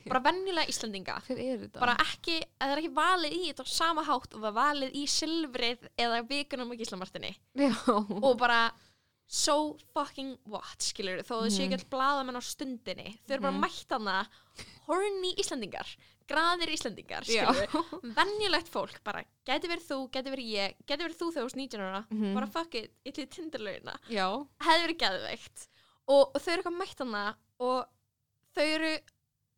bara 0.08 0.22
venjulega 0.22 0.70
Íslandinga 0.70 1.16
bara 1.82 1.96
ekki, 2.04 2.38
það 2.60 2.74
er 2.74 2.82
ekki 2.82 2.92
valið 2.96 3.36
í 3.36 3.40
þetta 3.48 3.66
sama 3.70 4.04
hátt 4.06 4.34
og 4.34 4.42
það 4.42 4.50
er 4.50 4.58
valið 4.58 4.98
í 4.98 5.06
silfrið 5.10 5.88
eða 5.98 6.20
vikunum 6.28 6.74
og 6.74 6.82
gíslamartinni. 6.82 7.32
Og 8.22 8.30
bara 8.38 8.60
so 9.30 9.76
fucking 9.92 10.38
what, 10.48 10.80
skilur 10.80 11.20
þó 11.20 11.42
þau 11.44 11.50
séu 11.52 11.66
ekki 11.66 11.76
Mhm. 11.76 11.82
all 11.82 11.90
blaðamenn 11.92 12.38
á 12.40 12.42
stundinni 12.42 13.10
þau 13.28 13.34
eru 13.36 13.42
bara 13.42 13.52
Mhm. 13.52 13.60
mætt 13.60 13.90
hana 13.92 14.28
horny 14.88 15.34
Íslandingar, 15.36 15.86
graðir 16.26 16.72
Íslandingar 16.72 17.24
skilur, 17.28 17.68
venjulegt 18.16 18.68
fólk 18.72 19.02
bara, 19.04 19.22
gæti 19.46 19.68
verið 19.68 19.84
þú, 19.90 19.98
gæti 20.10 20.32
verið 20.32 20.48
ég 20.54 20.74
gæti 20.88 21.04
verið 21.04 21.18
þú 21.20 21.28
þegar 21.34 21.50
þú 21.52 21.56
19 21.56 21.80
ára 21.80 22.06
Mhm. 22.10 22.34
bara 22.34 22.46
fuck 22.46 22.74
it, 22.74 22.90
tindarlaugina 23.04 23.98
Já, 24.08 24.46
hefði 24.60 24.86
verið 24.86 24.98
geðveikt. 24.98 25.68
Og, 26.08 26.30
og 26.34 26.40
þau 26.40 26.48
eru 26.52 26.62
eitthvað 26.62 26.78
mætt 26.78 26.98
hana 26.98 27.36
og 27.60 27.86
þau 28.56 28.62
eru 28.64 28.98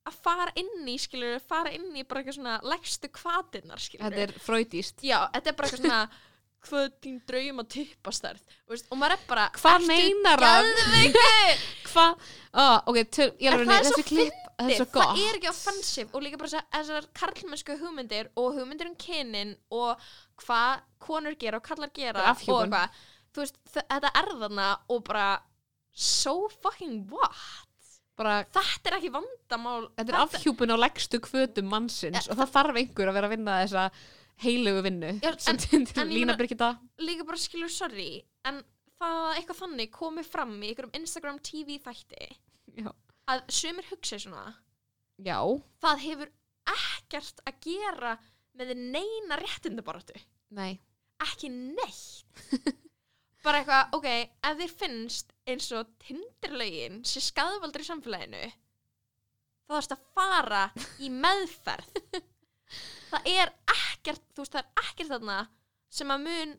að 0.06 0.14
fara 0.14 0.52
inn 0.56 0.88
í, 0.88 0.96
skilur, 0.98 1.40
fara 1.40 1.70
inn 1.70 1.94
í 1.94 2.02
bara 2.08 2.22
eitthvað 2.24 2.38
svona 2.40 2.60
lægstu 2.62 3.08
kvatinnar, 3.08 3.78
skilur 3.78 4.10
þetta 4.10 4.18
er 4.26 4.32
fröytíst 4.40 5.02
Já, 5.04 5.30
þetta 5.30 5.46
er 5.46 5.52
bara 5.52 5.68
eitthvað 5.68 5.84
svona 5.86 6.10
hvað 6.68 6.90
þín 7.04 7.18
drauma 7.28 7.64
tippastærð 7.64 8.40
veist, 8.68 8.88
og 8.92 8.98
maður 9.00 9.16
er 9.16 9.22
bara 9.30 9.46
Hvað 9.56 9.76
"Ertu 9.78 9.88
meinar 9.88 10.44
hann? 10.44 10.70
geðveikur?" 10.76 11.62
Hvað? 11.90 12.26
Ah, 12.52 12.76
ok, 12.86 12.98
töl, 13.10 13.30
ég 13.40 13.54
En 13.54 13.64
það 13.66 13.76
er 13.78 13.88
svo 13.88 14.02
svo 14.76 14.86
það 14.92 15.22
er 15.24 15.38
ekki 15.38 15.48
offensive 15.50 16.12
og 16.14 16.22
líka 16.22 16.38
bara 16.40 16.60
þessar- 16.74 17.08
karlmennsku 17.16 17.78
hugmyndir 17.80 18.28
og 18.36 18.58
hugmyndir 18.58 18.90
um 18.90 18.98
kynin 19.00 19.54
og 19.72 19.96
hvað 20.44 20.82
konur 21.00 21.38
gera 21.40 21.56
og 21.60 21.64
kallar 21.64 21.90
gera 21.96 22.26
er 22.28 22.44
og 22.52 22.76
þú 23.32 23.44
veist, 23.44 23.56
þetta 23.72 24.10
er 24.20 24.30
þarna 24.42 24.68
og 24.90 25.02
bara 25.06 25.40
so 25.94 26.48
fucking 26.62 27.06
what? 27.10 27.34
Bara, 28.20 28.44
þetta 28.52 28.90
er 28.90 28.96
ekki 28.98 29.10
vandamál. 29.14 29.86
Þetta 29.96 30.12
er 30.12 30.18
afhjúpun 30.26 30.74
á 30.74 30.76
leggstu 30.76 31.20
kvötum 31.24 31.70
mannsins 31.72 32.28
og 32.28 32.36
það 32.36 32.50
þarf 32.52 32.80
einhver 32.82 33.08
að 33.08 33.16
vera 33.16 33.30
að 33.30 33.34
vinna 33.36 33.54
þessa 33.62 33.84
heilugu 34.44 34.82
vinnu 34.86 35.12
Já, 35.22 35.32
sem 35.38 35.56
en- 35.56 35.86
en 35.86 35.86
ég 36.08 36.14
Lína 36.14 36.36
Birgitta. 36.38 36.70
líka 36.98 37.24
bara 37.28 37.36
skilur 37.40 37.70
sorry 37.72 38.22
en 38.44 38.62
það 39.00 39.16
að 39.20 39.36
eitthvað 39.38 39.60
þannig 39.62 39.90
komið 39.94 40.26
fram 40.32 40.54
í 40.62 40.68
einhverjum 40.72 40.94
Instagram 41.00 41.38
TV 41.44 41.78
þætti 41.84 42.28
Já. 42.80 42.90
að 43.28 43.42
sumir 43.48 43.88
hugsa 43.90 44.18
svona 44.18 44.54
Já, 45.20 45.38
það 45.82 46.04
hefur 46.06 46.30
ekkert 46.70 47.40
að 47.46 47.58
gera 47.66 48.14
með 48.56 48.74
neina 48.76 49.36
réttindabaratu 49.40 50.16
nei. 50.50 50.78
Ekki 51.20 51.50
neitt. 51.52 52.24
Bara 53.44 53.58
eitthvað, 53.60 53.92
ok, 53.96 54.06
ef 54.48 54.56
þér 54.58 54.72
finnst 54.80 55.32
eins 55.48 55.66
og 55.76 55.90
tindirlögin 56.00 57.02
sé 57.04 57.20
skadvaldur 57.24 57.84
í 57.84 57.88
samfélaginu 57.88 58.40
þá 58.48 59.74
þarfst 59.74 59.94
að 59.94 60.06
fara 60.16 60.62
í 61.00 61.10
meðferð. 61.12 61.92
Það 63.10 63.28
er 63.34 63.52
ekkert 64.00 64.26
þú 64.34 64.44
veist, 64.44 64.56
það 64.56 64.64
er 64.64 64.84
ekkert 64.88 65.12
þarna 65.14 65.38
sem 66.00 66.12
að 66.14 66.26
mun 66.26 66.58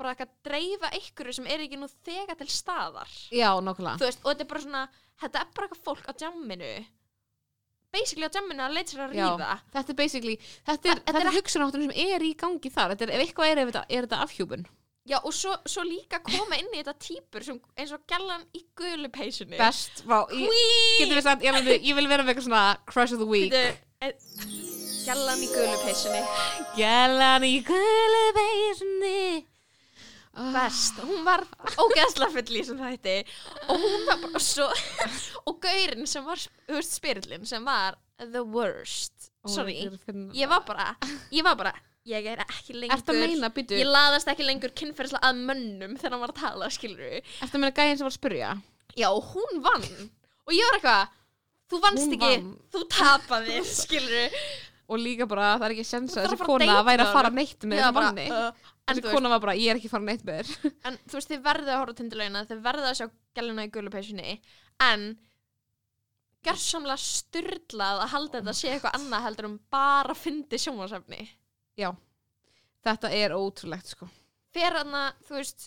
bara 0.00 0.14
eitthvað 0.14 0.32
dreifa 0.48 0.90
ykkur 0.96 1.32
sem 1.36 1.48
er 1.50 1.66
ekki 1.66 1.78
nú 1.80 1.88
þegar 2.06 2.38
til 2.40 2.48
staðar. 2.52 3.10
Já, 3.34 3.50
veist, 3.60 4.22
og 4.24 4.32
þetta 4.32 4.46
er 4.46 4.50
bara 4.54 4.64
svona 4.64 4.86
þetta 5.20 5.42
er 5.42 5.52
bara 5.56 5.68
eitthvað 5.68 5.84
fólk 5.84 6.08
á 6.08 6.12
jamminu. 6.24 6.72
Basically 7.90 8.28
á 8.28 8.32
jamminu 8.32 8.64
að 8.64 8.76
leita 8.78 8.94
sér 8.94 9.06
að 9.06 9.16
ríða. 9.16 9.54
Þetta 9.74 9.92
er 9.92 9.98
basically, 9.98 10.36
þetta 10.38 10.72
er, 10.72 11.00
Þetta 11.00 11.06
þetta 11.06 11.22
er 11.22 11.30
er 11.30 11.38
hugsunáttunum 11.38 11.90
sem 11.90 12.12
er 12.14 12.24
í 12.24 12.34
gangi 12.38 12.72
þar. 12.72 12.94
Þetta 12.94 13.06
er, 13.06 13.14
ef 13.16 13.24
eitthvað 13.24 13.50
er, 13.50 13.62
er 13.62 13.72
þetta, 13.72 13.82
er 13.88 14.06
þetta 14.06 14.22
afhjúpun? 14.26 14.68
Já, 15.08 15.16
og 15.24 15.32
svo, 15.34 15.54
svo 15.66 15.82
líka 15.82 16.20
koma 16.22 16.58
inn 16.60 16.68
í 16.74 16.82
þetta 16.82 16.94
típur 17.00 17.44
sem, 17.44 17.56
eins 17.80 17.92
og 17.96 18.02
gælan 18.10 18.44
í 18.54 18.60
gulu 18.78 19.08
peysunni 19.10 19.56
Best, 19.58 20.04
vá, 20.06 20.20
ég, 20.36 20.44
ég, 20.52 21.94
vil 21.96 22.06
vera 22.10 22.22
með 22.22 22.34
eitthvað 22.34 22.46
svona 22.46 22.64
crush 22.86 23.16
of 23.16 23.22
the 23.22 23.26
week 23.26 23.56
Gælan 25.10 25.40
í 25.42 25.46
gulu 25.50 25.78
peysunni. 25.82 26.18
Gælan 26.76 27.42
í 27.42 27.56
gulu 27.66 28.26
beisunni 28.36 29.40
Best, 30.54 31.00
hún 31.02 31.24
var 31.26 31.42
ógeðslega 31.82 32.28
full 32.36 32.58
í 32.60 32.62
sem 32.68 32.78
þætti. 32.78 33.16
Og 33.74 33.82
hún 33.82 34.04
var 34.06 34.20
bara 34.22 34.42
svo 34.44 34.68
og 35.50 35.58
gaurinn 35.64 36.06
sem 36.06 36.22
var, 36.22 36.38
þú 36.68 36.76
veist, 36.76 36.94
spyrillin 37.00 37.48
sem 37.50 37.66
var 37.66 37.98
the 38.22 38.44
worst. 38.46 39.32
Sorry, 39.50 39.80
ég 40.38 40.52
var 40.52 40.62
bara 40.68 40.92
ég 41.34 41.42
var 41.42 41.58
bara, 41.58 41.74
ég 42.06 42.30
er 42.30 42.44
ekki 42.46 42.78
lengur 42.78 43.18
meina, 43.18 43.50
ég 43.50 43.90
laðast 43.90 44.30
ekki 44.30 44.46
lengur 44.46 44.76
kynferðislega 44.78 45.26
að 45.26 45.42
mönnum 45.50 45.98
þegar 45.98 46.14
hann 46.14 46.26
var 46.28 46.36
að 46.36 46.42
tala, 46.44 46.70
skilur 46.70 47.18
ertu 47.18 47.50
að 47.50 47.58
meina 47.58 47.74
gæðin 47.74 47.98
sem 47.98 48.06
var 48.06 48.14
að 48.14 48.20
spyrja? 48.20 48.54
Já, 48.94 49.10
hún 49.10 49.62
vann. 49.66 49.92
Og 50.46 50.54
ég 50.54 50.70
var 50.70 50.78
eitthvað 50.78 51.14
þú 51.70 51.86
vannst 51.88 52.14
ekki, 52.14 52.34
vann. 52.38 52.50
þú 52.70 52.88
tapaði 52.94 53.62
skilur 53.66 54.42
og 54.90 55.00
líka 55.00 55.26
bara, 55.30 55.54
það 55.60 55.66
er 55.68 55.74
ekki 55.76 55.86
sens 55.86 56.16
að 56.16 56.26
þessi 56.26 56.36
að 56.36 56.44
að 56.44 56.50
kona 56.50 56.66
deyta 56.66 56.84
væri 56.90 57.04
að 57.06 57.14
fara 57.16 57.32
neitt 57.36 57.66
með 57.70 57.80
Já, 57.80 57.86
þessi 57.86 58.04
manni. 58.04 58.26
uh, 58.34 58.70
þessi 58.90 59.04
kona 59.06 59.32
var 59.32 59.42
bara, 59.46 59.56
ég 59.60 59.72
er 59.72 59.80
ekki 59.80 59.90
að 59.90 59.94
fara 59.96 60.08
neitt 60.08 60.24
með 60.26 60.38
þér. 60.40 60.70
En 60.90 61.00
þú 61.06 61.18
veist, 61.18 61.32
þið 61.32 61.42
verðið 61.46 61.72
að 61.74 61.80
horfa 61.82 61.96
tindilögina 62.00 62.44
þið 62.50 62.62
verðið 62.66 62.90
að 62.90 62.96
sjá 63.00 63.08
gæluna 63.38 63.66
í 63.66 63.72
gulupeysunni 63.76 64.36
en 64.90 65.06
gerðsamlega 66.46 67.04
styrlað 67.04 68.04
að 68.04 68.12
halda 68.14 68.40
þetta 68.40 68.56
sé 68.56 68.70
eitthvað 68.72 68.96
annað 68.96 69.26
heldur 69.28 69.48
um 69.50 69.58
bara 69.72 70.16
fyndi 70.16 70.60
sjónvarsefni 70.60 71.26
þetta 72.84 73.10
er 73.12 73.34
ótrúlegt 73.36 73.92
sko. 73.92 74.08
Fyrir 74.54 74.80
hann 74.80 74.96
að, 74.96 75.18
þú 75.28 75.36
veist 75.36 75.66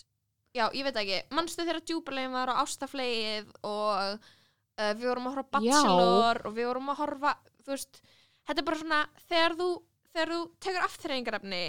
já, 0.54 0.66
ég 0.74 0.86
veit 0.86 0.98
ekki, 1.00 1.20
manstu 1.34 1.64
þegar 1.64 1.84
djúparlegin 1.86 2.34
var 2.34 2.52
á 2.52 2.60
ástaflegið 2.62 3.52
og 3.66 4.18
uh, 4.18 4.92
við 4.98 5.06
vorum 5.08 5.30
að 5.30 5.38
horfa 5.38 5.60
á 5.60 5.60
Já. 5.64 5.78
Bachelor 5.78 6.42
og 6.48 6.56
við 6.58 6.68
vorum 6.70 6.92
að 6.92 7.00
horfa, 7.02 7.34
þú 7.64 7.74
veist 7.74 8.02
þetta 8.46 8.60
er 8.60 8.66
bara 8.68 8.80
svona, 8.82 9.00
þegar 9.28 9.56
þú 9.60 9.68
þegar 10.14 10.32
þú 10.34 10.40
tekur 10.60 10.84
afþreyingarefni 10.88 11.62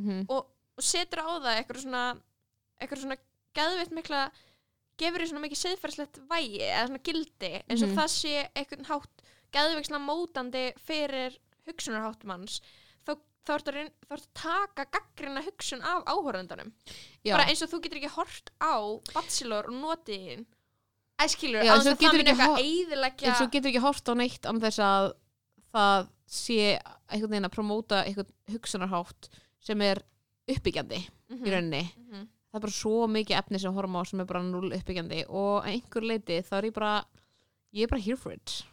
Mhm. 0.00 0.26
og, 0.30 0.46
og 0.78 0.82
setur 0.84 1.20
á 1.20 1.28
það 1.42 1.56
eitthvað 1.58 1.82
svona 1.82 2.04
eitthvað 2.80 3.00
svona 3.02 3.16
geðveitt 3.54 3.90
mikla 3.92 4.20
gefur 5.00 5.20
því 5.20 5.26
svona 5.30 5.42
mikið 5.44 5.60
siðferðslegt 5.64 6.20
vægi 6.30 6.60
eða 6.64 6.86
svona 6.86 7.02
gildi 7.08 7.50
eins 7.68 7.82
og 7.82 7.88
Mhm. 7.90 7.96
það 7.98 8.08
sé 8.14 8.34
eitthvað 8.54 8.86
hátt 8.86 9.24
geðveikt 9.52 9.88
svona 9.90 10.06
mótandi 10.06 10.64
fyrir 10.78 11.36
hugsunarháttum 11.66 12.30
hans 12.30 12.60
þá, 13.04 13.16
þá 13.44 13.50
ertu 13.58 13.72
að, 13.74 13.90
að 14.10 14.26
taka 14.34 14.84
gaggrina 14.94 15.42
hugsun 15.44 15.82
af 15.82 16.04
áhorfendunum 16.06 16.72
Já. 17.24 17.34
bara 17.36 17.44
eins 17.50 17.62
og 17.62 17.68
þú 17.70 17.82
getur 17.82 17.98
ekki 18.00 18.14
hort 18.16 18.50
á 18.62 18.74
Bachelor 19.12 19.64
og 19.68 19.74
notiðin 19.82 20.46
æskilur, 21.20 21.60
á 21.60 21.76
þess 21.76 21.86
að 21.90 21.98
það 21.98 22.14
ekki 22.14 22.24
eitthvað 22.30 22.62
eyðileggja 22.64 23.28
eins 23.28 23.42
og 23.44 23.50
getur 23.52 23.68
ekki 23.74 23.82
hort 23.84 24.08
á 24.08 24.14
neitt 24.16 24.42
án 24.48 24.60
þess 24.62 24.78
að 24.80 25.12
það 25.74 26.08
sé 26.30 26.76
einhvern 27.10 27.32
veginn 27.34 27.48
að 27.48 27.54
promóta 27.56 28.02
einhvern 28.06 28.30
hugsunarhátt 28.54 29.28
sem 29.60 29.80
er 29.82 30.02
uppbyggjandi 30.50 31.00
Mhm, 31.30 31.44
í 31.46 31.50
rauninni. 31.52 31.82
Mhm. 31.98 32.28
það 32.50 32.58
er 32.58 32.62
bara 32.64 32.74
svo 32.74 33.06
mikið 33.06 33.36
efni 33.38 33.60
sem 33.62 33.74
horfum 33.74 33.98
á 33.98 34.02
sem 34.06 34.20
er 34.20 34.26
bara 34.26 34.42
null 34.42 34.72
uppbyggjandi 34.74 35.24
og 35.28 35.64
einhver 35.70 36.02
leiti 36.02 36.40
þá 36.42 36.52
er 36.58 36.64
ég 36.70 36.74
bara 36.74 37.04
ég 37.74 37.82
er 37.84 37.86
bara 37.92 38.00
here 38.02 38.16
for 38.16 38.32
it. 38.32 38.64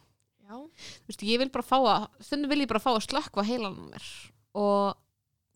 Veist, 1.07 1.21
ég 1.21 1.37
vil 1.37 1.49
bara 1.49 1.63
fá 1.65 1.77
að 1.77 2.07
stundum 2.23 2.49
vil 2.49 2.61
ég 2.63 2.67
bara 2.71 2.79
fá 2.79 2.93
að 2.95 3.03
slökkva 3.05 3.43
heilanum 3.45 3.91
mér 3.91 4.05
og 4.55 4.95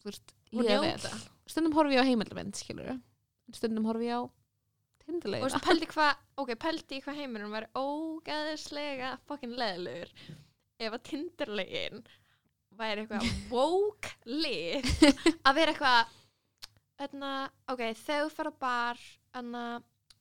þú 0.03 0.09
veist, 0.11 0.33
Og 0.53 1.49
stundum 1.49 1.73
horfi 1.73 1.95
ég 1.95 2.01
á 2.03 2.09
heimildamind, 2.09 2.53
skilur 2.59 2.99
stundum 3.53 3.85
horfi 3.85 4.09
ég 4.11 4.19
á 4.19 4.21
og 4.21 4.31
tindulega 5.05 5.43
veist, 5.47 5.63
pældi 5.63 5.87
hvað 5.87 6.15
ok, 6.37 6.55
pældi 6.55 6.99
í 6.99 7.01
hvað 7.05 7.15
heiminum 7.21 7.51
væri 7.55 7.67
ógæðislega 7.73 9.17
fucking 9.27 9.55
leðilegur 9.57 10.11
ef 10.81 10.97
að 10.97 11.05
tinderlegin 11.09 12.01
væri 12.79 13.03
eitthvað 13.03 13.29
woke 13.53 14.15
lið 14.25 14.89
að 15.47 15.55
vera 15.59 15.75
eitthvað 15.75 16.17
öðna, 17.01 17.31
ok, 17.71 17.85
þegar 17.97 18.27
þú 18.27 18.33
fer 18.35 18.49
á 18.49 18.53
bar 18.61 19.05
öðna, 19.41 19.63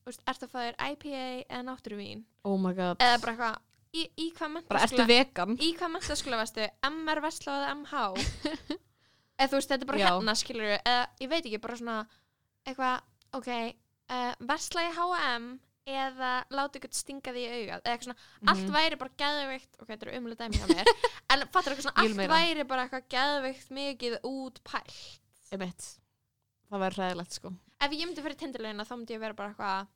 veist, 0.07 0.23
ertu 0.31 0.47
að 0.47 0.53
fá 0.55 0.61
þér 0.61 0.79
IPA 0.95 1.25
eða 1.43 1.65
náttúruvín. 1.67 2.23
Oh 2.49 2.57
my 2.61 2.73
god, 2.77 3.03
eða 3.05 3.19
bara 3.21 3.35
eitthvað 3.35 3.59
í, 3.93 4.07
í 4.17 4.29
hvað 4.37 5.93
menntaskóla 5.95 6.41
vestu 6.41 6.67
MR 6.87 7.23
Vestló 7.25 7.57
eða 7.59 7.75
MH 7.75 8.03
eða 9.41 9.49
þú 9.51 9.59
veist, 9.59 9.73
þetta 9.73 9.85
er 9.85 9.91
bara 9.91 10.03
Já. 10.03 10.07
hérna 10.09 10.37
skilur 10.39 10.75
eða 10.77 11.01
ég 11.21 11.33
veit 11.33 11.43
ekki, 11.43 11.63
bara 11.63 11.79
svona 11.81 11.99
eitthvað, 12.69 13.09
ok 13.39 13.51
uh, 13.57 14.33
Vestló 14.51 14.85
í 14.85 14.93
H&M 14.97 15.51
eða 15.91 16.30
láta 16.57 16.78
ykkur 16.80 16.93
stinga 16.97 17.32
því 17.34 17.43
í 17.45 17.51
augað 17.55 17.80
eða 17.80 17.93
eitthvað 17.95 18.07
svona, 18.09 18.18
allt 18.53 18.64
Mhm. 18.66 18.74
væri 18.76 18.99
bara 19.01 19.16
geðveikt 19.22 19.80
ok, 19.80 19.88
þetta 19.91 20.07
er 20.09 20.18
umlega 20.18 20.41
dæmi 20.45 20.61
hjá 20.61 20.66
mér 20.70 20.91
en 21.34 21.47
fattur 21.49 21.72
eitthvað 21.74 21.86
svona, 21.86 21.97
Ég 22.05 22.11
allt 22.11 22.16
meira. 22.20 22.34
væri 22.38 22.66
bara 22.72 22.84
eitthvað 22.88 23.09
geðveikt 23.16 23.70
mikið 23.80 24.18
út 24.30 24.61
pælt 24.64 25.20
Einmitt. 25.53 25.86
það 26.70 26.84
væri 26.86 27.01
ræðilegt 27.03 27.32
sko 27.41 27.53
ef 27.80 27.91
ég 27.97 28.07
myndi 28.07 28.22
fyrir 28.22 28.36
tindilegina 28.41 28.84
þá 28.84 28.95
myndi 28.97 29.14
ég 29.16 29.20
vera 29.24 29.34
bara 29.34 29.53
eitthvað 29.55 29.86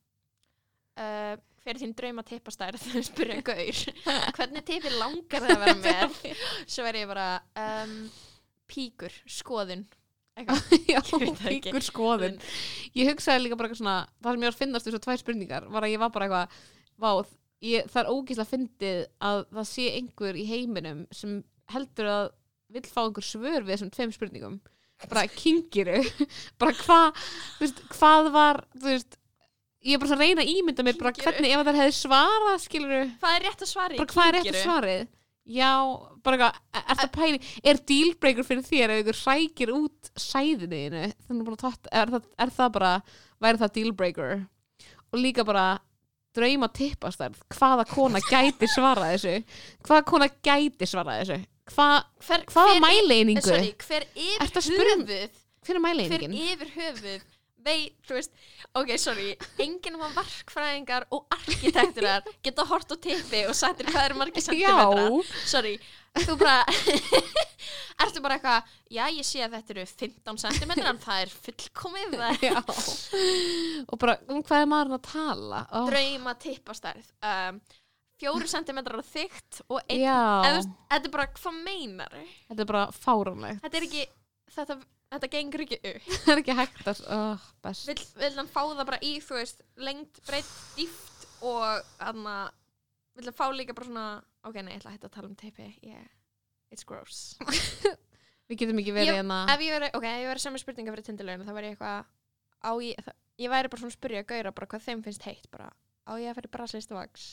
uh, 1.01 1.34
fyrir 1.64 1.80
þín 1.80 1.95
drauma 1.97 2.22
tippastær 2.26 2.76
þegar 2.84 3.07
spyrja 3.09 3.40
gaur 3.47 3.82
hvernig 4.36 4.64
tippi 4.68 4.92
langar 4.99 5.45
það 5.47 5.57
að 5.57 5.64
vera 5.64 5.76
með 5.82 6.45
svo 6.66 6.84
er 6.88 6.99
ég 7.03 7.09
bara 7.11 7.28
um, 7.57 7.95
píkur, 8.70 9.12
skoðun 9.28 9.84
eitthvað 9.84 10.04
já, 10.91 11.01
píkur 11.45 11.85
skoðun. 11.87 12.39
Ég 12.99 13.11
hugsaði 13.12 13.45
líka 13.45 13.59
bara 13.59 13.68
eitthvað 13.70 13.80
svona 13.80 13.97
það 14.18 14.30
sem 14.35 14.43
ég 14.43 14.49
var 14.49 14.55
að 14.55 14.61
finnast 14.62 14.89
þessu 14.89 15.03
tvær 15.05 15.20
spurningar 15.20 15.66
var 15.70 15.87
að 15.87 15.95
ég 15.95 16.03
var 16.03 16.12
bara 16.14 16.26
eitthvað 16.28 16.61
vá, 17.05 17.11
ég, 17.64 17.91
það 17.93 18.01
er 18.03 18.12
ógíslega 18.12 18.51
fyndið 18.51 19.03
að 19.30 19.43
það 19.55 19.68
sé 19.70 19.89
einhver 19.99 20.39
í 20.39 20.47
heiminum 20.51 21.05
sem 21.14 21.37
heldur 21.74 22.11
að 22.11 22.24
vill 22.74 22.87
fá 22.91 23.03
einhver 23.05 23.26
svör 23.26 23.61
við 23.62 23.74
þessum 23.76 23.93
tveim 23.95 24.14
spurningum. 24.14 24.57
Bara 25.11 25.26
kingiru 25.30 26.01
bara 26.61 26.74
hvað, 26.80 27.26
þú 27.59 27.66
veist, 27.66 27.85
hvað 27.95 28.30
var 28.35 28.64
þú 28.74 28.89
veist, 28.91 29.18
ég 29.85 29.97
er 29.97 30.03
bara 30.03 30.16
að 30.16 30.24
reyna 30.24 30.45
að 30.45 30.55
ímynda 30.55 30.87
mér 30.87 30.99
bara 30.99 31.12
Kyngirðu? 31.14 31.35
hvernig 31.35 31.55
ef 31.55 31.66
það 31.68 31.80
hefði 31.82 31.97
svarað 31.99 32.62
skiluru, 32.64 33.03
hvað 33.20 33.37
er 33.39 33.47
rétt 33.47 33.64
að 33.66 33.70
svari? 33.70 33.99
bara 34.01 34.14
hvað 34.14 34.30
er 34.32 34.39
eftir 34.41 34.61
svarið 34.62 35.07
já, 35.45 35.70
bara 36.24 36.51
eitthvað 36.51 36.82
er 36.84 37.01
það 37.01 37.12
pæli, 37.14 37.40
er 37.64 37.80
dealbreaker 37.90 38.47
fyrir 38.49 38.66
þér 38.66 38.95
ef 38.95 39.03
ykkur 39.03 39.20
hrækir 39.22 39.72
út 39.74 40.12
sæðinu 40.16 40.82
er, 40.88 42.14
er 42.40 42.55
það 42.59 42.70
bara 42.78 42.92
væri 43.42 43.61
það 43.62 43.74
dealbreaker 43.78 44.38
og 45.12 45.20
líka 45.20 45.45
bara 45.47 45.66
drauma 46.34 46.68
tippastarð 46.74 47.38
hvaða 47.55 47.86
kona 47.90 48.22
gæti 48.26 48.68
svarað 48.72 49.14
þessu? 49.14 49.34
Hvaða 49.86 50.07
kona 50.09 50.30
gæti 50.45 50.88
svarað 50.90 51.20
þessu? 51.22 51.38
Hva, 51.74 51.86
hvaða 52.53 52.80
mæleiningu 52.82 53.40
eh, 53.40 53.47
sorry, 53.47 53.70
hver 53.80 54.05
yfir 54.12 54.66
höfuð 54.82 55.14
hver 55.64 55.78
er 55.80 56.26
yfir 56.28 56.74
höfuð 56.74 57.22
veit, 57.65 57.97
þú 58.07 58.17
veist, 58.19 58.33
ok, 58.77 58.95
sorry 59.01 59.35
enginn 59.62 59.99
að 59.99 60.17
verkfræðingar 60.19 61.07
og 61.15 61.27
arkitekturar 61.35 62.25
geta 62.45 62.67
hort 62.69 62.93
á 62.93 62.97
tippi 62.97 63.45
og 63.49 63.57
sættir 63.59 63.89
hvað 63.91 64.09
eru 64.09 64.19
margir 64.21 64.45
sentimetra 64.45 65.23
sorry, 65.49 65.77
þú 66.25 66.37
bara 66.41 66.59
ertu 68.05 68.23
bara 68.25 68.39
eitthvað, 68.39 68.75
já 68.93 69.05
ég 69.15 69.27
sé 69.27 69.45
að 69.45 69.57
þetta 69.59 69.75
eru 69.77 69.87
15 69.93 70.43
cm 70.45 70.75
en 70.75 71.01
það 71.05 71.23
er 71.23 71.33
fullkomið 71.47 72.19
það 72.21 72.45
er 72.51 72.59
og 73.87 73.97
bara 74.03 74.19
um 74.29 74.43
hvað 74.43 74.65
er 74.65 74.71
maður 74.75 74.99
að 74.99 75.07
tala? 75.09 75.65
Oh, 75.71 75.89
drauma 75.91 76.37
tippastærð 76.43 77.12
um, 77.31 77.62
fjóru 78.21 78.51
centimetrar 78.51 79.03
á 79.03 79.07
þygt 79.07 79.62
og 79.69 79.81
einn, 79.89 80.05
eða 80.05 80.51
þú 80.51 80.59
veist, 80.59 80.75
þetta 80.93 81.11
er 81.11 81.15
bara, 81.17 81.31
hvað 81.39 81.62
meinar 81.67 82.19
þetta 82.19 82.61
er 82.61 82.69
bara 82.71 82.85
fáránlegt. 82.95 83.65
Þetta 83.65 83.81
er 83.81 83.87
ekki, 83.89 84.05
þetta, 84.55 84.79
þetta 85.15 85.31
gengur 85.33 85.65
ekki 85.65 85.79
upp. 85.81 86.11
Það 86.25 86.33
er 86.35 86.43
ekki 86.43 86.59
hægt 86.61 86.91
að 86.93 87.03
oh, 87.17 87.49
best. 87.65 87.89
Vill, 87.91 88.05
vill 88.21 88.35
hann 88.41 88.51
fá 88.51 88.61
það 88.62 88.85
bara 88.85 89.01
í, 89.05 89.15
þú 89.25 89.39
veist 89.39 89.65
lengt, 89.81 90.21
breytt, 90.29 90.53
dýft 90.79 91.27
og 91.45 91.91
hann 92.01 92.25
vill 93.19 93.29
hann 93.29 93.37
fá 93.37 93.47
líka 93.55 93.77
bara 93.77 93.89
svona 93.89 94.07
ok, 94.45 94.59
nei, 94.61 94.75
ég 94.75 94.81
ætla 94.81 94.93
að 94.93 94.97
hætta 94.99 95.11
að 95.11 95.15
tala 95.17 95.31
um 95.31 95.37
tippi 95.39 95.69
yeah, 95.85 96.09
it's 96.75 96.87
gross. 96.89 97.37
Við 98.51 98.61
getum 98.61 98.81
ekki 98.83 98.93
verið 98.93 99.15
Ég- 99.15 99.21
hérna. 99.23 99.39
ef 99.55 99.62
ég 99.65 99.73
veri, 99.73 99.89
ok, 99.97 100.05
ef 100.05 100.21
ég 100.21 100.31
veri 100.33 100.43
saman 100.43 100.61
spurninga 100.61 100.93
fyrir 100.93 101.07
tindileginu 101.07 101.47
þá 101.49 101.55
væri 101.57 101.71
ég 101.71 101.79
eitthvað 101.79 102.11
á 102.61 102.73
ég, 102.85 103.01
það, 103.07 103.17
ég 103.41 103.55
væri 103.55 103.71
bara 103.73 103.83
svona 103.83 103.93
að 103.95 103.97
spyrja 103.99 104.27
gaura 104.29 104.53
bara 104.59 104.69
hvað 104.73 104.85
þeim 104.89 105.05
finnst 105.07 105.25
heitt 105.29 105.49
bara 105.55 105.71
á 106.05 106.12
ég 106.21 106.29
að 106.29 106.39
fyrir 106.41 106.53
braslist 106.53 106.93
vaks 106.93 107.25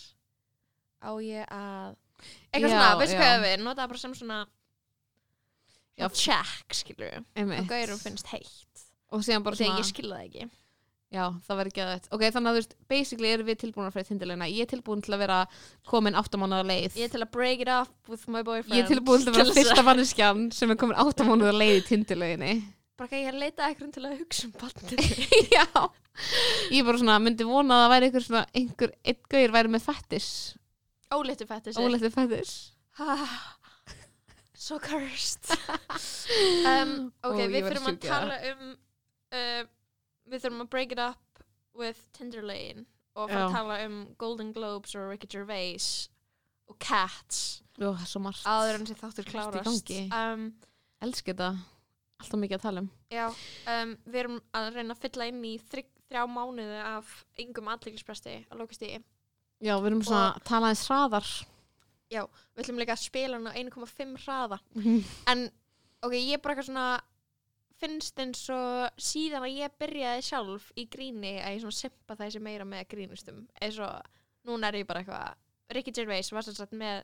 á 1.03 1.11
ég 1.19 1.51
að 1.51 1.97
eitthvað 2.53 2.69
Já, 2.69 2.77
svona, 2.77 2.97
veistu 3.01 3.19
hvað 3.19 3.43
við 3.43 3.65
nota 3.65 3.87
bara 3.91 4.01
sem 4.01 4.15
svona 4.15 4.39
Já, 6.01 6.07
check, 6.17 6.73
skilur 6.81 7.21
við 7.37 7.53
og 7.59 7.69
gaurum 7.69 8.01
finnst 8.01 8.33
heitt. 8.33 8.87
Og 9.11 9.23
þegar 9.27 9.61
ég 9.77 9.87
skilða 9.87 10.17
það 10.17 10.25
ekki. 10.25 10.49
Já, 11.11 11.25
það 11.43 11.57
verður 11.59 11.69
ekki 11.73 11.81
aðeins 11.83 12.11
ok, 12.15 12.21
þannig 12.31 12.49
að 12.49 12.53
þú 12.55 12.59
veist, 12.61 12.75
basically 12.87 13.31
erum 13.35 13.47
við 13.49 13.57
tilbúin 13.65 13.87
að 13.89 13.95
fyrir 13.97 14.05
tindilegina 14.07 14.45
ég 14.47 14.63
er 14.63 14.69
tilbúin 14.71 15.01
til 15.03 15.11
að 15.11 15.23
vera 15.25 15.39
komin 15.91 16.15
áttamánaða 16.15 16.67
leið. 16.69 16.99
Ég 17.01 17.09
er 17.09 17.11
til 17.11 17.23
að 17.25 17.31
break 17.33 17.65
it 17.65 17.71
up 17.73 17.91
with 18.07 18.23
my 18.31 18.45
boyfriend. 18.47 18.77
Ég 18.77 18.85
er 18.85 18.93
tilbúin 18.93 19.25
til 19.25 19.33
að 19.33 19.41
vera 19.41 19.55
fyrsta 19.57 19.83
manneskjan 19.83 20.45
sem 20.55 20.71
er 20.71 20.79
komin 20.79 21.01
áttamánaða 21.03 21.57
leið 21.59 21.81
í 21.81 21.83
tindileginni 21.89 22.53
bara 23.01 23.09
ekki 23.09 23.21
ég 23.23 23.31
er 23.31 23.37
að 23.37 23.41
leita 23.41 23.63
að 23.63 23.71
eitthvað 23.71 23.93
til 23.95 24.03
að 24.05 24.19
hugsa 24.19 24.47
um 24.47 24.53
bandið 24.61 24.99
já. 25.57 25.65
Ég 26.75 26.85
bara 26.85 27.01
svona 27.01 27.17
myndi 27.23 27.47
vona 27.47 27.77
að 27.77 27.83
það 27.83 27.93
væri 27.93 28.09
einhver 28.09 28.25
svona 28.27 28.43
einhver, 28.59 28.93
einn 29.01 29.21
gauður 29.33 29.55
væri 29.55 29.73
með 29.73 29.85
fettis. 29.87 30.27
Óléttu 31.11 31.47
fættis 31.49 32.51
so 34.61 34.79
cursed. 34.79 35.51
Um, 36.31 37.11
ok, 37.27 37.39
við 37.51 37.65
þurfum 37.65 37.87
að 37.89 37.95
í 37.97 38.07
tala 38.07 38.35
um 38.47 38.67
uh, 39.35 39.63
við 40.31 40.43
þurfum 40.45 40.63
að 40.63 40.69
break 40.71 40.93
it 40.95 41.01
up 41.01 41.41
with 41.75 41.99
Tinder 42.15 42.45
Lane 42.45 42.85
og 43.17 43.27
fara 43.27 43.47
að 43.49 43.55
tala 43.57 43.79
um 43.83 43.97
Golden 44.21 44.53
Globes 44.55 44.95
og 44.95 45.09
Ricky 45.09 45.27
Gervais 45.33 45.87
og 46.71 46.77
Cats. 46.79 47.61
Ó, 47.81 47.89
það 47.89 48.05
er 48.05 48.11
svo 48.13 48.21
margt 48.23 48.47
áður 48.47 48.77
en 48.77 48.87
þessi 48.87 48.99
þáttur 49.01 49.27
í 49.27 49.33
klárast. 49.33 49.93
um, 50.21 50.45
elski 51.03 51.33
þetta 51.33 51.49
alltaf 52.21 52.41
mikið 52.45 52.59
að 52.59 52.65
tala 52.69 52.85
um. 52.85 52.89
Já, 53.11 53.25
um, 53.75 53.95
við 54.05 54.19
erum 54.23 54.39
að 54.61 54.69
reyna 54.77 54.95
að 54.95 55.03
fylla 55.03 55.29
inn 55.33 55.41
í 55.51 55.55
þrjá, 55.67 55.87
þrjá 56.07 56.23
mánuði 56.37 56.83
af 56.93 57.15
yngum 57.43 57.73
aðliklispresti 57.73 58.37
á 58.47 58.53
lókastíði 58.55 59.01
já, 59.61 59.75
við 59.77 59.91
erum 59.91 60.03
svona 60.05 60.27
að 60.31 60.45
tala 60.47 60.71
eins 60.71 60.83
hraðar 60.89 61.31
við 62.11 62.63
ætlum 62.65 62.79
líka 62.81 62.95
að 62.97 63.05
spila 63.05 63.37
hann 63.39 63.47
á 63.47 63.53
1,5 63.55 64.17
hraða 64.25 64.59
en 65.31 65.45
ok, 66.03 66.13
ég 66.17 66.33
er 66.35 66.41
bara 66.43 66.55
eitthvað 66.55 66.69
svona 66.71 67.01
finnst 67.81 68.19
eins 68.21 68.43
og 68.53 68.99
síðan 69.01 69.45
að 69.47 69.55
ég 69.57 69.77
byrjaði 69.81 70.25
sjálf 70.27 70.67
í 70.77 70.85
gríni 70.91 71.37
að 71.41 71.55
ég 71.55 71.63
svona 71.63 71.79
simpa 71.79 72.17
þessi 72.19 72.41
meira 72.43 72.65
með 72.67 72.87
grínustum 72.91 73.47
eins 73.61 73.79
og 73.81 74.03
núna 74.45 74.69
er 74.69 74.81
ég 74.83 74.87
bara 74.89 75.01
eitthvað 75.01 75.39
Ricky 75.71 75.91
Gervais 75.95 76.29
var 76.35 76.43
sem 76.45 76.53
sagt 76.57 76.73
með 76.77 77.03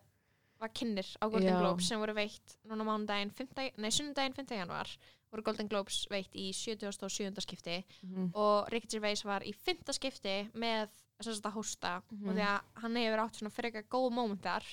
var 0.59 0.71
kynir 0.73 1.07
á 1.21 1.25
Golden 1.29 1.53
Já. 1.53 1.59
Globes 1.61 1.87
sem 1.87 1.99
voru 2.01 2.13
veitt 2.17 2.57
núna 2.67 2.83
mánudaginn, 2.83 3.31
5. 3.31 3.71
nei 3.77 3.91
sunnudaginn 3.93 4.33
5. 4.33 4.55
januar 4.57 4.89
voru 5.31 5.43
Golden 5.45 5.67
Globes 5.69 6.07
veitt 6.09 6.33
í 6.35 6.49
77. 6.53 7.41
skipti 7.45 7.83
Mhm. 8.03 8.31
og 8.35 8.69
Ricky 8.73 8.87
Gervais 8.95 9.23
var 9.25 9.41
í 9.45 9.53
5. 9.53 9.93
skipti 9.93 10.49
með 10.53 10.89
sem 11.21 11.33
sagt 11.33 11.45
að 11.45 11.53
hósta 11.57 12.01
Mhm. 12.11 12.29
og 12.29 12.35
því 12.35 12.45
að 12.45 12.61
hann 12.81 12.95
hefur 12.95 13.19
átt 13.25 13.35
svona 13.37 13.51
frekar 13.53 13.83
góð 13.89 14.11
mómentar 14.13 14.63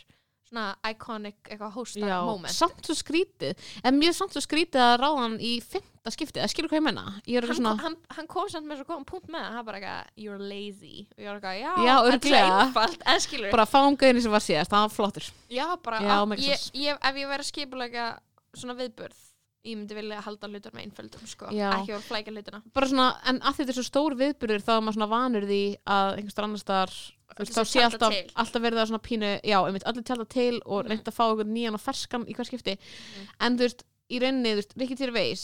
svona 0.48 0.66
iconic 0.90 1.36
eitthvað 1.48 1.72
hosta 1.78 2.00
Já, 2.04 2.18
moment. 2.26 2.52
samt 2.54 2.84
svo 2.86 2.94
skrítið 2.98 3.58
en 3.84 3.98
mjög 4.00 4.14
samt 4.18 4.36
svo 4.36 4.42
skrítið 4.44 4.82
að 4.84 4.94
ráða 5.02 5.22
hann 5.24 5.36
í 5.40 5.52
fymta 5.64 6.12
skiptið, 6.14 6.42
það 6.44 6.52
skilur 6.52 6.70
hvað 6.72 6.80
ég 6.80 6.84
menna 6.84 7.04
ég 7.24 7.38
er 7.40 7.46
hann, 7.48 7.56
svona, 7.58 7.72
hann, 7.80 7.96
hann 8.18 8.28
kom 8.28 8.48
samt 8.52 8.68
með 8.68 8.82
svo 8.82 8.88
góðan 8.90 9.06
punkt 9.08 9.30
með 9.32 9.40
það, 9.46 9.54
hann 9.56 9.66
bara 9.70 9.80
eitthvað, 9.80 10.14
you're 10.20 10.38
lazy. 10.52 11.06
Og 11.16 11.24
ég 11.24 11.30
var 11.30 11.38
eitthvað, 11.40 11.58
já, 11.62 11.72
Já, 11.72 11.94
þetta 11.94 12.04
er 12.04 12.12
örugglega. 12.12 12.58
einfalt. 12.66 13.04
Eða 13.08 13.22
skilur, 13.24 13.50
bara 13.56 13.66
fáum 13.72 13.96
gauðin 14.04 14.22
sem 14.26 14.34
var 14.36 14.44
síðast, 14.44 14.72
það 14.74 14.84
var 14.84 14.92
flottur. 14.98 15.30
Já, 15.48 15.66
bara 15.88 16.02
Já, 16.04 16.12
á, 16.12 16.18
makes 16.28 16.44
ég, 16.48 16.60
sense. 16.60 16.74
ég, 16.84 16.98
ef 17.08 17.20
ég 17.24 17.30
verið 17.32 17.46
að 17.46 17.50
skipulega 17.54 18.08
svona 18.54 18.76
viðburð 18.78 19.22
ég 19.64 19.78
myndi 19.80 19.96
vilja 19.96 20.20
halda 20.20 20.48
hlutur 20.52 20.74
með 20.76 20.82
einföldum 20.84 21.24
sko, 21.24 21.48
Já. 21.56 21.70
ekki 21.78 21.94
voru 21.94 22.04
flækja 22.04 22.32
hlutina. 22.36 22.58
Bara 22.76 22.88
svona, 22.90 23.06
en 23.32 23.38
að 23.40 23.56
þetta 23.62 23.72
er 23.72 23.78
svo 23.78 23.84
stór 23.88 24.16
viðburður 24.20 24.60
þá 24.66 24.72
er 24.76 24.82
maður 24.84 24.96
svona 24.98 25.08
vanur 25.14 25.46
því 25.48 25.60
að 25.88 26.08
einhverstað 26.18 26.44
annars 26.50 26.66
þar 26.68 26.92
þú 26.92 27.13
veist, 27.38 27.52
þá 27.56 27.64
sé 27.66 27.82
alltaf, 27.84 28.14
alltaf 28.36 28.62
verið 28.62 28.78
það 28.80 28.90
svona 28.90 29.02
pínu 29.08 29.30
já, 29.42 29.58
einmitt, 29.66 29.84
allir 29.90 30.02
tjálta 30.04 30.28
til 30.28 30.60
og 30.64 30.84
Mhm. 30.84 30.90
reynda 30.90 31.10
að 31.10 31.18
fá 31.18 31.44
nýjan 31.44 31.74
og 31.74 31.80
ferskan 31.80 32.26
í 32.26 32.34
hver 32.36 32.46
skipti. 32.46 32.76
Mhm. 32.78 33.28
en 33.40 33.56
þú 33.58 33.64
veist, 33.68 33.84
í 34.10 34.20
rauninni, 34.20 34.52
þú 34.52 34.60
veist, 34.60 34.74
Rikki 34.76 34.96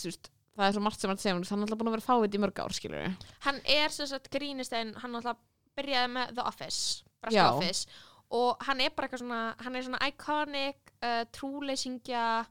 veist, 0.07 0.31
það 0.57 0.69
er 0.69 0.73
svo 0.77 0.83
margt 0.83 1.01
sem 1.01 1.09
hann 1.11 1.17
segja, 1.19 1.33
hann 1.35 1.63
er 1.63 1.67
alltaf 1.67 1.79
búin 1.79 1.89
að 1.89 1.97
vera 1.97 2.09
fávit 2.11 2.35
í 2.35 2.39
mörg 2.39 2.59
ár, 2.61 2.73
skilur 2.73 3.01
við 3.07 3.17
hann 3.41 3.61
er 3.65 3.89
sem 3.89 4.07
sagt 4.07 4.31
grínistein 4.31 4.95
hann 4.97 5.15
alltaf 5.15 5.37
byrjaði 5.77 6.11
með 6.13 6.35
The 6.35 6.43
Office 6.43 7.03
Office. 7.27 7.87
Og 8.33 8.57
hann 8.63 8.81
er 8.81 8.91
bara 8.91 9.09
eitthvað 9.09 9.19
svona 9.25 9.55
hann 9.59 9.77
er 9.77 9.83
svona 9.83 10.07
iconic 10.07 10.77
uh, 11.03 11.25
trúleysingja 11.33 12.47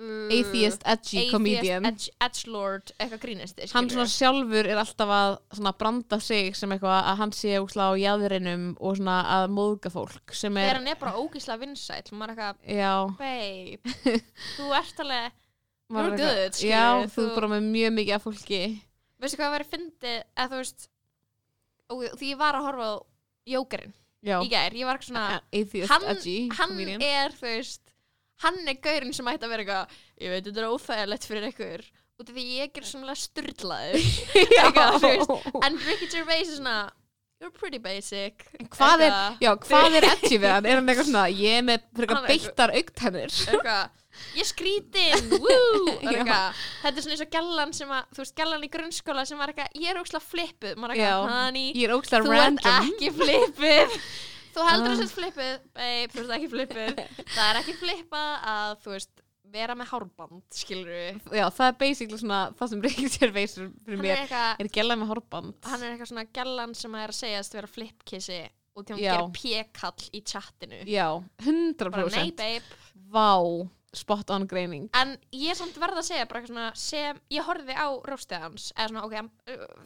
uh, 0.00 0.32
atheist, 0.34 0.82
edgy 0.88 1.26
comedian. 1.30 1.86
edge, 1.88 2.08
edgelord, 2.24 2.92
eitthvað 2.96 3.22
grínisti 3.24 3.68
hann 3.74 3.90
svona 3.92 4.06
sjálfur 4.10 4.68
er 4.72 4.80
alltaf 4.82 5.12
að 5.16 5.36
svona 5.58 5.72
branda 5.82 6.20
sig 6.24 6.56
sem 6.58 6.72
eitthvað 6.74 6.96
að 6.98 7.20
hann 7.22 7.34
sé 7.36 7.54
úsla 7.60 7.90
á 7.90 7.92
jæðrinum 8.00 8.64
og 8.80 8.98
svona 9.00 9.18
að 9.36 9.46
móðga 9.58 9.92
fólk 9.94 10.34
sem 10.36 10.56
þegar 10.56 10.72
er, 10.72 10.80
hann 10.80 10.92
er 10.94 11.00
bara 11.04 11.16
ógíslega 11.20 11.62
vinsæll 11.64 12.02
og 12.10 12.20
maður 12.20 12.34
er 12.36 12.44
eitthvað, 12.50 13.16
babe 13.20 13.94
þú 14.56 14.70
ert 14.80 15.04
alveg, 15.06 15.38
You're 15.90 16.06
er 16.06 16.20
good, 16.20 16.62
já, 16.62 16.84
við, 17.00 17.12
þú 17.16 17.22
er 17.24 17.28
þú- 17.30 17.36
bara 17.40 17.52
með 17.56 17.64
mjög 17.74 17.94
mikið 17.96 18.14
af 18.14 18.22
fólki. 18.28 18.62
Veistu 19.20 19.36
hvað 19.40 19.48
að 19.48 19.54
vera 19.56 19.70
fyndið? 19.72 20.18
Eða 20.38 20.50
þú 20.52 20.60
veist 20.60 20.84
og 21.90 22.04
því 22.20 22.28
ég 22.30 22.38
var 22.40 22.56
að 22.58 22.66
horfa 22.68 22.86
á 22.86 22.94
Jókerinn 23.50 23.96
í 24.20 24.50
gær, 24.52 24.74
ég 24.76 24.86
var 24.86 24.98
eitthvað 24.98 25.08
svona 25.10 25.40
atheist, 25.50 25.90
hann, 25.90 26.52
hann 26.58 27.02
er 27.02 27.34
þú 27.34 27.46
veist 27.48 27.89
hann 28.44 28.60
er 28.70 28.78
gaurinn 28.84 29.16
sem 29.16 29.28
ætti 29.32 29.46
að 29.48 29.54
vera 29.54 29.64
eitthvað 29.64 29.98
ég 30.24 30.34
veit 30.34 30.46
þetta 30.48 30.62
er 30.64 30.70
óþægilegt 30.74 31.28
fyrir 31.30 31.48
ykkur 31.50 31.84
af 32.20 32.30
því 32.34 32.46
ég 32.58 32.80
er 32.80 32.88
svona 32.88 33.14
styrlaður 33.16 34.08
en 35.66 35.78
Ricky 35.86 36.10
Gervais 36.12 36.50
er 36.50 36.58
svona 36.58 36.78
you're 37.40 37.54
pretty 37.56 37.80
basic 37.80 38.44
hvað 38.74 39.06
er, 39.06 39.14
já, 39.40 39.54
hvað 39.64 39.96
er 40.00 40.06
edgy 40.12 40.36
við 40.36 40.50
hann? 40.52 40.68
Er 40.68 40.80
hann 40.80 40.92
eitthvað 40.92 41.08
svona, 41.08 41.24
ég 41.32 41.56
er 41.62 41.64
með 41.64 41.88
Hann 42.02 42.20
er 42.20 42.28
beittar 42.28 42.74
augtennir? 42.76 43.38
ég 44.36 44.44
skrítin 44.48 45.30
woo, 45.32 45.94
Já. 46.04 46.10
eitthvað. 46.12 46.58
þetta 46.82 46.92
er 46.92 47.04
svona 47.06 47.16
eins 47.16 47.24
og 47.24 47.30
gellan 47.36 47.72
sem 47.76 47.94
að 47.96 48.10
þú 48.12 48.22
veist, 48.24 48.34
gellan 48.42 48.66
í 48.66 48.70
grunnskóla 48.74 49.24
sem 49.28 49.40
var 49.40 49.52
eitthvað 49.54 49.78
ég 49.80 49.92
er 49.94 50.00
ókslega 50.02 50.26
flippuð, 50.26 50.74
maður 50.76 50.96
er 50.96 51.04
eitthvað, 51.06 51.60
er 51.86 51.94
ógstlega 51.96 52.26
þú 52.26 52.34
random. 52.36 52.90
ekki 52.90 53.12
flippuð 53.16 53.96
þú 54.60 54.68
heldur 54.70 54.92
Ah. 54.92 55.00
að 55.00 55.16
flippuð 55.16 55.56
babe, 55.80 56.12
þú 56.12 56.22
ert 56.26 56.36
ekki 56.36 56.52
flippuð 56.52 57.02
það 57.34 57.48
er 57.50 57.58
ekki 57.64 57.74
flippað 57.80 58.30
að 58.54 58.76
þú 58.84 58.94
veist 58.94 59.24
vera 59.50 59.74
með 59.74 59.88
hárband, 59.90 60.42
skilur 60.54 60.86
við 60.94 61.32
Já, 61.34 61.44
það 61.50 61.66
er 61.72 61.76
basically 61.80 62.18
svona 62.22 62.40
það 62.54 62.68
sem 62.70 62.82
Gervais 62.86 63.56
er 63.58 63.64
fyrir 63.66 63.96
hann 63.96 63.98
er 63.98 64.04
mér. 64.04 64.20
eitthvað 64.22 64.60
Er 64.62 64.68
gæla 64.76 64.96
með 65.00 65.08
horband. 65.10 65.56
hann 65.66 65.82
er 65.82 65.94
eitthvað 65.96 66.10
svona 66.12 66.26
gellan 66.38 66.74
sem 66.78 66.94
er 67.00 67.10
að 67.10 67.18
segjast 67.18 67.56
vera 67.58 67.70
flipkissi 67.72 68.40
og 68.78 68.86
hann 68.92 69.00
Já. 69.02 69.16
gerir 69.16 69.32
p-kall 69.34 70.06
í 70.14 70.20
chattinu 70.22 70.84
Já, 70.86 71.08
100%. 71.42 71.90
bara 71.90 72.06
nei 72.14 72.30
babe 72.30 72.78
Vá, 73.10 73.32
spot 73.92 74.30
on 74.30 74.46
greining. 74.46 74.86
en 74.94 75.16
ég 75.34 75.50
er 75.50 75.58
samt 75.58 75.74
verða 75.82 75.98
að 76.04 76.06
segja 76.12 76.28
bara 76.30 76.44
eitthvað 76.44 76.52
svona 76.54 76.70
sem 76.78 77.18
ég 77.34 77.42
horfði 77.48 77.74
á 77.74 77.88
róstið 78.06 78.44
hans 78.46 78.68
eða 78.76 78.92
svona 78.92 79.02
ok, 79.08 79.30
uh, 79.50 79.82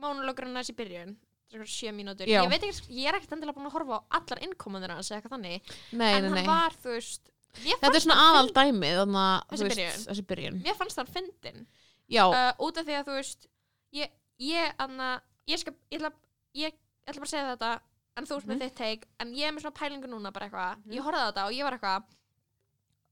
mónulogurinn 0.00 0.56
hans 0.56 0.72
í 0.72 0.76
byrjun 0.78 1.12
eitthvað 1.52 1.72
sjö 1.76 1.92
mínútur 1.96 2.26
Já. 2.30 2.40
ég 2.42 2.50
veit 2.52 2.62
ekki, 2.68 2.94
ég 2.96 3.08
er 3.08 3.18
ekkert 3.18 3.32
endilega 3.36 3.56
búin 3.58 3.68
að 3.68 3.76
horfa 3.76 3.98
á 3.98 4.00
allar 4.18 4.42
innkomunir 4.46 4.90
hans 4.94 5.10
eða 5.10 5.20
eitthvað 5.20 5.34
þannig 5.36 5.72
Nei, 5.92 6.12
en 6.14 6.22
nei, 6.22 6.28
hann 6.28 6.34
nei. 6.34 6.46
var 6.46 6.72
þú 6.82 6.94
veist 6.96 7.30
ég 7.62 7.76
Þetta 7.76 7.86
er 7.86 7.92
fannst 7.92 8.06
svona 8.06 8.18
hann 8.20 8.36
aðal 8.36 8.52
dæmið, 8.56 8.96
þannig 9.02 9.22
að, 9.22 9.38
Þessi 9.52 9.62
þú 9.62 9.68
veist, 9.68 9.76
byrjun. 9.82 10.04
þessi 10.08 10.26
byrjun. 10.32 10.60
mér 10.64 10.78
fannst 10.80 10.98
það 11.02 11.12
fyndin 11.18 11.66
Já, 12.12 12.24
uh, 12.28 12.52
út 12.66 12.76
af 12.80 12.86
því 12.88 12.94
að 12.98 13.06
þú 13.08 13.16
veist 13.20 13.46
ég, 13.92 14.10
ég, 14.38 14.74
anna, 14.78 15.10
ég 15.48 15.58
skal 15.62 15.74
ég 15.92 16.00
ætla, 16.00 16.12
ég, 16.54 16.72
ég 16.72 17.12
ætla 17.12 17.20
bara 17.20 17.28
að 17.28 17.34
segja 17.34 17.50
þetta 17.56 17.72
en 18.16 18.26
þú 18.28 18.34
veist 18.36 18.46
Mhm. 18.46 18.52
með 18.52 18.64
þitt 18.66 18.76
teik 18.76 19.04
en 19.20 19.34
ég 19.34 19.46
er 19.48 19.52
með 19.52 19.62
svona 19.64 19.78
pælingu 19.80 20.08
núna 20.08 20.32
bara 20.32 20.48
eitthvað 20.48 20.76
Mhm. 20.84 20.92
ég 20.96 21.00
horfði 21.04 21.20
á 21.22 21.28
þetta 21.32 21.44
og 21.46 21.52
ég 21.52 21.64
var 21.64 21.78
eitthvað 21.78 22.02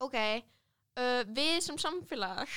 ok, 0.00 0.16
uh, 0.96 1.22
við 1.36 1.60
sem 1.62 1.76
samfélag 1.76 2.48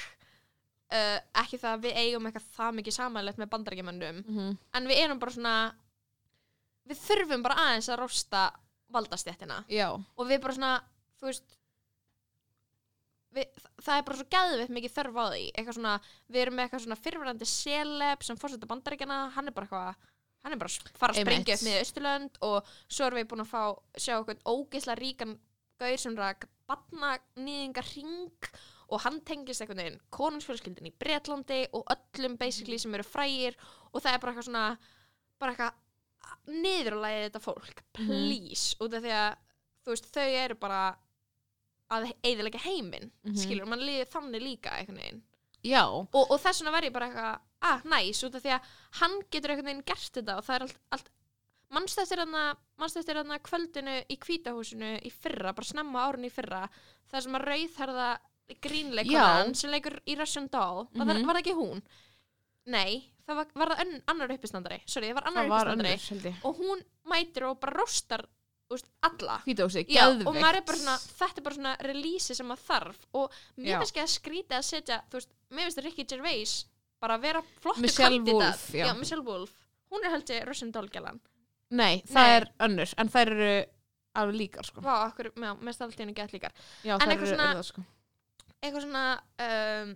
uh, 0.94 1.18
ekki 1.44 1.60
það 1.62 1.78
að 1.78 1.88
við 1.88 2.00
eigum 2.04 2.30
eitthvað 2.30 2.52
það 2.58 2.78
mikið 2.80 2.98
samanlegt 2.98 3.42
með 3.42 3.52
bandarækjumöndum 3.56 4.22
mhm, 4.24 4.54
en 4.78 4.92
við 4.92 5.02
erum 5.04 5.22
bara 5.22 5.36
svona 5.36 5.56
við 6.90 7.02
þurfum 7.08 7.44
bara 7.46 7.60
aðeins 7.66 7.90
að 7.90 8.02
rosta 8.04 8.46
valdastjættina 8.94 9.64
og 10.18 10.30
við 10.30 10.42
bara 10.44 10.56
svona, 10.58 10.74
þú 11.20 11.30
veist 11.30 11.60
við, 13.34 13.62
það 13.82 14.00
er 14.00 14.08
bara 14.08 14.20
svo 14.20 14.28
gæðvitt 14.36 14.74
mikið 14.78 14.96
þörf 14.98 15.20
á 15.20 15.26
því. 15.26 15.44
Eitthvað 15.52 15.78
svona, 15.80 15.94
við 16.30 16.44
erum 16.44 16.58
með 16.58 16.68
eitthvað 16.68 16.84
svona 16.86 17.00
fyrrverandi 17.02 17.50
seleb 17.50 18.26
sem 18.28 18.40
fórseta 18.40 18.70
bandaríkjana 18.70 19.20
hann 19.38 19.50
er 19.50 19.56
bara 19.56 19.70
eitthvað, 19.70 20.12
hann 20.44 20.56
er 20.56 20.62
bara 20.62 20.74
að 20.74 21.00
fara 21.02 21.16
að 21.16 21.24
sprengja 21.24 21.58
upp 21.58 21.66
miða 21.68 21.86
Östurlönd 21.86 22.40
og 22.50 22.76
svo 22.86 23.08
erum 23.08 23.22
við 23.22 23.30
búin 23.32 23.46
að 23.46 23.54
fá, 23.54 23.64
sjá 23.98 24.16
okkur 24.20 24.44
ógeðslega 24.44 25.02
ríkan 25.02 25.38
gaur 25.82 26.00
sem 26.00 26.18
rak 26.20 26.48
batna 26.70 27.16
nýðingar 27.40 27.90
ring 27.96 28.52
og 28.94 29.02
hann 29.06 29.20
tengist 29.26 29.64
einhvern 29.64 29.82
veginn 29.84 30.02
konungsfjölskyldin 30.14 30.90
í 30.92 30.94
Bretlandi 31.02 31.62
og 31.74 31.88
öllum 31.94 32.38
basically 32.42 32.78
sem 32.82 32.94
eru 32.98 33.06
frægir 33.08 33.58
og 33.92 34.02
það 34.04 34.14
er 34.14 34.22
bara 34.24 34.34
eitthvað 34.34 34.48
svona 34.50 34.66
bara 35.42 35.56
eitthvað 35.56 35.80
niðurlægið 36.64 37.26
þetta 37.28 37.42
fólk 37.44 37.82
please, 37.98 38.76
út 38.84 38.94
af 38.98 39.04
því 39.06 39.14
að 39.18 39.32
þú 39.84 39.94
veist, 39.94 40.10
þau 40.16 40.28
eru 40.44 40.58
bara 40.60 40.82
að 41.94 42.08
eiðilega 42.26 42.62
heiminn 42.64 43.10
Mhm. 43.26 43.38
skilur, 43.38 43.68
mann 43.70 43.84
líður 43.84 44.10
þannig 44.14 44.42
líka 44.42 44.72
einhvern 44.78 44.98
veginn. 45.02 45.24
Já, 45.64 45.84
og, 45.88 46.14
og 46.16 46.40
þess 46.42 46.62
vegna 46.62 46.72
verð 46.76 46.88
ég 46.90 46.94
bara 46.96 47.08
eitthvað 47.10 47.42
ah, 47.64 47.82
næs, 47.88 48.24
út 48.28 48.36
af 48.36 48.44
því 48.44 48.52
að 48.56 48.72
hann 49.00 49.14
getur 49.32 49.54
einhvern 49.54 49.70
veginn 49.72 49.86
gert 49.88 50.18
þetta 50.18 50.38
og 50.38 50.44
það 50.48 50.56
er 50.56 50.66
allt, 50.68 50.80
allt 50.98 51.12
mannst 51.74 52.00
eftir 52.04 53.16
hann 53.18 53.32
hann 53.32 53.40
kvöldinu 53.48 53.94
í 54.12 54.18
kvítahúsinu 54.20 54.90
í 55.04 55.12
fyrra, 55.14 55.54
bara 55.56 55.66
snemma 55.70 56.04
árun 56.08 56.28
í 56.28 56.32
fyrra 56.34 56.66
það 57.12 57.24
sem 57.26 57.38
að 57.40 57.46
rauðherða 57.48 58.10
grínleikonan 58.62 59.56
sem 59.56 59.72
leikur 59.72 60.00
í 60.08 60.18
Russian 60.20 60.48
Doll. 60.52 60.88
Var, 60.94 61.06
það, 61.06 61.18
Mhm. 61.20 61.26
var 61.28 61.36
það 61.36 61.42
ekki 61.44 61.56
hún? 61.58 61.82
Nei, 62.66 63.04
það 63.28 63.36
var, 63.36 63.48
var 63.56 63.68
það 63.76 64.02
annar 64.08 64.32
uppistandari. 64.32 64.82
Sorry, 64.86 65.10
það 65.10 65.14
var 65.16 65.28
annar 65.28 65.50
það 65.50 65.84
uppistandari. 65.94 66.36
og 66.44 66.58
hún 66.58 66.84
mætir 67.12 67.44
og 67.50 67.60
bara 67.60 67.74
rostar 67.78 68.26
úst, 68.72 68.86
alla. 69.04 69.42
Já, 69.46 70.08
og 70.08 70.36
maður 70.36 70.56
er 70.56 70.62
bara 70.62 70.78
svona, 70.78 70.98
þetta 70.98 71.38
er 71.38 71.44
bara 71.44 71.56
svona 71.56 71.78
release 71.84 72.34
sem 72.36 72.48
maður 72.48 72.64
þarf. 72.70 72.96
Og 73.14 73.32
mér 73.58 73.80
finnst 73.80 73.94
ekki 73.94 74.04
að 74.04 74.14
skrýta 74.18 74.58
að 74.58 74.64
setja, 74.64 75.02
veist, 75.12 75.30
mér 75.52 75.68
finnst 75.68 75.84
Ricky 75.84 76.06
Gervais 76.06 76.66
bara 77.02 77.18
að 77.18 77.22
vera 77.22 77.44
Michelle 77.78 78.18
kandidat. 78.18 78.98
Michelle 78.98 79.24
Wolf, 79.24 79.52
hún 79.92 80.04
er 80.06 80.10
held 80.10 80.26
ég 80.26 80.48
Russian 80.48 80.72
Doll 80.72 80.88
gælan. 80.90 81.20
Nei, 81.70 82.02
það 82.08 82.14
Nei. 82.14 82.36
er 82.38 82.48
önnur, 82.60 82.94
en 82.98 83.10
þær 83.10 83.28
eru 83.28 83.66
alveg 84.16 84.36
líkar, 84.40 84.66
sko. 84.66 84.82
Vá, 84.82 85.12
okkur, 85.12 85.32
mér 85.36 85.74
stálti 85.74 85.98
henni 85.98 86.14
gett 86.14 86.32
líkar. 86.32 86.52
Já, 86.84 86.96
En 87.02 87.10
eitthvað 87.10 87.36
svona- 87.36 87.54
það, 87.56 87.64
sko. 87.66 87.84
Eitthvað 88.64 88.86
svona 88.86 89.06
um, 89.48 89.94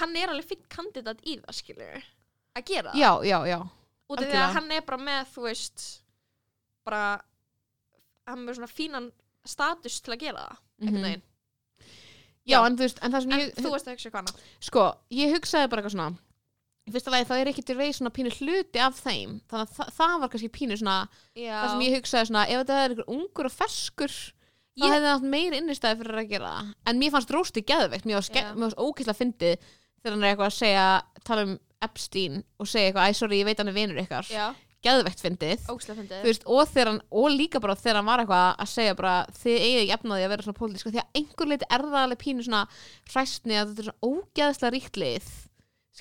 hann 0.00 0.16
er 0.16 0.32
alveg 0.32 0.48
finn 0.48 0.64
kandidat 0.72 1.20
í 1.28 1.36
það, 1.42 1.56
skilur 1.58 1.98
að 2.56 2.64
gera 2.70 2.92
það, 2.94 3.00
Já, 3.02 3.10
já, 3.28 3.38
já. 3.52 3.58
út 4.12 4.22
af 4.22 4.30
því 4.30 4.40
að 4.42 4.54
hann 4.58 4.72
er 4.78 4.86
bara 4.88 5.00
með, 5.04 5.26
þú 5.34 5.44
veist 5.48 5.84
bara 6.86 7.02
hann 8.28 8.38
er 8.42 8.46
með 8.48 8.58
svona 8.60 8.72
fínan 8.72 9.10
status 9.44 10.00
til 10.00 10.14
að 10.16 10.22
gera 10.26 10.46
það, 10.48 10.58
Mhm. 10.82 11.02
veginn 11.02 11.22
Já, 12.42 12.56
Já. 12.58 12.66
en 12.66 12.76
þú 12.76 12.82
veist, 12.82 12.98
en 13.06 13.14
en 13.14 13.30
ég... 13.38 13.54
þú 13.54 13.70
veist 13.70 13.86
ekki 13.92 14.10
hvað 14.10 14.22
annað 14.24 14.38
Sko, 14.66 14.84
ég 15.14 15.30
hugsaði 15.36 15.68
bara 15.70 15.82
eitthvað 15.82 15.94
svona 15.96 16.18
Í 16.82 16.90
fyrsta 16.90 17.12
lagi 17.14 17.26
þá 17.28 17.34
er 17.38 17.46
ekki 17.52 17.62
til 17.62 17.76
reið 17.78 17.92
svona 17.94 18.10
pínu 18.10 18.30
hluti 18.34 18.80
af 18.82 18.96
þeim 18.98 19.36
Þannig 19.46 19.68
að 19.68 19.76
þa 19.76 19.84
það 19.94 20.14
var 20.24 20.28
kannski 20.32 20.48
pínu 20.50 20.78
svona 20.80 20.96
Já. 21.38 21.54
Það 21.62 21.68
sem 21.70 21.82
ég 21.86 21.94
hugsaði 21.94 22.26
svona, 22.32 22.42
ef 22.50 22.58
þetta 22.64 22.78
er 22.82 22.90
einhver 22.96 23.12
ungur 23.14 23.46
og 23.46 23.54
ferskur 23.54 24.16
Ég- 24.80 24.88
hefði 24.88 25.04
það 25.04 25.12
haft 25.12 25.30
meiri 25.34 25.58
innistæði 25.60 26.00
fyrir 26.00 26.18
að 26.22 26.28
gera 26.32 26.50
það. 26.56 26.74
En 26.88 26.98
mér 27.02 27.12
fannst 27.12 27.32
rósti 27.34 27.64
geðveikt. 27.68 28.06
Mér 28.08 28.20
fannst 28.22 28.78
ókýrslega 28.80 29.18
fyndið 29.18 29.70
Þegar 30.02 30.16
hann 30.16 30.24
er 30.24 30.32
eitthvað 30.32 30.48
að 30.48 30.56
segja, 30.56 30.86
tala 31.22 31.42
um 31.46 31.58
Epstein 31.82 32.38
og 32.58 32.66
segja 32.66 32.88
eitthvað, 32.90 33.06
æ, 33.06 33.14
sorry, 33.14 33.38
ég 33.38 33.46
veit 33.46 33.60
hann 33.62 33.70
er 33.70 33.76
vinur 33.76 34.00
ykkar. 34.02 34.26
Já, 34.32 34.46
Geðveikt 34.82 35.20
fyndið. 35.22 35.60
Þú 35.62 35.76
fyndið. 35.94 36.24
Veist, 36.26 36.44
og, 36.50 36.72
hann, 36.74 36.96
og 37.14 37.28
líka 37.30 37.60
bara 37.62 37.76
þegar 37.78 38.00
hann 38.00 38.08
var 38.08 38.22
eitthvað 38.24 38.46
að 38.64 38.70
segja 38.72 38.96
bara 38.98 39.12
þið 39.38 39.58
eigið 39.60 39.82
ekki 39.84 39.94
efnaði 39.94 40.24
að 40.26 40.32
vera 40.32 40.46
svona 40.46 40.58
pólitíska 40.58 40.90
því 40.90 41.00
að 41.04 41.20
einhver 41.20 41.50
leiti 41.52 41.68
er 41.76 41.84
það 41.86 41.98
alveg 42.00 42.20
pínu 42.24 42.46
svona 42.48 42.62
hræstni 43.12 43.58
að 43.60 43.70
þetta 43.70 43.84
er 43.84 43.88
svona 43.92 44.10
ógeðslega 44.10 44.74
ríkt 44.74 44.98
lið 44.98 45.28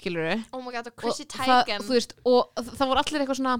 skilur 0.01 0.31
Oh 0.49 0.63
my 0.65 0.73
god, 0.73 0.89
og 0.89 1.21
það, 1.35 1.71
þú 1.85 1.93
veist, 1.93 2.17
og 2.25 2.41
það, 2.57 2.73
það 2.79 2.91
voru 2.93 3.03
allir 3.03 3.21
eitthvað 3.21 3.41
svona 3.43 3.55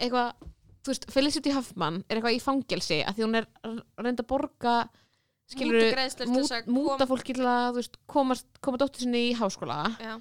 eitthvað 0.00 0.48
þú 0.84 0.92
veist, 0.92 1.06
Felicity 1.10 1.50
Huffman 1.54 2.02
er 2.08 2.18
eitthvað 2.20 2.36
í 2.36 2.42
fangelsi 2.44 2.98
að 3.04 3.16
því 3.16 3.24
hún 3.24 3.38
er 3.40 3.46
að 3.64 3.78
reynda 4.04 4.22
að 4.22 4.28
borga 4.28 4.74
skilur 5.48 5.94
múta 6.66 7.04
kom- 7.04 7.10
fólki 7.10 7.34
til 7.36 7.44
að 7.48 7.74
veist, 7.78 7.96
koma, 8.06 8.36
koma 8.64 8.78
dóttur 8.80 9.04
sinni 9.04 9.30
í 9.30 9.34
háskóla 9.38 9.78
Já. 10.00 10.14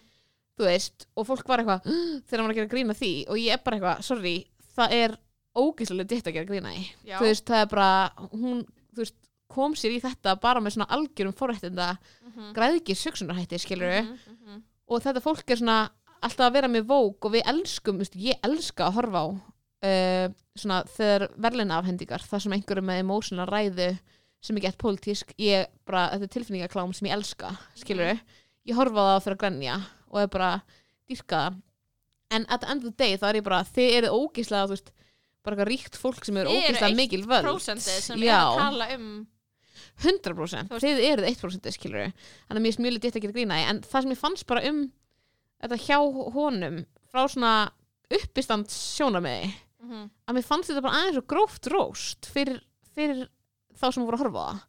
þú 0.59 0.65
veist, 0.67 1.07
og 1.17 1.27
fólk 1.27 1.47
var 1.47 1.59
eitthvað 1.63 1.83
þegar 1.83 2.39
hann 2.39 2.47
var 2.47 2.53
að 2.53 2.59
gera 2.61 2.71
grína 2.73 2.95
því 2.97 3.11
og 3.29 3.37
ég 3.39 3.53
er 3.53 3.61
bara 3.63 3.77
eitthvað, 3.79 4.03
sorry, 4.03 4.35
það 4.77 4.91
er 4.99 5.17
ógeðslega 5.55 6.07
ditt 6.09 6.27
að 6.27 6.33
gera 6.37 6.49
grína 6.49 6.73
í 6.75 6.83
Já. 7.07 7.17
þú 7.19 7.27
veist, 7.29 7.45
það 7.45 7.61
er 7.61 7.69
bara, 7.75 7.89
hún 8.33 8.63
veist, 8.97 9.15
kom 9.53 9.75
sér 9.77 9.93
í 9.93 10.01
þetta 10.01 10.39
bara 10.41 10.59
með 10.63 10.73
svona 10.77 10.89
algjörum 10.89 11.35
forrættinda, 11.37 11.97
Mhm. 12.25 12.53
græðikir 12.55 12.97
söksunarhætti, 12.97 13.59
skilur 13.61 14.01
Mhm, 14.01 14.17
mhm. 14.47 14.63
og 14.89 15.01
þetta 15.03 15.21
fólk 15.21 15.43
er 15.51 15.55
svona 15.57 15.89
alltaf 16.23 16.47
að 16.49 16.53
vera 16.53 16.67
með 16.67 16.87
vók 16.87 17.25
og 17.25 17.31
við 17.33 17.43
elskum, 17.45 17.97
veist, 17.99 18.15
ég 18.15 18.39
elska 18.43 18.87
að 18.89 18.93
horfa 18.93 19.19
á 19.21 19.41
uh, 19.83 20.27
svona 20.55 20.81
þegar 20.93 21.27
verðlina 21.45 21.79
afhendingar, 21.81 22.23
það 22.29 22.45
sem 22.45 22.55
einhverju 22.57 22.85
með 22.87 23.01
emotional 23.03 23.47
ræðu 23.49 23.89
sem 24.43 24.57
er 24.59 24.65
gett 24.65 24.79
pólitísk 24.81 25.35
ég 25.39 25.69
bara, 25.87 26.09
þetta 26.13 26.27
er 26.27 26.33
tilfinningaklám 26.35 26.93
sem 26.95 27.07
ég 27.07 27.15
elska 27.15 27.53
skilur 27.79 28.09
ég 28.13 28.75
horfa 28.75 28.99
á 28.99 29.07
það 29.13 29.21
fyrir 29.27 29.37
að 29.37 29.43
grenja 29.43 29.77
og 30.13 30.19
er 30.21 30.27
bara 30.33 30.49
dýrka. 31.09 31.43
Það 31.53 31.61
en 32.33 32.45
at 32.49 32.61
the 32.63 32.69
end 32.71 32.83
of 32.83 32.91
the 32.91 32.97
day 32.97 33.17
þá 33.19 33.27
er 33.29 33.39
ég 33.39 33.45
bara 33.45 33.63
þið 33.67 33.95
eru 33.99 34.11
ógíslega, 34.17 34.65
þú 34.67 34.73
veist 34.75 34.91
bara 35.43 35.55
eitthvað 35.55 35.69
ríkt 35.69 35.99
fólk 35.99 36.25
sem 36.25 36.37
eru 36.39 36.49
Þið 36.49 36.57
eru 36.57 36.71
ógíslega 36.73 36.97
mikil 36.97 37.21
völd. 37.29 37.45
Prósentið 37.45 37.99
sem 38.07 38.23
Já. 38.23 38.33
er 38.33 38.41
að 38.41 38.59
tala 38.63 38.89
um. 38.97 39.07
100% 40.03 40.69
Þú 40.71 40.73
veist- 40.73 40.85
þið 40.87 41.03
eruð 41.11 41.27
1% 41.29 41.75
skilur 41.75 42.07
þannig 42.09 42.57
að 42.57 42.63
mér 42.63 42.73
er 42.73 42.83
mjög 42.83 42.93
lítið 42.95 43.17
að 43.17 43.23
gera 43.25 43.35
grína 43.35 43.57
því 43.59 43.65
en 43.69 43.81
það 43.85 44.01
sem 44.01 44.13
ég 44.13 44.21
fannst 44.23 44.47
bara 44.49 44.63
um 44.69 44.79
þetta 45.61 45.77
hjá 45.83 45.97
honum 46.33 46.77
frá 47.11 47.21
svona 47.29 47.51
uppistand 48.09 48.73
sjónamiði 49.83 50.03
mhm, 50.03 50.09
að 50.27 50.37
mér 50.37 50.45
fannst 50.47 50.69
þetta 50.69 50.83
bara 50.83 50.99
aðeins 50.99 51.19
og 51.19 51.27
gróft 51.27 51.67
róst 51.71 52.29
fyrir, 52.31 52.61
fyrir 52.95 53.25
þá 53.79 53.87
sem 53.91 54.05
voru 54.05 54.17
að 54.17 54.23
horfa 54.23 54.39
á 54.39 54.47
það. 54.47 54.61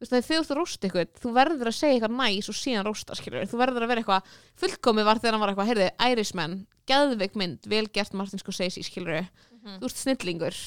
Þú 0.00 0.04
veist, 0.04 0.12
þegar 0.12 0.26
þið 0.26 0.36
ert 0.38 0.50
að 0.50 0.58
rósta 0.60 0.86
eitthvað 0.86 1.20
þú 1.20 1.30
verður 1.36 1.68
að 1.70 1.76
segja 1.76 1.96
eitthvað 1.98 2.14
næs 2.16 2.48
og 2.48 2.56
síðan 2.56 2.86
rósta 2.86 3.16
skilur 3.18 3.48
þú 3.50 3.58
verður 3.60 3.84
að 3.84 3.90
vera 3.90 4.00
eitthvað, 4.00 4.30
fullkomi 4.62 5.04
var 5.04 5.20
þegar 5.20 5.34
hann 5.36 5.42
var 5.42 5.52
eitthvað 5.52 5.70
heyrði, 5.70 5.88
Irishman, 6.08 6.54
geðveik 6.88 7.36
mynd 7.36 7.68
vel 7.68 7.86
gert 7.92 8.16
Martin 8.16 8.40
Scorsese 8.40 8.84
skilur 8.86 9.20
mhm. 9.20 9.80
þú 9.82 9.90
ert 9.90 10.00
snillingur. 10.00 10.60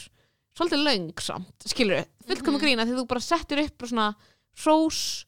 Svolítið 0.54 0.84
löng 0.86 1.24
samt, 1.24 1.66
skilur 1.66 2.04
fullkomi 2.28 2.60
Mhm. 2.60 2.62
grína 2.62 2.86
því 2.86 3.00
þú 3.00 3.08
bara 3.10 3.26
settir 3.26 3.64
upp 3.64 3.88
svona 3.90 4.12
rós 4.68 5.26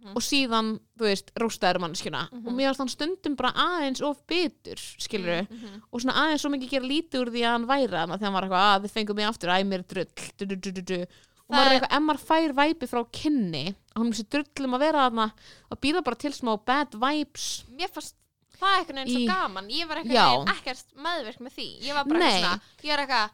Mhm. 0.00 0.16
og 0.16 0.22
síðan, 0.22 0.80
þú 0.98 1.04
veist, 1.04 1.30
róstaður 1.36 1.80
mannskjuna 1.84 2.22
Mhm. 2.32 2.46
og 2.46 2.52
mér 2.54 2.68
varst 2.70 2.78
hann 2.78 2.88
stundum 2.88 3.34
bara 3.36 3.52
aðeins 3.52 4.00
of 4.02 4.20
bitur, 4.26 4.76
skilur 4.98 5.46
Mhm. 5.50 5.82
og 5.92 6.00
svona 6.00 6.14
aðeins 6.16 6.40
svo 6.40 6.50
mikið 6.50 6.70
gera 6.70 6.84
lítið 6.86 7.20
úr 7.20 7.30
því 7.30 7.40
að 7.44 7.52
hann 7.52 7.66
væri 7.66 7.88
þarna 7.90 8.18
þegar 8.18 8.24
hann 8.24 8.32
var 8.32 8.42
eitthvað 8.44 8.80
að 8.80 8.82
þið 8.84 8.90
fengum 8.96 9.16
mig 9.16 9.26
aftur 9.26 9.48
æ, 9.50 9.64
mér 9.64 9.78
er 9.78 9.82
drull. 9.82 10.06
Du, 10.38 10.46
du, 10.46 10.56
du, 10.72 10.94
og 11.02 11.06
Það 11.06 11.56
maður 11.56 11.66
er 11.66 11.72
er- 11.72 11.80
eitthvað, 11.80 11.96
ef 11.96 12.02
maður 12.02 12.26
fær 12.30 12.52
væpi 12.54 12.86
frá 12.88 13.04
kynni 13.12 13.74
og 13.96 14.02
hann 14.02 14.12
sé 14.12 14.28
drull 14.30 14.64
um 14.66 14.74
að 14.74 14.78
vera 14.80 15.10
þarna 15.10 15.32
og 15.70 15.80
býða 15.80 16.04
bara 16.04 16.16
til 16.16 16.30
smá 16.32 16.56
bad 16.64 16.90
vibes. 16.92 17.64
Mér 17.70 17.90
fannst 17.90 18.14
það 18.60 18.76
eitthvað 18.80 18.98
einn 18.98 19.08
svo 19.08 19.20
Í- 19.20 19.26
gaman. 19.26 19.68
Ég 19.70 19.86
var 19.88 19.96
eitthvað 19.98 20.48
ekkert 20.48 20.84
meðvirk 20.96 21.38
með 21.40 21.52
því. 21.52 21.80
Ég 21.82 21.94
var 21.94 22.04
bara 22.04 22.20
eitthvað 22.20 22.60
Ég 22.84 22.88
var 22.96 23.06
eitthvað, 23.06 23.30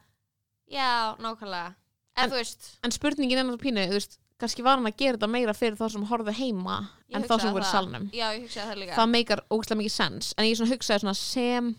já, 0.72 1.16
nákvæmlega. 1.18 1.74
En, 2.18 2.32
En- 2.32 2.44
en 2.84 2.90
spurningin 2.90 3.38
er 3.38 3.44
náttúrulega 3.44 3.60
pínu, 3.60 3.88
þú 3.88 3.92
veist 3.92 4.18
kannski 4.40 4.64
var 4.64 4.78
hann 4.78 4.88
að 4.88 4.98
gera 5.00 5.16
þetta 5.16 5.28
meira 5.32 5.54
fyrir 5.56 5.78
þá 5.78 5.86
sem 5.94 6.06
horfðu 6.10 6.34
heima 6.36 6.76
ég 7.08 7.16
en 7.16 7.26
þá 7.26 7.34
sem 7.40 7.54
voru 7.56 7.68
salnum. 7.68 8.08
Já, 8.14 8.28
það 8.52 8.82
það 8.92 9.12
meikar 9.12 9.42
ógæslega 9.50 9.80
mikið 9.80 9.94
sens. 9.94 10.32
En 10.36 10.48
ég 10.48 10.58
svona 10.58 10.74
hugsaði 10.74 11.04
svona 11.04 11.18
sem 11.20 11.70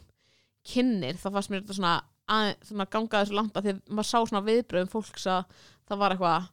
kynnir 0.68 1.20
þá 1.22 1.28
fannst 1.30 1.54
mér 1.54 1.64
þetta 1.64 1.78
svona, 1.78 1.96
að, 2.34 2.54
svona 2.70 2.88
gangaði 2.98 3.30
svo 3.30 3.40
langt 3.40 3.60
að 3.60 3.68
því 3.68 3.76
að 3.76 3.82
maður 3.92 4.10
sá 4.10 4.18
svona 4.20 4.46
viðbröðum 4.48 4.94
fólks 4.94 5.28
að 5.32 5.60
það 5.88 6.02
var 6.02 6.16
eitthvað 6.16 6.50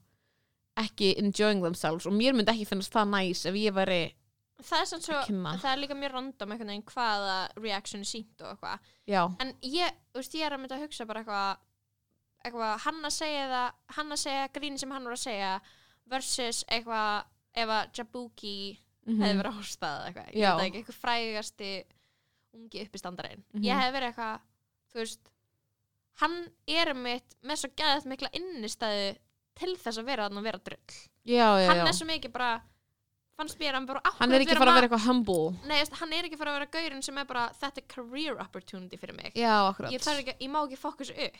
ekki 0.84 1.14
enjoying 1.22 1.64
themselves. 1.64 2.08
Og 2.10 2.14
mér 2.16 2.36
myndi 2.36 2.52
ekki 2.52 2.68
finnast 2.68 2.94
það 2.94 3.10
næs 3.14 3.46
ef 3.48 3.58
ég 3.58 3.76
væri 3.76 4.02
Það 4.64 4.80
er 4.80 4.86
svo, 4.86 4.98
það 5.60 5.64
er 5.68 5.78
líka 5.80 5.96
mjög 5.98 6.12
random 6.14 6.52
veginn 6.54 6.82
hvaða 6.88 7.38
reaction 7.58 8.04
sínt 8.06 8.40
og 8.40 8.52
eitthvað. 8.52 8.84
Já, 9.10 9.22
En 9.42 9.50
ég, 9.66 9.96
veist, 10.14 10.36
ég 10.38 10.46
er 10.46 10.54
að 10.54 10.62
mynda 10.62 10.78
að 10.78 10.84
hugsa 10.86 11.06
bara 11.10 11.24
eitthvað 11.24 11.64
eitthvað, 12.44 12.74
hann 12.84 13.00
að 13.08 13.14
segja 13.16 13.64
segja 14.20 14.48
gríni 14.54 14.80
sem 14.80 14.92
hann 14.94 15.08
var 15.08 15.16
að 15.16 15.24
segja 15.24 15.50
versus 16.10 16.64
eitthvað 16.68 17.24
ef 17.54 17.68
að 17.68 17.92
Jabuki 17.98 18.56
mm 19.04 19.20
hefði 19.20 19.36
verið 19.36 19.50
að 19.50 19.58
eða 19.84 20.06
eitthvað, 20.08 20.28
ég 20.34 20.56
veit 20.56 20.66
ekki, 20.66 20.78
eitthvað 20.80 21.00
frægasti 21.04 21.70
ungi 22.54 22.82
uppistandarinn 22.86 23.42
Mhm. 23.54 23.64
ég 23.66 23.80
hef 23.82 23.94
verið 23.94 24.08
eitthvað, 24.12 24.40
þú 24.92 25.00
veist 25.02 25.30
hann 26.22 26.36
er 26.70 26.94
mitt 26.94 27.34
með 27.42 27.56
svo 27.60 27.70
gæðið 27.76 28.06
mikla 28.06 28.30
innistæðu 28.38 29.16
til 29.58 29.74
þess 29.76 29.98
að 29.98 30.04
vera 30.08 30.28
þarna 30.28 30.38
og 30.38 30.44
vera 30.44 30.58
drull. 30.58 30.94
Já, 31.26 31.48
já, 31.62 31.68
hann 31.70 31.86
er 31.86 31.92
svo 31.92 32.06
mikið 32.06 32.32
bara 32.32 32.62
fannst 33.36 33.58
mér 33.58 33.74
hann 33.74 33.86
bara 33.86 34.00
hann 34.04 34.32
er 34.32 34.40
ekki 34.44 34.54
að 34.54 34.58
fara 34.62 34.70
að 34.70 34.78
vera 34.78 34.88
eitthvað 34.88 35.06
humble. 35.08 35.58
Nei, 35.66 35.76
veist, 35.80 35.96
hann 36.00 36.12
er 36.12 36.24
ekki 36.28 36.38
fara 36.38 36.50
að 36.54 36.58
vera 36.60 36.70
gaurinn 36.76 37.02
sem 37.02 37.18
er 37.18 37.24
bara 37.24 37.48
þetta 37.60 37.82
er 37.82 37.86
career 37.90 38.40
opportunity 38.40 38.96
fyrir 38.96 39.16
mig. 39.16 39.32
Já, 39.34 39.74
ég, 39.90 40.00
ekki, 40.00 40.36
ég 40.40 40.50
má 40.50 40.60
ekki 40.64 40.78
fokkus 40.78 41.10
upp. 41.10 41.38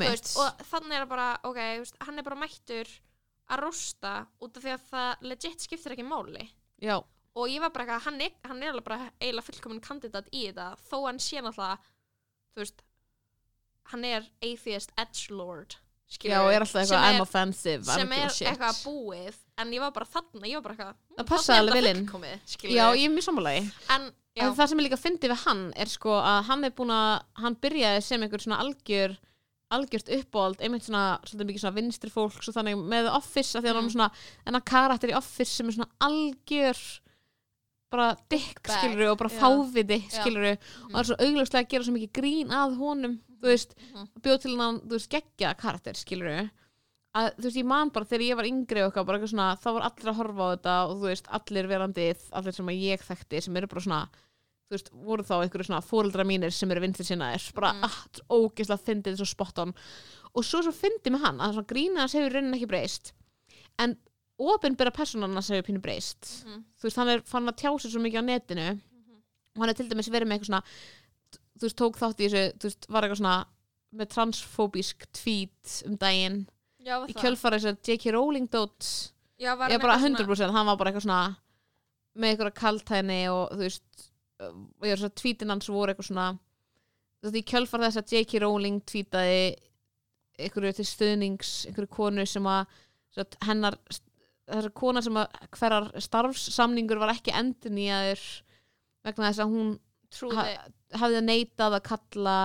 Veist, 0.00 0.36
og 0.40 0.62
þannig 0.70 0.96
er 0.96 1.04
það 1.04 1.08
bara 1.12 1.28
ok, 1.44 1.60
veist, 1.82 1.96
hann 2.00 2.18
er 2.18 2.22
bara 2.24 2.40
mættur 2.40 2.88
að 3.52 3.60
rosta 3.66 4.14
út 4.40 4.56
af 4.56 4.64
því 4.64 4.72
að 4.76 4.86
það 4.90 5.26
legit 5.30 5.64
skiptir 5.66 5.94
ekki 5.96 6.06
máli. 6.08 6.46
Já, 6.82 6.96
og 7.34 7.50
ég 7.50 7.62
var 7.62 7.72
bara 7.74 7.84
eitthvað, 7.84 8.04
hann 8.06 8.20
er, 8.22 8.34
hann 8.46 8.62
er 8.62 8.72
alveg 8.72 8.86
bara 8.86 9.06
eiginlega 9.18 9.46
fullkomin 9.48 9.82
kandidat 9.84 10.28
í 10.30 10.44
þetta 10.48 10.68
þó 10.86 10.98
hann 11.08 11.22
sé 11.22 11.42
náttúrulega 11.42 11.78
þú 12.54 12.62
veist, 12.62 12.84
hann 13.90 14.04
er 14.08 14.28
atheist 14.46 14.94
edgelord 15.00 15.74
já, 15.74 16.14
skilurðu, 16.14 16.52
er 16.54 16.64
alltaf 16.66 16.82
eitthvað 16.84 17.06
I'm 17.08 17.22
offensive, 17.24 17.86
sem 17.88 18.14
er 18.14 18.28
eitthvað 18.30 18.82
búið 18.86 19.40
en 19.58 19.74
ég 19.74 19.82
var 19.82 19.94
bara 19.96 20.10
þarna, 20.14 20.46
ég 20.50 20.60
var 20.60 20.66
bara 20.68 20.76
eitthvað 20.76 21.18
Það 21.18 21.30
passaði 21.32 21.64
alveg 21.64 21.78
vel 21.80 21.90
inn. 21.90 22.04
inn 22.04 22.76
já, 22.76 22.84
ég 22.94 23.08
er 23.08 23.14
mjög 23.16 23.26
sammálagi 23.28 23.64
en, 23.96 24.08
já, 24.38 24.44
En 24.46 24.56
það 24.58 24.70
sem 24.70 24.82
ég 24.82 24.88
líka 24.88 25.00
fyndi 25.02 25.30
við 25.32 25.44
hann 25.48 25.64
er 25.74 25.90
sko 25.90 26.16
að 26.20 26.40
hann 26.52 26.68
er 26.68 26.74
búin 26.78 26.94
að, 26.94 27.12
hann 27.42 27.58
byrjaði 27.66 28.04
sem 28.06 28.26
einhver 28.26 28.46
svona 28.46 28.60
algjör, 28.62 29.18
algjört 29.70 30.08
uppáld, 30.18 30.60
einmitt 30.60 30.84
svona, 30.86 31.18
svolítið 31.24 31.48
mikið 31.48 31.60
svona 31.64 31.74
vinstri 31.78 32.10
fólks 32.10 32.48
og 32.48 32.54
þannig 32.54 32.76
með 32.90 33.08
Office, 33.16 33.56
af 33.58 33.64
því 33.64 33.70
að 33.70 33.74
hann 33.74 33.84
Mm. 33.84 33.88
er 33.88 33.96
svona, 33.96 34.10
enna 34.46 34.60
karakter 34.60 35.08
í 35.10 35.16
Office 35.16 35.50
sem 35.56 35.68
er 35.68 35.72
svona 35.72 35.90
algjör, 36.00 37.00
bara 37.90 38.16
dick, 38.28 38.60
Bag, 38.62 38.72
skilur 38.76 39.10
og 39.12 39.18
bara 39.18 39.30
já. 39.30 39.38
fáviti, 39.40 39.98
Já. 40.10 40.20
skilur 40.22 40.46
og 40.52 40.90
það 40.90 40.98
er 41.00 41.04
svo 41.04 41.16
augljóslega 41.16 41.62
að 41.64 41.68
gera 41.70 41.84
svo 41.84 41.94
mikið 41.94 42.12
grín 42.12 42.48
að 42.50 42.76
honum, 42.78 43.20
þú 43.40 43.46
veist, 43.52 43.74
Mhm. 43.78 44.08
bjóð 44.20 44.40
til 44.42 44.56
hann, 44.58 44.80
þú 44.80 44.90
veist, 44.98 45.10
geggja 45.10 45.54
karakter, 45.56 45.94
skilur 45.94 46.50
að, 47.14 47.34
þú 47.36 47.42
veist, 47.44 47.56
ég 47.56 47.64
man 47.64 47.88
bara 47.90 48.04
þegar 48.04 48.28
ég 48.28 48.36
var 48.36 48.44
yngri 48.44 48.82
og 48.82 48.92
eitthvað, 48.92 49.06
bara 49.06 49.18
eitthvað 49.18 49.30
svona, 49.34 49.56
þá 49.62 49.72
var 49.72 49.82
allir 49.82 50.10
að 50.12 50.16
horfa 50.16 50.42
á 50.42 50.50
þetta 50.56 50.90
og 50.90 50.96
þú 50.98 51.06
veist, 51.08 51.26
allir 51.30 51.66
verandið, 51.68 52.18
allir 52.32 52.52
sem 52.54 52.66
að 52.66 52.82
ég 52.82 53.00
þekkti 53.00 53.42
sem 53.42 53.56
eru 53.56 53.66
bara 53.68 53.80
svona, 53.80 54.08
þú 54.64 54.74
veist, 54.76 54.90
voru 54.92 55.22
þá 55.26 55.34
einhverju 55.44 55.66
svona 55.68 55.82
fóreldra 55.84 56.24
mínir 56.26 56.52
sem 56.52 56.70
eru 56.72 56.80
vinstri 56.80 57.04
sinnaðir 57.04 57.52
bara, 57.54 57.72
Mm. 57.74 57.82
mm. 57.82 57.84
er 57.84 58.22
ógeðslega 58.30 58.84
fyndið 58.86 59.16
svo 59.20 59.26
spot 59.26 59.58
on 59.58 59.74
og 60.34 60.42
svo 60.44 60.62
svo 60.64 60.72
fyndið 60.72 61.12
með 61.14 61.24
hann 61.26 61.38
að 61.44 61.52
svona 61.58 61.70
grína 61.72 62.00
hans 62.00 62.12
hefur 62.16 62.32
raunin 62.34 62.54
ekki 62.56 62.66
breyst 62.70 63.12
en 63.78 63.96
opinbera 64.40 64.90
personan 64.90 65.34
hans 65.36 65.48
hefur 65.50 65.68
pínu 65.68 65.82
breyst 65.84 66.44
Mhm. 66.46 66.64
þú 66.80 66.82
veist, 66.88 66.96
hann 66.96 67.08
er 67.08 67.20
fann 67.20 67.46
að 67.46 67.56
tjá 67.60 67.80
sig 67.80 67.90
svo 67.92 68.00
mikið 68.00 68.20
á 68.20 68.24
netinu 68.24 68.68
Mhm. 68.72 69.16
og 69.56 69.60
hann 69.60 69.68
er 69.68 69.74
til 69.74 69.88
dæmis 69.88 70.08
verið 70.08 70.26
með 70.28 70.38
eitthvað 70.40 70.50
svona 70.50 70.62
þú 71.58 71.60
veist, 71.68 71.76
tók 71.76 71.94
þátt 72.00 72.20
í 72.20 72.28
þessu, 72.28 72.52
þú 72.58 72.62
veist, 72.64 72.86
var 72.88 73.02
eitthvað 73.02 73.20
svona 73.20 73.46
með 73.94 74.08
transfóbísk 74.10 75.06
tweet 75.12 75.82
um 75.86 75.96
daginn 75.96 76.46
já, 76.82 76.98
í 77.06 77.12
kjölfara 77.14 77.58
þess 77.60 77.70
að 77.70 77.78
J.K. 77.86 78.10
Rowling 78.12 78.48
dót 78.50 79.12
já, 79.38 79.54
var 79.56 79.70
ég 79.70 79.80
bara 79.80 79.94
eitthvað 79.98 80.26
100% 80.26 80.50
hann 80.50 80.66
var 80.66 80.76
bara 80.76 80.90
eitthvað 80.90 81.04
svona 81.06 81.36
með 82.16 82.36
eitthvað 82.36 82.54
kaltæðni 82.54 83.28
og 83.30 83.50
þú 83.52 83.58
veist 83.58 84.10
og 84.52 84.88
ég 84.88 84.94
er 84.94 85.00
svona 85.00 85.18
tweetin 85.20 85.52
hans 85.54 85.70
voru 85.72 85.92
eitthvað 85.92 86.10
svona 86.10 86.26
þú 86.34 87.28
veist, 87.28 87.38
í 87.40 87.46
kjölfara 87.50 87.88
þess 87.88 88.02
að 88.02 88.16
J.K. 88.16 88.42
Rowling 88.44 88.82
tweetaði 88.88 89.44
einhverju 90.44 90.76
til 90.78 90.88
stuðnings 90.88 91.52
einhverju 91.68 91.92
konu 91.94 92.26
sem 92.28 92.46
að 92.50 92.64
sagt, 93.14 93.38
hennar, 93.46 93.78
þessar 94.50 94.72
kona 94.76 95.02
sem 95.04 95.18
að 95.20 95.42
hverjar 95.54 95.90
starfssamningur 96.04 97.00
var 97.02 97.14
ekki 97.14 97.34
endur 97.36 97.74
nýjaður 97.74 98.24
vegna 99.04 99.28
þess 99.30 99.44
að 99.44 99.52
hún 99.54 99.74
ha, 100.34 100.46
hafði 101.00 101.22
neitað 101.24 101.78
að 101.78 101.86
kalla 101.90 102.38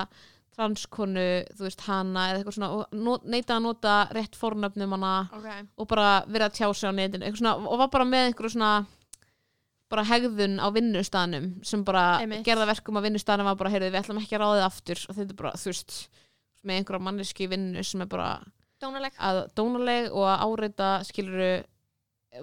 transkonu, 0.60 1.26
þú 1.56 1.66
veist, 1.66 1.84
hana 1.88 2.26
eða 2.30 2.40
eitthvað 2.42 2.56
svona, 2.58 2.70
og 2.76 2.96
no, 3.00 3.16
neitað 3.24 3.56
að 3.56 3.66
nota 3.66 3.98
rétt 4.16 4.36
fornöfnum 4.36 4.96
hana 4.98 5.14
okay. 5.38 5.64
og 5.80 5.88
bara 5.92 6.10
verið 6.28 6.48
að 6.50 6.58
tjá 6.58 6.68
sig 6.76 6.92
á 6.92 6.94
netinu 6.98 7.26
eitthvað 7.26 7.44
svona, 7.44 7.54
og 7.64 7.80
var 7.80 7.92
bara 7.94 8.08
með 8.10 8.26
einhverju 8.28 8.54
svona 8.58 8.72
bara 9.90 10.04
hegðun 10.06 10.60
á 10.62 10.68
vinnustaðnum 10.76 11.48
sem 11.66 11.84
bara 11.88 12.20
Einmitt. 12.22 12.44
gerða 12.46 12.68
verkum 12.70 13.00
að 13.00 13.08
vinnustaðnum 13.10 13.48
var 13.50 13.56
bara, 13.60 13.72
heyrðu, 13.74 13.90
við 13.94 14.02
ætlum 14.04 14.20
ekki 14.22 14.38
að 14.38 14.44
ráðið 14.44 14.66
aftur 14.68 15.00
og 15.10 15.16
þetta 15.18 15.34
er 15.34 15.40
bara, 15.42 15.54
þú 15.58 15.72
veist 15.72 15.96
með 16.64 16.76
einhverja 16.82 17.06
manneski 17.08 17.48
vinnu 17.50 17.84
sem 17.88 18.04
er 18.06 18.10
bara 18.12 18.28
dónaleg 18.84 19.18
að 19.30 19.40
dónaleg 19.58 20.12
og 20.14 20.28
að 20.30 20.44
áreita 20.46 20.90
skiluru 21.08 21.50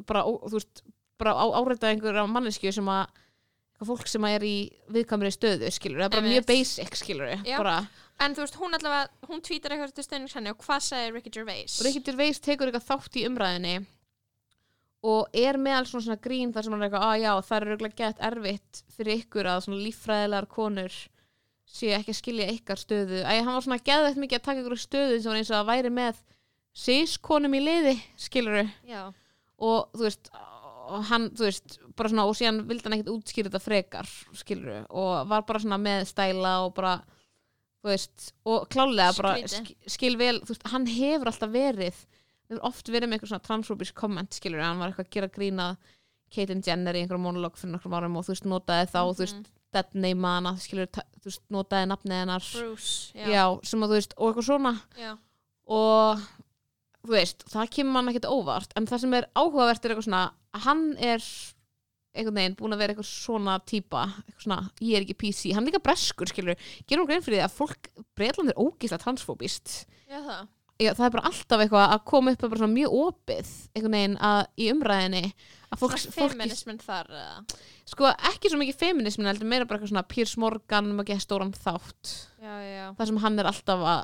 bara, 0.09 0.25
ó, 0.27 0.31
þú 0.49 0.57
veist, 0.59 0.83
bara 1.21 1.37
á, 1.39 1.45
áreita 1.61 1.91
einhverja 1.93 2.27
manneski 2.29 2.73
sem 2.75 2.89
að 2.91 3.07
fólk 3.87 4.09
sem 4.09 4.25
er 4.25 4.41
í 4.49 4.55
viðkamri 4.89 5.29
stöðu 5.35 5.69
skilur, 5.71 6.01
það 6.01 6.07
er 6.09 6.13
bara 6.15 6.23
Einmitt. 6.25 6.39
mjög 6.39 6.47
basic 6.49 6.97
skilur 6.97 7.35
Já. 7.45 7.59
bara, 7.61 7.79
En 8.17 8.33
þú 8.33 8.41
veist, 8.47 8.55
hún 8.57 8.73
allavega, 8.73 9.11
hún 9.29 9.43
tweetar 9.45 9.75
eitthvað 9.75 9.91
til 9.93 10.05
stöðnings 10.07 10.33
henni 10.39 10.49
og 10.49 10.57
hvað 10.65 10.79
sagði 10.87 11.11
Ricky 11.13 11.31
Gervais? 11.35 11.75
Ricky 11.85 12.01
Gervais 12.07 12.39
tekur 12.41 12.71
eitthvað 12.71 12.87
þátt 12.89 13.19
í 13.21 13.25
umræðinni 13.29 13.75
og 15.05 15.37
er 15.37 15.59
með 15.61 15.81
alls 15.81 15.93
svona, 15.93 16.17
grín 16.23 16.55
þar 16.55 16.67
sem 16.67 16.75
hann 16.75 16.83
er 16.83 16.89
eitthvað, 16.89 17.05
að 17.11 17.21
já, 17.23 17.33
það 17.49 17.57
er 17.59 17.69
auðvitað 17.69 17.99
gett 18.01 18.25
erfitt 18.31 18.81
fyrir 18.97 19.21
ykkur 19.21 19.51
að 19.51 19.61
svona 19.67 19.83
líffræðilegar 19.85 20.49
konur 20.51 20.97
sé 21.77 21.93
ekki 21.97 22.15
að 22.15 22.19
skilja 22.21 22.49
ykkar 22.55 22.81
stöðu. 22.81 23.21
Æ, 23.27 23.33
hann 23.43 23.53
var 23.53 23.67
svona 23.67 23.83
geðveitt 23.85 24.21
mikið 24.23 24.41
að 24.41 24.47
taka 24.49 24.63
ykkur 24.63 24.81
stöðu 24.81 25.21
sem 25.21 25.31
var 25.31 25.41
eins 25.41 25.53
og 25.53 25.59
að 25.61 25.71
væri 25.71 25.93
með 25.93 26.21
sískonum 26.77 27.57
í 27.57 27.63
liði, 27.63 27.95
skilur 28.21 28.63
Já, 28.87 29.03
og 29.59 29.97
þú 29.97 30.07
veist 30.07 30.31
og 30.87 31.03
hann, 31.09 31.31
þú 31.35 31.49
veist, 31.49 31.79
bara 31.99 32.11
svona 32.13 32.27
og 32.29 32.37
síðan 32.39 32.63
vildi 32.69 32.87
hann 32.87 32.97
ekkert 32.99 33.13
útskýra 33.15 33.51
þetta 33.51 33.63
frekar 33.65 34.11
skilur 34.39 34.85
og 34.87 35.31
var 35.31 35.47
bara 35.49 35.63
svona 35.63 35.79
með 35.83 36.05
stæla 36.13 36.53
og 36.67 36.75
bara, 36.77 36.99
þú 37.83 37.91
veist 37.91 38.29
og 38.47 38.69
klálega 38.73 39.17
bara 39.19 39.35
skil 39.91 40.15
vel, 40.21 40.39
þú 40.45 40.55
veist, 40.55 40.69
hann 40.73 40.87
hefur 40.91 41.33
alltaf 41.33 41.53
verið 41.55 41.99
hefur 42.49 42.63
oft 42.69 42.89
verið 42.93 43.11
með 43.11 43.19
eitthvað 43.19 43.33
svona 43.33 43.47
transfóbisk 43.49 43.99
komment 43.99 44.37
skilur, 44.39 44.63
hann 44.65 44.81
var 44.81 44.93
eitthvað 44.93 45.09
að 45.09 45.15
gera 45.17 45.33
grína 45.37 45.69
Caitlyn 46.35 46.63
Jenner 46.67 46.97
í 46.97 47.03
einhverjum 47.05 47.27
monolog 47.27 47.59
fyrir 47.59 47.77
nokkrum 47.77 47.95
árum 47.99 48.17
og 48.19 48.27
þú 48.27 48.35
veist, 48.35 48.49
notaði 48.51 48.89
þá, 48.91 48.99
þú 49.03 49.23
veist, 49.25 49.51
dead 49.77 49.93
name 49.95 50.33
hana, 50.33 50.55
skilur, 50.63 50.89
þú 50.91 51.29
veist, 51.29 51.43
notaði 51.55 51.91
nafnið 51.93 52.21
hennar. 52.23 52.49
Bruce, 52.57 53.13
já, 53.15 53.29
já, 53.31 53.45
sem 53.71 53.85
að 53.85 53.93
þú 53.93 53.99
veist, 54.01 54.17
og 54.17 54.31
eitthvað 54.33 54.49
svona. 54.51 54.73
Já. 54.99 55.13
og 55.77 56.25
þú 57.07 57.15
veist, 57.15 57.45
það 57.51 57.71
kemur 57.77 57.95
mann 57.95 58.11
ekkert 58.11 58.31
óvart 58.31 58.73
en 58.79 58.89
það 58.91 59.05
sem 59.05 59.15
er 59.19 59.29
áhugavert 59.39 59.85
er 59.85 59.95
eitthvað 59.95 60.09
svona 60.09 60.25
hann 60.67 60.83
er 60.99 61.23
einhvern 62.17 62.39
veginn 62.41 62.57
búin 62.59 62.75
að 62.75 62.83
vera 62.83 62.95
eitthvað 62.95 63.11
svona 63.11 63.57
típa 63.69 64.07
eitthvað 64.25 64.47
svona, 64.47 64.59
ég 64.81 64.97
er 64.99 65.05
ekki 65.05 65.19
PC, 65.21 65.53
hann 65.55 65.67
er 65.67 65.71
líka 65.71 65.83
breskur 65.85 66.31
skilur, 66.31 66.59
gerum 66.89 67.07
grein 67.09 67.23
fyrir 67.25 67.43
því 67.43 67.45
að 67.47 67.57
fólk 67.59 67.91
Breitland 68.17 68.53
er 68.53 68.59
ógeðslega 68.59 69.03
transfóbist 69.05 69.75
Já, 70.09 70.19
það. 70.19 70.47
Já, 70.77 70.91
það 70.93 71.07
er 71.07 71.13
bara 71.15 71.29
alltaf 71.31 71.63
eitthvað 71.65 71.93
að 71.95 72.03
koma 72.11 72.33
upp 72.35 72.43
bara 72.45 72.59
svona 72.61 72.75
mjög 72.77 72.97
opið 73.01 73.53
einhvern 73.77 73.95
veginn 73.97 74.17
að, 74.29 74.41
í 74.61 74.67
umræðinni 74.75 75.23
að 75.73 75.79
fólk, 75.81 75.95
feminismin 76.17 76.81
þar, 76.85 77.09
eða? 77.17 77.61
sko 77.89 78.11
ekki 78.31 78.51
svo 78.53 78.59
mikið 78.61 78.77
feminismin 78.83 79.31
heldur 79.31 79.49
meira 79.49 79.65
bara 79.65 79.79
eitthvað 79.81 79.93
svona 79.95 80.03
Piers 80.11 80.35
Morgan 80.43 80.91
um 80.93 81.01
að 81.01 81.09
geða 81.15 81.25
stóran 81.25 81.55
þátt 81.57 82.13
Já, 82.43 82.53
já, 82.61 82.85
þar 82.99 83.11
sem 83.11 83.23
hann 83.25 83.39
er 83.41 83.49
alltaf 83.49 83.87
að 83.95 84.03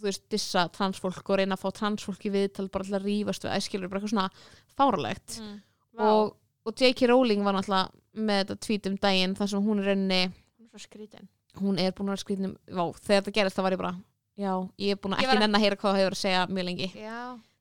þú 0.00 0.08
veist, 0.08 0.24
dissa 0.32 0.64
transfólk 0.74 1.28
og 1.30 1.38
reyna 1.42 1.58
að 1.58 1.62
fá 1.66 1.70
transfólk 1.76 2.24
í 2.24 2.32
viðtal 2.34 2.66
bara 2.72 2.86
alltaf 2.86 2.98
að 3.02 3.06
rífast 3.10 3.44
við 3.46 3.54
æskilur 3.58 3.92
bara 3.92 4.00
eitthvað 4.00 4.14
svona 4.16 4.30
fáralegt 4.78 5.38
Mm. 5.40 5.60
og, 6.02 6.32
og 6.66 6.72
J.K. 6.80 7.06
Rowling 7.12 7.44
var 7.46 7.54
náttúrulega 7.54 7.92
með 8.16 8.40
þetta 8.40 8.56
tweet 8.66 8.88
um 8.90 8.96
daginn 9.04 9.36
þar 9.38 9.52
sem 9.52 9.62
hún 9.68 9.78
er 9.84 9.92
rauninni 9.92 10.22
Hún 10.58 10.72
er 10.74 10.82
skrítin. 10.82 11.28
búin 11.60 11.78
að 11.78 11.92
vera 12.10 12.16
skrýtnum 12.24 12.56
vá, 12.66 12.84
þegar 12.98 13.22
þetta 13.22 13.34
gerist 13.36 13.56
það 13.60 13.66
var 13.68 13.76
ég 13.76 13.82
bara 13.84 13.92
já, 14.40 14.52
ég 14.80 14.94
er 14.94 15.00
búin 15.00 15.16
að 15.16 15.24
ekki 15.24 15.42
nenn 15.42 15.58
að 15.58 15.64
heyra 15.64 15.78
hvað 15.80 15.92
það 15.92 16.00
hefur 16.02 16.16
að 16.16 16.22
segja 16.22 16.46
mjög 16.50 16.68
lengi. 16.70 16.88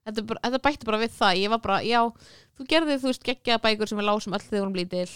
Þetta, 0.04 0.24
bara, 0.28 0.42
þetta 0.46 0.64
bætti 0.68 0.88
bara 0.90 1.00
við 1.00 1.14
það, 1.16 1.38
ég 1.40 1.54
var 1.54 1.62
bara 1.64 1.78
já, 1.88 2.00
þú 2.58 2.66
gerði 2.74 2.98
þú 3.00 3.12
veist 3.12 3.28
geggja 3.30 3.60
bækur 3.64 3.92
sem 3.92 4.02
við 4.02 4.10
lásum 4.10 4.36
öll 4.36 4.44
þegar 4.44 4.58
við 4.58 4.64
vorum 4.66 4.80
lítil. 4.82 5.12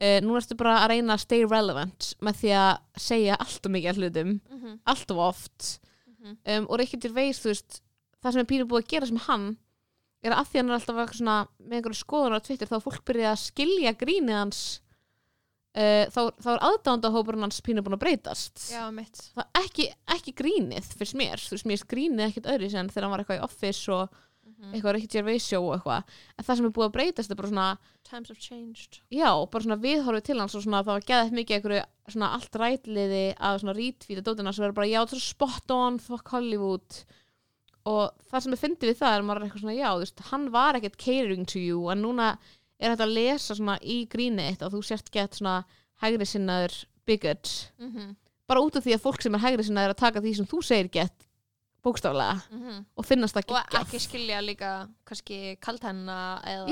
Uh, 0.00 0.18
nú 0.24 0.36
ertu 0.36 0.56
bara 0.56 0.78
að 0.80 0.94
reyna 0.94 1.16
að 1.16 1.24
stay 1.26 1.44
relevant 1.44 2.10
með 2.24 2.40
því 2.40 2.52
að 2.56 2.74
segja 3.04 3.38
allt 3.40 3.66
og 3.68 3.74
mikið 3.74 3.90
af 3.90 4.00
hlutum. 4.00 4.28
Mm 4.28 4.60
-hmm. 4.60 4.78
allt 4.84 5.10
of 5.10 5.18
oft. 5.28 5.80
Um, 6.20 6.66
og 6.68 6.78
Ricky 6.80 6.98
Gervais 7.00 7.40
þú 7.40 7.52
veist, 7.52 7.80
það 8.20 8.32
sem 8.32 8.40
er 8.42 8.48
pínu 8.50 8.68
búið 8.68 8.84
að 8.84 8.90
gera 8.92 9.06
sem 9.08 9.20
hann 9.24 9.46
er 10.20 10.36
að 10.36 10.50
því 10.50 10.60
hann 10.60 10.70
er 10.70 10.76
alltaf 10.76 11.16
svona, 11.16 11.36
með 11.58 11.76
einhverju 11.78 12.00
skoðunar 12.00 12.42
á 12.42 12.44
Twitter 12.44 12.68
þá 12.68 12.78
fólk 12.84 13.04
byrja 13.08 13.32
að 13.32 13.42
skilja 13.46 13.92
grínið 13.96 14.36
hans 14.36 14.60
uh, 15.74 16.06
þá, 16.12 16.20
þá 16.40 16.48
er 16.54 16.64
aðdándahópurinn 16.70 17.46
hans 17.46 17.60
pínu 17.66 17.84
búin 17.86 17.98
að 17.98 18.04
breytast. 18.06 18.66
Já, 18.72 18.86
það 18.90 19.44
er 19.44 19.62
ekki, 19.62 19.90
ekki 20.16 20.36
grínið 20.40 20.90
fyrst 20.96 21.18
mér, 21.20 21.44
þú 21.44 21.56
veist, 21.58 21.70
mér 21.70 21.78
er 21.80 21.92
grínið 21.94 22.26
ekkert 22.28 22.50
öðru 22.54 22.72
sem 22.72 22.90
þegar 22.90 23.06
hann 23.06 23.14
var 23.16 23.24
eitthvað 23.24 23.40
í 23.40 23.46
Office 23.46 23.94
og 23.94 24.18
Mm 24.60 24.74
eitthvað 24.74 24.94
Ricky 24.96 25.08
Gervais 25.08 25.44
show 25.46 25.64
og 25.64 25.78
eitthvað. 25.78 26.16
En 26.36 26.44
það 26.44 26.58
sem 26.58 26.66
er 26.68 26.72
búið 26.76 26.86
að 26.86 26.94
breytast 26.96 27.32
er 27.32 27.38
bara 27.38 27.50
svona 27.50 27.68
Times 28.04 28.28
have 28.28 28.42
changed. 28.42 28.98
já, 29.08 29.30
bara 29.52 29.64
svona 29.64 29.78
viðhorfið 29.80 30.26
til 30.26 30.36
hans 30.40 30.56
og 30.58 30.64
svona 30.64 30.82
það 30.84 30.98
var 30.98 31.06
geðað 31.08 31.32
mikið 31.38 31.56
einhverju 31.56 31.80
svona 32.12 32.30
allt 32.36 32.58
rætliði 32.60 33.24
að 33.38 33.58
svona 33.62 33.76
rítvíta 33.78 34.24
dótina 34.26 34.52
sem 34.52 34.64
verður 34.66 34.78
bara 34.80 34.90
já, 34.90 34.98
þetta 35.00 35.16
er 35.16 35.22
svo 35.24 35.32
spot 35.36 35.74
on, 35.76 35.98
fuck 36.02 36.34
Hollywood. 36.34 37.00
Og 37.88 38.02
það 38.28 38.44
sem 38.44 38.56
er 38.56 38.60
fyndið 38.60 38.92
við 38.92 39.00
það 39.00 39.16
er 39.16 39.26
maður 39.26 39.46
eitthvað 39.46 39.64
svona 39.64 39.78
já, 39.78 39.88
þú 39.88 40.04
veist, 40.04 40.24
hann 40.30 40.48
var 40.52 40.78
ekkert 40.80 41.00
catering 41.00 41.48
to 41.48 41.62
you. 41.62 41.86
En 41.94 42.04
núna 42.04 42.34
er 42.80 42.94
þetta 42.94 43.06
að 43.06 43.14
lesa 43.16 43.54
svona 43.54 43.78
í 43.82 43.96
grínið 44.10 44.48
eitt 44.50 44.62
að 44.66 44.76
þú 44.76 44.82
sért 44.88 45.10
gett 45.14 45.38
svona 45.38 45.64
hægri 46.02 46.26
sinnaður 46.26 46.76
bigot 47.06 47.72
Mm 47.78 47.90
-hmm. 47.92 48.14
bara 48.48 48.60
út 48.60 48.76
af 48.76 48.84
því 48.84 48.94
að 48.94 49.02
fólk 49.04 49.22
sem 49.22 49.34
er 49.34 49.40
hægri 49.40 49.64
sinnaður 49.64 49.94
að 49.94 50.02
taka 50.04 50.20
því 50.20 50.36
sem 50.36 50.46
þú 50.46 50.62
segir 50.62 50.88
gett 50.90 51.26
bókstaflega 51.82 52.40
og 52.96 53.04
finnast 53.06 53.34
það 53.36 53.44
Og 53.48 53.56
geggjað 53.56 53.80
ekki 53.86 54.00
skilja 54.00 54.40
líka 54.40 54.88
kannski 55.04 55.56
kaltenna 55.60 56.40
eða, 56.44 56.68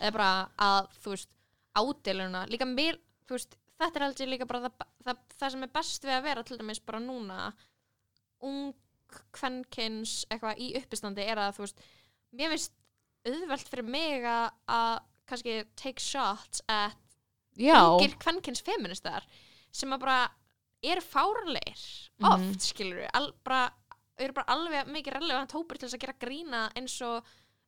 eða 0.00 0.12
bara 0.12 0.48
að, 0.58 0.88
þú 1.02 1.10
veist, 1.10 1.30
ádeluna. 1.74 2.46
Líka 2.46 2.64
mér, 2.64 2.98
þú 3.26 3.34
veist, 3.34 3.56
þetta 3.78 3.98
er 3.98 4.04
aldrei 4.06 4.26
líka 4.28 4.46
bara 4.46 4.60
það, 4.60 4.86
það, 5.04 5.16
það 5.38 5.50
sem 5.50 5.62
er 5.62 5.72
best 5.74 6.04
við 6.04 6.14
að 6.14 6.22
vera 6.22 6.42
til 6.42 6.58
dæmis 6.58 6.80
bara 6.86 7.00
núna 7.00 7.52
ung 8.40 8.74
kvenkins 9.32 10.24
eitthvað 10.30 10.58
í 10.58 10.70
uppistandi 10.78 11.22
er 11.22 11.38
að, 11.38 11.56
þú 11.56 11.64
veist, 11.66 11.82
mér 12.34 12.54
finnst 12.54 12.72
auðvelt 13.24 13.68
fyrir 13.68 13.84
mig 13.88 14.24
að 14.24 15.00
kannski 15.26 15.64
take 15.76 16.00
shots 16.02 16.62
at 16.68 16.96
já, 17.56 17.78
ungir 17.96 18.16
kvenkins 18.18 18.62
feministar 18.66 19.24
sem 19.74 19.90
að 19.94 20.00
bara 20.04 20.18
er 20.84 21.00
fáranleir 21.00 21.70
oft, 21.74 22.10
Mhm. 22.20 22.50
mm 22.50 22.58
skilur 22.60 22.98
við 23.04 23.10
al, 23.14 23.32
bara, 23.44 23.62
eru 24.18 24.32
bara 24.36 24.52
alveg 24.54 24.86
mikið 24.92 25.16
relevant 25.20 25.52
hópur 25.56 25.78
til 25.78 25.88
þess 25.88 25.96
að 25.96 26.04
gera 26.06 26.18
grína 26.20 26.70
eins 26.76 27.00
og 27.02 27.24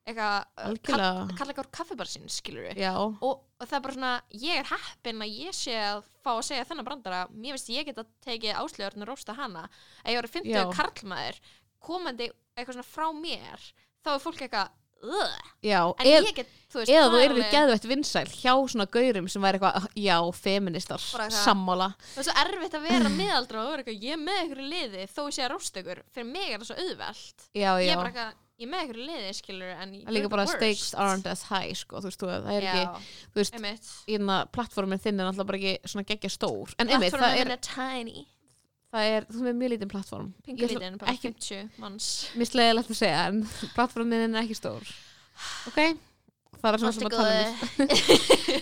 eitthvað 0.06 0.44
uh, 0.62 0.76
kall, 0.86 1.00
kalla 1.34 1.52
eitthvað 1.52 1.70
kaffibarsinn, 1.74 2.28
skilur 2.30 2.68
við 2.68 2.78
og, 2.94 3.40
og 3.58 3.66
það 3.66 3.76
er 3.78 3.80
bara 3.86 3.94
svona, 3.96 4.12
ég 4.30 4.60
er 4.60 4.68
heppin 4.70 5.22
að 5.24 5.32
ég 5.34 5.56
sé 5.56 5.74
að 5.74 6.04
fá 6.22 6.30
að 6.36 6.44
segja 6.46 6.64
þennan 6.68 6.86
brandara 6.86 7.22
mér 7.32 7.56
finnst 7.56 7.72
ég 7.74 7.86
geta 7.88 8.04
tekið 8.22 8.54
áslöðurinn 8.60 9.02
og 9.02 9.08
rósta 9.10 9.34
hana 9.34 9.64
ef 10.04 10.12
ég 10.12 10.20
að 10.20 10.28
Já. 10.28 10.34
finna 10.36 10.64
karlmaður 10.76 11.40
komandi 11.82 12.28
eitthvað 12.56 12.76
svona 12.78 12.90
frá 12.92 13.08
mér 13.16 13.66
þá 14.04 14.12
er 14.14 14.22
fólk 14.22 14.42
eitthvað. 14.46 14.70
Já 15.62 15.80
en 16.00 16.06
eð, 16.06 16.24
ég 16.26 16.34
get, 16.40 16.48
þú 16.72 16.80
veist, 16.80 16.90
eða 16.92 17.10
þú 17.12 17.18
er 17.18 17.24
eru 17.26 17.34
alveg- 17.36 17.52
geðveitt 17.52 17.86
vinsæl 17.90 18.24
hjá 18.32 18.54
svona 18.72 18.86
gaurum 18.90 19.28
sem 19.30 19.42
væri 19.44 19.58
eitthvað, 19.60 19.86
já, 19.96 20.16
feministar 20.34 20.98
sammála, 21.30 21.90
Það 22.14 22.22
er 22.22 22.26
svo 22.30 22.34
erfitt 22.44 22.74
að 22.80 22.88
vera 22.88 23.12
miðaldra 23.12 23.62
og 23.62 23.70
vera 23.70 23.84
eitthvað, 23.84 24.02
ég 24.08 24.16
er 24.16 24.24
með 24.24 24.42
ykkur 24.46 24.64
í 24.64 24.68
liði 24.72 25.06
þó 25.12 25.20
ég 25.28 25.36
sé 25.36 25.44
að 25.46 25.52
rósta 25.54 25.82
ykkur. 25.82 26.02
Fyrir 26.16 26.30
mig 26.32 26.50
er 26.50 26.58
það 26.58 26.68
svo 26.70 26.76
auðvelt. 26.82 27.46
já, 27.54 27.70
Ég 27.76 27.86
já 27.86 27.92
er 27.92 27.96
bara 28.02 28.10
eitthvað, 28.12 28.32
ég 28.56 28.66
er 28.66 28.72
með 28.72 28.84
ykkur 28.86 29.00
í 29.02 29.06
liði, 29.10 29.32
skilur, 29.36 29.72
en 29.76 29.92
Það 29.96 30.08
er 30.10 30.16
líka 30.16 30.30
bara 30.32 30.46
stakes 30.46 30.94
aren't 30.96 31.26
as 31.30 31.42
high 31.50 31.72
sko, 31.76 32.00
þú 32.00 32.10
veist, 32.10 32.20
þú, 32.22 32.30
það 32.32 32.54
er 32.56 32.68
ekki, 32.70 33.04
þú 33.34 33.42
veist, 33.42 33.54
einmitt. 33.60 33.90
hérna, 34.08 34.38
plattformin 34.52 34.98
þinn 35.04 35.20
er 35.20 35.28
náttúrulega 35.30 35.50
bara 35.52 35.60
ekki 35.60 35.92
svona 35.92 36.06
geggja 36.08 36.30
stór, 36.32 36.74
en 36.80 36.88
einmitt, 36.88 37.12
það 37.12 37.36
er, 37.44 37.52
minn 38.92 39.02
er 39.02 39.06
það 39.06 39.16
er, 39.16 39.26
veist, 39.30 39.56
mjög 39.60 39.72
lítinn 39.72 39.92
plattform 39.92 40.28
Pingulítin, 40.46 40.98
bara 41.00 41.12
ekki, 41.12 41.32
50 41.34 41.80
manns. 41.82 42.10
mér 42.36 42.50
slegilegt 42.50 42.90
að 42.90 43.00
segja, 43.00 43.24
en 43.30 43.40
plattformin 43.74 44.26
er 44.34 44.42
ekki 44.42 44.58
stór, 44.58 44.92
ok, 45.70 45.80
það 46.60 46.68
er 46.72 46.78
svona 46.84 46.92
sem 46.92 47.08
að 47.08 47.16
tala 47.16 47.32
um 47.40 47.50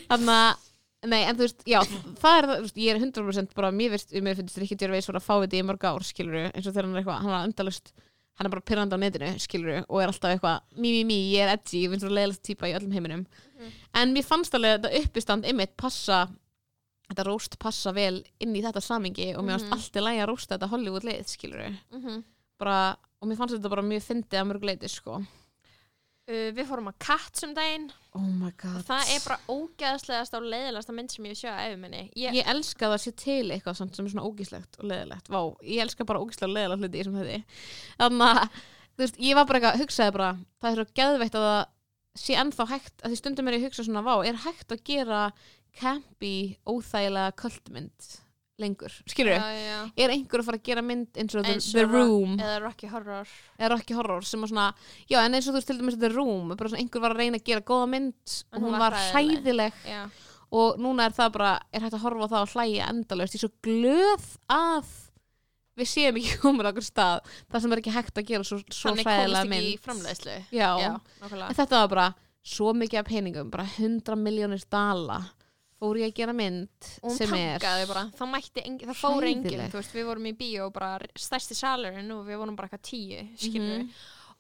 Þannig 0.09 0.33
að, 0.39 0.65
nei, 1.13 1.21
en 1.29 1.37
þú 1.37 1.45
veist, 1.45 1.63
já, 1.69 1.79
það 2.23 2.39
er 2.39 2.49
það, 2.51 2.65
veist, 2.65 2.81
ég 2.81 2.95
er 2.95 3.03
100% 3.05 3.55
bara, 3.61 3.71
mér 3.75 3.95
finnst, 3.95 4.17
mér 4.25 4.41
finnst 4.41 4.75
Gervais 4.81 5.09
var 5.11 5.21
að 5.21 5.29
fá 5.29 5.35
þetta 5.45 5.61
í 5.61 5.63
mörg 5.69 5.87
ár, 5.91 6.09
skilur 6.09 6.41
eins 6.49 6.65
og 6.67 6.73
þegar 6.73 6.89
hann 6.89 6.97
er 6.97 7.03
eitthvað, 7.03 7.23
hann 7.25 7.35
er 7.37 7.49
endalust, 7.51 7.93
hann 8.35 8.49
er 8.49 8.55
bara 8.57 8.67
pyrrandi 8.67 8.97
á 8.97 8.99
netinu, 8.99 9.29
skilur 9.39 9.85
og 9.85 10.01
er 10.03 10.11
alltaf 10.11 10.33
eitthvað, 10.35 10.65
mí, 10.75 10.91
mí, 10.91 11.03
mí, 11.07 11.19
ég 11.37 11.45
er 11.45 11.53
edgy, 11.55 11.85
ég 11.85 11.93
finnst 11.93 12.09
það 12.09 12.17
leiðilegt 12.19 12.43
típa 12.49 12.67
í 12.71 12.75
öllum 12.75 12.97
heiminum. 12.97 13.27
Mhm. 13.61 13.75
En 14.01 14.15
mér 14.17 14.27
fannst 14.27 14.57
alveg 14.57 14.81
þetta 14.81 15.05
uppistand 15.05 15.47
ymmit 15.53 15.77
passa, 15.79 16.25
þetta 17.11 17.25
róst 17.29 17.59
passa 17.59 17.93
vel 17.93 18.25
inn 18.41 18.55
í 18.57 18.63
þetta 18.65 18.81
samingi 18.83 19.35
og 19.37 19.45
mér 19.45 19.59
fannst 19.59 19.69
Mhm. 19.71 19.73
allt 19.79 19.93
í 20.01 20.05
lægi 20.07 20.23
að 20.25 20.29
rósta 20.33 20.57
þetta 20.59 20.69
Hollywood 20.71 21.03
leið, 21.05 21.25
skilur 21.29 21.79
Mhm. 21.93 22.25
bara, 22.59 22.97
og 23.21 23.29
mér 23.29 23.37
fannst 23.37 23.55
þetta 23.59 23.71
bara 23.71 23.83
mjög 23.83 24.03
fyndið 24.03 24.41
að 24.41 24.47
mörg 24.53 24.63
leiti, 24.65 24.89
sko. 24.89 25.25
Uh, 26.27 26.49
við 26.57 26.65
fórum 26.65 26.87
að 26.89 26.95
katt 27.05 27.37
sem 27.37 27.51
daginn 27.53 27.91
Oh 28.17 28.21
my 28.23 28.47
og 28.49 28.57
god. 28.57 28.85
það 28.87 29.11
er 29.13 29.21
bara 29.27 29.41
ógeðslegast 29.53 30.33
og 30.39 30.43
leiðilegasta 30.49 30.95
mynd 30.97 31.11
sem 31.13 31.25
ég 31.27 31.35
hef 31.35 31.41
sjöð 31.43 31.59
að 31.59 31.73
efminni. 31.75 32.01
Ég, 32.17 32.33
Ég 32.39 32.47
elska 32.49 32.87
það 32.89 32.95
að 32.95 33.03
sé 33.03 33.13
til 33.21 33.51
eitthvað 33.53 33.77
sem 33.77 33.89
er 33.89 34.09
svona 34.09 34.25
ógíslegt 34.25 34.79
og 34.79 34.85
leðilegt. 34.89 35.29
Vá, 35.29 35.41
ég 35.61 35.83
elska 35.85 36.07
bara 36.09 36.21
ógíslega 36.25 36.49
og 36.49 36.55
leðilega 36.57 36.81
hluti 36.81 37.03
þessum 37.03 37.19
þetta. 37.21 37.45
Þannig 38.01 38.39
að, 38.41 38.49
þú 38.97 39.05
veist, 39.05 39.19
ég 39.21 39.35
var 39.35 39.45
bara 39.45 39.61
eitthvað, 39.61 39.81
hugsaði 39.85 40.13
bara, 40.17 40.31
það 40.63 40.71
er 40.73 40.81
svo 40.81 40.87
geðveitt 41.03 41.35
að 41.43 41.67
sé 42.17 42.35
ennþá 42.41 42.69
hægt, 42.73 42.97
að 43.05 43.11
því 43.13 43.17
stundum 43.21 43.49
er 43.49 43.53
ég 43.53 43.61
að 43.61 43.69
hugsa 43.69 43.85
svona, 43.85 44.05
vá, 44.09 44.15
er 44.25 44.41
hægt 44.47 44.69
að 44.73 44.85
gera 44.89 45.21
campy, 45.81 46.35
óþægilega 46.69 47.33
kvöldmynd 47.41 48.11
lengur, 48.63 48.93
skilur 49.11 49.33
já, 49.35 49.43
já, 49.51 49.63
já. 49.67 49.79
Er 49.99 50.13
einhver 50.15 50.39
að 50.39 50.47
fara 50.47 50.59
að 50.61 50.67
gera 50.69 50.83
mynd 50.87 51.17
eins 51.19 51.35
og 51.35 51.43
The, 51.43 51.55
Eins 51.57 51.73
the 51.75 51.83
Ro- 51.89 52.05
Room 52.05 52.37
Eða 52.39 52.61
Rocky 52.63 52.87
Horror. 52.87 53.31
eða 53.59 53.71
Rocky 53.73 53.97
Horror 53.99 54.23
sem 54.29 54.45
var 54.45 54.53
svona, 54.53 54.67
já 55.11 55.19
en 55.27 55.35
eins 55.35 55.49
og 55.49 55.57
þú 55.57 55.59
veist 55.59 55.71
til 55.73 55.81
dæmis 55.81 55.97
The 55.99 56.11
Room, 56.15 56.53
bara 56.55 56.71
svona 56.71 56.85
einhver 56.85 57.03
var 57.03 57.17
að 57.17 57.25
reyna 57.25 57.41
að 57.41 57.49
gera 57.51 57.65
góða 57.67 57.89
mynd 57.91 58.37
og 58.53 58.61
hún 58.63 58.69
hún 58.71 58.79
var 58.85 58.95
hræðileg. 59.11 59.81
Já. 59.91 60.05
og 60.55 60.79
núna 60.79 61.09
er 61.09 61.17
það 61.19 61.33
bara, 61.35 61.51
er 61.75 61.83
hægt 61.83 61.97
að 61.99 62.05
horfa 62.07 62.29
á 62.31 62.33
það 62.37 62.45
og 62.47 62.53
hlæja 62.55 62.89
endalaust, 62.95 63.35
ég 63.35 63.43
er 63.43 63.49
svo 63.49 63.53
glöð 63.67 64.29
að 64.55 64.93
við 65.75 65.91
séum 65.91 66.21
ekki 66.23 66.39
komin 66.45 66.63
á 66.63 66.71
okkur 66.71 66.87
stað 66.87 67.33
það 67.51 67.65
sem 67.65 67.73
er 67.75 67.83
ekki 67.83 67.97
hægt 67.99 68.21
að 68.23 68.29
gera 68.31 68.47
svo, 68.47 68.61
svo 68.71 68.93
Þannig 68.95 69.09
hræðilega 69.11 69.41
komist 69.43 69.51
ekki 69.51 69.65
í 69.67 69.73
mynd 69.75 69.87
framleiðslu 69.89 70.37
Já. 70.55 70.71
nákvæmlega 71.19 71.49
en 71.51 71.59
þetta 71.59 71.81
var 71.83 71.89
bara 71.97 72.07
svo 72.55 72.71
mikið 72.79 73.01
af 73.03 73.09
peningum 73.11 73.51
bara 73.51 73.67
100 73.81 74.15
miljónir 74.23 74.63
dala 74.71 75.19
fór 75.85 76.01
ég 76.01 76.11
að 76.11 76.17
gera 76.23 76.35
mynd 76.41 76.91
og 77.03 77.11
hún 77.11 77.17
sem 77.21 77.35
er 77.39 77.59
tankaði 77.59 77.89
bara, 77.93 78.05
það 78.19 78.31
mætti 78.35 78.65
engin, 78.65 78.89
það 78.91 79.01
fór 79.05 79.27
engin 79.31 79.51
Hræðileg. 79.51 79.73
þú 79.75 79.81
veist, 79.83 79.97
við 80.01 80.09
vorum 80.11 80.31
í 80.31 80.37
bíó 80.41 80.71
bara 80.73 80.93
stærsti 81.17 81.55
salurinn 81.61 82.11
og 82.17 82.25
við 82.27 82.41
vorum 82.41 82.57
bara 82.57 82.69
eitthvað 82.69 82.89
tíu 82.91 83.27
skilur 83.39 83.83
Mhm. 83.85 83.91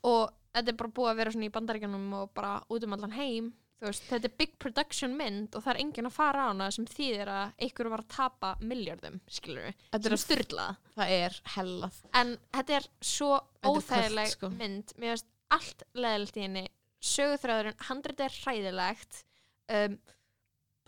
og 0.04 0.32
þetta 0.54 0.68
er 0.72 0.80
bara 0.80 0.90
búið 0.96 1.10
að 1.12 1.16
vera 1.20 1.30
svona 1.34 1.46
í 1.50 1.52
bandaríkjanum 1.58 2.12
og 2.22 2.34
bara 2.34 2.56
út 2.70 2.84
um 2.84 2.92
allan 2.96 3.12
heim 3.18 3.52
þú 3.82 3.88
veist, 3.90 4.04
þetta 4.08 4.24
er 4.30 4.34
big 4.38 4.52
production 4.58 5.16
mynd 5.18 5.56
og 5.58 5.64
það 5.64 5.74
er 5.74 5.80
engin 5.82 6.06
að 6.08 6.12
fara 6.14 6.44
á 6.46 6.48
hana 6.52 6.70
sem 6.72 6.86
þýðir 6.86 7.28
að 7.28 7.52
einhver 7.60 7.90
var 7.90 8.00
að 8.04 8.08
tapa 8.14 8.56
miljardum 8.62 9.20
skilur 9.28 9.66
við, 9.66 9.74
Þetta 9.92 10.02
sem 10.02 10.12
er 10.12 10.16
er 10.16 10.22
styrlað 10.24 10.76
það 10.96 11.10
er 11.18 11.40
hellað. 11.56 11.98
En 12.14 12.38
þetta 12.54 12.76
er 12.78 12.86
svo 13.02 13.32
er 13.34 13.68
óþægileg 13.68 14.24
köld, 14.30 14.36
sko. 14.38 14.48
mynd. 14.50 14.94
Mér 14.96 15.10
finnst 15.18 15.26
allt 15.50 15.82
leðilegt 15.94 16.36
í 16.38 16.44
henni. 16.46 16.68
Sögurþröðurinn, 17.04 17.76
handrit 17.90 18.20
er 18.24 18.30
hræðilegt. 18.44 19.24
Um, 19.68 19.98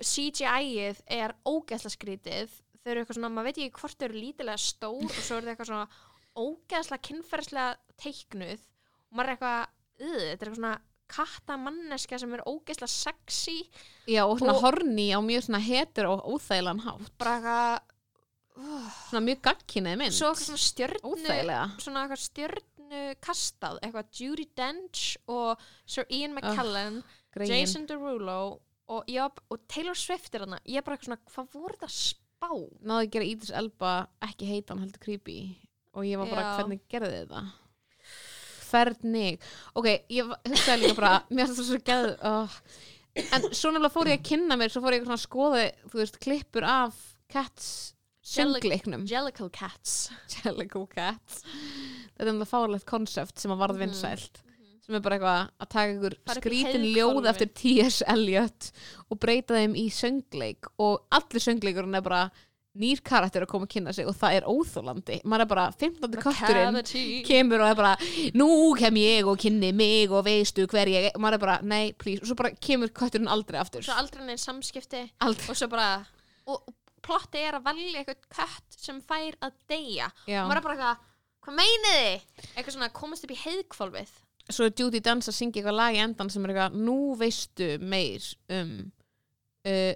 CGI-ið 0.04 1.00
er 1.06 1.34
ógeðslega 1.48 1.94
skrítið. 1.96 2.50
Þau 2.82 2.90
eru 2.92 3.00
eitthvað 3.02 3.16
svona, 3.18 3.30
maður 3.32 3.48
veit 3.50 3.58
ekki 3.62 3.80
hvort 3.80 3.98
þau 3.98 4.04
eru 4.08 4.20
lítilega 4.20 4.58
stór 4.62 5.06
og 5.06 5.16
svo 5.22 5.38
eru 5.38 5.46
þau 5.46 5.52
eitthvað 5.54 5.70
svona 5.70 5.88
ógeðslega 6.36 7.06
kynferðslega 7.08 7.70
teiknuð. 8.02 8.60
Og 9.10 9.16
maður 9.16 9.28
er 9.28 9.36
eitthvað, 9.36 9.66
"Ugh, 10.00 10.20
þetta 10.20 10.30
er 10.30 10.36
eitthvað 10.36 10.60
svona 10.60 10.74
kattamanneska 11.08 12.18
sem 12.18 12.34
er 12.34 12.42
ógeðslega 12.46 12.88
sexy. 12.90 13.58
Já 14.08 14.24
og 14.26 14.38
svona 14.40 14.54
Og- 14.54 14.62
horni 14.62 15.08
á 15.14 15.20
mjög 15.22 15.44
svona 15.46 15.60
hetur 15.62 16.06
og 16.10 16.24
óþægilegan 16.26 16.82
hátt. 16.82 17.10
Bara 17.18 17.36
eitthvað 17.40 17.80
uh, 18.56 18.90
svona 19.10 19.24
mjög 19.26 19.40
gagkinnið 19.42 19.98
mynd. 19.98 20.12
Svo 20.12 20.30
eitthvað 20.30 20.48
svona 20.50 20.64
stjörnu 20.66 21.00
óþægilega. 21.10 21.80
svona 21.80 22.02
eitthvað 22.04 22.24
stjörnu 22.28 23.14
kastað. 23.20 23.78
Eitthvað 23.82 24.20
Judi 24.20 24.48
Dench 24.56 25.16
og 25.28 25.58
Sir 25.86 26.04
Ian 26.10 26.34
McKellen. 26.34 27.02
Jason 27.36 27.86
Derulo 27.86 28.60
og, 28.92 29.04
já, 29.10 29.24
og 29.26 29.62
Taylor 29.68 29.98
Swift 29.98 30.34
er 30.34 30.44
hana 30.46 30.60
ég 30.64 30.80
er 30.80 30.86
bara 30.86 30.96
eitthvað 30.96 31.10
svona, 31.10 31.32
hvað 31.32 31.54
voru 31.56 31.76
þetta 31.76 31.92
spá? 31.94 32.50
Náði 32.86 33.06
að 33.06 33.12
gera 33.14 33.28
Ídris 33.30 33.54
Elba 33.60 33.94
ekki 34.26 34.50
heitan 34.50 34.82
heldur 34.82 35.02
creepy. 35.02 35.38
Og 35.96 36.06
ég 36.06 36.20
var 36.20 36.30
bara 36.30 36.44
Já. 36.44 36.50
hvernig 36.60 36.82
gerði 36.92 37.22
þetta? 37.22 37.42
Hvernig? 38.66 39.48
Ok, 39.78 39.88
ég 40.12 40.30
hugsaði 40.44 40.78
líka 40.82 40.98
bara 41.00 41.12
mér 41.32 41.48
finnst 41.48 41.62
það 41.62 41.68
svo 41.70 41.82
geð 41.90 42.08
oh. 42.30 42.56
en 43.24 43.50
svo 43.50 43.72
nefnilega 43.72 43.94
fór 43.96 44.12
ég 44.12 44.20
að 44.20 44.26
kynna 44.30 44.60
mér 44.60 44.74
svo 44.74 44.84
fór 44.84 44.98
ég 44.98 45.06
að 45.08 45.22
skoða 45.22 45.66
þú 45.86 46.02
veist, 46.02 46.18
klippur 46.22 46.66
af 46.68 47.02
Cats 47.32 47.70
söngleiknum. 48.26 49.06
Jellicle 49.06 49.50
Cats. 49.54 50.10
Jellicle 50.34 50.86
Cats. 50.90 51.42
Þetta 51.46 52.26
er 52.26 52.32
um 52.32 52.42
það 52.42 52.52
fárlegt 52.52 52.88
konsept 52.88 53.42
sem 53.42 53.54
að 53.54 53.62
varð 53.62 53.82
vinsælt 53.82 54.45
sem 54.86 54.96
er 54.98 55.02
bara 55.02 55.18
eitthvað 55.18 55.38
að 55.64 55.70
taka 55.74 55.94
ykkur 55.96 56.18
skrítin 56.38 56.88
ljóð 56.94 57.30
eftir 57.32 57.52
T.S. 57.58 58.02
Eliot 58.06 58.68
og 59.10 59.18
breyta 59.22 59.58
þeim 59.58 59.74
í 59.78 59.88
söngleik 59.90 60.68
og 60.78 61.06
allir 61.16 61.42
söngleikurinn 61.42 61.98
er 61.98 62.04
bara 62.06 62.26
nýr 62.76 63.00
karakter 63.06 63.44
að 63.44 63.50
koma 63.50 63.66
að 63.66 63.72
kynna 63.72 63.92
sig 63.96 64.06
og 64.08 64.16
það 64.18 64.36
er 64.38 64.46
óþólandi 64.50 65.18
maður 65.24 65.44
er 65.46 65.50
bara 65.52 65.66
15. 65.72 66.16
kötturinn 66.22 66.76
Cavity. 66.76 67.04
kemur 67.26 67.64
og 67.64 67.70
er 67.72 67.78
bara 67.78 67.92
nú 68.36 68.48
kem 68.78 68.98
ég 69.00 69.30
og 69.30 69.40
kynni 69.40 69.72
mig 69.76 70.12
og 70.12 70.26
veistu 70.26 70.66
hver 70.70 70.90
ég 70.92 71.08
maður 71.16 71.38
er 71.38 71.44
bara 71.46 71.56
nei 71.64 71.94
please 71.96 72.22
og 72.22 72.30
svo 72.30 72.38
bara 72.38 72.52
kemur 72.68 72.92
kötturinn 72.96 73.30
aldrei 73.32 73.58
aftur 73.62 73.86
svo 73.86 73.96
aldrei 73.96 74.26
neinn 74.28 74.42
samskipti 74.42 75.06
aldrei 75.24 75.48
og 75.54 75.58
svo 75.58 75.70
bara 75.72 75.88
og, 76.46 76.68
plotti 77.06 77.38
er 77.38 77.54
að 77.54 77.68
velja 77.68 78.02
eitthvað 78.02 78.22
kött 78.34 78.78
sem 78.82 79.00
fær 79.08 79.36
að 79.46 79.52
deyja 79.70 80.08
Já. 80.26 80.42
og 80.42 80.48
maður 80.50 80.58
er 80.58 80.64
bara 80.64 80.76
eitthvað, 80.76 81.10
hvað 81.46 81.58
meinið 81.60 81.98
þið? 82.00 82.48
eitthvað 82.52 82.74
svona 82.76 82.92
komast 83.00 83.26
upp 83.26 83.34
í 83.34 83.42
heiðkvolfið 83.44 84.14
svo 84.48 84.68
er 84.68 84.74
Judy 84.78 85.00
Dance 85.02 85.30
að 85.32 85.38
syngja 85.38 85.60
eitthvað 85.60 85.78
lag 85.80 85.96
í 85.96 86.02
endan 86.04 86.30
sem 86.32 86.44
er 86.46 86.54
eitthvað 86.54 86.78
nú 86.86 86.98
veistu 87.18 87.70
meir 87.82 88.26
um 88.52 88.76
uh, 89.66 89.94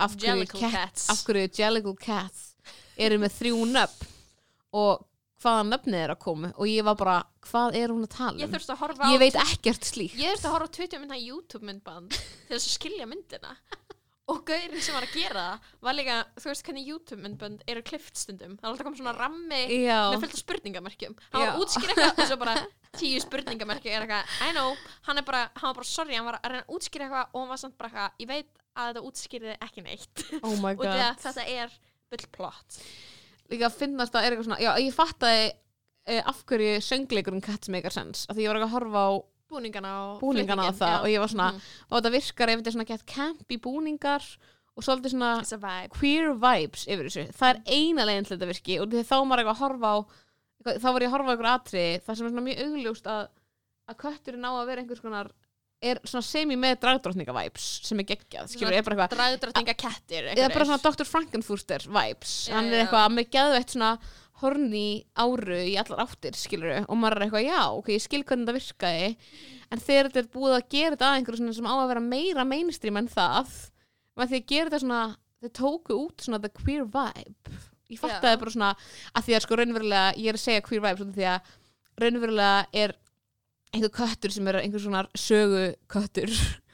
af 0.00 0.16
hverju 0.16 0.46
Cats. 0.54 1.10
af 1.12 1.22
hverju 1.26 1.50
Jellicle 1.58 1.96
Cats 2.00 2.54
eru 2.96 3.20
með 3.20 3.36
þrjú 3.36 3.66
nöfn 3.68 4.10
og 4.80 5.06
hvaða 5.40 5.66
nöfnið 5.70 6.02
er 6.04 6.12
að 6.12 6.20
koma. 6.20 6.50
Og 6.60 6.68
ég 6.68 6.84
var 6.84 6.96
bara, 7.00 7.16
hvað 7.48 7.76
er 7.80 7.92
hún 7.92 8.04
að 8.04 8.12
tala 8.14 8.40
ég 8.40 8.48
um? 8.48 8.54
þurfti 8.54 8.74
að 8.74 8.82
horfa 8.82 9.08
á 9.08 9.12
Ég 9.12 9.22
veit 9.22 9.38
ekkert 9.40 9.86
slíkt. 9.88 10.18
Ég 10.20 10.34
þurfti 10.34 10.48
að 10.48 10.54
horfa 10.56 10.68
á 10.68 10.76
20 10.76 11.00
mynda 11.02 11.20
YouTube 11.20 11.66
myndband 11.66 12.12
til 12.16 12.54
þess 12.54 12.66
að 12.68 12.74
skilja 12.74 13.08
myndina 13.08 13.54
og 14.30 14.42
gaurinn 14.48 14.84
sem 14.84 14.96
var 14.96 15.06
að 15.06 15.16
gera 15.16 15.44
það 15.58 15.86
var 15.88 15.96
líka, 15.98 16.16
þú 16.38 16.50
veist 16.50 16.66
hvernig 16.68 16.90
YouTube 16.90 17.20
myndband 17.24 17.64
eru 17.70 17.82
klift 17.86 18.20
stundum, 18.20 18.56
það 18.60 18.66
er 18.66 18.72
alltaf 18.72 18.88
komið 18.88 19.02
svona 19.02 19.14
rammi 19.18 19.60
Já, 19.74 19.98
með 20.12 20.24
fullt 20.24 20.36
af 20.36 20.42
spurningamerkjum. 20.44 21.18
Hann 21.34 21.46
var 21.46 21.60
útskýra 21.64 21.96
eitthvað 21.96 22.24
og 22.24 22.30
svo 22.30 22.40
bara 22.44 22.56
tíu 23.00 23.20
spurningamerki 23.22 23.92
er 23.92 24.06
eitthvað, 24.06 24.34
I 24.48 24.54
know. 24.56 24.74
Hann 25.08 25.20
er 25.22 25.26
bara, 25.26 25.44
hann 25.58 25.70
var 25.70 25.78
bara 25.80 25.90
sorry, 25.90 26.16
hann 26.18 26.28
var 26.28 26.40
að 26.40 26.54
reyna 26.54 26.64
að 26.66 26.74
útskýra 26.78 27.06
eitthvað 27.06 27.30
og 27.30 27.44
hann 27.44 27.52
var 27.54 27.62
samt 27.62 27.78
bara 27.80 27.90
eitthvað, 27.90 28.18
ég 28.24 28.30
veit 28.30 28.50
að 28.70 28.90
þetta 28.90 29.06
útskýrði 29.10 29.56
ekki 29.66 29.86
neitt. 29.86 30.26
Oh 30.40 30.56
my 30.62 30.74
og 30.80 30.86
þetta 31.24 31.46
er 31.46 31.80
bullplott 32.10 32.80
Líka 33.50 33.66
að 33.66 33.80
finnast 33.80 34.14
að 34.14 34.26
er 34.26 34.34
eitthvað 34.34 34.48
svona 34.48 34.62
Já, 34.62 34.70
ég 34.78 34.94
fattaði 34.94 35.46
uh, 35.50 36.22
af 36.30 36.42
hverju 36.48 36.78
söngleikurinn 36.86 37.44
Cats 37.44 37.70
make 37.72 37.88
a 37.88 37.94
sense 37.94 38.26
af 38.30 38.36
því 38.36 38.46
ég 38.46 38.52
var 38.52 38.60
ekki 38.60 38.68
að 38.68 38.76
horfa 38.76 39.04
á 39.06 39.10
búningana 39.50 39.92
og 40.06 40.20
búningana 40.22 40.68
flutninginn, 40.70 40.78
það 40.80 40.94
já. 40.94 41.00
og 41.02 41.08
ég 41.12 41.20
var 41.24 41.28
svona, 41.34 41.48
Mhm. 41.52 41.60
og 41.90 41.98
þetta 42.02 42.12
virkar 42.16 42.48
ef 42.54 42.58
þetta 42.60 42.66
er 42.72 42.76
svona 42.78 42.86
gett 42.92 43.06
camp 43.06 43.48
í 43.50 43.58
búningar 43.60 44.22
og 44.76 44.84
svolítið 44.86 45.10
svona 45.14 45.32
vibe 45.42 45.90
queer 45.98 46.32
vibes 46.34 46.86
yfir 46.86 47.04
þessu 47.10 47.26
það 47.34 47.50
er 47.50 47.62
eina 47.66 48.06
leginn 48.06 48.24
til 48.26 48.36
þetta 48.38 48.50
virki 48.52 48.80
og 48.80 48.88
þá 48.88 49.16
var 49.28 49.38
eitthvað 49.42 49.56
að 49.56 49.62
horfa 49.64 49.90
á 49.90 49.96
þá 50.80 50.88
var 50.92 51.00
ég 51.00 51.08
að 51.08 51.14
horfa 51.16 51.28
á 51.28 51.32
einhver 51.34 51.52
atriði 51.56 52.00
það 52.06 52.16
sem 52.16 52.26
er 52.26 52.30
svona 52.30 52.46
mjög 52.48 52.64
augljóst 52.66 53.06
að 53.10 53.28
að 53.90 53.96
kötturinn 54.04 54.44
á 54.46 54.52
að 54.54 54.66
vera 54.70 54.80
einhvers 54.84 55.00
konar 55.02 55.30
er 55.82 55.96
svona 56.04 56.22
semi 56.22 56.56
með 56.60 56.76
dragdrottninga 56.82 57.32
vibes 57.32 57.66
sem 57.88 57.98
er 57.98 58.04
geggjað, 58.04 58.52
dragdrottninga 59.16 59.74
kettir 59.80 60.28
eða 60.34 60.52
bara 60.52 60.66
svona 60.68 60.82
Dr. 60.84 61.04
Frankenfurter 61.08 61.86
vibes 61.88 62.34
Já, 62.48 62.54
hann 62.54 62.68
er 62.68 62.84
eitthvað 62.84 63.14
með 63.16 63.30
geðveitt 63.32 63.74
svona 63.74 63.98
horni 64.40 64.84
áru 65.20 65.58
í 65.62 65.74
allar 65.80 66.04
áttir 66.06 66.36
skilur 66.38 66.84
og 66.86 66.98
maður 66.98 67.20
er 67.20 67.26
eitthvað, 67.26 67.46
já, 67.48 67.60
ok, 67.76 67.90
ég 67.94 68.04
skil 68.04 68.22
hvernig 68.24 68.46
þetta 68.48 68.56
virkaði. 68.58 69.10
En 69.70 69.82
þegar 69.84 70.08
þetta 70.10 70.22
er 70.22 70.30
búið 70.34 70.54
að 70.56 70.68
gera 70.74 70.96
þetta 70.96 71.08
að 71.10 71.18
einhverju 71.18 71.40
svona 71.40 71.56
sem 71.58 71.70
á 71.70 71.74
að 71.76 71.90
vera 71.92 72.04
meira 72.04 72.46
mainstream 72.48 73.00
en 73.00 73.10
það 73.10 73.52
með 74.18 74.32
því 74.32 74.40
að 74.40 74.48
gera 74.52 74.70
þetta 74.70 74.82
svona 74.84 75.02
þau 75.40 75.50
tóku 75.60 75.98
út 76.06 76.24
svona 76.24 76.40
the 76.42 76.50
queer 76.52 76.84
vibe. 76.84 77.60
Ég 77.90 78.00
fattaði 78.00 78.34
Já. 78.36 78.40
bara 78.42 78.54
svona 78.54 78.72
að 79.14 79.26
því 79.26 79.36
að 79.36 79.44
sko 79.44 79.58
raunverulega, 79.58 80.10
ég 80.20 80.30
er 80.30 80.38
að 80.38 80.44
segja 80.44 80.66
queer 80.66 80.84
vibe 80.84 81.08
því 81.16 81.28
að 81.30 81.54
raunverulega 82.00 82.66
er 82.84 82.94
einhver 83.74 83.92
köttur 83.94 84.34
sem 84.34 84.50
er 84.50 84.60
einhver 84.60 84.82
svona 84.82 85.04
sögu 85.18 85.64
köttur 85.90 86.30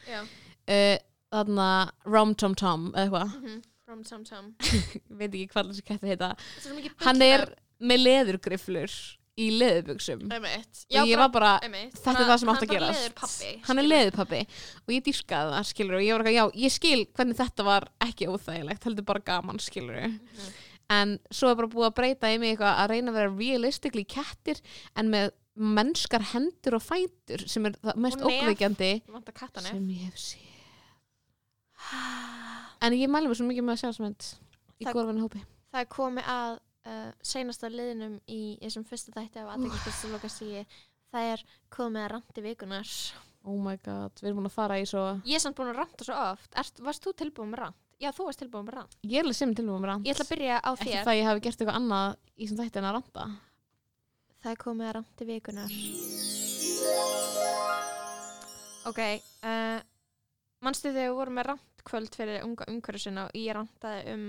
uh, 0.08 0.96
þarna 1.32 1.70
Rom 2.08 2.34
Tom 2.38 2.56
Tom 2.58 2.90
eða 2.94 3.06
eitthvað. 3.06 3.40
Mhm. 3.40 3.64
From 3.86 4.02
Tom 4.02 4.24
Tom 4.26 4.46
ég 4.66 4.96
veit 5.20 5.30
ekki 5.36 5.46
hvað 5.52 5.68
þessi 5.70 5.84
kætti 5.86 6.10
heita. 6.10 6.32
Hann 7.04 7.22
er 7.22 7.44
með- 7.78 8.02
leðurgriflur 8.02 8.90
í 9.38 9.46
Einmitt. 10.32 10.80
og 10.96 11.06
ég 11.10 11.18
var 11.20 11.28
bara, 11.30 11.52
þetta 11.62 12.14
er 12.16 12.24
það 12.30 12.38
sem 12.40 12.50
átt 12.50 12.62
að 12.64 12.72
er 12.72 12.84
leðurpabbi, 12.86 13.50
hann 13.68 13.78
er 13.78 13.84
skilur. 13.84 13.90
leðurpappi 13.92 14.40
og 14.80 14.94
ég 14.96 15.02
dýrkaði 15.06 15.52
það 15.54 15.66
skilur 15.70 15.98
og 15.98 16.04
ég 16.06 16.16
var 16.16 16.24
ekki, 16.24 16.38
já, 16.40 16.46
ég 16.64 16.72
skil 16.72 17.02
hvernig 17.12 17.36
þetta 17.42 17.66
var 17.68 17.86
ekki 18.08 18.30
óþægilegt, 18.32 18.86
heldur 18.88 19.06
bara 19.12 19.20
gaman 19.28 19.60
skilur 19.62 20.00
Mhm. 20.08 20.48
en 20.96 21.18
svo 21.30 21.50
er 21.52 21.54
bara 21.60 21.68
búið 21.68 21.90
að 21.90 21.94
breyta 22.00 22.32
í 22.34 22.40
mig 22.40 22.56
eitthvað 22.56 22.74
að 22.80 22.88
reyna 22.94 23.12
að 23.12 23.18
vera 23.20 23.36
realistically 23.36 24.04
kettir 24.04 24.60
en 24.96 25.10
með 25.12 25.30
mennskar 25.56 26.22
hendur 26.32 26.74
og 26.80 26.82
fætur 26.82 27.46
sem 27.48 27.66
er 27.66 27.72
það 27.84 27.96
mest 27.96 28.18
kattanef. 29.36 29.70
sem 29.70 29.88
ég 29.88 30.00
hef 30.08 30.14
séð 30.16 30.42
en 32.82 32.92
ég 32.96 33.08
mæli 33.10 33.28
mér 33.30 33.38
svo 33.38 33.46
mikið 33.48 33.64
með 33.66 33.76
að 33.76 33.80
sjá 33.82 33.92
sem 33.96 34.04
mynd 34.06 34.26
í 34.80 34.84
Það- 34.84 34.94
góðvinni 34.98 35.22
hópi. 35.24 35.40
Það 35.72 35.80
er 35.84 35.88
komið 35.96 36.28
að 36.32 36.52
uh, 36.86 37.12
seinasta 37.22 37.70
liðnum 37.72 38.18
í 38.28 38.40
þessum 38.62 38.84
fyrsta 38.88 39.14
þætti 39.16 39.42
af 39.42 39.54
aðeinsbyrstu 39.54 40.12
lokastígi 40.12 40.66
Það 41.14 41.30
er 41.32 41.42
komið 41.72 42.02
að 42.02 42.10
randi 42.16 42.42
vikunar 42.42 42.88
oh 43.46 43.58
my 43.62 43.76
god, 43.78 44.12
við 44.20 44.26
erum 44.28 44.40
búin 44.42 44.48
að 44.50 44.56
fara 44.56 44.76
í 44.82 44.86
svo 44.90 45.04
Ég 45.24 45.38
er 45.38 45.42
samt 45.44 45.56
búin 45.56 45.70
að 45.70 45.78
ranta 45.78 46.04
svo 46.04 46.16
oft. 46.18 46.50
Erst, 46.58 46.80
Varst 46.82 47.04
þú 47.06 47.12
tilbúin 47.16 47.52
með 47.54 47.60
rant? 47.62 47.76
Já, 48.02 48.10
þú 48.12 48.26
varst 48.26 48.40
tilbúin 48.42 48.66
með 48.66 48.74
rant. 48.76 48.96
Ég 49.06 49.16
er 49.20 49.24
alveg 49.24 49.36
sem 49.38 49.54
tilbúin 49.56 49.80
með 49.80 49.88
rant. 49.92 50.04
Ég 50.06 50.12
ætla 50.16 50.26
að 50.26 50.32
byrja 50.34 50.56
á 50.60 50.70
þér. 50.76 50.98
það 51.06 51.12
að 51.12 51.16
ég 51.20 51.28
hafi 51.30 51.44
gert 51.46 51.60
eitthvað 51.62 51.78
annað 51.78 52.16
í 52.36 52.48
sem 52.50 52.58
þætti 52.58 52.80
en 52.82 52.88
að 52.90 52.96
ranta. 52.98 53.26
Það 54.42 54.50
er 54.52 54.60
komið 54.66 54.86
að 54.90 54.94
randi 54.98 55.28
vikunar 55.30 55.70
Ok 58.86 59.00
uh, 59.02 59.78
Manstu 60.62 60.90
þegar 60.92 61.08
við 61.10 61.16
vorum 61.18 61.38
með 61.40 61.48
rantkvöld 61.86 62.14
fyrir 62.14 62.44
unga 62.44 62.66
umhverfisina 62.68 63.26
og 63.28 63.36
ég 63.38 63.54
rantaði 63.54 64.14
um 64.14 64.24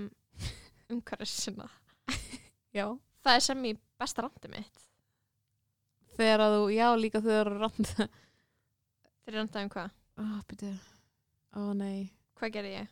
umhverfisina 0.94 1.68
Já. 2.74 2.86
Það 3.24 3.34
er 3.34 3.42
sem 3.42 3.64
í 3.64 3.72
besta 3.98 4.22
randi 4.22 4.50
mitt 4.52 4.84
Þegar 6.18 6.42
að 6.42 6.54
þú, 6.54 6.62
já 6.74 6.86
líka 6.98 7.20
þegar 7.22 7.48
þú 7.52 7.58
ranta. 7.62 8.06
Þegar 9.22 9.34
ég 9.34 9.36
rantaði 9.38 9.66
um 9.66 9.70
hvað? 9.70 9.90
Oh, 11.54 11.68
nei. 11.78 12.08
Hvað 12.38 12.54
gerði 12.56 12.72
ég? 12.74 12.88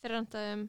þeir 0.00 0.12
randaðum 0.14 0.62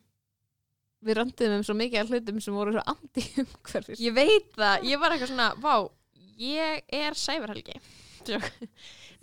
Við 1.05 1.17
rönduðum 1.19 1.59
um 1.59 1.63
svo 1.67 1.75
mikið 1.77 1.99
af 2.01 2.11
hlutum 2.11 2.37
sem 2.41 2.55
voru 2.55 2.71
svo 2.73 2.81
anti-umhverfis. 2.89 3.99
Ég 4.01 4.15
veit 4.15 4.47
það, 4.55 4.85
ég 4.89 4.99
var 4.99 5.13
eitthvað 5.13 5.29
svona, 5.29 5.49
vá, 5.61 5.73
ég 6.41 6.95
er 6.97 7.17
sæfarhelgi. 7.19 7.75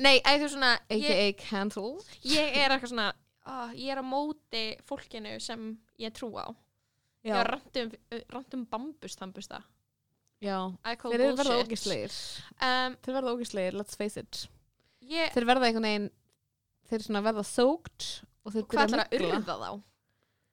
Nei, 0.05 0.21
æ, 0.23 0.31
svona, 0.47 0.77
ég, 0.95 1.11
A.k.a. 1.11 1.33
cancel. 1.43 1.97
ég 2.29 2.55
er 2.61 2.71
eitthvað 2.77 2.93
svona, 2.93 3.09
ó, 3.47 3.71
ég 3.75 3.93
er 3.95 4.01
á 4.03 4.05
móti 4.07 4.65
fólkinu 4.89 5.37
sem 5.43 5.73
ég 6.01 6.15
trú 6.17 6.33
á. 6.39 6.47
Ég 7.23 7.37
var 7.37 7.53
randum, 7.55 7.93
randum 8.35 8.65
bambus 8.71 9.15
þambusta. 9.19 9.63
Já. 10.43 10.57
Þeir 10.83 11.21
eru 11.21 11.37
verða 11.39 11.61
ógislegir. 11.63 12.17
Um, 12.59 12.97
Þeir 13.05 13.15
verða 13.15 13.35
ógislegir, 13.37 13.79
let's 13.79 13.99
face 13.99 14.19
it. 14.19 14.43
ég, 15.07 15.31
Þeir 15.35 15.47
verða 15.47 15.69
einhvern 15.69 15.87
veginn, 15.87 16.11
þeir 16.91 17.07
verða 17.23 17.45
soaked 17.47 18.09
og 18.43 18.55
þeir 18.57 18.67
hvað 18.67 18.87
ætlar 18.89 19.05
að 19.07 19.17
urða 19.21 19.59
þá? 19.63 19.71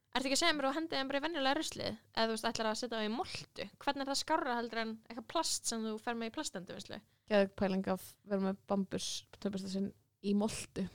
Ertu 0.09 0.25
ekki 0.25 0.37
að 0.37 0.41
segja 0.41 0.53
mér 0.57 0.65
að 0.65 0.71
þú 0.71 0.77
hendið 0.79 0.97
þeim 0.99 1.09
bara 1.09 1.19
í 1.19 1.23
venjulega 1.25 1.57
ruslið? 1.57 1.97
Eða 2.13 2.23
þú 2.29 2.33
veist, 2.33 2.45
ætlar 2.49 2.67
að 2.69 2.77
setja 2.79 2.97
það 2.97 3.05
í 3.05 3.11
moltu? 3.13 3.65
Hvernig 3.83 4.03
er 4.03 4.09
það 4.09 4.19
skárra 4.21 4.55
heldur 4.57 4.81
en 4.81 4.93
eitthvað 5.05 5.27
plast 5.33 5.69
sem 5.69 5.83
þú 5.85 5.91
fer 6.01 6.17
með 6.17 6.31
í 6.31 6.33
plastendu, 6.37 6.77
veistlu? 6.77 6.97
Geðug 7.29 7.51
pæling 7.61 7.89
af 7.93 8.07
vera 8.25 8.45
með 8.47 8.63
bambus 8.71 9.09
töpasta 9.37 9.69
sinn 9.69 9.91
í 10.25 10.33
moltu. 10.37 10.85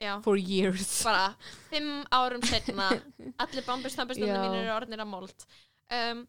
Já. 0.00 0.14
For 0.24 0.38
years. 0.40 1.02
bara 1.04 1.34
fimm 1.68 2.04
árum 2.10 2.44
setna 2.48 2.86
allir 3.42 3.64
bambustambustundum 3.66 4.32
Já. 4.32 4.44
mínir 4.46 4.62
eru 4.64 4.76
orðnir 4.78 5.02
að 5.04 5.10
mold 5.10 5.44
um, 5.92 6.22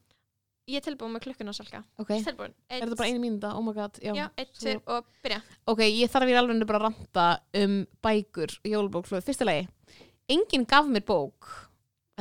ég 0.67 0.81
er 0.81 0.85
tilbúin 0.85 1.15
með 1.15 1.23
klukkuna 1.27 1.53
salka 1.55 1.79
Ok. 2.01 2.11
tilbúin 2.25 2.53
Er 2.67 2.83
þetta 2.83 2.99
bara 2.99 3.09
einu 3.09 3.23
mínúta? 3.23 3.53
Oh 3.55 3.63
my 3.63 3.73
god. 3.77 3.97
Já. 4.03 4.11
já, 4.17 4.27
eitt, 4.35 4.53
tveir 4.59 4.83
og 4.85 5.07
byrja 5.23 5.41
Ok, 5.71 5.85
ég 5.87 6.11
þarf 6.11 6.31
í 6.31 6.37
alveg 6.37 6.67
bara 6.67 6.81
að 6.81 6.87
ranta 6.89 7.27
um 7.63 7.81
bækur 8.03 8.57
í 8.67 8.75
jólubókflöðu. 8.75 9.25
Fyrsta 9.29 9.47
lagi, 9.47 9.67
enginn 10.31 10.67
gaf 10.67 10.91
mér 10.91 11.07
bók 11.07 11.49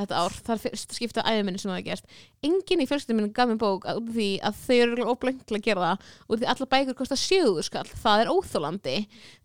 þetta 0.01 0.21
ár, 0.23 0.35
það 0.47 0.55
er 0.55 0.63
fyrst 0.65 0.95
skipta 0.97 1.25
minni 1.45 1.61
sem 1.61 1.71
það 1.71 1.81
er 1.81 1.87
gert. 1.89 2.15
Enginn 2.47 2.83
í 2.83 2.87
fjölskyldum 2.89 3.19
minni 3.21 3.35
gaf 3.37 3.51
mér 3.51 3.59
bók 3.61 3.85
út 3.85 3.91
af 3.91 4.15
því 4.15 4.29
að 4.47 4.61
þau 4.63 4.79
eru 4.85 5.09
óblöng 5.13 5.43
til 5.45 5.59
að 5.59 5.67
gera 5.67 5.91
það 5.91 6.07
og 6.27 6.41
því 6.41 6.49
allar 6.53 6.71
bækur 6.75 6.99
kosta 7.01 7.19
sjöðu 7.21 7.65
skall. 7.67 7.91
Það 8.05 8.25
er 8.25 8.33
óþólandi. 8.33 8.97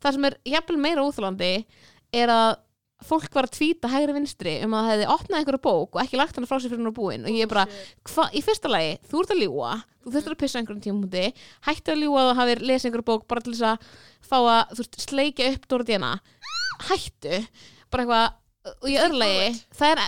Það 0.03 0.17
sem 0.17 0.29
er 0.29 0.37
jafnvel 0.53 0.79
meira 0.85 1.05
óþólandi 1.05 1.51
er 2.13 2.31
að 2.33 2.51
fólk 3.05 3.33
var 3.35 3.47
að 3.49 3.57
tvíta 3.57 3.89
hægri 3.91 4.15
vinstri 4.15 4.53
um 4.65 4.73
að 4.73 4.85
það 4.85 4.93
hefði 4.93 5.09
opnað 5.13 5.39
einhverja 5.39 5.63
bók 5.65 5.97
og 5.97 6.01
ekki 6.01 6.19
lagt 6.19 6.37
hana 6.37 6.47
frá 6.49 6.57
sér 6.57 6.71
fyrir 6.71 6.81
hún 6.81 6.93
á 6.95 6.99
búin. 6.99 7.25
Og 7.27 7.35
ég 7.35 7.45
er 7.45 7.51
bara, 7.51 7.65
hva, 8.13 8.29
í 8.33 8.41
fyrsta 8.45 8.71
lagi, 8.71 8.95
þú 9.09 9.21
ert 9.21 9.33
að 9.35 9.43
ljúa 9.43 9.73
þú 10.05 10.13
þurftur 10.13 10.35
að 10.35 10.41
pissa 10.43 10.61
einhverjum 10.61 10.83
tímúti 10.85 11.25
hættu 11.65 11.93
að 11.93 12.01
ljúa 12.03 12.21
að 12.21 12.29
þú 12.29 12.37
hafir 12.39 12.61
lesið 12.69 12.89
einhverju 12.89 13.07
bók 13.09 13.25
bara 13.29 13.43
til 13.45 13.55
þess 13.55 13.67
að 13.71 13.87
fá 14.25 14.37
að, 14.37 14.61
þú 14.71 14.79
veist, 14.81 14.99
sleikja 15.01 15.49
upp 15.51 15.67
Dóratíana, 15.71 16.11
hættu. 16.89 17.41
Bara 17.93 18.05
eitthvað, 18.05 18.37
og 18.75 18.87
öðru 18.91 19.19
lagi 19.21 19.49
það 19.77 19.91
er, 19.91 20.03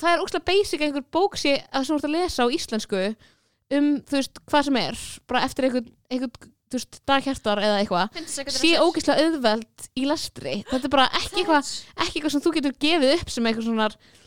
það 0.00 0.10
er 0.12 0.24
ógslag 0.24 0.46
basic 0.50 0.84
einhver 0.86 1.06
bók 1.14 1.38
sé 1.40 1.56
að 1.70 1.88
þú 1.88 1.98
ert 1.98 2.08
að 2.08 2.14
lesa 2.16 2.46
á 2.46 2.54
íslensku 2.58 3.02
um, 3.06 3.90
þú 4.06 4.18
veist, 4.18 4.42
hvað 4.50 4.68
sem 4.68 4.80
er 4.82 5.00
bara 5.30 5.44
eftir 5.46 5.68
einhvern 5.70 6.52
þú 6.66 6.74
veist, 6.78 6.94
daghjartar 7.08 7.60
eða 7.62 7.80
eitthvað 7.82 8.06
sé 8.54 8.70
ógeðslega 8.82 9.22
auðveld 9.26 9.76
í 9.96 10.06
lestri. 10.10 10.54
Þetta 10.70 10.86
er 10.88 10.94
bara 10.96 11.08
ekki 11.20 11.42
eitthvað 11.42 11.64
ekki 12.04 12.14
eitthvað 12.18 12.34
sem 12.34 12.44
þú 12.46 12.50
getur 12.56 12.74
gefið 12.86 13.10
upp 13.16 13.28
sem 13.34 13.44
eitthvað 13.50 13.68
svona 13.68 13.86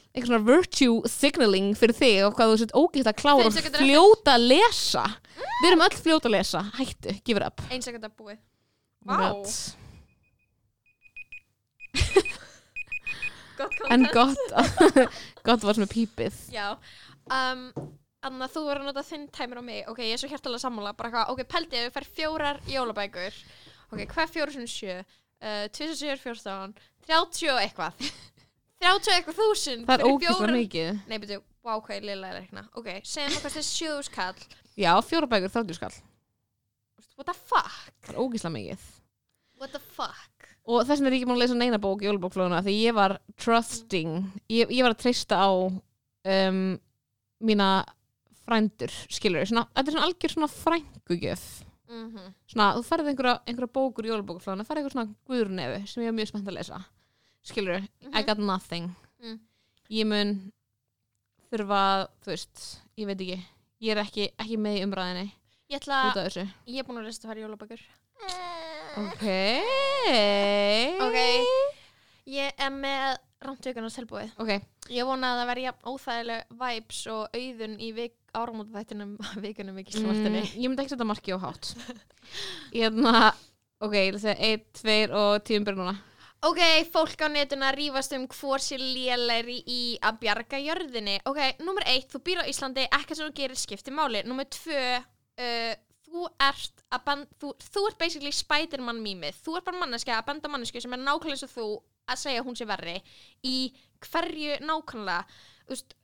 eitthvað 0.09 0.29
svona 0.31 0.47
virtue 0.47 0.97
signaling 1.11 1.67
fyrir 1.77 1.97
þig 1.99 2.19
og 2.25 2.31
hvað 2.37 2.47
þú 2.53 2.57
sett 2.61 2.77
ógeðslega 2.79 3.19
klára 3.19 3.49
og 3.49 3.53
fljóta 3.77 4.29
að 4.37 4.47
lesa. 4.53 5.03
Við 5.59 5.67
erum 5.69 5.85
öll 5.85 5.97
fljóta 5.99 6.25
að 6.29 6.35
lesa, 6.37 6.61
hættu, 6.79 7.11
give 7.27 7.37
it 7.37 7.45
up. 7.45 7.57
Eins 7.69 7.87
og 7.87 7.93
þetta 7.99 8.11
búið. 8.15 8.39
Gott 13.59 13.75
en 13.91 14.05
gott 14.13 14.37
gott 15.47 15.63
var 15.67 15.75
sem 15.75 15.83
er 15.83 15.91
pípið. 15.91 16.35
Já. 16.53 16.67
Um, 17.27 17.65
Anna, 18.27 18.47
þú 18.51 18.65
verður 18.67 18.83
að 18.83 18.89
nota 18.89 19.03
þinn 19.07 19.27
tæmur 19.31 19.61
á 19.61 19.63
mig. 19.63 19.83
Ok, 19.87 20.01
ég 20.03 20.15
er 20.17 20.19
svo 20.19 20.27
hjartalega 20.31 20.63
sammála. 20.65 20.91
Bara 20.97 21.09
eitthvað, 21.09 21.29
ok, 21.31 21.43
ef 21.63 21.85
við 21.85 21.93
fær 21.95 22.07
fjórar 22.17 22.59
jólabækur. 22.67 23.37
Ok, 23.93 24.01
hvað 24.11 24.33
fjóru 24.33 24.55
sinni 24.55 24.67
sjö? 24.71 24.97
Uh, 25.39 25.67
27 25.71 26.19
fjórstán 26.19 26.73
30 27.07 27.53
og 27.53 27.61
eitthvað. 27.63 28.01
30 28.83 29.11
og 29.11 29.15
eitthvað 29.15 29.39
þúsund 29.39 29.87
það 29.87 30.03
er 30.03 30.11
fjórar- 30.25 30.55
mikið. 30.57 30.99
Nei, 31.07 31.17
betur, 31.23 31.43
wow, 31.63 31.79
hvað 31.83 31.95
er 32.01 32.07
lilla 32.09 32.31
er 32.33 32.37
reikna? 32.41 32.65
Ok, 32.75 32.89
segjum 33.07 33.37
að 33.39 33.45
kostið 33.47 33.67
sjöðuskall. 33.69 34.43
Já, 34.79 34.91
fjóra 35.03 35.27
bækur, 35.31 35.51
þáttur 35.55 35.79
skall 35.79 35.95
What 37.19 37.27
the 37.27 37.35
fuck? 37.35 37.89
það 38.05 38.13
er 38.13 38.19
ógeðslega 38.23 38.53
mikið. 38.55 38.83
What 39.59 39.73
the 39.75 39.81
fuck? 39.83 40.27
og 40.69 40.83
þess 40.85 40.99
vegna 41.01 41.09
er 41.09 41.15
ég 41.15 41.21
ekki 41.23 41.27
búin 41.27 41.37
að 41.39 41.41
lesa 41.41 41.55
neina 41.57 41.79
bók 41.81 42.03
í 42.03 42.07
jólubókflóðuna 42.07 42.59
því 42.63 42.73
ég 42.77 42.93
var 42.95 43.15
trusting. 43.41 44.11
Ég, 44.53 44.69
ég 44.69 44.85
var 44.85 44.93
að 44.93 44.99
treysta 45.01 45.39
á 45.41 45.49
um, 45.65 46.59
mína 47.41 47.69
frændur 48.49 48.93
skilur, 49.07 49.47
svona, 49.47 49.65
þetta 49.77 49.85
er 49.85 49.95
svona 49.95 50.07
algjör 50.09 50.35
svona 50.35 50.51
frængugjöf. 50.57 51.47
Mm 51.89 52.29
svona, 52.49 52.69
þú 52.75 52.85
færið 52.85 53.11
einhverja, 53.13 53.35
einhverja 53.45 53.73
bókur 53.79 54.05
í 54.05 54.11
jólubókflóðuna 54.11 54.65
færið 54.67 54.81
einhver 54.83 54.95
svona 54.97 55.13
guðurnefi 55.29 55.87
sem 55.89 56.03
ég 56.03 56.11
er 56.11 56.17
mjög 56.17 56.31
spennt 56.31 56.49
að 56.49 56.57
lesa 56.59 56.83
skilur, 57.45 57.85
I 58.13 58.21
got 58.27 58.37
nothing. 58.37 58.91
Mm. 59.23 59.39
ég 59.89 60.05
mun 60.05 60.35
þurfa, 61.49 61.81
þú 62.21 62.33
veist 62.33 62.65
ég 62.99 63.09
veit 63.09 63.21
ekki, 63.23 63.39
ég 63.85 63.95
er 63.95 64.01
ekki, 64.03 64.29
ekki 64.37 64.59
með 64.61 64.77
í 64.77 64.85
umræðinni 64.85 65.29
Ég 65.69 65.77
ætla, 65.77 65.97
ég 66.65 66.79
er 66.81 66.85
búin 66.87 66.97
að 66.97 67.03
lista 67.05 67.27
að 67.27 67.29
fara 67.29 67.41
jólabækur. 67.43 67.81
Ok. 68.97 69.25
Ok. 71.05 71.17
Ég 72.25 72.63
er 72.65 72.71
með 72.73 73.19
randtökunars 73.45 73.95
tilbúið 73.99 74.33
ok, 74.41 74.51
Ég 74.91 75.05
vona 75.07 75.33
að 75.33 75.39
það 75.41 75.49
verði 75.51 75.71
óþægileg 75.93 76.55
vibes 76.63 77.01
og 77.13 77.37
auðun 77.39 77.77
í 77.79 77.89
vik, 77.95 78.15
áramóta 78.35 78.75
þættinum 78.79 79.15
vikunum 79.45 79.77
í 79.79 79.83
Mm, 79.83 79.87
Gíslamartinni 79.91 80.43
ég 80.55 80.67
myndi 80.67 80.83
ekki 80.85 80.95
setja 80.95 81.07
marki 81.07 81.35
á 81.35 81.39
hátt 81.45 81.73
Hérna 82.75 83.31
Ok, 83.79 83.93
ég 83.95 84.11
vil 84.11 84.21
segja 84.21 84.53
1, 84.59 84.65
2 84.83 84.95
og 85.15 85.33
10 85.47 85.65
byrja 85.67 85.79
núna 85.79 85.95
Ok, 86.47 86.59
fólk 86.91 87.19
á 87.19 87.27
netuna 87.27 87.73
rífast 87.75 88.13
um 88.15 88.23
hvor 88.31 88.61
sér 88.63 88.79
lélæri 88.79 89.57
í 89.67 89.79
að 89.99 90.21
bjarga 90.21 90.59
jörðinni. 90.63 91.17
Ok, 91.27 91.39
nummer 91.59 91.83
eitt, 91.91 92.07
þú 92.13 92.21
býr 92.23 92.39
á 92.39 92.47
Íslandi, 92.47 92.85
ekkert 92.95 93.19
sem 93.19 93.27
þú 93.27 93.33
gerir 93.35 93.59
skipti 93.59 93.91
máli. 93.91 94.21
Nummer 94.23 94.47
tvö, 94.47 94.85
uh, 95.03 95.73
þú 96.07 96.23
ert 96.47 96.85
þú, 97.43 97.51
þú 97.59 97.83
ert 97.89 97.99
basically 97.99 98.31
Spiderman 98.31 99.03
mýmið. 99.03 99.35
Þú 99.43 99.57
ert 99.59 99.67
bara 99.67 99.81
manneski 99.83 100.15
að 100.15 100.29
benda 100.31 100.53
mannesku 100.53 100.79
sem 100.79 100.95
er 100.95 101.03
nákvæmlega 101.03 101.35
eins 101.35 101.43
og 101.49 101.51
þú 101.57 101.67
að 102.13 102.21
segja 102.23 102.43
hún 102.45 102.57
sé 102.59 102.67
verri 102.69 102.97
í 103.45 103.55
hverju 104.09 104.59
nákvæmlega. 104.65 105.25
Þú 105.65 105.75
veist, 105.75 105.95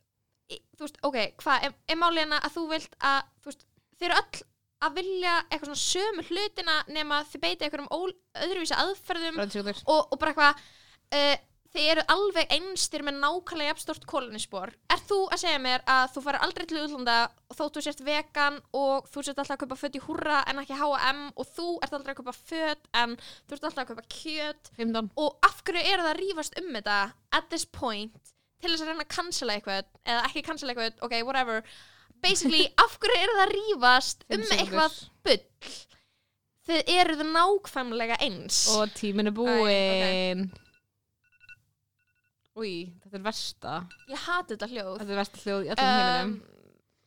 í- 0.52 0.62
þú 0.78 0.86
veist 0.88 1.00
ok, 1.10 1.18
hvað, 1.44 1.64
er, 1.70 1.76
er 1.94 2.00
málið 2.02 2.26
hana 2.28 2.42
að 2.46 2.56
þú 2.58 2.66
vilt 2.74 2.98
að, 3.00 3.22
þú 3.42 3.52
veist, 3.52 3.66
þeir 4.00 4.12
eru 4.12 4.20
öll 4.22 4.44
að 4.86 4.98
vilja 5.00 5.34
eitthvað 5.50 5.70
svona 5.72 5.84
sömu 5.86 6.24
hlutina 6.30 6.74
nema 6.94 7.22
þið 7.32 7.42
beita 7.46 7.66
einhverjum 7.66 7.92
ól, 7.96 8.12
öðruvísi 8.44 8.76
aðferðum 8.78 9.38
og, 9.88 10.02
og 10.12 10.20
bara 10.22 10.34
eitthvað 10.34 10.66
uh, 11.16 11.38
þið 11.76 11.90
eru 11.92 12.04
alveg 12.14 12.54
einstir 12.56 13.04
með 13.06 13.18
nákvæmlega 13.22 13.74
jafnstort 13.74 14.06
kólunisspor 14.10 14.72
er 14.94 15.02
þú 15.10 15.18
að 15.30 15.42
segja 15.44 15.62
mér 15.62 15.84
að 15.92 16.06
þú 16.14 16.24
fara 16.28 16.44
aldrei 16.46 16.66
til 16.70 16.82
útlanda 16.82 17.18
og 17.50 17.58
þótt 17.58 17.80
þú 17.80 17.84
sért 17.86 18.04
vegan 18.08 18.60
og 18.80 19.10
þú 19.12 19.26
sért 19.26 19.42
alltaf 19.42 19.58
að 19.58 19.64
kaupa 19.66 19.80
föt 19.82 19.98
í 20.00 20.04
húrra 20.06 20.44
en 20.50 20.62
ekki 20.64 20.78
H&M 20.80 21.26
og 21.36 21.50
þú 21.56 21.68
ert 21.86 21.98
aldrei 21.98 22.14
að 22.14 22.22
kaupa 22.22 22.36
föt 22.38 22.88
en 23.02 23.18
þú 23.18 23.58
ert 23.58 23.68
alltaf 23.70 23.84
að 23.84 23.92
kaupa 23.92 24.08
kjöt? 24.16 24.72
15 24.80 25.12
og 25.26 25.50
af 25.50 25.60
hverju 25.66 25.84
eru 25.84 26.08
það 26.08 26.14
að 26.14 26.22
rífast 26.24 26.58
um 26.62 26.72
þetta 26.78 27.02
at 27.40 27.52
this 27.52 27.68
point 27.68 28.34
til 28.64 28.72
þess 28.72 28.86
að 28.86 28.92
reyna 28.92 29.06
að 29.06 29.14
cancela 29.14 29.58
eitthvað 29.58 29.90
eða 30.06 30.22
ekki 30.30 30.46
cancela 30.46 30.74
eitthvað, 30.74 31.02
ok, 31.06 31.18
whatever. 31.28 31.66
Basically, 32.24 32.66
af 32.84 32.96
hverju 33.02 33.22
eru 33.22 33.36
það 33.36 33.46
að 33.46 33.56
rífast 33.60 34.26
um 34.32 34.46
eitthvað 34.56 35.00
bull? 35.28 35.42
Þið 36.66 36.94
eru 36.96 37.18
það 37.20 37.34
nákvæmlega 37.36 38.22
eins. 38.26 38.62
Og 38.74 38.94
tíminn 38.98 39.30
er 39.30 39.36
búinn 39.38 40.48
Új, 42.56 42.76
þetta 43.04 43.18
er 43.20 43.24
versta. 43.26 43.78
Ég 44.08 44.28
hati 44.30 44.56
þetta 44.56 44.70
hljóð. 44.72 44.94
Þetta 45.02 45.12
er 45.12 45.20
versta 45.20 45.42
hljóð 45.44 45.66
í 45.66 45.72
öllum 45.74 45.90
heiminum. 45.90 46.36
Um, 46.36 46.56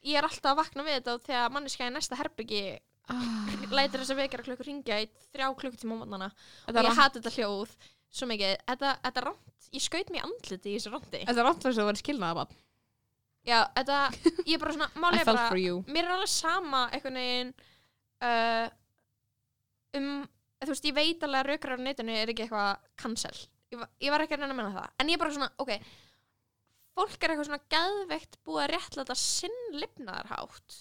ég 0.07 0.19
er 0.19 0.29
alltaf 0.29 0.53
að 0.53 0.61
vakna 0.61 0.85
við 0.87 0.99
þetta 0.99 1.17
þegar 1.27 1.55
manneskja 1.55 1.89
í 1.89 1.95
næsta 1.95 2.19
herbyggi 2.19 2.63
ah, 3.13 3.51
lætir 3.73 4.03
þess 4.03 4.15
að 4.15 4.21
vekjara 4.23 4.47
klukkur 4.47 4.69
ringja 4.69 5.01
í 5.03 5.09
þrjá 5.33 5.49
klukkutíma 5.59 5.99
á 5.99 6.01
mótnana 6.03 6.31
og 6.31 6.79
ég 6.79 7.01
hati 7.01 7.21
þetta 7.21 7.35
hljóð 7.37 7.75
svo 8.09 8.29
mikið, 8.31 8.55
þetta, 8.71 8.95
þetta 9.05 9.23
er 9.23 9.29
rámt 9.29 9.69
ég 9.75 9.85
skaut 9.85 10.15
mér 10.15 10.27
andliti 10.29 10.73
í 10.73 10.79
þessu 10.79 10.95
rándi 10.95 11.23
þetta 11.25 11.43
er 11.43 11.51
fyrir 11.51 11.67
þess 11.67 11.75
að 11.75 11.83
þú 11.83 11.89
verið 11.91 12.03
skilnaða 12.05 12.47
já, 13.49 13.59
þetta, 13.77 13.99
ég 14.45 14.55
er 14.55 14.63
bara 14.65 14.77
svona 14.79 15.13
felt 15.19 15.31
bara, 15.33 15.77
mér 15.93 16.03
er 16.05 16.17
alveg 16.17 16.33
sama 16.33 16.83
einhvern 16.93 17.21
veginn 17.21 17.53
uh, 18.25 18.67
um, 19.99 20.11
þú 20.65 20.73
veist, 20.73 20.89
ég 20.89 20.99
veit 20.99 21.29
alveg 21.29 21.69
að 21.69 21.85
netinu 21.85 22.17
er 22.17 22.33
ekki 22.33 22.47
eitthvað 22.47 22.73
cancel, 23.01 23.37
ég, 23.73 23.79
va- 23.81 23.91
ég 24.01 24.13
var 24.15 24.25
ekki 24.25 24.37
að 24.37 24.43
reyna 24.45 24.55
að 24.55 24.61
menna 24.61 24.75
það. 24.77 24.91
En 25.03 25.11
ég 25.13 25.19
er 25.19 25.23
bara 25.25 25.35
svona, 25.37 25.51
ok 25.65 25.73
fólk 26.99 27.23
er 27.23 27.31
eitthvað 27.31 27.47
svona 27.47 27.67
geðveikt 27.71 28.39
búið 28.47 28.63
að 28.65 28.71
réttlæta 28.73 29.15
sinn 29.19 29.59
lifnaðarhátt. 29.79 30.79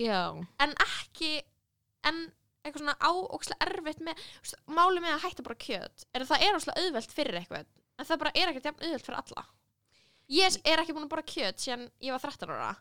Já, 0.00 0.20
en 0.64 0.72
ekki 0.86 1.32
en 2.08 2.20
eitthvað 2.64 2.82
svona 2.82 2.96
áókslega 3.04 3.66
erfitt 3.68 4.00
með 4.04 4.22
máli 4.72 5.02
með 5.04 5.12
að 5.16 5.24
hætta 5.26 5.44
bara 5.46 5.58
kjöt 5.60 6.06
er 6.16 6.24
að 6.24 6.30
það 6.32 6.46
er 6.46 6.56
óslega 6.58 6.82
auðvelt 6.86 7.12
fyrir 7.18 7.38
eitthvað 7.40 7.66
en 8.00 8.08
það 8.08 8.22
bara 8.22 8.32
er 8.34 8.50
ekkert 8.52 8.68
jafn 8.70 8.82
auðvelt 8.86 9.06
fyrir 9.06 9.20
alla. 9.20 9.44
Ég 10.36 10.56
er 10.66 10.82
ekki 10.82 10.96
búin 10.96 11.06
að 11.06 11.12
borða 11.12 11.28
kjöt 11.30 11.62
síðan 11.62 11.84
ég 12.02 12.16
var 12.16 12.24
13 12.24 12.50
ára. 12.56 12.72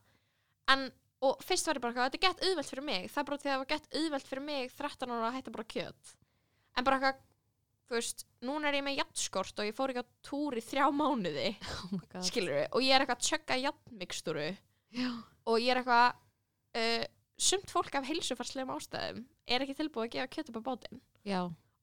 En, 0.74 0.88
og 1.28 1.44
fyrst 1.46 1.68
var 1.70 1.78
ég 1.78 1.84
bara 1.84 1.94
eitthvað, 1.94 2.08
þetta 2.10 2.20
er 2.20 2.26
gett 2.26 2.48
auðvelt 2.48 2.72
fyrir 2.72 2.88
mig. 2.88 3.06
Það 3.14 3.22
er 3.22 3.28
bara 3.30 3.42
því 3.44 3.50
að 3.50 3.54
það 3.54 3.62
var 3.66 3.72
gett 3.76 4.00
auðvelt 4.00 4.32
fyrir 4.32 4.46
mig 4.48 4.74
13 4.80 5.14
ára 5.16 5.28
að 5.30 5.36
hætta 5.38 5.54
borða 5.56 5.72
kjöt. 5.76 6.16
En 6.76 6.88
bara 6.88 6.98
eitthvað, 7.00 7.22
þú 7.90 7.98
veist 7.98 8.24
núna 8.46 8.70
er 8.70 8.80
ég 8.80 8.86
með 8.86 9.00
jafnskort 9.00 9.60
og 9.62 9.68
ég 9.70 9.76
fór 9.78 9.94
ekki 9.94 10.04
á 10.04 10.08
túr 10.26 10.58
í 10.58 10.64
þrjá 10.66 10.86
mánuði, 10.96 11.50
oh 11.86 12.24
skilur 12.26 12.64
og 12.72 12.82
ég 12.86 12.96
er 12.96 13.04
eitthvað 13.06 13.20
að 13.20 13.28
tjögga 13.30 13.60
jafnmikstúru 13.64 14.48
Já. 14.96 15.10
og 15.46 15.60
ég 15.62 15.74
er 15.74 15.82
eitthvað 15.82 16.08
uh, 16.80 17.06
sumt 17.50 17.72
fólk 17.74 17.96
af 18.00 18.08
heilsufarslegum 18.10 18.74
ástæðum 18.78 19.22
er 19.46 19.66
ekki 19.66 19.78
tilbúið 19.78 20.08
að 20.08 20.14
gefa 20.16 20.32
kjöt 20.34 20.52
upp 20.54 20.60
á 20.62 20.68
bátinn. 20.72 21.02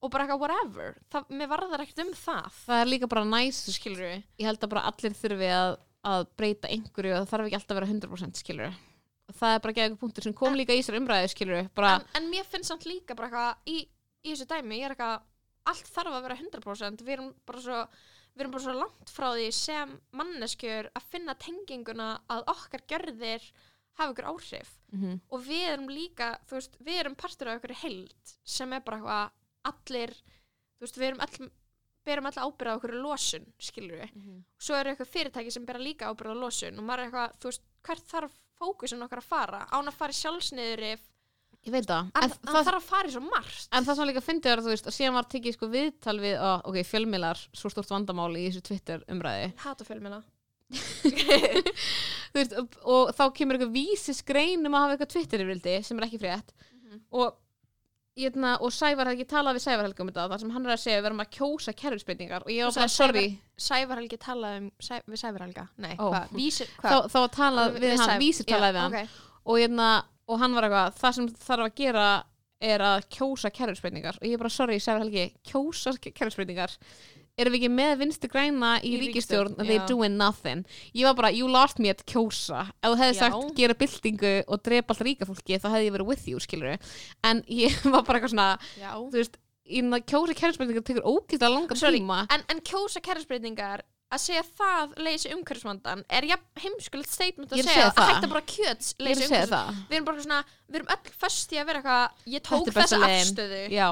Og 0.02 0.10
bara 0.10 0.24
eitthvað 0.26 0.40
whatever 0.42 0.94
það, 1.12 1.28
mér 1.38 1.50
varðar 1.52 1.82
ekkert 1.84 2.00
um 2.02 2.14
það. 2.18 2.48
Það 2.64 2.80
er 2.82 2.88
líka 2.90 3.08
bara 3.12 3.26
næs 3.28 3.60
skilur 3.76 4.02
við 4.02 4.16
ég 4.42 4.48
held 4.48 4.64
að 4.64 4.72
bara 4.72 4.86
allir 4.90 5.14
þurfi 5.14 5.50
að, 5.54 5.74
að 6.10 6.24
breyta 6.40 6.70
einhverju 6.74 7.12
og 7.12 7.20
það 7.20 7.30
þarf 7.34 7.46
ekki 7.50 7.58
alltaf 7.60 7.76
að 7.76 7.80
vera 7.82 7.92
100% 7.92 8.40
skilur 8.42 8.80
það 9.32 9.54
er 9.54 9.60
bara 9.62 9.72
ekki 9.72 9.82
eitthvað 9.84 10.00
punktur 10.02 10.26
sem 10.26 10.34
kom 10.36 10.50
En- 10.52 10.58
líka 10.58 10.74
í 10.74 10.80
þessar 10.82 10.98
umræðu 10.98 11.28
skilur 11.32 11.68
bara, 11.78 11.92
en, 12.00 12.08
en 12.18 12.26
mér 12.32 12.48
finnst 12.50 12.72
samt 12.72 12.88
líka 12.88 13.14
bara 13.18 13.28
eitthvað 13.30 13.70
í, 13.72 13.76
í 14.26 14.32
þessu 14.32 14.48
dæmi, 14.50 14.80
ég 14.80 14.88
er 14.88 14.96
eitthvað 14.96 15.22
allt 15.70 15.88
þarf 15.94 16.16
að 16.16 16.26
vera 16.26 16.40
100% 16.40 17.04
við 17.06 17.14
erum 17.16 17.30
bara 17.46 17.62
svo 17.62 17.78
við 18.32 18.44
erum 18.44 18.54
bara 18.54 18.64
svo 18.64 18.74
langt 18.76 19.12
frá 19.12 19.28
því 19.34 19.48
sem 19.56 19.94
manneskjur 20.16 20.88
að 20.96 21.08
finna 21.12 21.34
tenginguna 21.36 22.08
að 22.32 22.46
okkar 22.54 22.84
gjörðir 22.88 23.48
hafa 23.98 24.12
ykkur 24.14 24.28
áhrif. 24.30 24.70
Mm 24.92 25.20
og 25.28 25.42
við 25.46 25.64
erum 25.68 25.88
líka, 25.88 26.38
þú 26.48 26.58
veist, 26.58 26.78
við 26.80 27.00
erum 27.00 27.14
partur 27.14 27.48
af 27.48 27.60
ykkur 27.60 27.74
held 27.82 28.36
sem 28.44 28.72
er 28.72 28.80
bara 28.80 28.96
eitthvað 28.98 29.30
allir, 29.72 30.14
þú 30.78 30.86
veist, 30.86 30.98
við 30.98 31.08
erum 31.10 31.20
all 31.20 31.50
berum 32.02 32.26
alltaf 32.26 32.48
ábyrða 32.48 32.72
á 32.74 32.78
okkur 32.78 32.94
losun, 32.98 33.44
skilur 33.62 34.00
við 34.00 34.10
svo 34.58 34.74
eru 34.74 34.90
eitthvað 34.90 35.12
fyrirtæki 35.12 35.52
sem 35.54 35.66
bera 35.66 35.78
líka 35.78 36.08
ábyrða 36.10 36.34
á 36.34 36.42
losun 36.42 36.78
og 36.78 36.84
maður 36.84 36.98
er 36.98 37.06
eitthvað, 37.06 37.36
þú 37.38 37.50
veist, 37.52 37.62
hvert 37.86 38.08
þarf 38.10 38.32
fókusin 38.58 39.02
okkar 39.06 39.22
að 39.22 39.28
fara, 39.28 39.60
án 39.70 39.86
að 39.86 39.98
fara 40.00 40.16
í 40.16 40.18
sjálfsniðurif 40.18 41.04
ég 41.62 41.72
veit 41.76 41.86
það 41.86 42.08
en 42.10 42.22
en, 42.26 42.30
það, 42.32 42.38
það, 42.50 42.64
þarf 42.66 42.78
að 42.80 42.86
fara 42.90 43.08
í 43.08 43.14
svo 43.14 43.22
margt. 43.26 43.66
En 43.72 43.84
það 43.86 43.98
sem 44.00 44.08
líka 44.10 44.22
fyndið 44.26 44.52
er 44.52 44.62
að 44.62 44.66
þú 44.68 44.72
veist 44.74 44.88
að 44.90 44.96
síðan 44.98 45.16
var 45.18 45.28
tekið 45.34 45.56
sko 45.56 45.68
viðtal 45.72 46.16
við 46.22 46.36
ó, 46.42 46.50
ok, 46.70 46.78
fjölmiðlar, 46.90 47.42
svo 47.54 47.70
stort 47.72 47.90
vandamál 47.92 48.30
í 48.36 48.46
þessu 48.48 48.64
Twitter 48.70 49.04
umræði 49.12 49.52
hata 49.62 49.86
fjölmina 49.86 50.22
Þú 52.32 52.38
veist, 52.40 52.54
og, 52.56 52.76
og 52.88 53.10
þá 53.16 53.22
kemur 53.36 53.58
eitthvað 53.58 53.74
vísis 53.76 54.22
grein 54.24 54.64
um 54.66 54.74
að 54.76 54.84
hafa 54.86 54.94
eitthvað 54.96 55.10
Twitter 55.14 55.42
yfirildi 55.44 55.74
sem 55.84 55.98
er 56.00 56.06
ekki 56.06 56.20
frétt. 56.22 56.52
Og, 57.12 57.34
hérna, 58.18 58.54
og 58.64 58.72
Sævar 58.72 59.10
hefði 59.10 59.20
ekki 59.22 59.30
talað 59.34 59.58
við 59.58 59.64
Sævar 59.66 59.86
Helga 59.88 60.04
um 60.04 60.10
þetta 60.12 60.24
þar 60.32 60.42
sem 60.42 60.54
hann 60.54 60.66
er 60.68 60.74
að 60.74 60.80
segja 60.82 60.96
að 60.98 61.02
við 61.04 61.10
erum 61.10 61.22
að 61.24 61.30
kjósa 61.36 61.74
kerfisbreytingar. 61.82 62.46
Og 62.46 62.54
ég 62.54 62.64
var 62.68 62.78
bara 62.78 62.94
sorry. 62.94 63.26
Sævar 63.68 64.00
Helgi 64.00 64.18
talaði 64.24 64.62
um 64.62 64.70
Sæ, 64.88 64.94
við 65.12 65.20
Sævar 65.22 65.44
Helga, 65.46 65.66
nei, 65.84 65.92
Ó. 65.98 66.06
hvað, 66.08 66.32
vísir 66.40 66.72
þá, 66.78 66.96
þá 67.12 67.18
var 67.20 67.32
talað 67.36 67.76
við, 67.78 67.88
hann, 67.92 68.02
Sævar- 68.06 68.24
vísir 68.24 68.48
talaði 68.48 68.78
við 68.78 68.82
hann. 68.86 68.96
Og, 70.28 70.36
hann 70.42 70.54
var 70.56 70.68
eitthvað 70.68 71.00
það 71.00 71.16
sem 71.18 71.32
þarf 71.46 71.66
að 71.68 71.74
gera 71.82 72.06
er 72.62 72.84
að 72.86 73.08
kjósa 73.10 73.50
kerfisbreytingar. 73.50 74.20
Og 74.20 74.28
ég 74.28 74.36
er 74.36 74.42
bara 74.42 74.52
sorry 74.54 74.78
Sævar 74.78 75.02
Helgi, 75.02 75.32
kjósa 75.48 75.96
kerfisbreytingar. 75.98 76.76
Erum 77.40 77.54
við 77.54 77.62
ekki 77.62 77.70
með 77.72 77.92
vinstu 78.02 78.28
græna 78.28 78.74
í, 78.84 78.90
Í 78.92 78.98
ríkistjórn 79.00 79.54
ríkisstjórn, 79.54 79.54
and 79.58 79.68
they 79.70 79.78
já. 79.80 79.86
doing 79.88 80.18
nothing. 80.20 80.66
Ég 80.92 81.06
var 81.08 81.16
bara, 81.16 81.30
you 81.32 81.48
lost 81.48 81.80
me 81.80 81.88
at 81.90 82.04
kjósa. 82.06 82.66
Ef 82.84 82.92
þú 82.92 82.98
hefði 83.00 83.14
Já. 83.16 83.20
sagt 83.22 83.54
gera 83.56 83.76
byltingu 83.80 84.32
og 84.46 84.62
drepa 84.62 84.92
allt 84.92 85.04
ríka 85.08 85.26
fólki 85.26 85.56
þá 85.58 85.70
hefði 85.72 85.86
ég 85.88 85.94
verið 85.96 86.10
with 86.12 86.28
you, 86.28 86.42
skilur 86.44 86.76
en 87.24 87.40
ég 87.48 87.78
var 87.94 88.04
bara 88.04 88.20
eitthvað 88.20 88.34
svona, 88.34 88.50
Já. 88.78 88.92
þú 89.00 89.16
veist 89.16 89.40
kjósa 90.12 90.36
kerfisbreytingar 90.36 90.84
tekur 90.84 91.08
ógæslega 91.08 91.50
langa 91.54 91.78
Sorry, 91.80 92.02
tíma. 92.02 92.20
En, 92.34 92.44
en 92.52 92.60
kjósa 92.60 93.00
kerfisbreytingar 93.00 93.82
að 94.12 94.22
segja 94.22 94.44
það 94.58 94.94
leysi 95.06 95.32
umhverfisvandan 95.32 96.04
er 96.12 96.28
jafn 96.28 96.62
heimskulegt 96.62 97.12
statement 97.12 97.52
að 97.52 97.64
segja 97.64 97.88
að 97.90 98.00
hætta 98.10 98.30
bara 98.30 98.44
kjöt 98.44 98.88
ég 98.92 99.12
er 99.12 99.20
leysi 99.22 99.42
það. 99.50 99.82
Við 99.88 99.98
erum 99.98 100.08
bara 100.08 100.24
svona, 100.26 100.40
við 100.68 100.80
erum 100.80 100.94
öll 100.94 101.12
föst 101.24 101.52
í 101.54 101.60
að 101.60 101.68
vera 101.70 101.82
eitthvað 101.82 102.32
ég 102.34 102.46
tók 102.48 102.72
þessa 102.76 103.00
afstöðu. 103.08 103.60
Já, 103.72 103.88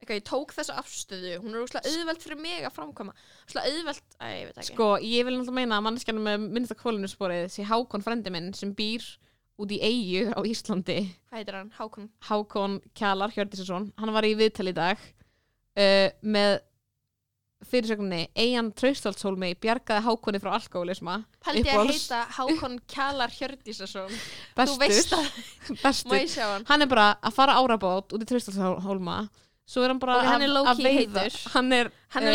eitthvað, 0.00 0.18
ég 0.18 0.26
tók 0.30 0.54
þessa 0.56 0.78
afstöðu, 0.82 1.34
hún 1.44 1.54
er 1.54 1.64
úrslega 1.64 1.92
auðvelt 1.92 2.24
fyrir 2.26 2.42
mig 2.42 2.66
að 2.66 2.74
framkoma. 2.78 3.14
Úrslega 3.46 3.74
auðvelt, 3.74 4.06
að 4.18 4.34
ég 4.34 4.48
veit 4.48 4.58
ekki. 4.58 4.70
Sko, 4.72 4.88
ég 5.00 5.28
vil 5.28 5.36
náttúrulega 5.36 5.60
meina 5.60 5.78
að 5.78 5.86
manneskjarnir 5.88 6.26
með 6.28 6.48
minnsta 6.58 6.78
kólinussporið 6.80 7.46
sé 7.54 7.68
Hákon 7.68 8.04
frendi 8.04 8.34
minn 8.34 8.50
sem 8.58 8.74
býr 8.76 9.06
út 9.62 9.70
í 9.70 9.78
eigu 9.78 10.34
á 10.34 10.40
Íslandi. 10.50 10.98
Hvað 11.30 11.40
heitir 11.40 11.58
hann, 11.60 11.72
Hákon. 11.78 12.10
Hákon 12.26 12.80
Kjalar 12.98 13.34
Hjördísason 13.34 13.92
hann 14.02 14.14
var 14.16 14.26
í 14.26 14.34
viðtal 14.38 14.66
í 14.72 14.74
dag 14.74 14.98
uh, 15.78 16.08
með 16.26 16.56
fyrirsögninni 17.70 18.22
Eian 18.36 18.72
Traustaldshólmi 18.76 19.52
bjargaði 19.62 20.04
Hákoni 20.06 20.40
frá 20.42 20.54
alkoholisma 20.58 21.18
Pældi 21.44 21.64
ég 21.68 21.78
að 21.78 21.92
heita 21.92 22.20
Hákon 22.38 22.76
Kjalar 22.90 23.32
Hjördísason 23.34 24.12
Þú 24.58 24.76
veist 24.82 25.14
að, 25.16 25.30
má 26.10 26.18
ég 26.20 26.28
sjá 26.34 26.44
hann? 26.52 26.66
Hann 26.68 26.84
er 26.86 26.90
bara 26.90 27.08
að 27.22 27.36
fara 27.38 27.56
árabót 27.60 28.14
út 28.16 28.22
í 28.26 28.28
Traustaldshólma 28.28 29.22
svo 29.64 29.80
er 29.80 29.88
hann 29.94 30.00
bara 30.00 30.18
Ok, 30.20 30.26
hann 30.28 30.42
er 30.44 30.50
að- 30.52 30.80
veiða. 30.84 31.52
hann 31.54 31.72
er, 31.72 31.88
er 32.12 32.34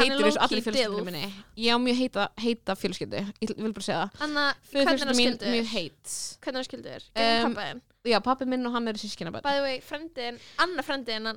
heitur 0.00 0.24
low-key 0.24 0.40
allir 0.42 0.64
fjölskyldinu 0.66 1.04
minni. 1.06 1.28
Ég 1.62 1.70
á 1.70 1.78
mjög 1.78 2.00
heita, 2.00 2.24
heita 2.42 2.74
fjölskyldu 2.74 3.20
ég 3.22 3.52
vil 3.54 3.70
bara 3.76 3.86
segja 3.86 4.00
það. 4.00 4.24
Anna, 4.26 4.46
Föður 4.72 4.88
hvernig 4.88 5.04
hann 5.06 5.20
mjög 5.54 5.68
heit 5.70 6.16
Hvernig 6.42 6.58
hann 6.58 6.66
skildur, 6.66 7.06
Um, 7.14 7.22
gegn 7.22 7.46
pappaðin 7.54 7.82
já, 8.10 8.18
pappi 8.24 8.48
minn 8.50 8.66
og 8.66 8.74
hann 8.74 8.88
er 8.90 8.98
By 9.46 9.54
the 9.60 9.62
way, 9.62 9.78
frendin, 9.80 10.40
annar 10.58 10.82
frendin 10.82 11.30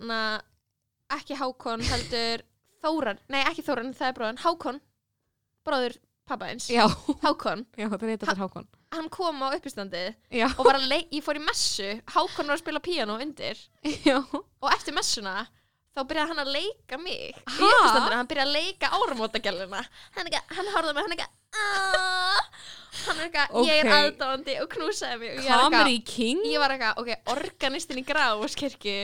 ekki 1.14 1.38
Hákon 1.38 1.86
heldur 1.86 2.42
Þóran, 2.84 3.20
nei 3.32 3.42
ekki 3.48 3.64
Þóran, 3.66 3.94
það 3.96 4.10
er 4.12 4.18
bróðan 4.20 4.42
Hákon, 4.44 4.80
bróður 5.68 5.96
pappaðins 6.30 6.70
já, 6.72 6.84
Hákon, 7.24 7.66
já, 7.80 7.88
það 7.90 8.04
er 8.04 8.18
þetta 8.18 8.38
Hákon. 8.44 8.68
Hann 8.94 9.10
kom 9.10 9.40
á 9.42 9.48
uppistandið 9.58 10.12
já, 10.30 10.46
og 10.54 10.64
var 10.68 10.78
að 10.78 10.88
leik, 10.92 11.08
ég 11.16 11.24
fór 11.26 11.40
í 11.40 11.44
messu 11.44 11.90
Hákon 12.14 12.48
var 12.52 12.58
að 12.60 12.64
spila 12.64 12.84
píano 12.84 13.18
undir. 13.24 13.58
Já. 14.06 14.20
Og 14.30 14.70
eftir 14.76 14.94
messuna 14.96 15.48
þá 15.94 16.02
byrjaði 16.10 16.30
hann 16.34 16.42
að 16.44 16.52
leika 16.56 16.98
mig 17.02 17.18
í 17.22 17.32
Ha? 17.38 17.70
uppistandinu, 17.70 18.16
hann 18.20 18.30
byrjaði 18.30 18.50
að 18.50 18.56
leika 18.58 18.92
áramótagjallina. 18.98 19.82
Hann, 20.16 20.30
ekki- 20.30 20.56
hann 20.58 20.72
horfði 20.74 20.90
á 20.90 20.96
mig, 20.98 21.04
hann 21.04 21.18
ekki 21.18 21.30
hann 23.04 23.20
er 23.20 23.28
eitthvað, 23.28 23.68
ég 23.68 23.80
er 23.82 23.88
Ok. 23.90 23.94
aðdáandi 23.98 24.56
og 24.64 24.70
knúsaði 24.74 25.20
mig. 25.22 25.30
Og 25.34 25.44
ég 25.44 25.50
er 25.50 25.54
eitthvað, 25.54 25.70
Comedy 25.74 26.00
King? 26.08 26.42
ég 26.50 26.60
var 26.62 26.74
eitthvað, 26.74 26.98
ok, 27.02 27.12
organistinn 27.36 28.02
í 28.02 28.06
Gráskirkju 28.08 28.96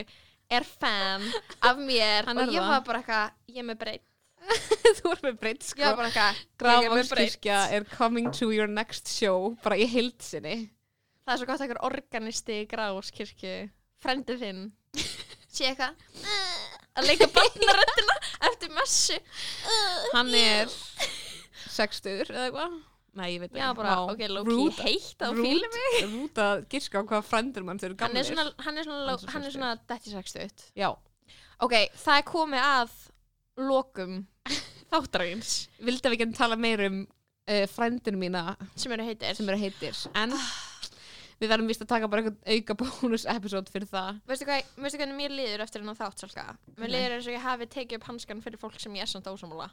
er 0.50 0.66
fan 0.66 1.26
af 1.66 1.80
mér 1.80 2.30
og 2.32 2.42
ég 2.50 2.66
var 2.66 2.84
bara 2.86 3.02
eitthvað, 3.02 3.36
ég 3.52 3.62
er 3.62 3.68
með 3.70 3.80
breytt 3.84 4.06
þú 4.98 5.12
er 5.12 5.24
með 5.28 5.40
breytt 5.42 5.66
ég 5.68 5.84
var 5.84 5.90
sko. 5.92 5.96
bara 5.96 6.10
eitthvað, 6.10 6.42
ég 6.70 6.90
er 6.90 6.94
með 6.96 7.12
breytt 7.14 7.38
Grafangskirkja 7.38 7.62
er 7.76 7.88
coming 7.94 8.30
to 8.34 8.50
your 8.54 8.70
next 8.70 9.10
show 9.12 9.54
bara 9.64 9.78
í 9.78 9.86
heildsinni 9.90 10.58
það 11.24 11.34
er 11.34 11.42
svo 11.42 11.50
gott 11.50 11.60
að 11.60 11.66
einhver 11.68 11.84
organisti 11.90 12.62
í 12.62 12.68
Gráskirkju 12.70 13.56
frendið 14.02 14.44
þinn 14.44 14.62
sé 15.54 15.70
eitthvað 15.70 15.98
að 16.98 17.08
leika 17.08 17.28
barnaröndina 17.34 18.16
eftir 18.50 18.72
messu. 18.74 19.18
Hann 20.14 20.32
er 20.36 20.72
sextur 21.70 22.26
eða 22.28 22.48
eitthvað 22.48 22.78
Nei, 23.18 23.26
ég 23.34 23.40
veit 23.42 23.50
já, 23.58 23.64
ekki. 23.70 23.76
bara, 23.80 23.94
Vá. 23.96 24.12
ok, 24.12 24.20
Rude- 24.30 24.54
Loki 24.54 24.82
heitt 24.86 25.18
á 25.22 25.28
rude- 25.34 25.42
fílum 25.42 25.72
mig. 25.76 26.02
Rút 26.14 26.40
að 26.44 26.64
giska 26.70 27.00
á 27.00 27.02
hvað 27.10 27.24
frændur 27.26 27.64
mann 27.66 27.78
þau 27.82 27.88
eru 27.90 27.96
hann 27.98 28.04
gamlir. 28.14 28.20
er 28.22 28.28
svona, 28.30 28.44
hann 28.66 28.78
er 28.78 28.84
svona, 28.86 29.00
Hann 29.00 29.14
er 29.16 29.18
svo 29.24 29.32
hann 29.34 29.44
er 29.48 29.54
svona 29.56 29.70
detti 29.90 30.12
sextugt. 30.14 30.66
Já, 30.78 30.90
ok, 31.60 31.74
það 32.04 32.20
er 32.20 32.26
komið 32.30 32.66
að 32.70 32.98
lokum 33.70 34.18
þáttarins. 34.92 35.54
Vildi 35.82 36.06
að 36.06 36.14
við 36.14 36.22
getum 36.24 36.36
tala 36.38 36.56
meir 36.56 36.84
um 36.86 37.00
uh, 37.50 37.66
frændinu 37.74 38.18
mína 38.22 38.44
sem 38.78 38.92
eru 38.94 39.04
heitir. 39.10 39.34
sem 39.36 39.48
eru 39.50 39.58
heitir. 39.58 39.98
En 40.14 40.32
við 41.40 41.48
verðum 41.50 41.68
vist 41.72 41.82
að 41.82 41.88
taka 41.94 42.08
bara 42.12 42.22
eitthvað 42.22 42.54
auka 42.54 42.74
bónus 42.84 43.26
episode 43.32 43.70
fyrir 43.72 43.88
það. 43.90 44.18
Veistu, 44.28 44.46
hvað, 44.48 44.70
veistu 44.84 44.98
hvernig 45.00 45.16
mér 45.18 45.32
líður 45.34 45.62
eftir 45.66 45.80
hennar 45.82 45.96
þátt 45.98 46.20
Salka? 46.22 46.46
Mér 46.76 46.84
Hvernig? 46.84 46.94
líður 46.94 47.14
eins 47.18 47.28
og 47.30 47.34
ég 47.36 47.46
hafi 47.46 47.68
tekið 47.74 47.98
upp 48.00 48.08
hanskan 48.10 48.42
fyrir 48.44 48.60
fólk 48.60 48.78
sem 48.80 48.94
ég 48.98 49.02
er 49.06 49.10
samt 49.10 49.26
ósamúla 49.32 49.70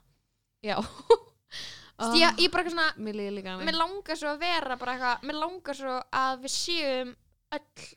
Já 0.66 0.78
uh, 2.00 2.16
ég, 2.18 2.42
ég 2.44 2.52
bara 2.54 2.64
eitthvað 2.64 2.76
svona, 2.76 2.90
Mér 2.98 3.20
líka 3.38 3.58
mér 3.62 3.78
langar 3.78 4.20
svo 4.20 4.34
að 4.34 4.42
vera 4.46 4.78
bara 4.80 4.96
eitthvað, 4.98 5.24
mér 5.30 5.40
langar 5.44 5.80
svo 5.80 5.96
að 6.24 6.42
við 6.46 6.54
séum 6.56 7.14
öll 7.58 7.88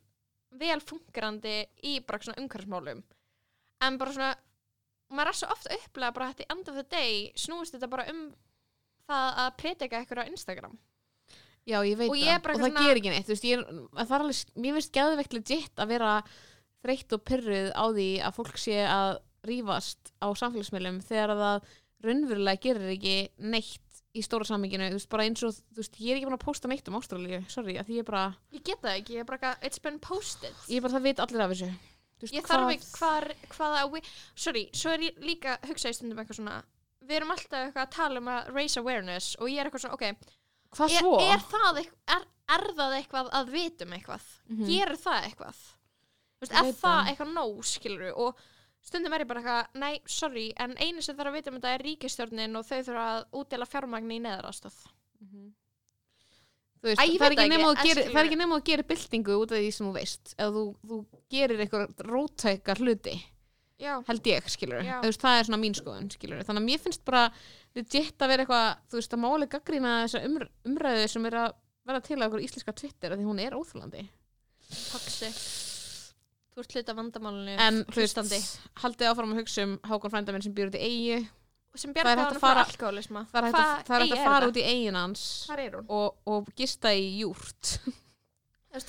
vel 0.60 0.80
fungerandi 0.82 1.56
í 1.86 1.96
bara 2.06 2.22
svona 2.24 2.42
umhverfsmálum 2.42 3.02
en 3.86 3.98
bara 4.00 4.14
svona 4.16 4.30
maður 5.10 5.32
er 5.32 5.38
svo 5.40 5.50
ofta 5.54 5.74
upplega 5.74 6.14
bara 6.14 6.30
í 6.38 6.46
end 6.52 6.68
of 6.70 6.76
the 6.78 6.86
day 6.90 7.32
snúist 7.38 7.74
þetta 7.74 7.88
bara 7.90 8.06
um 8.12 8.28
það 9.10 9.40
að 9.42 9.50
predika 9.58 9.98
eitthvað 9.98 10.22
á 10.22 10.30
Instagram. 10.30 10.76
Já, 11.66 11.80
ég 11.84 11.96
veit 11.98 12.08
Og 12.10 12.14
það. 12.16 12.22
ég 12.24 12.36
og 12.38 12.44
það 12.46 12.60
svona- 12.60 12.84
ger 12.86 12.96
ekki 13.00 13.10
neitt. 13.10 13.26
Veist, 13.30 13.44
ég 13.44 13.58
að 13.64 14.06
það 14.06 14.14
er 14.16 14.22
alveg, 14.24 14.38
mér 14.56 14.76
finnst 14.76 14.92
geðveikt 14.94 15.34
legit 15.34 15.82
að 15.82 15.88
vera 15.90 16.12
þreytt 16.84 17.12
og 17.16 17.24
pyrruð 17.28 17.68
á 17.74 17.84
því 17.90 18.08
að 18.24 18.36
fólk 18.38 18.56
sé 18.62 18.76
að 18.86 19.10
rífast 19.50 20.12
á 20.22 20.26
samfélagsmiðlum 20.40 21.00
þegar 21.04 21.34
að 21.34 21.42
það 21.44 21.68
raunverulega 22.06 22.62
gerir 22.64 22.94
ekki 22.94 23.16
neitt 23.38 23.89
í 24.10 24.22
stóra 24.26 24.46
samminginu, 24.48 24.88
þú 24.90 24.98
veist, 24.98 25.10
bara 25.12 25.26
eins 25.28 25.44
og 25.46 25.54
þú 25.54 25.78
veist, 25.82 26.00
ég 26.02 26.10
er 26.10 26.18
ekki 26.18 26.26
búin 26.26 26.38
að 26.38 26.44
posta 26.44 26.70
neitt 26.70 26.88
um 26.90 26.98
Ástralíu 26.98 27.40
sorry, 27.52 27.76
að 27.78 27.86
því 27.90 27.98
ég 28.00 28.04
er 28.04 28.08
bara, 28.10 28.24
ég 28.56 28.64
get 28.66 28.82
það 28.82 28.96
ekki, 28.98 29.14
ég 29.14 29.22
er 29.22 29.28
bara 29.28 29.38
eitthvað, 29.38 29.68
it's 29.70 29.82
been 29.84 30.00
posted 30.02 30.64
ég 30.66 30.80
er 30.80 30.84
bara, 30.86 30.96
það 30.96 31.06
veit 31.06 31.22
allir 31.24 31.44
af 31.44 31.54
þessu 31.54 31.70
veist, 31.70 32.34
ég 32.34 32.50
þarf 32.50 32.74
ekki 32.74 32.90
hvað, 32.96 33.30
hvaða 33.54 34.02
sorry, 34.34 34.64
svo 34.74 34.94
er 34.96 35.06
ég 35.06 35.22
líka 35.22 35.54
að 35.56 35.70
hugsa 35.70 35.92
í 35.92 35.96
stundum 35.96 36.18
eitthvað 36.24 36.40
svona 36.40 36.58
við 37.06 37.16
erum 37.20 37.34
alltaf 37.34 37.64
eitthvað 37.64 37.86
að 37.86 37.94
tala 37.96 38.20
um 38.22 38.30
að 38.34 38.50
raise 38.54 38.80
awareness 38.82 39.32
og 39.38 39.50
ég 39.50 39.60
er 39.62 39.70
eitthvað 39.70 39.86
svona, 39.86 39.98
ok, 39.98 40.36
Hvað 40.70 40.92
er, 40.94 41.02
svo? 41.02 41.14
er, 41.18 41.42
það, 41.50 41.80
eitthvað, 41.80 42.14
er, 42.14 42.26
er 42.54 42.66
það 42.78 42.96
eitthvað 42.98 43.30
að 43.38 43.48
vitum 43.54 43.94
eitthvað? 43.96 44.26
Mhm. 44.50 44.68
Gerir 44.70 45.00
það 45.00 45.24
eitthvað? 45.26 45.62
Þú 46.40 46.44
veist, 46.46 46.54
er 46.60 46.70
það 46.78 47.10
eitthvað 47.10 47.32
nóg, 47.34 47.56
skilur 47.66 48.04
við? 48.06 48.12
Og 48.22 48.44
stundum 48.86 49.14
er 49.14 49.24
ég 49.24 49.30
bara 49.30 49.42
eitthvað, 49.42 49.80
nei, 49.82 49.94
sorry, 50.08 50.48
en 50.60 50.76
einu 50.80 51.02
sem 51.04 51.16
þarf 51.18 51.32
að 51.32 51.38
vita 51.38 51.52
um 51.52 51.58
þetta 51.58 51.72
er 51.76 51.86
ríkistjórnin 51.86 52.60
og 52.60 52.66
þau 52.68 52.78
þurfa 52.78 53.06
að 53.14 53.40
útdela 53.42 53.68
fjármagni 53.68 54.20
í 54.20 54.22
neðarastöð. 54.24 54.78
Mhm. 55.20 55.50
Þú 56.80 56.88
veist, 56.88 57.00
Æ, 57.00 57.04
það, 57.04 57.26
er 57.26 57.34
ekki 57.34 57.44
ekki, 57.44 57.64
að 57.68 57.82
gera, 57.84 58.02
það 58.08 58.18
er 58.20 58.26
ekki 58.30 58.36
nema 58.40 58.56
að 58.56 58.68
gera 58.70 58.84
byltingu 58.88 59.34
út 59.36 59.50
af 59.52 59.58
því 59.60 59.72
sem 59.76 59.86
þú 59.86 59.90
veist 59.98 60.30
eða 60.38 60.52
þú, 60.54 60.62
þú 60.88 60.98
gerir 61.34 61.60
eitthvað 61.60 62.04
rótækar 62.08 62.80
hluti 62.80 63.16
Já, 63.80 63.92
held 64.08 64.28
ég, 64.28 64.48
skilur 64.52 64.80
veist, 65.04 65.20
það 65.20 65.36
er 65.36 65.46
svona 65.48 65.60
mín 65.60 65.76
skoðun, 65.76 66.08
skilur 66.12 66.40
þannig 66.40 66.62
að 66.62 66.68
mér 66.70 66.80
finnst 66.80 67.04
bara 67.04 67.26
legit 67.76 68.24
að 68.24 68.32
vera 68.32 68.46
eitthvað 68.46 68.66
þú 68.88 69.00
veist, 69.00 69.16
að 69.16 69.22
máli 69.26 69.50
gaggrína 69.52 69.94
þessa 70.06 70.24
umr 70.30 70.46
umræðu 70.68 71.06
sem 71.12 71.28
er 71.28 71.38
að 71.42 71.54
vera 71.90 72.02
til 72.08 72.20
á 72.20 72.24
okkur 72.30 72.44
íslenska 72.48 72.76
Twitter 72.80 73.12
af 73.12 73.20
því 73.20 73.28
hún 73.28 73.44
er 73.44 73.56
óþúlandi 73.60 74.06
taksi. 74.70 75.30
Þú 76.60 76.64
ert 76.66 76.74
hluta 76.76 76.92
vandamálinu, 76.98 77.52
en 77.56 77.76
þú 77.88 77.96
veist, 78.02 78.18
hlustandi. 78.18 78.38
haldið 78.82 79.08
áfram 79.10 79.30
að 79.32 79.38
hugsa 79.40 79.62
um 79.64 79.70
Hákon 79.88 80.12
frænda 80.12 80.32
minn 80.34 80.44
sem 80.44 80.52
býr 80.52 80.68
út 80.68 80.76
í 80.76 80.82
eigi 80.84 81.20
Sem 81.80 81.92
bjarga 81.94 82.12
að 82.12 82.20
hann 82.26 82.40
frá 82.42 82.64
alkoholisma. 82.66 83.22
það 83.30 83.38
er 83.40 83.46
hægt 83.46 83.60
að, 83.94 84.02
að 84.10 84.24
fara 84.26 84.48
út 84.50 84.58
í 84.60 84.64
eigin 84.66 84.98
hans 84.98 85.22
og, 85.88 86.18
og 86.28 86.50
gista 86.58 86.92
í 86.92 87.06
júrt 87.22 87.78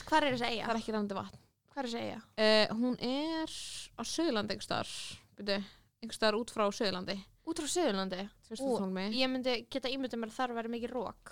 hvar 0.09 0.25
er 0.27 0.35
þessi 0.35 0.49
eiga? 0.49 0.65
það 0.65 0.73
er 0.75 0.79
ekki 0.81 0.95
randi 0.97 1.17
vatn 1.17 1.39
Hvar 1.71 1.85
er 1.85 1.89
þessi 1.93 2.01
eiga? 2.03 2.19
uh, 2.41 2.75
hún 2.81 2.97
er 2.99 3.53
á 3.95 4.01
Suðurlandi 4.03 4.57
einhver 4.57 4.65
staðar 4.67 4.91
byrju, 5.39 5.61
einhver 6.01 6.17
staðar 6.17 6.39
út 6.41 6.51
frá 6.51 6.65
Suðurlandi 6.75 7.17
Út 7.47 7.63
frá 7.63 8.89
mig 8.91 9.15
Ég 9.15 9.31
myndi 9.31 9.55
geta 9.71 9.89
ímyndið 9.89 10.19
mér 10.21 10.33
að 10.33 10.37
þar 10.41 10.53
væri 10.59 10.73
mikið 10.75 10.91
rók. 10.97 11.31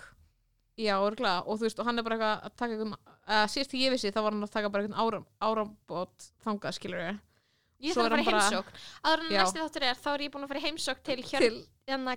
Já, 0.78 0.94
örgulega, 1.02 1.42
og 1.46 1.58
þú 1.58 1.66
veist, 1.66 1.78
og 1.82 1.86
hann 1.86 1.98
er 1.98 2.02
bara 2.06 2.16
eitthvað 2.16 2.44
að 2.46 2.54
taka 2.56 2.72
einhvern, 2.76 2.94
uh, 3.26 3.46
síðast 3.50 3.70
því 3.74 3.80
ég 3.84 3.90
vissi, 3.94 4.12
þá 4.14 4.20
var 4.22 4.32
hann 4.32 4.44
að 4.46 4.52
taka 4.54 4.70
bara 4.70 4.82
einhvern 4.86 5.00
áram, 5.02 5.26
árambót 5.42 6.28
þangað, 6.44 6.76
skilur. 6.78 7.18
Ég 7.80 7.94
Svo 7.96 8.04
þarf 8.04 8.18
að 8.20 8.24
fara 8.28 8.40
heimsókn. 8.44 8.80
Áður 9.04 9.20
en 9.24 9.32
Já. 9.32 9.40
næsti 9.42 9.60
þáttur 9.64 9.84
er, 9.88 9.94
þá 10.04 10.08
er 10.14 10.20
ég 10.26 10.32
búin 10.34 10.44
að 10.44 10.52
fara 10.52 10.60
heimsókn 10.66 11.02
til, 11.04 11.22
Til- 11.22 11.66
hérna, 11.88 12.16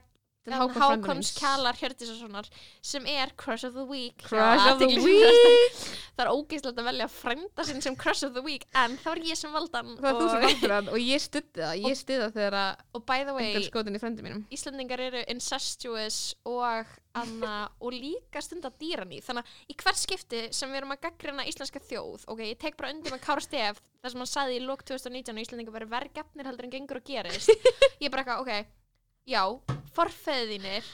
Hákons 0.51 1.07
míns. 1.07 1.31
Kjalar 1.37 1.77
Hjördísasonar 1.79 2.49
sem 2.83 3.05
er 3.07 3.31
Crush 3.39 3.63
of 3.65 3.77
the 3.77 3.85
Week. 3.87 4.17
Crush 4.27 4.65
of 4.73 4.81
the 4.81 4.89
week! 4.99 5.77
Það 6.17 6.25
er 6.25 6.31
ógeðslegt 6.33 6.81
að 6.81 6.87
velja 6.89 7.07
frænda 7.09 7.63
sinn 7.65 7.81
sem 7.81 7.95
Crush 7.97 8.25
of 8.27 8.35
the 8.35 8.43
Week, 8.45 8.67
en 8.77 8.97
þá 9.01 9.07
er 9.15 9.21
ég 9.31 9.39
sem 9.39 9.53
valdan. 9.55 9.95
Það 9.97 10.09
er 10.09 10.19
þú 10.19 10.27
sem 10.33 10.43
hann 10.73 10.91
og 10.91 10.99
ég 11.01 11.23
styddi 11.23 11.63
það, 11.63 11.77
ég 11.87 11.97
styddi 11.97 12.19
það 12.21 12.35
þegar 12.35 12.57
að. 12.59 12.83
Íslandingar 14.53 15.01
eru 15.07 15.23
incestuous 15.33 16.19
og, 16.45 16.91
anna, 17.17 17.55
og 17.79 17.95
líka 17.95 18.43
stunda 18.43 18.69
dýran 18.81 19.15
í 19.15 19.21
þannig 19.25 19.47
að 19.47 19.73
í 19.73 19.77
hvert 19.79 20.01
skipti 20.01 20.43
sem 20.53 20.69
við 20.69 20.81
erum 20.83 20.93
að 20.95 21.01
gaggrina 21.07 21.47
íslenska 21.49 21.81
þjóð 21.87 22.27
ok, 22.29 22.45
ég 22.51 22.61
tek 22.61 22.77
bara 22.79 22.93
undir 22.93 23.13
með 23.13 23.23
Kára 23.25 23.43
Stef 23.45 23.81
þar 24.03 24.13
sem 24.13 24.23
hann 24.23 24.31
sagði 24.33 24.59
í 24.59 24.63
lok 24.67 24.85
2019 24.85 25.33
að 25.33 25.43
Íslandingar 25.45 25.77
verið 25.79 25.93
vergefnir 25.93 26.49
heldur 26.49 26.69
en 26.69 26.73
gengur 26.77 27.01
og 27.01 27.05
gerist 27.09 27.51
ég 28.01 28.07
er 28.07 28.13
bara 28.13 28.25
eitthvað, 28.25 28.41
ok, 28.45 28.71
já 29.29 29.43
forfeðinir, 29.95 30.85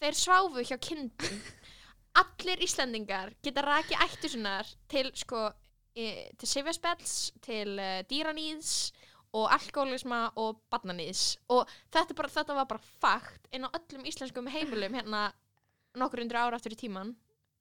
þeir 0.00 0.18
sváfu 0.18 0.64
hjá 0.64 0.76
kindum. 0.80 1.40
Allir 2.16 2.62
Íslandingar 2.64 3.34
geta 3.44 3.64
raki 3.64 3.96
ættu 4.06 4.30
sinnar 4.32 4.68
til 4.88 5.10
sko 5.18 5.50
e, 5.92 6.30
til 6.40 6.48
sifjaspells, 6.48 7.16
til 7.44 7.74
uh, 7.76 8.00
dýranýðs 8.08 8.70
og 9.36 9.50
alkoholisma 9.52 10.22
og 10.40 10.62
barnanýðs 10.72 11.36
og 11.52 11.68
þetta, 11.92 12.16
bara, 12.16 12.32
þetta 12.32 12.56
var 12.56 12.68
bara 12.70 12.88
fakt 13.02 13.50
inn 13.52 13.66
á 13.68 13.74
öllum 13.76 14.06
íslenskum 14.08 14.48
heimilum 14.48 14.96
hérna 14.96 15.26
nokkur 15.98 16.22
undir 16.24 16.40
ára 16.40 16.56
aftur 16.56 16.76
í 16.76 16.80
tíman 16.80 17.12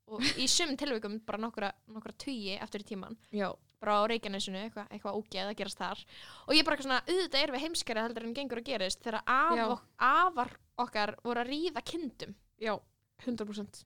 og 0.08 0.24
í 0.40 0.48
sum 0.52 0.76
tilvikum 0.80 1.18
bara 1.26 1.42
nokkura, 1.42 1.72
nokkura 1.92 2.16
tugi 2.22 2.56
aftur 2.62 2.86
í 2.86 2.90
tíman 2.94 3.18
Já. 3.36 3.50
Bara 3.86 4.02
á 4.02 4.10
Reykjanesinu, 4.12 4.66
eitthvað 4.66 4.92
eitthva 4.92 5.16
ógeð 5.16 5.50
að 5.54 5.58
gerast 5.62 5.82
þar. 5.82 6.04
Og 6.50 6.58
ég 6.58 6.68
bara 6.68 6.82
svona, 6.84 7.02
auðvitað 7.08 7.42
erum 7.46 7.58
við 7.58 7.66
heimskari 7.68 8.06
heldur 8.06 8.28
en 8.28 8.38
gengur 8.38 8.62
að 8.62 8.70
gerist 8.74 9.04
þegar 9.06 9.22
af 9.24 9.84
afar 10.10 10.56
okkar 10.82 11.16
voru 11.24 11.44
að 11.46 11.52
ríða 11.54 11.86
kindum. 11.86 12.34
Já, 12.60 12.76
100%. 13.24 13.86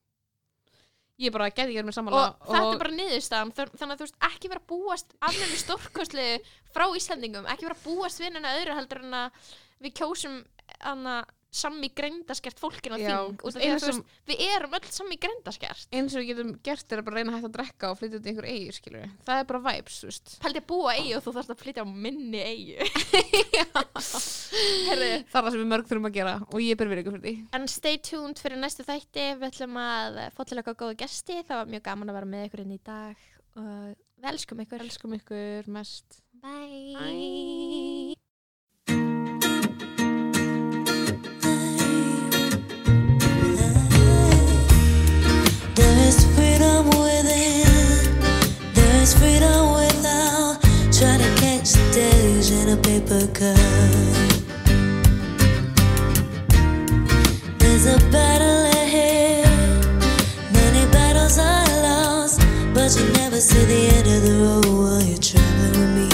Ég 1.19 1.34
bara 1.35 1.49
geti 1.51 1.65
ekki 1.65 1.81
verið 1.81 1.88
með 1.89 1.91
og, 1.91 1.97
samanlega 1.97 2.27
þetta 2.47 2.67
er 2.71 2.81
bara 2.81 2.95
niðurstaðan 2.95 3.49
þannig 3.57 3.89
að 3.89 3.97
þú 3.99 4.05
veist, 4.05 4.19
ekki 4.30 4.51
vera 4.53 4.61
búast 4.69 5.15
afnæmi 5.27 5.57
stórkostli 5.59 6.27
frá 6.71 6.85
Íslandingum 6.95 7.49
ekki 7.51 7.67
vera 7.67 7.81
búast 7.84 8.21
vinnuna 8.23 8.53
öðru 8.55 8.77
heldur 8.77 9.01
en 9.03 9.17
að 9.26 9.49
við 9.84 9.97
kjósum 9.99 10.38
anna, 10.80 11.17
sammi 11.49 11.89
greindaskert 11.97 12.59
fólkin 12.61 12.93
á 12.93 12.97
þing 13.01 13.39
sem- 13.81 14.03
við 14.30 14.41
erum 14.53 14.73
öll 14.77 14.89
sammi 14.93 15.17
greindaskert. 15.17 15.88
Eins 15.91 16.13
og 16.13 16.21
við 16.21 16.27
getum 16.34 16.51
gert 16.63 16.91
er 16.93 17.01
að 17.01 17.05
bara 17.07 17.15
reyna 17.17 17.31
að 17.31 17.38
hætta 17.39 17.49
að 17.49 17.55
drekka 17.57 17.89
og 17.89 17.97
flytja 17.99 18.19
út 18.19 18.26
í 18.26 18.30
einhver 18.30 18.47
eigi, 18.51 18.71
skilur 18.77 19.01
við. 19.01 19.11
Það 19.26 19.39
er 19.39 19.47
bara 19.49 19.63
vibes. 19.65 19.97
Pældi 20.43 20.61
að 20.61 20.67
búa 20.69 20.93
eigi 20.93 21.15
og 21.17 21.23
þú 21.26 21.34
þarfst 21.39 21.53
að 21.55 21.61
flytja 21.63 21.81
á 21.81 21.88
minni 21.89 22.41
eigi 22.45 22.76
Það 24.89 25.03
er 25.05 25.23
það 25.31 25.49
sem 25.53 25.59
við 25.61 25.69
mörg 25.73 25.89
þurfum 25.89 26.09
að 26.09 26.15
gera 26.19 26.35
og 26.45 26.59
ég 26.63 26.77
ber 26.80 26.89
við 26.91 27.01
ykkur 27.03 27.15
fyrir 27.17 27.26
því. 27.26 27.34
En 27.57 27.67
stay 27.71 27.97
tuned 27.97 28.38
fyrir 28.41 28.61
næstu 28.61 28.85
þætti. 28.88 29.26
Við 29.39 29.47
ætlum 29.49 29.76
að 29.81 30.21
fá 30.38 30.41
til 30.45 30.57
eitthvað 30.61 30.80
góða 30.84 30.99
gesti. 31.03 31.39
Það 31.49 31.61
var 31.61 31.73
mjög 31.73 31.84
gaman 31.89 32.09
að 32.13 32.19
vera 32.19 32.31
með 32.35 32.47
ykkur 32.49 32.63
inn 32.65 32.76
í 32.77 32.81
dag 32.85 33.27
og 33.59 33.95
við 34.19 34.31
elskum 34.34 34.63
ykkur. 34.65 34.85
Elskum 34.85 35.17
ykkur 35.19 35.69
a 52.69 52.77
paper 52.77 53.25
cup. 53.33 53.57
There's 57.57 57.85
a 57.87 57.97
battle 58.11 58.65
ahead, 58.81 59.47
many 60.53 60.91
battles 60.91 61.39
are 61.39 61.65
lost, 61.81 62.41
but 62.73 62.95
you 62.95 63.11
never 63.13 63.37
see 63.37 63.65
the 63.65 63.87
end 63.95 64.07
of 64.07 64.21
the 64.23 64.35
road 64.43 64.65
while 64.65 65.01
you're 65.01 65.17
traveling 65.17 65.79
with 65.79 65.97
me. 65.97 66.09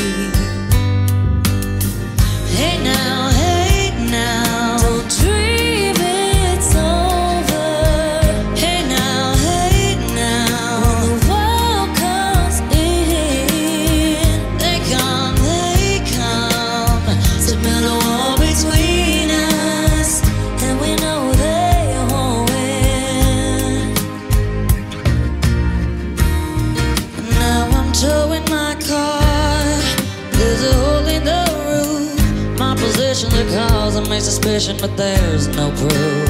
My 34.16 34.20
suspicion, 34.20 34.78
but 34.80 34.96
there's 34.96 35.50
no 35.58 35.70
proof. 35.72 36.30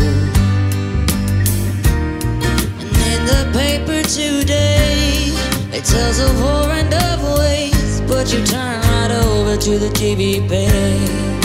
And 2.82 2.98
in 3.14 3.22
the 3.28 3.44
paper 3.54 4.02
today, 4.02 5.30
it 5.72 5.86
tells 5.86 6.20
of 6.20 6.42
and 6.72 6.92
of 6.92 7.38
waste. 7.38 8.08
But 8.08 8.34
you 8.34 8.44
turn 8.44 8.82
right 8.82 9.12
over 9.12 9.56
to 9.56 9.78
the 9.78 9.90
TV 9.90 10.50
page. 10.50 11.45